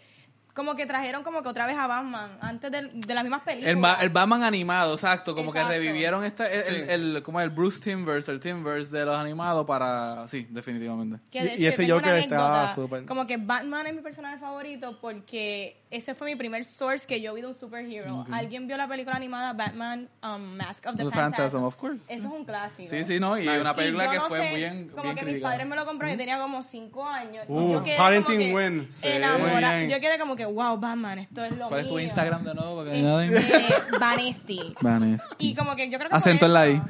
como 0.55 0.77
que 0.77 0.87
trajeron 0.87 1.23
como 1.25 1.43
que 1.43 1.49
otra 1.49 1.67
vez 1.67 1.77
a 1.77 1.87
Batman 1.87 2.39
antes 2.41 2.71
de, 2.71 2.83
de 2.95 3.15
las 3.15 3.25
mismas 3.25 3.43
películas. 3.43 3.75
El, 3.75 3.81
Ba- 3.83 3.99
el 4.01 4.09
Batman 4.11 4.45
animado, 4.45 4.95
exacto, 4.95 5.35
como 5.35 5.51
Exacto. 5.51 5.69
que 5.71 5.75
revivieron 5.79 6.25
esta, 6.25 6.47
el, 6.51 6.63
Sí. 6.63 6.75
el, 6.89 7.17
el- 7.17 7.23
como 7.25 7.41
el 7.41 7.51
Bruce 7.51 7.81
Timverse, 7.81 8.31
el 8.31 8.41
Timverse 8.41 8.97
de 8.97 9.05
los 9.05 9.17
animados 9.17 9.67
para, 9.67 10.27
sí, 10.29 10.47
definitivamente. 10.51 11.19
Que 11.31 11.43
de 11.43 11.47
Y- 11.57 11.67
hecho 11.67 11.83
y 11.83 11.87
yo 11.87 11.97
ese 11.99 12.09
Joker 12.09 12.17
estaba 12.17 12.59
anécdota, 12.63 12.75
súper. 12.75 13.05
Como 13.07 13.27
que 13.27 13.37
Batman 13.37 13.87
es 13.89 13.95
mi 13.95 14.01
personaje 14.03 14.39
favorito 14.39 14.99
porque 15.01 15.83
ese 15.97 16.15
fue 16.15 16.27
mi 16.31 16.37
primer 16.37 16.65
source 16.65 17.07
que 17.07 17.21
yo 17.21 17.33
vi 17.35 17.41
de 17.43 17.47
un 17.49 17.55
superhero. 17.55 18.27
Alguien 18.33 18.67
vio 18.67 18.77
la 18.77 18.89
película 18.89 19.17
animada 19.17 19.53
Batman 19.53 20.09
um, 20.23 20.57
Mask 20.57 20.85
of 20.87 20.97
the, 20.97 21.05
The 21.05 21.11
Phantasm. 21.11 21.33
Phantasm, 21.33 21.63
of 21.65 21.77
course. 21.77 21.99
Eso 22.09 22.27
es 22.29 22.33
un 22.33 22.45
clásico. 22.45 22.89
Sí, 22.91 23.05
sí, 23.05 23.21
no, 23.21 23.39
y 23.39 23.47
una 23.49 23.71
Sí, 23.73 23.77
película 23.77 24.05
yo 24.07 24.11
que 24.11 24.17
no 24.19 24.25
fue 24.25 24.39
sé, 24.39 24.57
bien, 24.57 24.89
como 24.89 25.03
bien 25.03 25.15
que 25.15 25.23
mis 25.23 25.31
criticada. 25.33 25.53
padres 25.55 25.67
me 25.69 25.77
lo 25.77 25.87
compraron 25.87 26.15
y 26.15 26.19
tenía 26.19 26.39
como 26.39 26.63
cinco 26.63 27.07
años. 27.07 27.45
y 27.49 27.53
Uh, 27.53 27.73
yo 27.75 27.83
quedé 27.85 27.97
Parenting 27.97 28.37
como 28.51 28.59
que 28.59 28.69
win. 28.71 28.89
Sí. 28.91 29.09
enamorada. 29.09 29.71
Muy 29.77 29.87
bien. 29.87 29.91
Yo 29.91 30.01
quedé 30.01 30.19
como 30.19 30.37
que, 30.37 30.47
wow, 30.47 30.77
Batman, 30.79 31.19
esto 31.19 31.45
es 31.45 31.53
lo 31.53 31.69
¿Cuál 31.69 31.81
es 31.81 31.87
tu 31.89 31.95
mío. 31.95 32.05
Instagram 32.05 32.45
de 32.45 32.55
nuevo? 32.55 32.77
Para 32.79 32.91
que 32.91 32.97
Este, 32.97 33.09
añaden? 33.09 34.01
Vanesti. 34.01 34.75
Vanesti. 34.81 35.35
Y 35.39 35.55
como 35.55 35.77
que 35.77 35.89
yo 35.91 35.99
creo 35.99 36.11
que 36.11 36.17
Acento 36.17 36.47
en 36.47 36.53
la 36.53 36.69
I. 36.69 36.83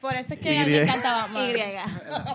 Por 0.00 0.14
eso 0.14 0.34
es 0.34 0.40
que 0.40 0.54
Y. 0.54 0.56
a 0.56 0.64
mí 0.64 0.70
me 0.70 0.82
encanta 0.82 1.16
Batman. 1.16 1.42
Y. 1.50 1.54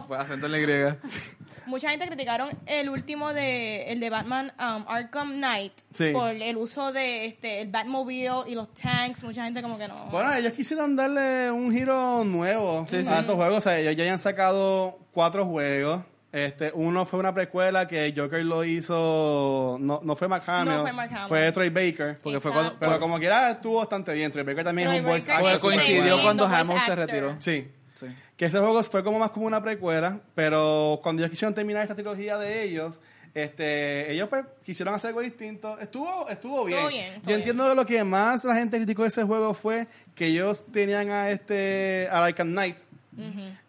Pues 0.08 0.20
acento 0.20 0.46
en 0.48 0.52
la 0.52 0.60
Y. 0.60 0.66
Mucha 1.66 1.90
gente 1.90 2.08
criticaron 2.08 2.50
el 2.66 2.90
último 2.90 3.34
de 3.34 3.92
el 3.92 4.00
de 4.00 4.10
Batman 4.10 4.52
um, 4.60 4.84
Arkham 4.88 5.34
Knight 5.38 5.74
Sí. 5.92 6.12
por 6.12 6.30
el 6.30 6.58
uso 6.58 6.92
de 6.92 7.26
este 7.26 7.62
el 7.62 7.70
Batmobile 7.70 8.44
y 8.48 8.56
los 8.56 8.74
tanks. 8.74 9.24
Mucha 9.24 9.44
gente 9.44 9.62
como 9.62 9.78
que 9.78 9.88
no. 9.88 9.96
Bueno, 10.12 10.34
ellos 10.34 10.54
quisieron 10.54 10.96
darle 10.96 11.52
un 11.52 11.72
giro 11.72 12.24
nuevo 12.24 12.86
Sí, 12.90 13.04
sí. 13.04 13.10
a 13.10 13.20
estos 13.20 13.36
juegos. 13.36 13.58
O 13.58 13.62
sea, 13.62 13.80
ellos 13.80 13.96
ya 13.96 14.04
hayan 14.04 14.20
sacado 14.20 14.98
cuatro 15.12 15.46
juegos. 15.46 16.02
Este, 16.32 16.72
uno 16.74 17.06
fue 17.06 17.20
una 17.20 17.34
precuela 17.34 17.86
que 17.88 18.14
Joker 18.16 18.46
lo 18.46 18.64
hizo, 18.64 19.78
no, 19.82 20.00
no 20.02 20.16
fue 20.16 20.30
Mark 20.30 20.44
Hamill, 20.48 20.76
No 20.78 20.82
fue 20.84 20.94
Mark 20.94 21.12
Hamill. 21.14 21.28
fue 21.28 21.52
Troy 21.52 21.70
Baker. 21.70 22.20
Porque 22.24 22.40
fue 22.40 22.54
cuando, 22.54 22.74
Pero 22.80 23.00
como 23.02 23.20
quiera 23.20 23.52
estuvo 23.52 23.78
bastante 23.80 24.14
bien. 24.14 24.32
Troy 24.32 24.46
Baker 24.46 24.64
también 24.64 24.88
Troy 24.88 24.98
es 25.00 25.04
un 25.04 25.10
voice 25.10 25.32
Baker 25.32 25.48
actor. 25.48 25.62
coincidió 25.72 26.22
cuando 26.22 26.46
Hamill 26.46 26.80
se 26.86 26.96
retiró. 26.96 27.36
Sí. 27.40 27.68
Sí. 28.02 28.08
Que 28.36 28.46
ese 28.46 28.60
juego 28.60 28.84
fue 28.84 29.04
como 29.04 29.18
más 29.20 29.30
como 29.32 29.46
una 29.46 29.62
precuela, 29.64 30.20
pero 30.36 31.00
cuando 31.02 31.22
ellos 31.22 31.32
quisieron 31.32 31.54
terminar 31.54 31.84
esta 31.84 31.96
trilogía 31.96 32.38
de 32.38 32.64
ellos, 32.64 33.00
este, 33.34 34.12
ellos 34.12 34.28
pues 34.28 34.44
quisieron 34.66 34.94
hacer 34.94 35.10
algo 35.10 35.22
distinto. 35.22 35.80
Estuvo, 35.80 36.28
estuvo 36.28 36.66
bien. 36.66 36.88
bien, 36.90 37.06
estuvo 37.06 37.22
Yo 37.24 37.28
bien. 37.28 37.40
entiendo 37.40 37.70
que 37.70 37.76
lo 37.76 37.86
que 37.86 38.04
más 38.04 38.44
la 38.44 38.56
gente 38.56 38.76
criticó 38.78 39.04
de 39.04 39.08
ese 39.08 39.24
juego 39.24 39.54
fue 39.54 39.88
que 40.16 40.26
ellos 40.28 40.66
tenían 40.72 41.10
a 41.12 41.30
este, 41.30 42.08
a 42.12 42.26
Arkham 42.26 42.50
Knight. 42.52 42.78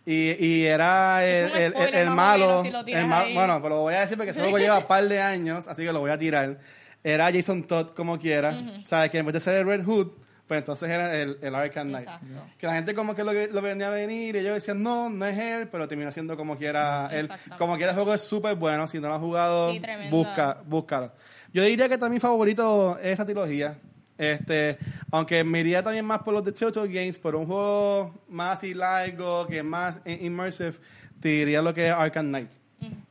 Y, 0.07 0.45
y 0.45 0.65
era 0.65 1.25
el, 1.25 1.51
el- 1.53 1.75
el- 1.77 1.95
el 1.95 2.11
malo. 2.11 2.63
si 2.63 2.93
el 2.93 3.07
ma- 3.07 3.21
ahí. 3.21 3.35
bueno, 3.35 3.61
pero 3.63 3.77
lo 3.77 3.81
voy 3.83 3.95
a 3.95 4.01
decir 4.01 4.17
porque 4.17 4.31
ese 4.31 4.41
juego 4.41 4.59
lleva 4.59 4.79
un 4.79 4.87
par 4.87 5.05
de 5.07 5.21
años, 5.21 5.67
así 5.69 5.85
que 5.85 5.93
lo 5.93 6.01
voy 6.01 6.11
a 6.11 6.19
tirar. 6.19 6.59
Era 7.05 7.31
Jason 7.33 7.65
Todd 7.65 7.89
como 7.91 8.19
quiera. 8.19 8.57
¿Sabes? 8.85 9.11
Que 9.11 9.19
en 9.19 9.27
vez 9.27 9.35
de 9.35 9.41
ser 9.41 9.57
el 9.57 9.67
Red 9.67 9.85
Hood, 9.85 10.09
pues 10.53 10.59
entonces 10.59 10.91
era 10.91 11.17
el, 11.19 11.39
el 11.41 11.55
Arkham 11.55 11.89
Knight. 11.89 12.07
Exacto. 12.07 12.27
Que 12.59 12.67
la 12.67 12.75
gente 12.75 12.95
como 12.95 13.15
que 13.15 13.25
lo, 13.25 13.33
lo 13.33 13.63
venía 13.63 13.87
a 13.87 13.91
venir 13.91 14.37
y 14.37 14.41
ellos 14.41 14.57
decían, 14.57 14.83
no, 14.83 15.09
no 15.09 15.25
es 15.25 15.39
él, 15.39 15.67
pero 15.69 15.89
terminó 15.89 16.13
siendo 16.13 16.37
como 16.37 16.59
quiera 16.59 17.09
él. 17.11 17.31
Como 17.57 17.77
quiera 17.77 17.93
el 17.93 17.97
juego 17.97 18.13
es 18.13 18.21
súper 18.21 18.55
bueno. 18.55 18.87
Si 18.87 19.01
no 19.01 19.09
lo 19.09 19.15
has 19.15 19.21
jugado, 19.23 19.73
Sí, 19.73 19.81
busca, 20.11 20.59
búscalo. 20.67 21.11
Yo 21.55 21.63
diría 21.63 21.89
que 21.89 21.97
también 21.97 22.17
mi 22.17 22.21
favorito 22.21 22.99
es 22.99 23.13
esa 23.13 23.25
trilogía. 23.25 23.79
Este, 24.19 24.77
aunque 25.11 25.43
me 25.43 25.61
iría 25.61 25.83
también 25.83 26.05
más 26.05 26.19
por 26.19 26.35
los 26.35 26.45
de 26.45 26.53
Telltale 26.53 26.93
Games, 26.93 27.19
por 27.19 27.35
un 27.35 27.47
juego 27.47 28.23
más 28.29 28.59
así 28.59 28.75
largo, 28.75 29.47
que 29.47 29.57
es 29.59 29.65
más 29.65 30.03
immersive, 30.05 30.75
te 31.19 31.29
diría 31.29 31.63
lo 31.63 31.73
que 31.73 31.87
es 31.87 31.95
Arkham 31.95 32.27
Knight. 32.27 32.51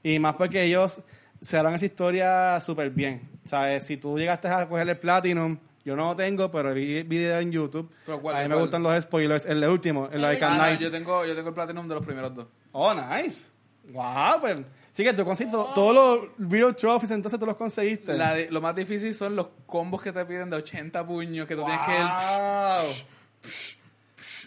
Y 0.03 0.19
más 0.19 0.35
porque 0.35 0.61
ellos 0.61 1.01
se 1.41 1.57
harán 1.57 1.73
esa 1.73 1.85
historia 1.85 2.61
súper 2.61 2.91
bien. 2.91 3.31
¿Sabes? 3.43 3.87
Si 3.87 3.97
tú 3.97 4.19
llegaste 4.19 4.47
a 4.47 4.69
coger 4.69 4.87
el 4.87 4.97
Platinum, 4.99 5.57
yo 5.83 5.95
no 5.95 6.05
lo 6.09 6.15
tengo, 6.15 6.51
pero 6.51 6.73
vi 6.73 7.03
video 7.03 7.39
en 7.39 7.51
YouTube. 7.51 7.91
¿Pero 8.05 8.21
cuál, 8.21 8.35
a 8.35 8.39
mí 8.39 8.45
me 8.45 8.53
cuál? 8.55 8.61
gustan 8.61 8.83
los 8.83 9.01
spoilers. 9.03 9.45
El 9.45 9.61
de 9.61 9.67
último, 9.67 10.05
el 10.05 10.11
de 10.11 10.17
El 10.17 10.25
Arkham 10.25 10.53
Ah, 10.53 10.55
no, 10.57 10.63
Knight. 10.63 10.79
yo 10.79 10.91
tengo, 10.91 11.25
yo 11.25 11.35
tengo 11.35 11.49
el 11.49 11.55
Platinum 11.55 11.87
de 11.87 11.95
los 11.95 12.05
primeros 12.05 12.33
dos. 12.35 12.47
Oh, 12.71 12.93
nice. 12.93 13.49
Wow, 13.91 14.39
pues. 14.41 14.57
Sí 14.91 15.03
que 15.03 15.13
tú 15.13 15.23
conseguiste 15.25 15.57
to- 15.57 15.71
todos 15.73 15.93
los 15.95 16.51
Real 16.51 16.75
Trophies, 16.75 17.11
entonces 17.11 17.39
tú 17.39 17.45
los 17.45 17.55
conseguiste. 17.55 18.13
La 18.13 18.33
de- 18.33 18.51
lo 18.51 18.61
más 18.61 18.75
difícil 18.75 19.15
son 19.15 19.35
los 19.35 19.47
combos 19.65 20.01
que 20.01 20.11
te 20.11 20.23
piden 20.25 20.49
de 20.49 20.57
80 20.57 21.05
puños, 21.07 21.47
que 21.47 21.55
tú 21.55 21.63
tienes 21.65 21.81
que... 21.87 21.93
ir- 21.97 22.83
Wow. 22.83 22.91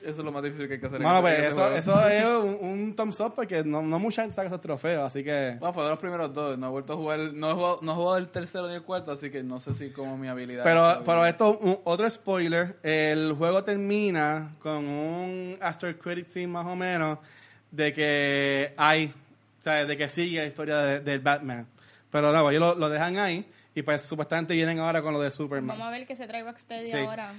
Eso 0.04 0.20
es 0.20 0.24
lo 0.24 0.30
más 0.32 0.42
difícil 0.42 0.66
que 0.68 0.74
hay 0.74 0.80
que 0.80 0.86
hacer. 0.86 1.00
en 1.00 1.04
Bueno, 1.04 1.20
pues 1.22 1.38
eso, 1.40 1.74
eso 1.74 2.08
es 2.08 2.24
un, 2.44 2.58
un 2.60 2.96
thumbs 2.96 3.18
up 3.20 3.34
porque 3.34 3.64
no, 3.64 3.82
no 3.82 3.98
mucha 3.98 4.22
gente 4.22 4.34
saca 4.36 4.48
esos 4.48 4.60
trofeos, 4.60 5.04
así 5.06 5.24
que... 5.24 5.56
Bueno, 5.58 5.72
fue 5.72 5.82
de 5.84 5.88
los 5.88 5.98
primeros 5.98 6.32
dos. 6.34 6.58
No 6.58 6.66
he 6.66 6.70
vuelto 6.70 6.92
a 6.92 6.96
jugar. 6.96 7.18
No 7.32 7.50
he 7.50 7.54
jugado, 7.54 7.78
no 7.82 7.92
he 7.92 7.94
jugado 7.94 8.16
el 8.18 8.28
tercero 8.28 8.68
ni 8.68 8.74
el 8.74 8.82
cuarto, 8.82 9.10
así 9.12 9.30
que 9.30 9.42
no 9.42 9.60
sé 9.60 9.74
si 9.74 9.90
como 9.90 10.16
mi 10.18 10.28
habilidad. 10.28 10.62
Pero, 10.64 11.02
pero 11.04 11.26
esto, 11.26 11.58
un- 11.58 11.78
otro 11.84 12.08
spoiler, 12.10 12.76
el 12.82 13.32
juego 13.32 13.64
termina 13.64 14.54
con 14.60 14.86
un 14.86 15.58
after 15.60 15.98
credit 15.98 16.26
scene 16.26 16.48
más 16.48 16.66
o 16.66 16.76
menos 16.76 17.18
de 17.70 17.92
que 17.92 18.74
hay, 18.76 19.06
o 19.58 19.62
sea, 19.62 19.84
de 19.84 19.96
que 19.96 20.08
sigue 20.08 20.38
la 20.40 20.46
historia 20.46 20.76
de- 20.78 21.00
del 21.00 21.20
Batman. 21.20 21.66
Pero 22.10 22.30
no, 22.32 22.50
ellos 22.50 22.60
lo, 22.62 22.74
lo 22.76 22.88
dejan 22.88 23.18
ahí 23.18 23.44
y 23.74 23.82
pues 23.82 24.02
supuestamente 24.02 24.54
vienen 24.54 24.78
ahora 24.78 25.02
con 25.02 25.12
lo 25.12 25.20
de 25.20 25.30
Superman. 25.32 25.76
Vamos 25.76 25.88
a 25.88 25.90
ver 25.90 26.06
qué 26.06 26.14
se 26.14 26.26
trae 26.28 26.44
Rocksteady 26.44 26.86
Sí. 26.86 26.96
ahora. 26.96 27.32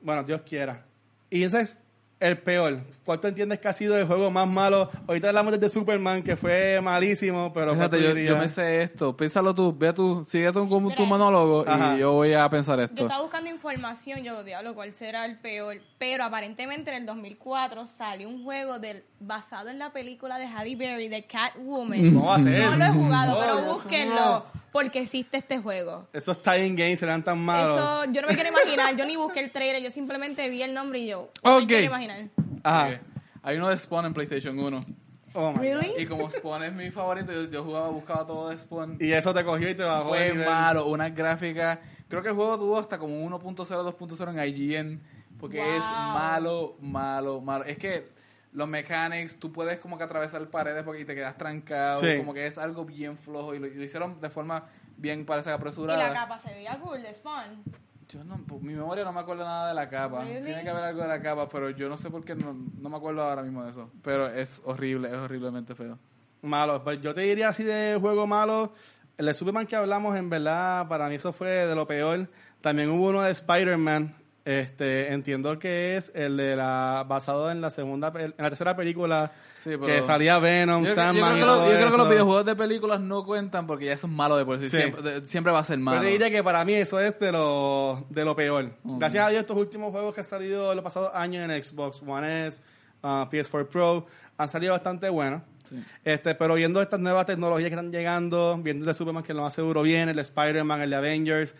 Bueno, 0.00 0.24
Dios 0.24 0.40
quiera. 0.42 0.82
Y 1.30 1.44
ese 1.44 1.60
es 1.60 1.78
el 2.18 2.38
peor. 2.38 2.80
¿Cuál 3.04 3.20
tú 3.20 3.28
entiendes 3.28 3.60
que 3.60 3.68
ha 3.68 3.72
sido 3.72 3.96
el 3.96 4.06
juego 4.06 4.30
más 4.30 4.48
malo? 4.48 4.90
Ahorita 5.06 5.28
hablamos 5.28 5.58
de 5.60 5.68
Superman, 5.68 6.22
que 6.22 6.34
fue 6.36 6.80
malísimo, 6.80 7.52
pero... 7.52 7.74
¿cuál 7.76 7.90
Fíjate, 7.90 8.02
yo, 8.02 8.14
yo 8.18 8.36
me 8.36 8.48
sé 8.48 8.82
esto. 8.82 9.16
Piénsalo 9.16 9.54
tú, 9.54 9.76
ve 9.76 9.92
tú, 9.92 10.24
sigue 10.24 10.50
tú 10.50 10.68
con 10.68 10.92
tu 10.94 11.06
monólogo 11.06 11.64
Ajá. 11.68 11.94
y 11.94 12.00
yo 12.00 12.12
voy 12.14 12.32
a 12.32 12.48
pensar 12.48 12.78
Yo 12.78 12.84
esto. 12.84 13.02
estaba 13.02 13.22
buscando 13.22 13.50
información, 13.50 14.24
yo 14.24 14.42
diablo, 14.42 14.74
cuál 14.74 14.94
será 14.94 15.24
el 15.26 15.38
peor. 15.38 15.76
Pero 15.98 16.24
aparentemente 16.24 16.90
en 16.90 16.96
el 16.96 17.06
2004 17.06 17.86
salió 17.86 18.28
un 18.28 18.42
juego 18.44 18.78
del, 18.78 19.04
basado 19.20 19.68
en 19.68 19.78
la 19.78 19.92
película 19.92 20.38
de 20.38 20.46
Halle 20.46 20.74
Berry 20.74 21.08
de 21.08 21.24
Catwoman. 21.24 22.14
No 22.14 22.26
va 22.26 22.36
a 22.36 22.40
ser. 22.40 22.64
No 22.64 22.76
lo 22.76 22.84
he 22.84 22.88
jugado, 22.88 23.34
No, 23.34 23.40
pero 23.40 23.74
búsquenlo. 23.74 24.46
Porque 24.76 24.98
existe 25.00 25.38
este 25.38 25.56
juego. 25.58 26.06
Esos 26.12 26.42
tie 26.42 26.68
games 26.68 27.00
serán 27.00 27.24
tan 27.24 27.38
malos. 27.38 27.78
Eso, 27.78 28.12
yo 28.12 28.20
no 28.20 28.28
me 28.28 28.34
quiero 28.34 28.50
imaginar. 28.50 28.94
Yo 28.94 29.06
ni 29.06 29.16
busqué 29.16 29.40
el 29.40 29.50
trailer, 29.50 29.82
yo 29.82 29.90
simplemente 29.90 30.50
vi 30.50 30.62
el 30.62 30.74
nombre 30.74 30.98
y 30.98 31.06
yo. 31.06 31.30
no 31.42 31.54
Ok. 31.56 31.60
me 31.62 31.66
quiero 31.66 31.84
imaginar. 31.86 32.28
Ajá. 32.62 33.00
Hay 33.42 33.56
uno 33.56 33.68
de 33.68 33.78
Spawn 33.78 34.04
en 34.04 34.12
PlayStation 34.12 34.58
1. 34.58 34.84
Oh, 35.32 35.52
my 35.52 35.58
Really? 35.60 35.92
Y 35.96 36.04
como 36.04 36.30
Spawn 36.30 36.64
es 36.64 36.74
mi 36.74 36.90
favorito, 36.90 37.32
yo, 37.32 37.50
yo 37.50 37.64
jugaba, 37.64 37.88
buscaba 37.88 38.26
todo 38.26 38.50
de 38.50 38.58
Spawn. 38.58 38.98
God. 38.98 39.02
Y 39.02 39.14
eso 39.14 39.32
te 39.32 39.44
cogió 39.44 39.70
y 39.70 39.74
te 39.74 39.82
bajó. 39.82 40.10
Fue 40.10 40.34
malo, 40.34 40.86
unas 40.88 41.14
gráficas. 41.14 41.78
Creo 42.08 42.22
que 42.22 42.28
el 42.28 42.34
juego 42.34 42.58
tuvo 42.58 42.78
hasta 42.78 42.98
como 42.98 43.14
1.0, 43.30 43.56
2.0 43.56 44.30
en 44.30 44.54
IGN. 44.54 45.00
Porque 45.38 45.58
es 45.58 45.80
malo, 45.82 46.76
malo, 46.80 47.40
malo. 47.40 47.64
Es 47.64 47.78
que 47.78 48.08
los 48.56 48.66
mechanics, 48.66 49.38
tú 49.38 49.52
puedes 49.52 49.78
como 49.78 49.98
que 49.98 50.04
atravesar 50.04 50.48
paredes 50.48 50.82
porque 50.82 51.02
y 51.02 51.04
te 51.04 51.14
quedas 51.14 51.36
trancado. 51.36 51.98
Sí. 51.98 52.16
Como 52.16 52.32
que 52.32 52.46
es 52.46 52.56
algo 52.56 52.86
bien 52.86 53.18
flojo. 53.18 53.54
Y 53.54 53.58
lo, 53.58 53.66
y 53.66 53.74
lo 53.74 53.82
hicieron 53.82 54.18
de 54.18 54.30
forma 54.30 54.64
bien, 54.96 55.26
parece 55.26 55.50
Y 55.50 55.52
apresurada. 55.52 56.08
la 56.08 56.14
capa 56.14 56.38
se 56.38 56.54
veía 56.54 56.78
cool 56.80 57.02
de 57.02 57.12
Spawn. 57.12 57.62
Yo 58.08 58.24
no, 58.24 58.38
mi 58.62 58.72
memoria 58.72 59.04
no 59.04 59.12
me 59.12 59.20
acuerdo 59.20 59.44
nada 59.44 59.68
de 59.68 59.74
la 59.74 59.90
capa. 59.90 60.24
Really? 60.24 60.42
Tiene 60.42 60.62
que 60.62 60.70
haber 60.70 60.84
algo 60.84 61.02
de 61.02 61.08
la 61.08 61.20
capa, 61.20 61.50
pero 61.50 61.68
yo 61.68 61.90
no 61.90 61.98
sé 61.98 62.10
por 62.10 62.24
qué 62.24 62.34
no, 62.34 62.54
no 62.54 62.88
me 62.88 62.96
acuerdo 62.96 63.22
ahora 63.22 63.42
mismo 63.42 63.62
de 63.62 63.72
eso. 63.72 63.90
Pero 64.02 64.26
es 64.28 64.62
horrible, 64.64 65.08
es 65.08 65.16
horriblemente 65.16 65.74
feo. 65.74 65.98
Malo. 66.40 66.82
Pues 66.82 67.02
yo 67.02 67.12
te 67.12 67.20
diría 67.20 67.50
así 67.50 67.62
de 67.62 67.98
juego 68.00 68.26
malo. 68.26 68.72
El 69.18 69.26
de 69.26 69.34
Superman 69.34 69.66
que 69.66 69.76
hablamos, 69.76 70.16
en 70.16 70.30
verdad, 70.30 70.88
para 70.88 71.08
mí 71.10 71.16
eso 71.16 71.32
fue 71.34 71.48
de 71.48 71.74
lo 71.74 71.86
peor. 71.86 72.26
También 72.62 72.88
hubo 72.90 73.08
uno 73.08 73.20
de 73.20 73.32
Spider-Man. 73.32 74.14
Este, 74.46 75.12
entiendo 75.12 75.58
que 75.58 75.96
es 75.96 76.12
el 76.14 76.36
de 76.36 76.54
la 76.54 77.04
basado 77.08 77.50
en 77.50 77.60
la 77.60 77.68
segunda, 77.68 78.12
en 78.16 78.32
la 78.38 78.48
tercera 78.48 78.76
película 78.76 79.32
Sí, 79.58 79.70
pero- 79.70 79.86
que 79.86 80.02
salía 80.04 80.38
Venom, 80.38 80.84
Yo, 80.84 80.90
yo 80.90 80.94
Sandman. 80.94 81.32
creo 81.32 81.36
y 81.36 81.40
que, 81.40 81.46
lo- 81.46 81.70
yo 81.72 81.76
creo 81.78 81.90
que 81.90 81.96
los 81.96 82.08
videojuegos 82.08 82.44
de 82.46 82.54
películas 82.54 83.00
no 83.00 83.24
cuentan 83.24 83.66
porque 83.66 83.86
ya 83.86 83.94
eso 83.94 84.06
es 84.06 84.12
malo 84.12 84.36
de 84.36 84.44
por 84.44 84.60
sí. 84.60 84.68
Sí. 84.68 84.76
Siempre, 84.76 85.02
de- 85.02 85.26
siempre 85.28 85.52
va 85.52 85.58
a 85.58 85.64
ser 85.64 85.78
Yo 85.78 85.84
malo. 85.84 86.00
te 86.00 86.06
diría 86.06 86.30
que 86.30 86.44
para 86.44 86.64
mí 86.64 86.74
eso 86.74 87.00
es 87.00 87.18
de 87.18 87.32
lo, 87.32 88.06
de 88.08 88.24
lo 88.24 88.36
peor. 88.36 88.70
Gracias 88.84 89.26
a 89.26 89.30
Dios, 89.30 89.40
estos 89.40 89.56
últimos 89.56 89.90
juegos 89.90 90.14
que 90.14 90.20
han 90.20 90.24
salido 90.24 90.70
en 90.70 90.76
los 90.76 90.84
pasados 90.84 91.10
años 91.12 91.50
en 91.50 91.64
Xbox 91.64 92.00
One 92.06 92.46
S, 92.46 92.62
uh, 93.02 93.26
PS4 93.28 93.66
Pro, 93.66 94.06
han 94.38 94.48
salido 94.48 94.74
bastante 94.74 95.08
buenos. 95.08 95.42
Sí. 95.68 95.74
Este, 96.04 96.36
pero 96.36 96.54
viendo 96.54 96.80
estas 96.80 97.00
nuevas 97.00 97.26
tecnologías 97.26 97.68
que 97.68 97.74
están 97.74 97.90
llegando, 97.90 98.56
viendo 98.62 98.84
el 98.84 98.86
de 98.86 98.94
Superman 98.94 99.24
que 99.24 99.34
lo 99.34 99.42
más 99.42 99.54
seguro 99.54 99.82
viene, 99.82 100.12
el 100.12 100.16
de 100.16 100.22
Spider-Man, 100.22 100.82
el 100.82 100.90
de 100.90 100.94
Avengers, 100.96 101.56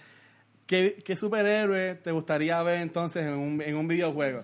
¿qué, 0.66 1.02
qué 1.04 1.16
superhéroe 1.16 1.94
te 1.96 2.10
gustaría 2.12 2.62
ver 2.62 2.78
entonces 2.78 3.24
en 3.24 3.32
un, 3.34 3.62
en 3.62 3.76
un 3.76 3.88
videojuego? 3.88 4.42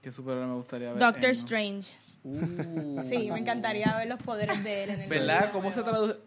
¿Qué 0.00 0.10
superhéroe 0.12 0.46
me 0.48 0.54
gustaría 0.54 0.90
ver? 0.92 0.98
Doctor 0.98 1.24
en- 1.26 1.30
Strange. 1.32 1.92
Uh. 2.24 3.02
Sí, 3.02 3.30
me 3.32 3.38
encantaría 3.40 3.96
ver 3.96 4.08
los 4.08 4.20
poderes 4.22 4.62
de 4.62 4.84
él 4.84 4.90
en 4.90 5.02
el 5.02 5.08
¿Verdad? 5.08 5.50
¿Cómo 5.52 5.72
se 5.72 5.82
traduce? 5.82 6.18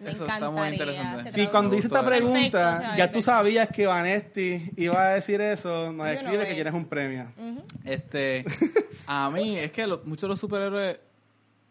Me 0.00 0.12
Eso 0.12 0.26
está 0.26 0.50
muy 0.50 0.68
interesante. 0.68 1.30
Sí, 1.30 1.46
cuando 1.48 1.76
hice 1.76 1.88
esta 1.88 2.02
pregunta, 2.04 2.94
ya 2.96 3.10
tú 3.12 3.20
sabías 3.20 3.68
que 3.68 3.84
Vanesti 3.86 4.72
iba 4.78 5.02
a 5.02 5.14
decir 5.14 5.42
eso, 5.42 5.92
nos 5.92 6.06
Yo 6.06 6.12
no 6.14 6.18
escribe 6.20 6.38
que 6.38 6.44
veo. 6.46 6.54
tienes 6.54 6.72
un 6.72 6.86
premio. 6.86 7.26
Este, 7.84 8.46
a 9.06 9.30
mí, 9.30 9.58
es 9.58 9.70
que 9.72 9.86
lo- 9.86 10.00
muchos 10.06 10.22
de 10.22 10.28
los 10.28 10.40
superhéroes 10.40 10.98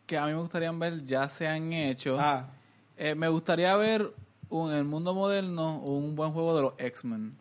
que 0.05 0.15
a 0.17 0.25
mí 0.27 0.31
me 0.33 0.37
gustaría 0.39 0.71
ver 0.71 1.03
ya 1.07 1.27
se 1.27 1.47
han 1.47 1.73
hecho. 1.73 2.17
Ah, 2.19 2.49
Eh, 2.97 3.15
me 3.15 3.29
gustaría 3.29 3.75
ver 3.77 4.11
un, 4.49 4.71
en 4.71 4.77
el 4.77 4.83
mundo 4.85 5.13
moderno 5.13 5.77
un 5.79 6.15
buen 6.15 6.31
juego 6.31 6.55
de 6.55 6.61
los 6.63 6.73
X-Men. 6.77 7.37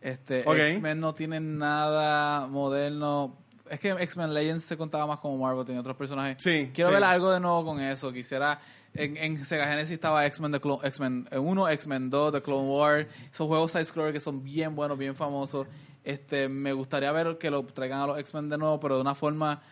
Este, 0.00 0.42
Ok. 0.46 0.56
X-Men 0.56 1.00
no 1.00 1.14
tiene 1.14 1.40
nada 1.40 2.46
moderno. 2.46 3.36
Es 3.70 3.80
que 3.80 3.90
X-Men 3.90 4.34
Legends 4.34 4.64
se 4.64 4.76
contaba 4.76 5.06
más 5.06 5.18
como 5.20 5.38
Marvel, 5.38 5.64
tenía 5.64 5.80
otros 5.80 5.96
personajes. 5.96 6.36
Sí, 6.42 6.70
Quiero 6.74 6.90
sí. 6.90 6.94
ver 6.94 7.04
algo 7.04 7.30
de 7.30 7.40
nuevo 7.40 7.64
con 7.64 7.80
eso. 7.80 8.12
Quisiera. 8.12 8.60
En, 8.92 9.16
en 9.16 9.44
Sega 9.44 9.66
Genesis 9.66 9.92
estaba 9.94 10.24
X-Men 10.26 10.54
X-Men 10.54 11.26
1, 11.36 11.68
X-Men 11.70 12.10
2, 12.10 12.32
de 12.34 12.42
Clone 12.42 12.68
War. 12.68 13.08
Esos 13.32 13.46
juegos 13.48 13.72
side-scroller 13.72 14.12
que 14.12 14.20
son 14.20 14.44
bien 14.44 14.76
buenos, 14.76 14.96
bien 14.98 15.16
famosos. 15.16 15.66
Este, 16.04 16.48
me 16.48 16.72
gustaría 16.74 17.10
ver 17.10 17.38
que 17.38 17.50
lo 17.50 17.64
traigan 17.64 18.02
a 18.02 18.06
los 18.06 18.18
X-Men 18.18 18.50
de 18.50 18.58
nuevo, 18.58 18.78
pero 18.78 18.96
de 18.96 19.00
una 19.00 19.14
forma, 19.14 19.62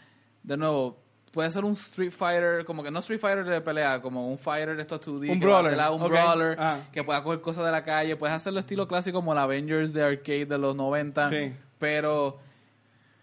de 0.42 0.56
nuevo, 0.56 0.96
puede 1.32 1.50
ser 1.50 1.64
un 1.64 1.72
Street 1.72 2.12
Fighter, 2.12 2.64
como 2.64 2.82
que 2.82 2.90
no 2.90 3.00
Street 3.00 3.18
Fighter 3.20 3.44
de 3.44 3.60
pelea, 3.60 4.00
como 4.00 4.28
un 4.28 4.38
Fighter 4.38 4.76
de 4.76 4.82
estos 4.82 5.00
2D. 5.00 5.30
Un 5.30 5.40
que 5.40 5.46
va 5.46 5.52
brawler, 5.54 5.70
de 5.72 5.76
lado, 5.76 5.94
un 5.96 6.02
ok. 6.02 6.08
brawler, 6.10 6.56
Ah. 6.60 6.78
que 6.92 7.02
pueda 7.02 7.22
coger 7.24 7.40
cosas 7.40 7.64
de 7.64 7.72
la 7.72 7.82
calle. 7.82 8.14
Puedes 8.16 8.36
hacerlo 8.36 8.60
estilo 8.60 8.86
clásico 8.86 9.18
como 9.18 9.32
el 9.32 9.38
Avengers 9.38 9.92
de 9.92 10.02
arcade 10.04 10.46
de 10.46 10.58
los 10.58 10.76
90. 10.76 11.28
Sí. 11.28 11.52
Pero 11.78 12.38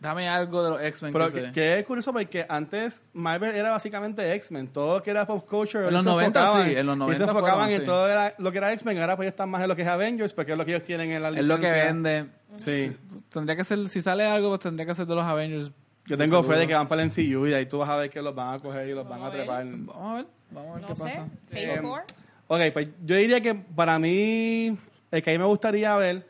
dame 0.01 0.30
algo 0.30 0.64
de 0.64 0.70
los 0.72 0.82
X-Men 0.82 1.12
Pero 1.12 1.32
que 1.32 1.41
que, 1.43 1.51
que 1.51 1.80
es 1.80 1.86
curioso 1.86 2.14
porque 2.14 2.45
antes 2.47 3.03
Marvel 3.12 3.53
era 3.53 3.70
básicamente 3.72 4.34
X-Men, 4.34 4.70
todo 4.70 4.97
lo 4.97 5.03
que 5.03 5.12
era 5.12 5.28
pop 5.28 5.45
culture. 5.47 5.88
En 5.88 5.93
los 5.93 6.01
ellos 6.01 6.03
se 6.03 6.10
90 6.10 6.39
enfocaban- 6.41 6.64
sí, 6.64 6.70
en 6.72 6.76
los 6.86 6.95
ellos 6.95 6.97
90 6.97 7.18
se 7.18 7.24
enfocaban 7.32 7.53
fueron, 7.66 7.74
en 7.74 7.80
sí. 7.82 7.86
todo 7.86 8.07
era- 8.10 8.36
lo 8.38 8.51
que 8.51 8.57
era 8.60 8.74
X-Men, 8.74 8.97
ahora 9.01 9.16
pues 9.18 9.28
están 9.28 9.49
más 9.49 9.62
en 9.62 9.68
lo 9.68 9.76
que 9.76 9.82
es 9.82 9.88
Avengers, 9.89 10.34
porque 10.34 10.53
es 10.53 10.57
lo 10.57 10.64
que 10.66 10.72
ellos 10.72 10.84
tienen 10.84 11.12
en 11.12 11.22
la 11.22 11.30
es 11.30 11.45
lo 11.45 11.55
que 11.57 11.62
licencia. 11.64 11.86
vende. 11.86 12.26
Sí. 12.55 12.95
Tendría 13.30 13.55
que 13.57 13.64
ser, 13.66 13.89
si 13.89 14.01
sale 14.01 14.26
algo, 14.26 14.47
pues 14.49 14.62
tendría 14.62 14.86
que 14.86 14.95
ser 14.95 15.05
de 15.05 15.16
los 15.16 15.26
Avengers. 15.26 15.72
Yo 16.10 16.18
tengo 16.18 16.43
fe 16.43 16.55
de 16.57 16.68
que 16.68 16.74
van 16.74 16.88
para 16.88 17.03
el 17.03 17.07
MCU 17.10 17.45
y 17.45 17.49
de 17.51 17.55
ahí 17.55 17.66
tú 17.68 17.78
vas 17.78 17.89
a 17.89 17.95
ver 17.95 18.10
que 18.10 18.22
los 18.22 18.34
van 18.36 18.55
a 18.55 18.60
coger 18.60 18.88
y 18.89 18.93
los 18.93 19.07
van 19.07 19.22
a 19.22 19.30
ver. 19.30 19.38
trepar. 19.38 19.66
Vamos 19.66 19.95
a 19.95 20.14
ver, 20.16 20.26
vamos 20.51 20.70
a 20.72 20.74
ver 20.74 20.82
No 20.82 20.88
qué 20.88 20.95
sé. 20.95 21.03
pasa. 21.03 21.28
Phase 21.49 21.74
Eh, 21.76 21.80
4. 21.82 22.16
Ok, 22.47 22.62
pues 22.74 22.89
yo 23.05 23.16
diría 23.16 23.39
que 23.41 23.53
para 23.55 23.99
mí, 23.99 24.76
el 25.12 25.22
que 25.22 25.30
a 25.30 25.34
mí 25.34 25.38
me 25.39 25.45
gustaría 25.45 25.95
ver, 25.97 26.28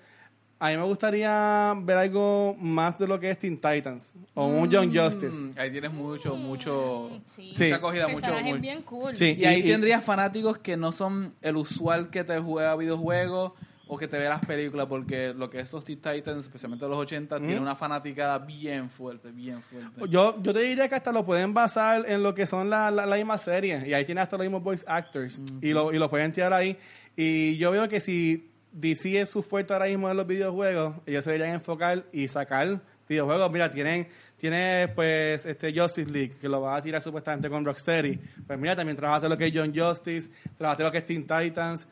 a 0.61 0.69
mí 0.71 0.75
me 0.75 0.83
gustaría 0.83 1.73
ver 1.81 1.95
algo 1.97 2.53
más 2.59 2.99
de 2.99 3.07
lo 3.07 3.17
que 3.17 3.29
es 3.29 3.39
Teen 3.39 3.55
Titans 3.55 4.11
o 4.33 4.45
un 4.47 4.69
Young 4.69 4.93
Justice. 4.93 5.37
Mm, 5.39 5.51
ahí 5.57 5.71
tienes 5.71 5.93
mucho, 5.93 6.35
mucho, 6.35 7.09
Sí. 7.37 7.51
Mucha 7.63 7.75
acogida, 7.77 8.07
mucho, 8.09 8.37
muy- 8.41 8.59
bien 8.59 8.81
cool. 8.81 9.15
Sí. 9.15 9.35
Y 9.39 9.45
ahí 9.45 9.61
y- 9.61 9.63
tendrías 9.71 10.03
fanáticos 10.03 10.57
que 10.57 10.75
no 10.75 10.91
son 10.91 11.33
el 11.41 11.55
usual 11.55 12.09
que 12.09 12.25
te 12.25 12.37
juega 12.39 12.75
videojuegos 12.75 13.53
o 13.91 13.97
que 13.97 14.07
te 14.07 14.19
ve 14.19 14.29
las 14.29 14.45
películas, 14.45 14.85
porque 14.85 15.33
lo 15.35 15.49
que 15.49 15.59
es 15.59 15.73
los 15.73 15.83
Teen 15.83 15.99
Titans, 15.99 16.45
especialmente 16.45 16.85
de 16.85 16.89
los 16.89 16.99
80, 16.99 17.39
tiene 17.39 17.59
una 17.59 17.75
fanaticada 17.75 18.37
bien 18.37 18.87
fuerte, 18.87 19.31
bien 19.31 19.63
fuerte. 19.63 19.89
Yo, 20.07 20.39
yo 20.43 20.53
te 20.53 20.59
diría 20.59 20.87
que 20.87 20.93
hasta 20.93 21.11
lo 21.11 21.25
pueden 21.25 21.55
basar 21.55 22.05
en 22.07 22.21
lo 22.21 22.35
que 22.35 22.45
son 22.45 22.69
las 22.69 22.93
la, 22.93 23.07
la 23.07 23.15
mismas 23.15 23.41
series. 23.41 23.87
Y 23.87 23.95
ahí 23.95 24.05
tiene 24.05 24.21
hasta 24.21 24.37
los 24.37 24.45
mismos 24.45 24.61
voice 24.61 24.85
actors. 24.87 25.41
y, 25.59 25.73
lo, 25.73 25.91
y 25.91 25.97
lo 25.97 26.07
pueden 26.07 26.31
tirar 26.31 26.53
ahí. 26.53 26.77
Y 27.15 27.57
yo 27.57 27.71
veo 27.71 27.89
que 27.89 27.99
si 27.99 28.51
DC 28.71 29.21
es 29.21 29.31
su 29.31 29.41
fuerte 29.41 29.73
ahora 29.73 29.87
mismo 29.87 30.07
en 30.07 30.17
los 30.17 30.27
videojuegos, 30.27 30.97
ellos 31.07 31.23
se 31.23 31.31
deberían 31.31 31.55
enfocar 31.55 32.05
y 32.13 32.27
sacar 32.27 32.79
videojuegos. 33.07 33.51
Mira, 33.51 33.71
tienen, 33.71 34.07
tiene 34.37 34.87
pues 34.93 35.47
este 35.47 35.73
Justice 35.73 36.11
League, 36.11 36.35
que 36.39 36.47
lo 36.47 36.61
va 36.61 36.75
a 36.75 36.81
tirar 36.83 37.01
supuestamente 37.01 37.49
con 37.49 37.65
Rocksteady. 37.65 38.19
Pues 38.45 38.59
mira, 38.59 38.75
también 38.75 38.95
trabajaste 38.95 39.27
lo 39.27 39.35
que 39.35 39.47
es 39.47 39.53
John 39.55 39.73
Justice, 39.75 40.29
trabajaste 40.55 40.83
lo 40.83 40.91
que 40.91 40.99
es 40.99 41.05
Teen 41.05 41.25
Titans. 41.25 41.87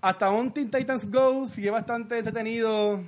Hasta 0.00 0.30
un 0.30 0.52
Teen 0.52 0.70
Titans 0.70 1.10
Go, 1.10 1.46
si 1.46 1.66
es 1.66 1.72
bastante 1.72 2.18
entretenido. 2.18 3.00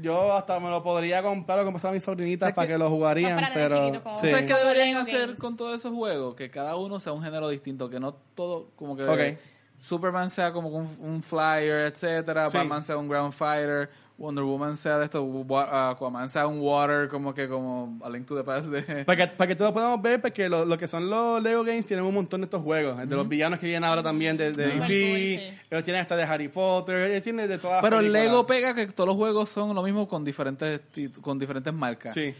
Yo 0.00 0.32
hasta 0.32 0.58
me 0.58 0.68
lo 0.70 0.82
podría 0.82 1.22
comprar 1.22 1.60
o 1.60 1.64
comprar 1.64 1.90
a 1.90 1.94
mis 1.94 2.02
sobrinitas 2.02 2.46
¿Sabes 2.48 2.54
para 2.56 2.66
que 2.68 2.78
lo 2.78 2.90
jugarían, 2.90 3.40
pero... 3.54 3.92
sí. 4.16 4.28
¿Sabes 4.28 4.42
qué 4.42 4.54
deberían 4.54 4.88
Lego 4.88 5.00
hacer 5.00 5.20
Games. 5.26 5.40
con 5.40 5.56
todos 5.56 5.78
esos 5.78 5.94
juegos? 5.94 6.34
Que 6.34 6.50
cada 6.50 6.74
uno 6.76 6.98
sea 6.98 7.12
un 7.12 7.22
género 7.22 7.48
distinto, 7.48 7.88
que 7.88 8.00
no 8.00 8.14
todo, 8.34 8.70
como 8.76 8.96
que. 8.96 9.38
Superman 9.78 10.30
sea 10.30 10.50
como 10.52 10.68
un, 10.70 10.88
un 11.00 11.22
flyer, 11.22 11.92
etcétera, 11.92 12.48
Sí. 12.48 12.56
Batman 12.56 12.82
sea 12.82 12.96
un 12.96 13.06
ground 13.08 13.32
fighter, 13.34 13.90
Wonder 14.16 14.44
Woman 14.44 14.76
sea 14.76 14.98
de 14.98 15.06
esto, 15.06 15.46
Aquaman 15.56 16.28
sea 16.28 16.46
un 16.46 16.60
water, 16.60 17.08
como 17.08 17.34
que 17.34 17.48
como 17.48 17.98
A 18.04 18.08
Link 18.08 18.26
to 18.26 18.36
the 18.36 18.44
Past 18.44 18.66
de... 18.66 18.82
Para 19.04 19.16
que, 19.16 19.36
para 19.36 19.48
que 19.48 19.56
todos 19.56 19.72
podamos 19.72 20.00
ver, 20.00 20.20
porque 20.20 20.48
lo, 20.48 20.64
lo 20.64 20.78
que 20.78 20.86
son 20.86 21.10
los 21.10 21.42
Lego 21.42 21.64
Games 21.64 21.84
tienen 21.84 22.04
un 22.04 22.14
montón 22.14 22.40
de 22.40 22.44
estos 22.44 22.62
juegos. 22.62 23.00
El 23.00 23.08
de 23.08 23.16
los 23.16 23.28
villanos 23.28 23.58
que 23.58 23.66
vienen 23.66 23.82
ahora 23.82 24.04
también 24.04 24.36
de, 24.36 24.52
DC. 24.52 25.34
Ellos 25.68 25.84
tienen 25.84 26.00
hasta 26.00 26.14
de 26.14 26.22
Harry 26.22 26.46
Potter. 26.48 27.10
Ellos 27.10 27.22
tienen 27.24 27.48
de 27.48 27.58
todas 27.58 27.76
las 27.76 27.82
Pero 27.82 27.98
el 27.98 28.04
películas. 28.06 28.24
Lego 28.24 28.46
pega 28.46 28.74
que 28.74 28.86
todos 28.86 29.08
los 29.08 29.16
juegos 29.16 29.48
son 29.48 29.74
lo 29.74 29.82
mismo 29.82 30.06
con 30.06 30.24
diferentes 30.24 30.80
con 31.20 31.38
diferentes 31.38 31.74
marcas. 31.74 32.14
Sí. 32.14 32.34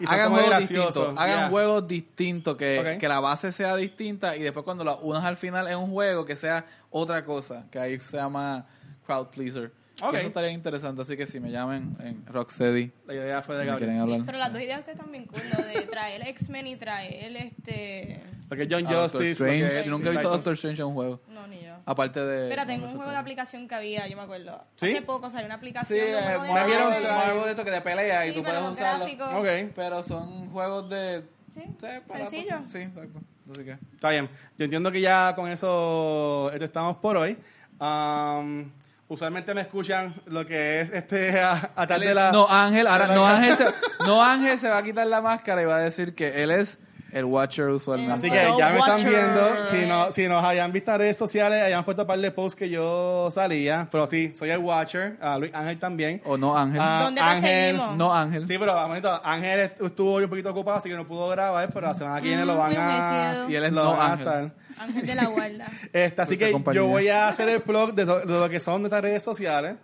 Y 0.00 0.06
hagan 0.06 0.32
juegos 0.32 0.58
distintos, 0.58 1.16
hagan 1.16 1.38
Yeah. 1.40 1.48
juegos 1.50 1.86
distintos, 1.86 2.56
que, 2.56 2.96
que 2.98 3.06
la 3.06 3.20
base 3.20 3.52
sea 3.52 3.76
distinta 3.76 4.34
y 4.34 4.42
después 4.42 4.64
cuando 4.64 4.82
la 4.82 4.94
unas 4.96 5.24
al 5.24 5.36
final 5.36 5.68
en 5.68 5.76
un 5.76 5.90
juego 5.90 6.24
que 6.24 6.36
sea 6.36 6.64
otra 6.88 7.24
cosa, 7.24 7.66
que 7.70 7.78
ahí 7.78 8.00
se 8.00 8.16
llama 8.16 8.66
crowd 9.06 9.26
pleaser. 9.28 9.70
Eso 10.08 10.26
estaría 10.26 10.50
interesante, 10.50 11.02
así 11.02 11.16
que 11.16 11.26
si 11.26 11.40
me 11.40 11.50
llamen 11.50 11.94
en 12.00 12.24
Rocksteady, 12.26 12.92
La 13.06 13.14
idea 13.14 13.42
fue 13.42 13.56
de 13.56 13.64
si 13.64 13.70
me 13.70 13.76
quieren 13.76 13.96
Gabriel. 13.96 14.20
hablar. 14.20 14.26
Pero 14.26 14.38
las 14.38 14.52
dos 14.52 14.62
ideas 14.62 14.78
ustedes 14.80 14.98
están 14.98 15.12
bien 15.12 15.26
cool, 15.26 15.42
lo 15.56 15.64
de 15.64 15.86
traer 15.90 16.26
X-Men 16.28 16.66
y 16.66 16.76
traer 16.76 17.36
este... 17.36 18.22
Lo 18.48 18.56
que 18.56 18.62
es 18.64 18.68
John 18.70 18.82
Doctor 18.82 19.02
Justice. 19.02 19.30
Strange. 19.32 19.84
Yo 19.84 19.90
nunca 19.92 20.08
he 20.08 20.10
visto 20.10 20.22
Titan. 20.22 20.32
Doctor 20.32 20.52
Strange 20.54 20.82
en 20.82 20.88
un 20.88 20.94
juego, 20.94 21.20
No, 21.28 21.46
ni 21.46 21.62
yo. 21.62 21.76
aparte 21.86 22.18
de... 22.24 22.44
Espera, 22.44 22.66
tengo 22.66 22.86
un 22.86 22.96
juego 22.96 23.10
de 23.10 23.16
aplicación 23.16 23.68
que 23.68 23.74
había, 23.76 24.08
yo 24.08 24.16
me 24.16 24.22
acuerdo. 24.24 24.64
¿Sí? 24.76 24.86
Hace 24.90 25.02
poco 25.02 25.30
salió 25.30 25.46
una 25.46 25.54
Sí, 25.54 25.58
aplicación 25.58 25.98
de 26.00 26.38
un 26.38 26.44
eh, 26.46 26.52
Marvel, 26.52 26.66
vieron 26.66 27.16
Marvel 27.16 27.44
de 27.44 27.50
esto 27.50 27.64
que 27.64 27.70
te 27.70 27.80
pelea 27.80 28.26
y 28.26 28.30
Sí, 28.30 28.34
tú 28.34 28.42
puedes 28.42 28.62
usarlo. 28.62 29.04
gráficos. 29.04 29.34
Ok. 29.34 29.72
Pero 29.76 30.02
son 30.02 30.50
juegos 30.50 30.90
de... 30.90 31.24
Sí, 31.54 31.62
sí, 31.80 31.86
sencillo. 32.16 32.56
Sí, 32.66 32.78
exacto. 32.78 33.20
Así 33.52 33.64
que... 33.64 33.72
Está 33.94 34.10
bien. 34.10 34.28
Yo 34.58 34.64
entiendo 34.64 34.90
que 34.90 35.00
ya 35.00 35.32
con 35.36 35.48
eso 35.48 36.50
estamos 36.52 36.96
por 36.96 37.16
hoy. 37.18 37.36
Um, 37.80 38.70
usualmente 39.10 39.54
me 39.54 39.62
escuchan 39.62 40.14
lo 40.26 40.46
que 40.46 40.80
es 40.80 40.90
este 40.90 41.40
a, 41.40 41.72
Él 41.76 42.00
de 42.00 42.14
la... 42.14 42.30
no, 42.30 42.46
Ángel, 42.48 42.86
ahora 42.86 43.08
no. 43.08 43.26
Ángel, 43.26 43.56
se, 43.56 43.66
no 44.06 44.22
Ángel 44.22 44.56
se 44.56 44.68
va 44.68 44.78
a 44.78 44.82
quitar 44.84 45.06
la 45.06 45.20
máscara 45.20 45.62
y 45.62 45.66
va 45.66 45.76
a 45.76 45.80
decir 45.80 46.14
que 46.14 46.42
él 46.42 46.52
es 46.52 46.78
El 47.12 47.24
Watcher 47.24 47.68
usualmente. 47.68 48.12
Así 48.12 48.30
que 48.30 48.58
ya 48.58 48.70
me 48.70 48.78
están 48.78 49.04
viendo. 49.04 49.66
Si, 49.70 49.86
no, 49.86 50.12
si 50.12 50.28
nos 50.28 50.44
habían 50.44 50.72
visto 50.72 50.92
en 50.92 50.98
redes 50.98 51.16
sociales, 51.16 51.62
habían 51.62 51.84
puesto 51.84 52.02
un 52.02 52.08
par 52.08 52.18
de 52.18 52.30
posts 52.30 52.56
que 52.56 52.68
yo 52.68 53.28
salía. 53.32 53.88
Pero 53.90 54.06
sí, 54.06 54.32
soy 54.32 54.50
el 54.50 54.58
Watcher. 54.58 55.16
a 55.20 55.38
Luis 55.38 55.52
Ángel 55.54 55.78
también. 55.78 56.20
O 56.24 56.36
no, 56.36 56.56
Ángel. 56.56 56.80
Ah, 56.82 57.00
¿Dónde 57.04 57.20
te 57.20 57.26
Ángel. 57.26 57.76
seguimos? 57.76 57.96
no, 57.96 58.14
Ángel. 58.14 58.46
Sí, 58.46 58.56
pero 58.58 58.88
bonito, 58.88 59.20
Ángel 59.24 59.72
estuvo 59.80 60.12
hoy 60.12 60.24
un 60.24 60.30
poquito 60.30 60.50
ocupado, 60.50 60.78
así 60.78 60.88
que 60.88 60.96
no 60.96 61.06
pudo 61.06 61.28
grabar, 61.28 61.68
pero 61.72 61.86
la 61.86 61.94
semana 61.94 62.20
que 62.20 62.28
viene 62.28 62.44
lo 62.44 62.56
van 62.56 62.68
muy 62.70 62.76
a. 62.78 63.46
Y 63.48 63.54
él 63.54 63.64
es 63.64 63.72
lo 63.72 63.84
no 63.84 63.96
van 63.96 64.00
a 64.00 64.12
Ángel. 64.12 64.26
estar. 64.26 64.52
Ángel 64.78 65.06
de 65.06 65.14
la 65.14 65.26
guarda. 65.26 65.66
Este, 65.92 66.22
así 66.22 66.34
Dulce 66.34 66.46
que 66.46 66.52
compañía. 66.52 66.80
yo 66.80 66.86
voy 66.86 67.08
a 67.08 67.28
hacer 67.28 67.48
el 67.48 67.58
blog 67.58 67.94
de, 67.94 68.04
lo 68.06 68.48
que 68.48 68.60
son 68.60 68.82
nuestras 68.82 69.02
redes 69.02 69.22
sociales. 69.22 69.76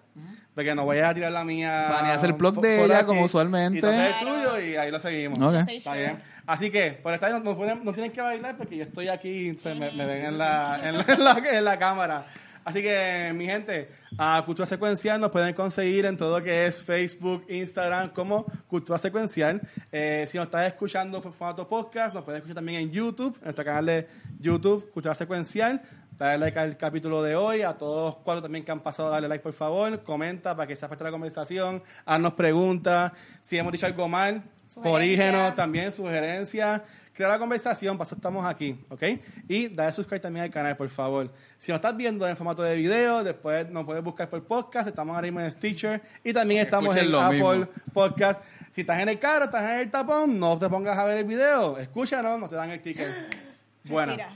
De 0.55 0.64
que 0.64 0.74
no 0.74 0.85
voy 0.87 1.01
a 1.01 1.12
tirar 1.12 1.33
la 1.33 1.45
mía. 1.45 1.89
Vani 1.91 2.09
hace 2.11 2.24
el 2.27 2.33
blog 2.33 2.61
de 2.62 2.83
ella 2.83 2.99
aquí, 2.99 3.07
como 3.07 3.24
usualmente. 3.24 3.79
Y 3.79 3.91
el 3.91 4.18
tuyo 4.18 4.59
y 4.59 4.77
ahí 4.77 4.91
lo 4.91 4.99
seguimos. 4.99 5.39
Ok. 5.39 5.64
Soy 5.66 5.77
Está 5.77 5.93
bien. 5.93 6.22
Así 6.47 6.70
que, 6.70 6.92
por 6.92 7.12
estar 7.12 7.30
no, 7.32 7.40
no 7.40 7.57
pueden- 7.57 7.84
no 7.84 7.92
tienen 7.92 8.12
que 8.12 8.20
bailar 8.20 8.57
porque 8.57 8.76
yo 8.76 8.84
estoy 8.84 9.09
aquí, 9.09 9.57
se 9.57 9.74
me, 9.74 9.90
me 9.92 10.07
ven 10.07 10.24
en 10.26 10.38
la, 10.38 10.80
en, 10.82 10.97
la, 10.99 11.05
en, 11.09 11.24
la, 11.24 11.42
en 11.59 11.64
la 11.64 11.78
cámara. 11.78 12.26
Así 12.64 12.82
que, 12.82 13.32
mi 13.34 13.47
gente, 13.47 13.88
a 14.18 14.42
Cultura 14.44 14.66
Secuencial 14.66 15.20
nos 15.20 15.30
pueden 15.30 15.55
conseguir 15.55 16.05
en 16.05 16.16
todo 16.16 16.38
lo 16.38 16.44
que 16.44 16.66
es 16.66 16.82
Facebook, 16.82 17.44
Instagram, 17.49 18.11
como 18.11 18.44
Cultura 18.66 18.99
Secuencial. 18.99 19.61
Eh, 19.92 20.24
si 20.26 20.36
nos 20.36 20.47
estás 20.47 20.66
escuchando 20.66 21.20
por 21.20 21.32
formato 21.32 21.68
podcast, 21.68 22.12
nos 22.12 22.24
puedes 22.24 22.38
escuchar 22.38 22.57
también 22.57 22.80
en 22.82 22.90
YouTube, 22.90 23.36
en 23.38 23.44
nuestro 23.44 23.64
canal 23.64 23.86
de 23.86 24.09
YouTube, 24.40 24.90
Cultura 24.90 25.14
Secuencial. 25.14 25.80
Dale 26.19 26.39
like 26.39 26.59
al 26.59 26.77
capítulo 26.77 27.23
de 27.23 27.37
hoy, 27.37 27.62
a 27.62 27.75
todos 27.75 28.14
los 28.14 28.23
cuatro 28.25 28.43
también 28.43 28.64
que 28.64 28.73
han 28.73 28.81
pasado, 28.81 29.11
dale 29.11 29.29
like 29.29 29.43
por 29.43 29.53
favor, 29.53 30.03
comenta 30.03 30.57
para 30.57 30.67
que 30.67 30.75
se 30.75 30.87
afecte 30.87 31.05
la 31.05 31.11
conversación, 31.11 31.83
haznos 32.07 32.33
preguntas, 32.33 33.12
si 33.43 33.59
hemos 33.59 33.71
dicho 33.71 33.85
algo 33.85 34.09
mal, 34.09 34.43
corrígenos 34.83 35.55
también, 35.55 35.93
sugerencias, 35.93 36.81
crea 37.12 37.29
la 37.29 37.39
conversación, 37.39 37.99
para 37.99 38.07
eso 38.07 38.14
estamos 38.14 38.47
aquí, 38.47 38.79
¿ok? 38.89 39.03
Y 39.47 39.69
dale 39.69 39.93
subscribe 39.93 40.21
también 40.21 40.45
al 40.45 40.51
canal, 40.51 40.75
por 40.77 40.89
favor. 40.89 41.31
Si 41.59 41.71
nos 41.71 41.77
estás 41.79 41.95
viendo 41.95 42.27
en 42.27 42.35
formato 42.35 42.62
de 42.62 42.77
video, 42.77 43.23
después 43.23 43.69
nos 43.69 43.85
puedes 43.85 44.03
buscar 44.03 44.31
por 44.31 44.43
podcast, 44.45 44.89
estamos 44.89 45.14
ahora 45.14 45.27
mismo 45.27 45.41
en 45.41 45.53
Stitcher 45.53 46.01
y 46.25 46.33
también 46.33 46.62
estamos 46.62 46.97
Escuchen 46.97 47.07
en 47.07 47.12
lo 47.12 47.21
Apple 47.21 47.59
mismo. 47.59 47.93
Podcast. 47.93 48.43
Si 48.73 48.83
estás 48.83 49.01
en 49.01 49.11
el 49.11 49.19
carro, 49.19 49.47
estás 49.47 49.71
en 49.71 49.81
el 49.81 49.91
tapón, 49.91 50.39
no 50.39 50.59
te 50.59 50.69
pongas 50.69 50.97
a 50.97 51.05
ver 51.05 51.19
el 51.19 51.25
video, 51.25 51.79
escúchanos, 51.79 52.39
no 52.41 52.49
te 52.49 52.57
dan 52.57 52.71
el 52.71 52.81
ticket. 52.81 53.09
Bueno. 53.89 54.14
Mira. 54.14 54.31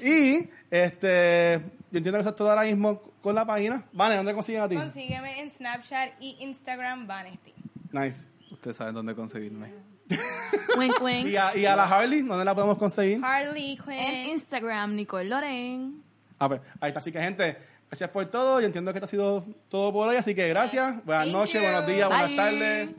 Y 0.00 0.50
este, 0.70 1.60
yo 1.90 1.98
entiendo 1.98 2.12
que 2.12 2.20
eso 2.20 2.30
es 2.30 2.36
todo 2.36 2.50
ahora 2.50 2.62
mismo 2.62 3.00
con 3.22 3.34
la 3.34 3.44
página. 3.44 3.84
Vale, 3.92 4.16
¿dónde 4.16 4.34
consiguen 4.34 4.62
a 4.62 4.68
ti? 4.68 4.76
Consígueme 4.76 5.40
en 5.40 5.50
Snapchat 5.50 6.10
y 6.20 6.36
Instagram 6.40 7.06
Vanity. 7.06 7.54
Nice. 7.92 8.26
Ustedes 8.50 8.76
saben 8.76 8.94
dónde 8.94 9.14
conseguirme. 9.14 9.72
Wink, 10.78 11.00
wink. 11.02 11.26
Y 11.26 11.36
a, 11.36 11.56
y 11.56 11.66
a 11.66 11.74
la 11.74 11.84
Harley, 11.84 12.22
¿dónde 12.22 12.44
la 12.44 12.54
podemos 12.54 12.78
conseguir? 12.78 13.20
Harley 13.24 13.72
En 13.72 13.84
Quinn. 13.84 14.30
Instagram, 14.30 14.94
Nicole 14.94 15.24
Loren. 15.24 16.02
A 16.38 16.48
ver, 16.48 16.60
ahí 16.80 16.88
está. 16.90 16.98
Así 16.98 17.10
que, 17.10 17.20
gente, 17.20 17.56
gracias 17.88 18.10
por 18.10 18.24
todo. 18.26 18.60
Yo 18.60 18.66
entiendo 18.66 18.92
que 18.92 18.98
esto 18.98 19.06
ha 19.06 19.08
sido 19.08 19.44
todo 19.68 19.92
por 19.92 20.08
hoy. 20.08 20.16
Así 20.16 20.34
que 20.34 20.48
gracias. 20.48 21.04
Buenas 21.04 21.24
Thank 21.24 21.36
noches, 21.36 21.54
you. 21.54 21.60
buenos 21.62 21.86
días, 21.86 22.08
buenas 22.08 22.28
Bye. 22.28 22.36
tardes. 22.36 22.90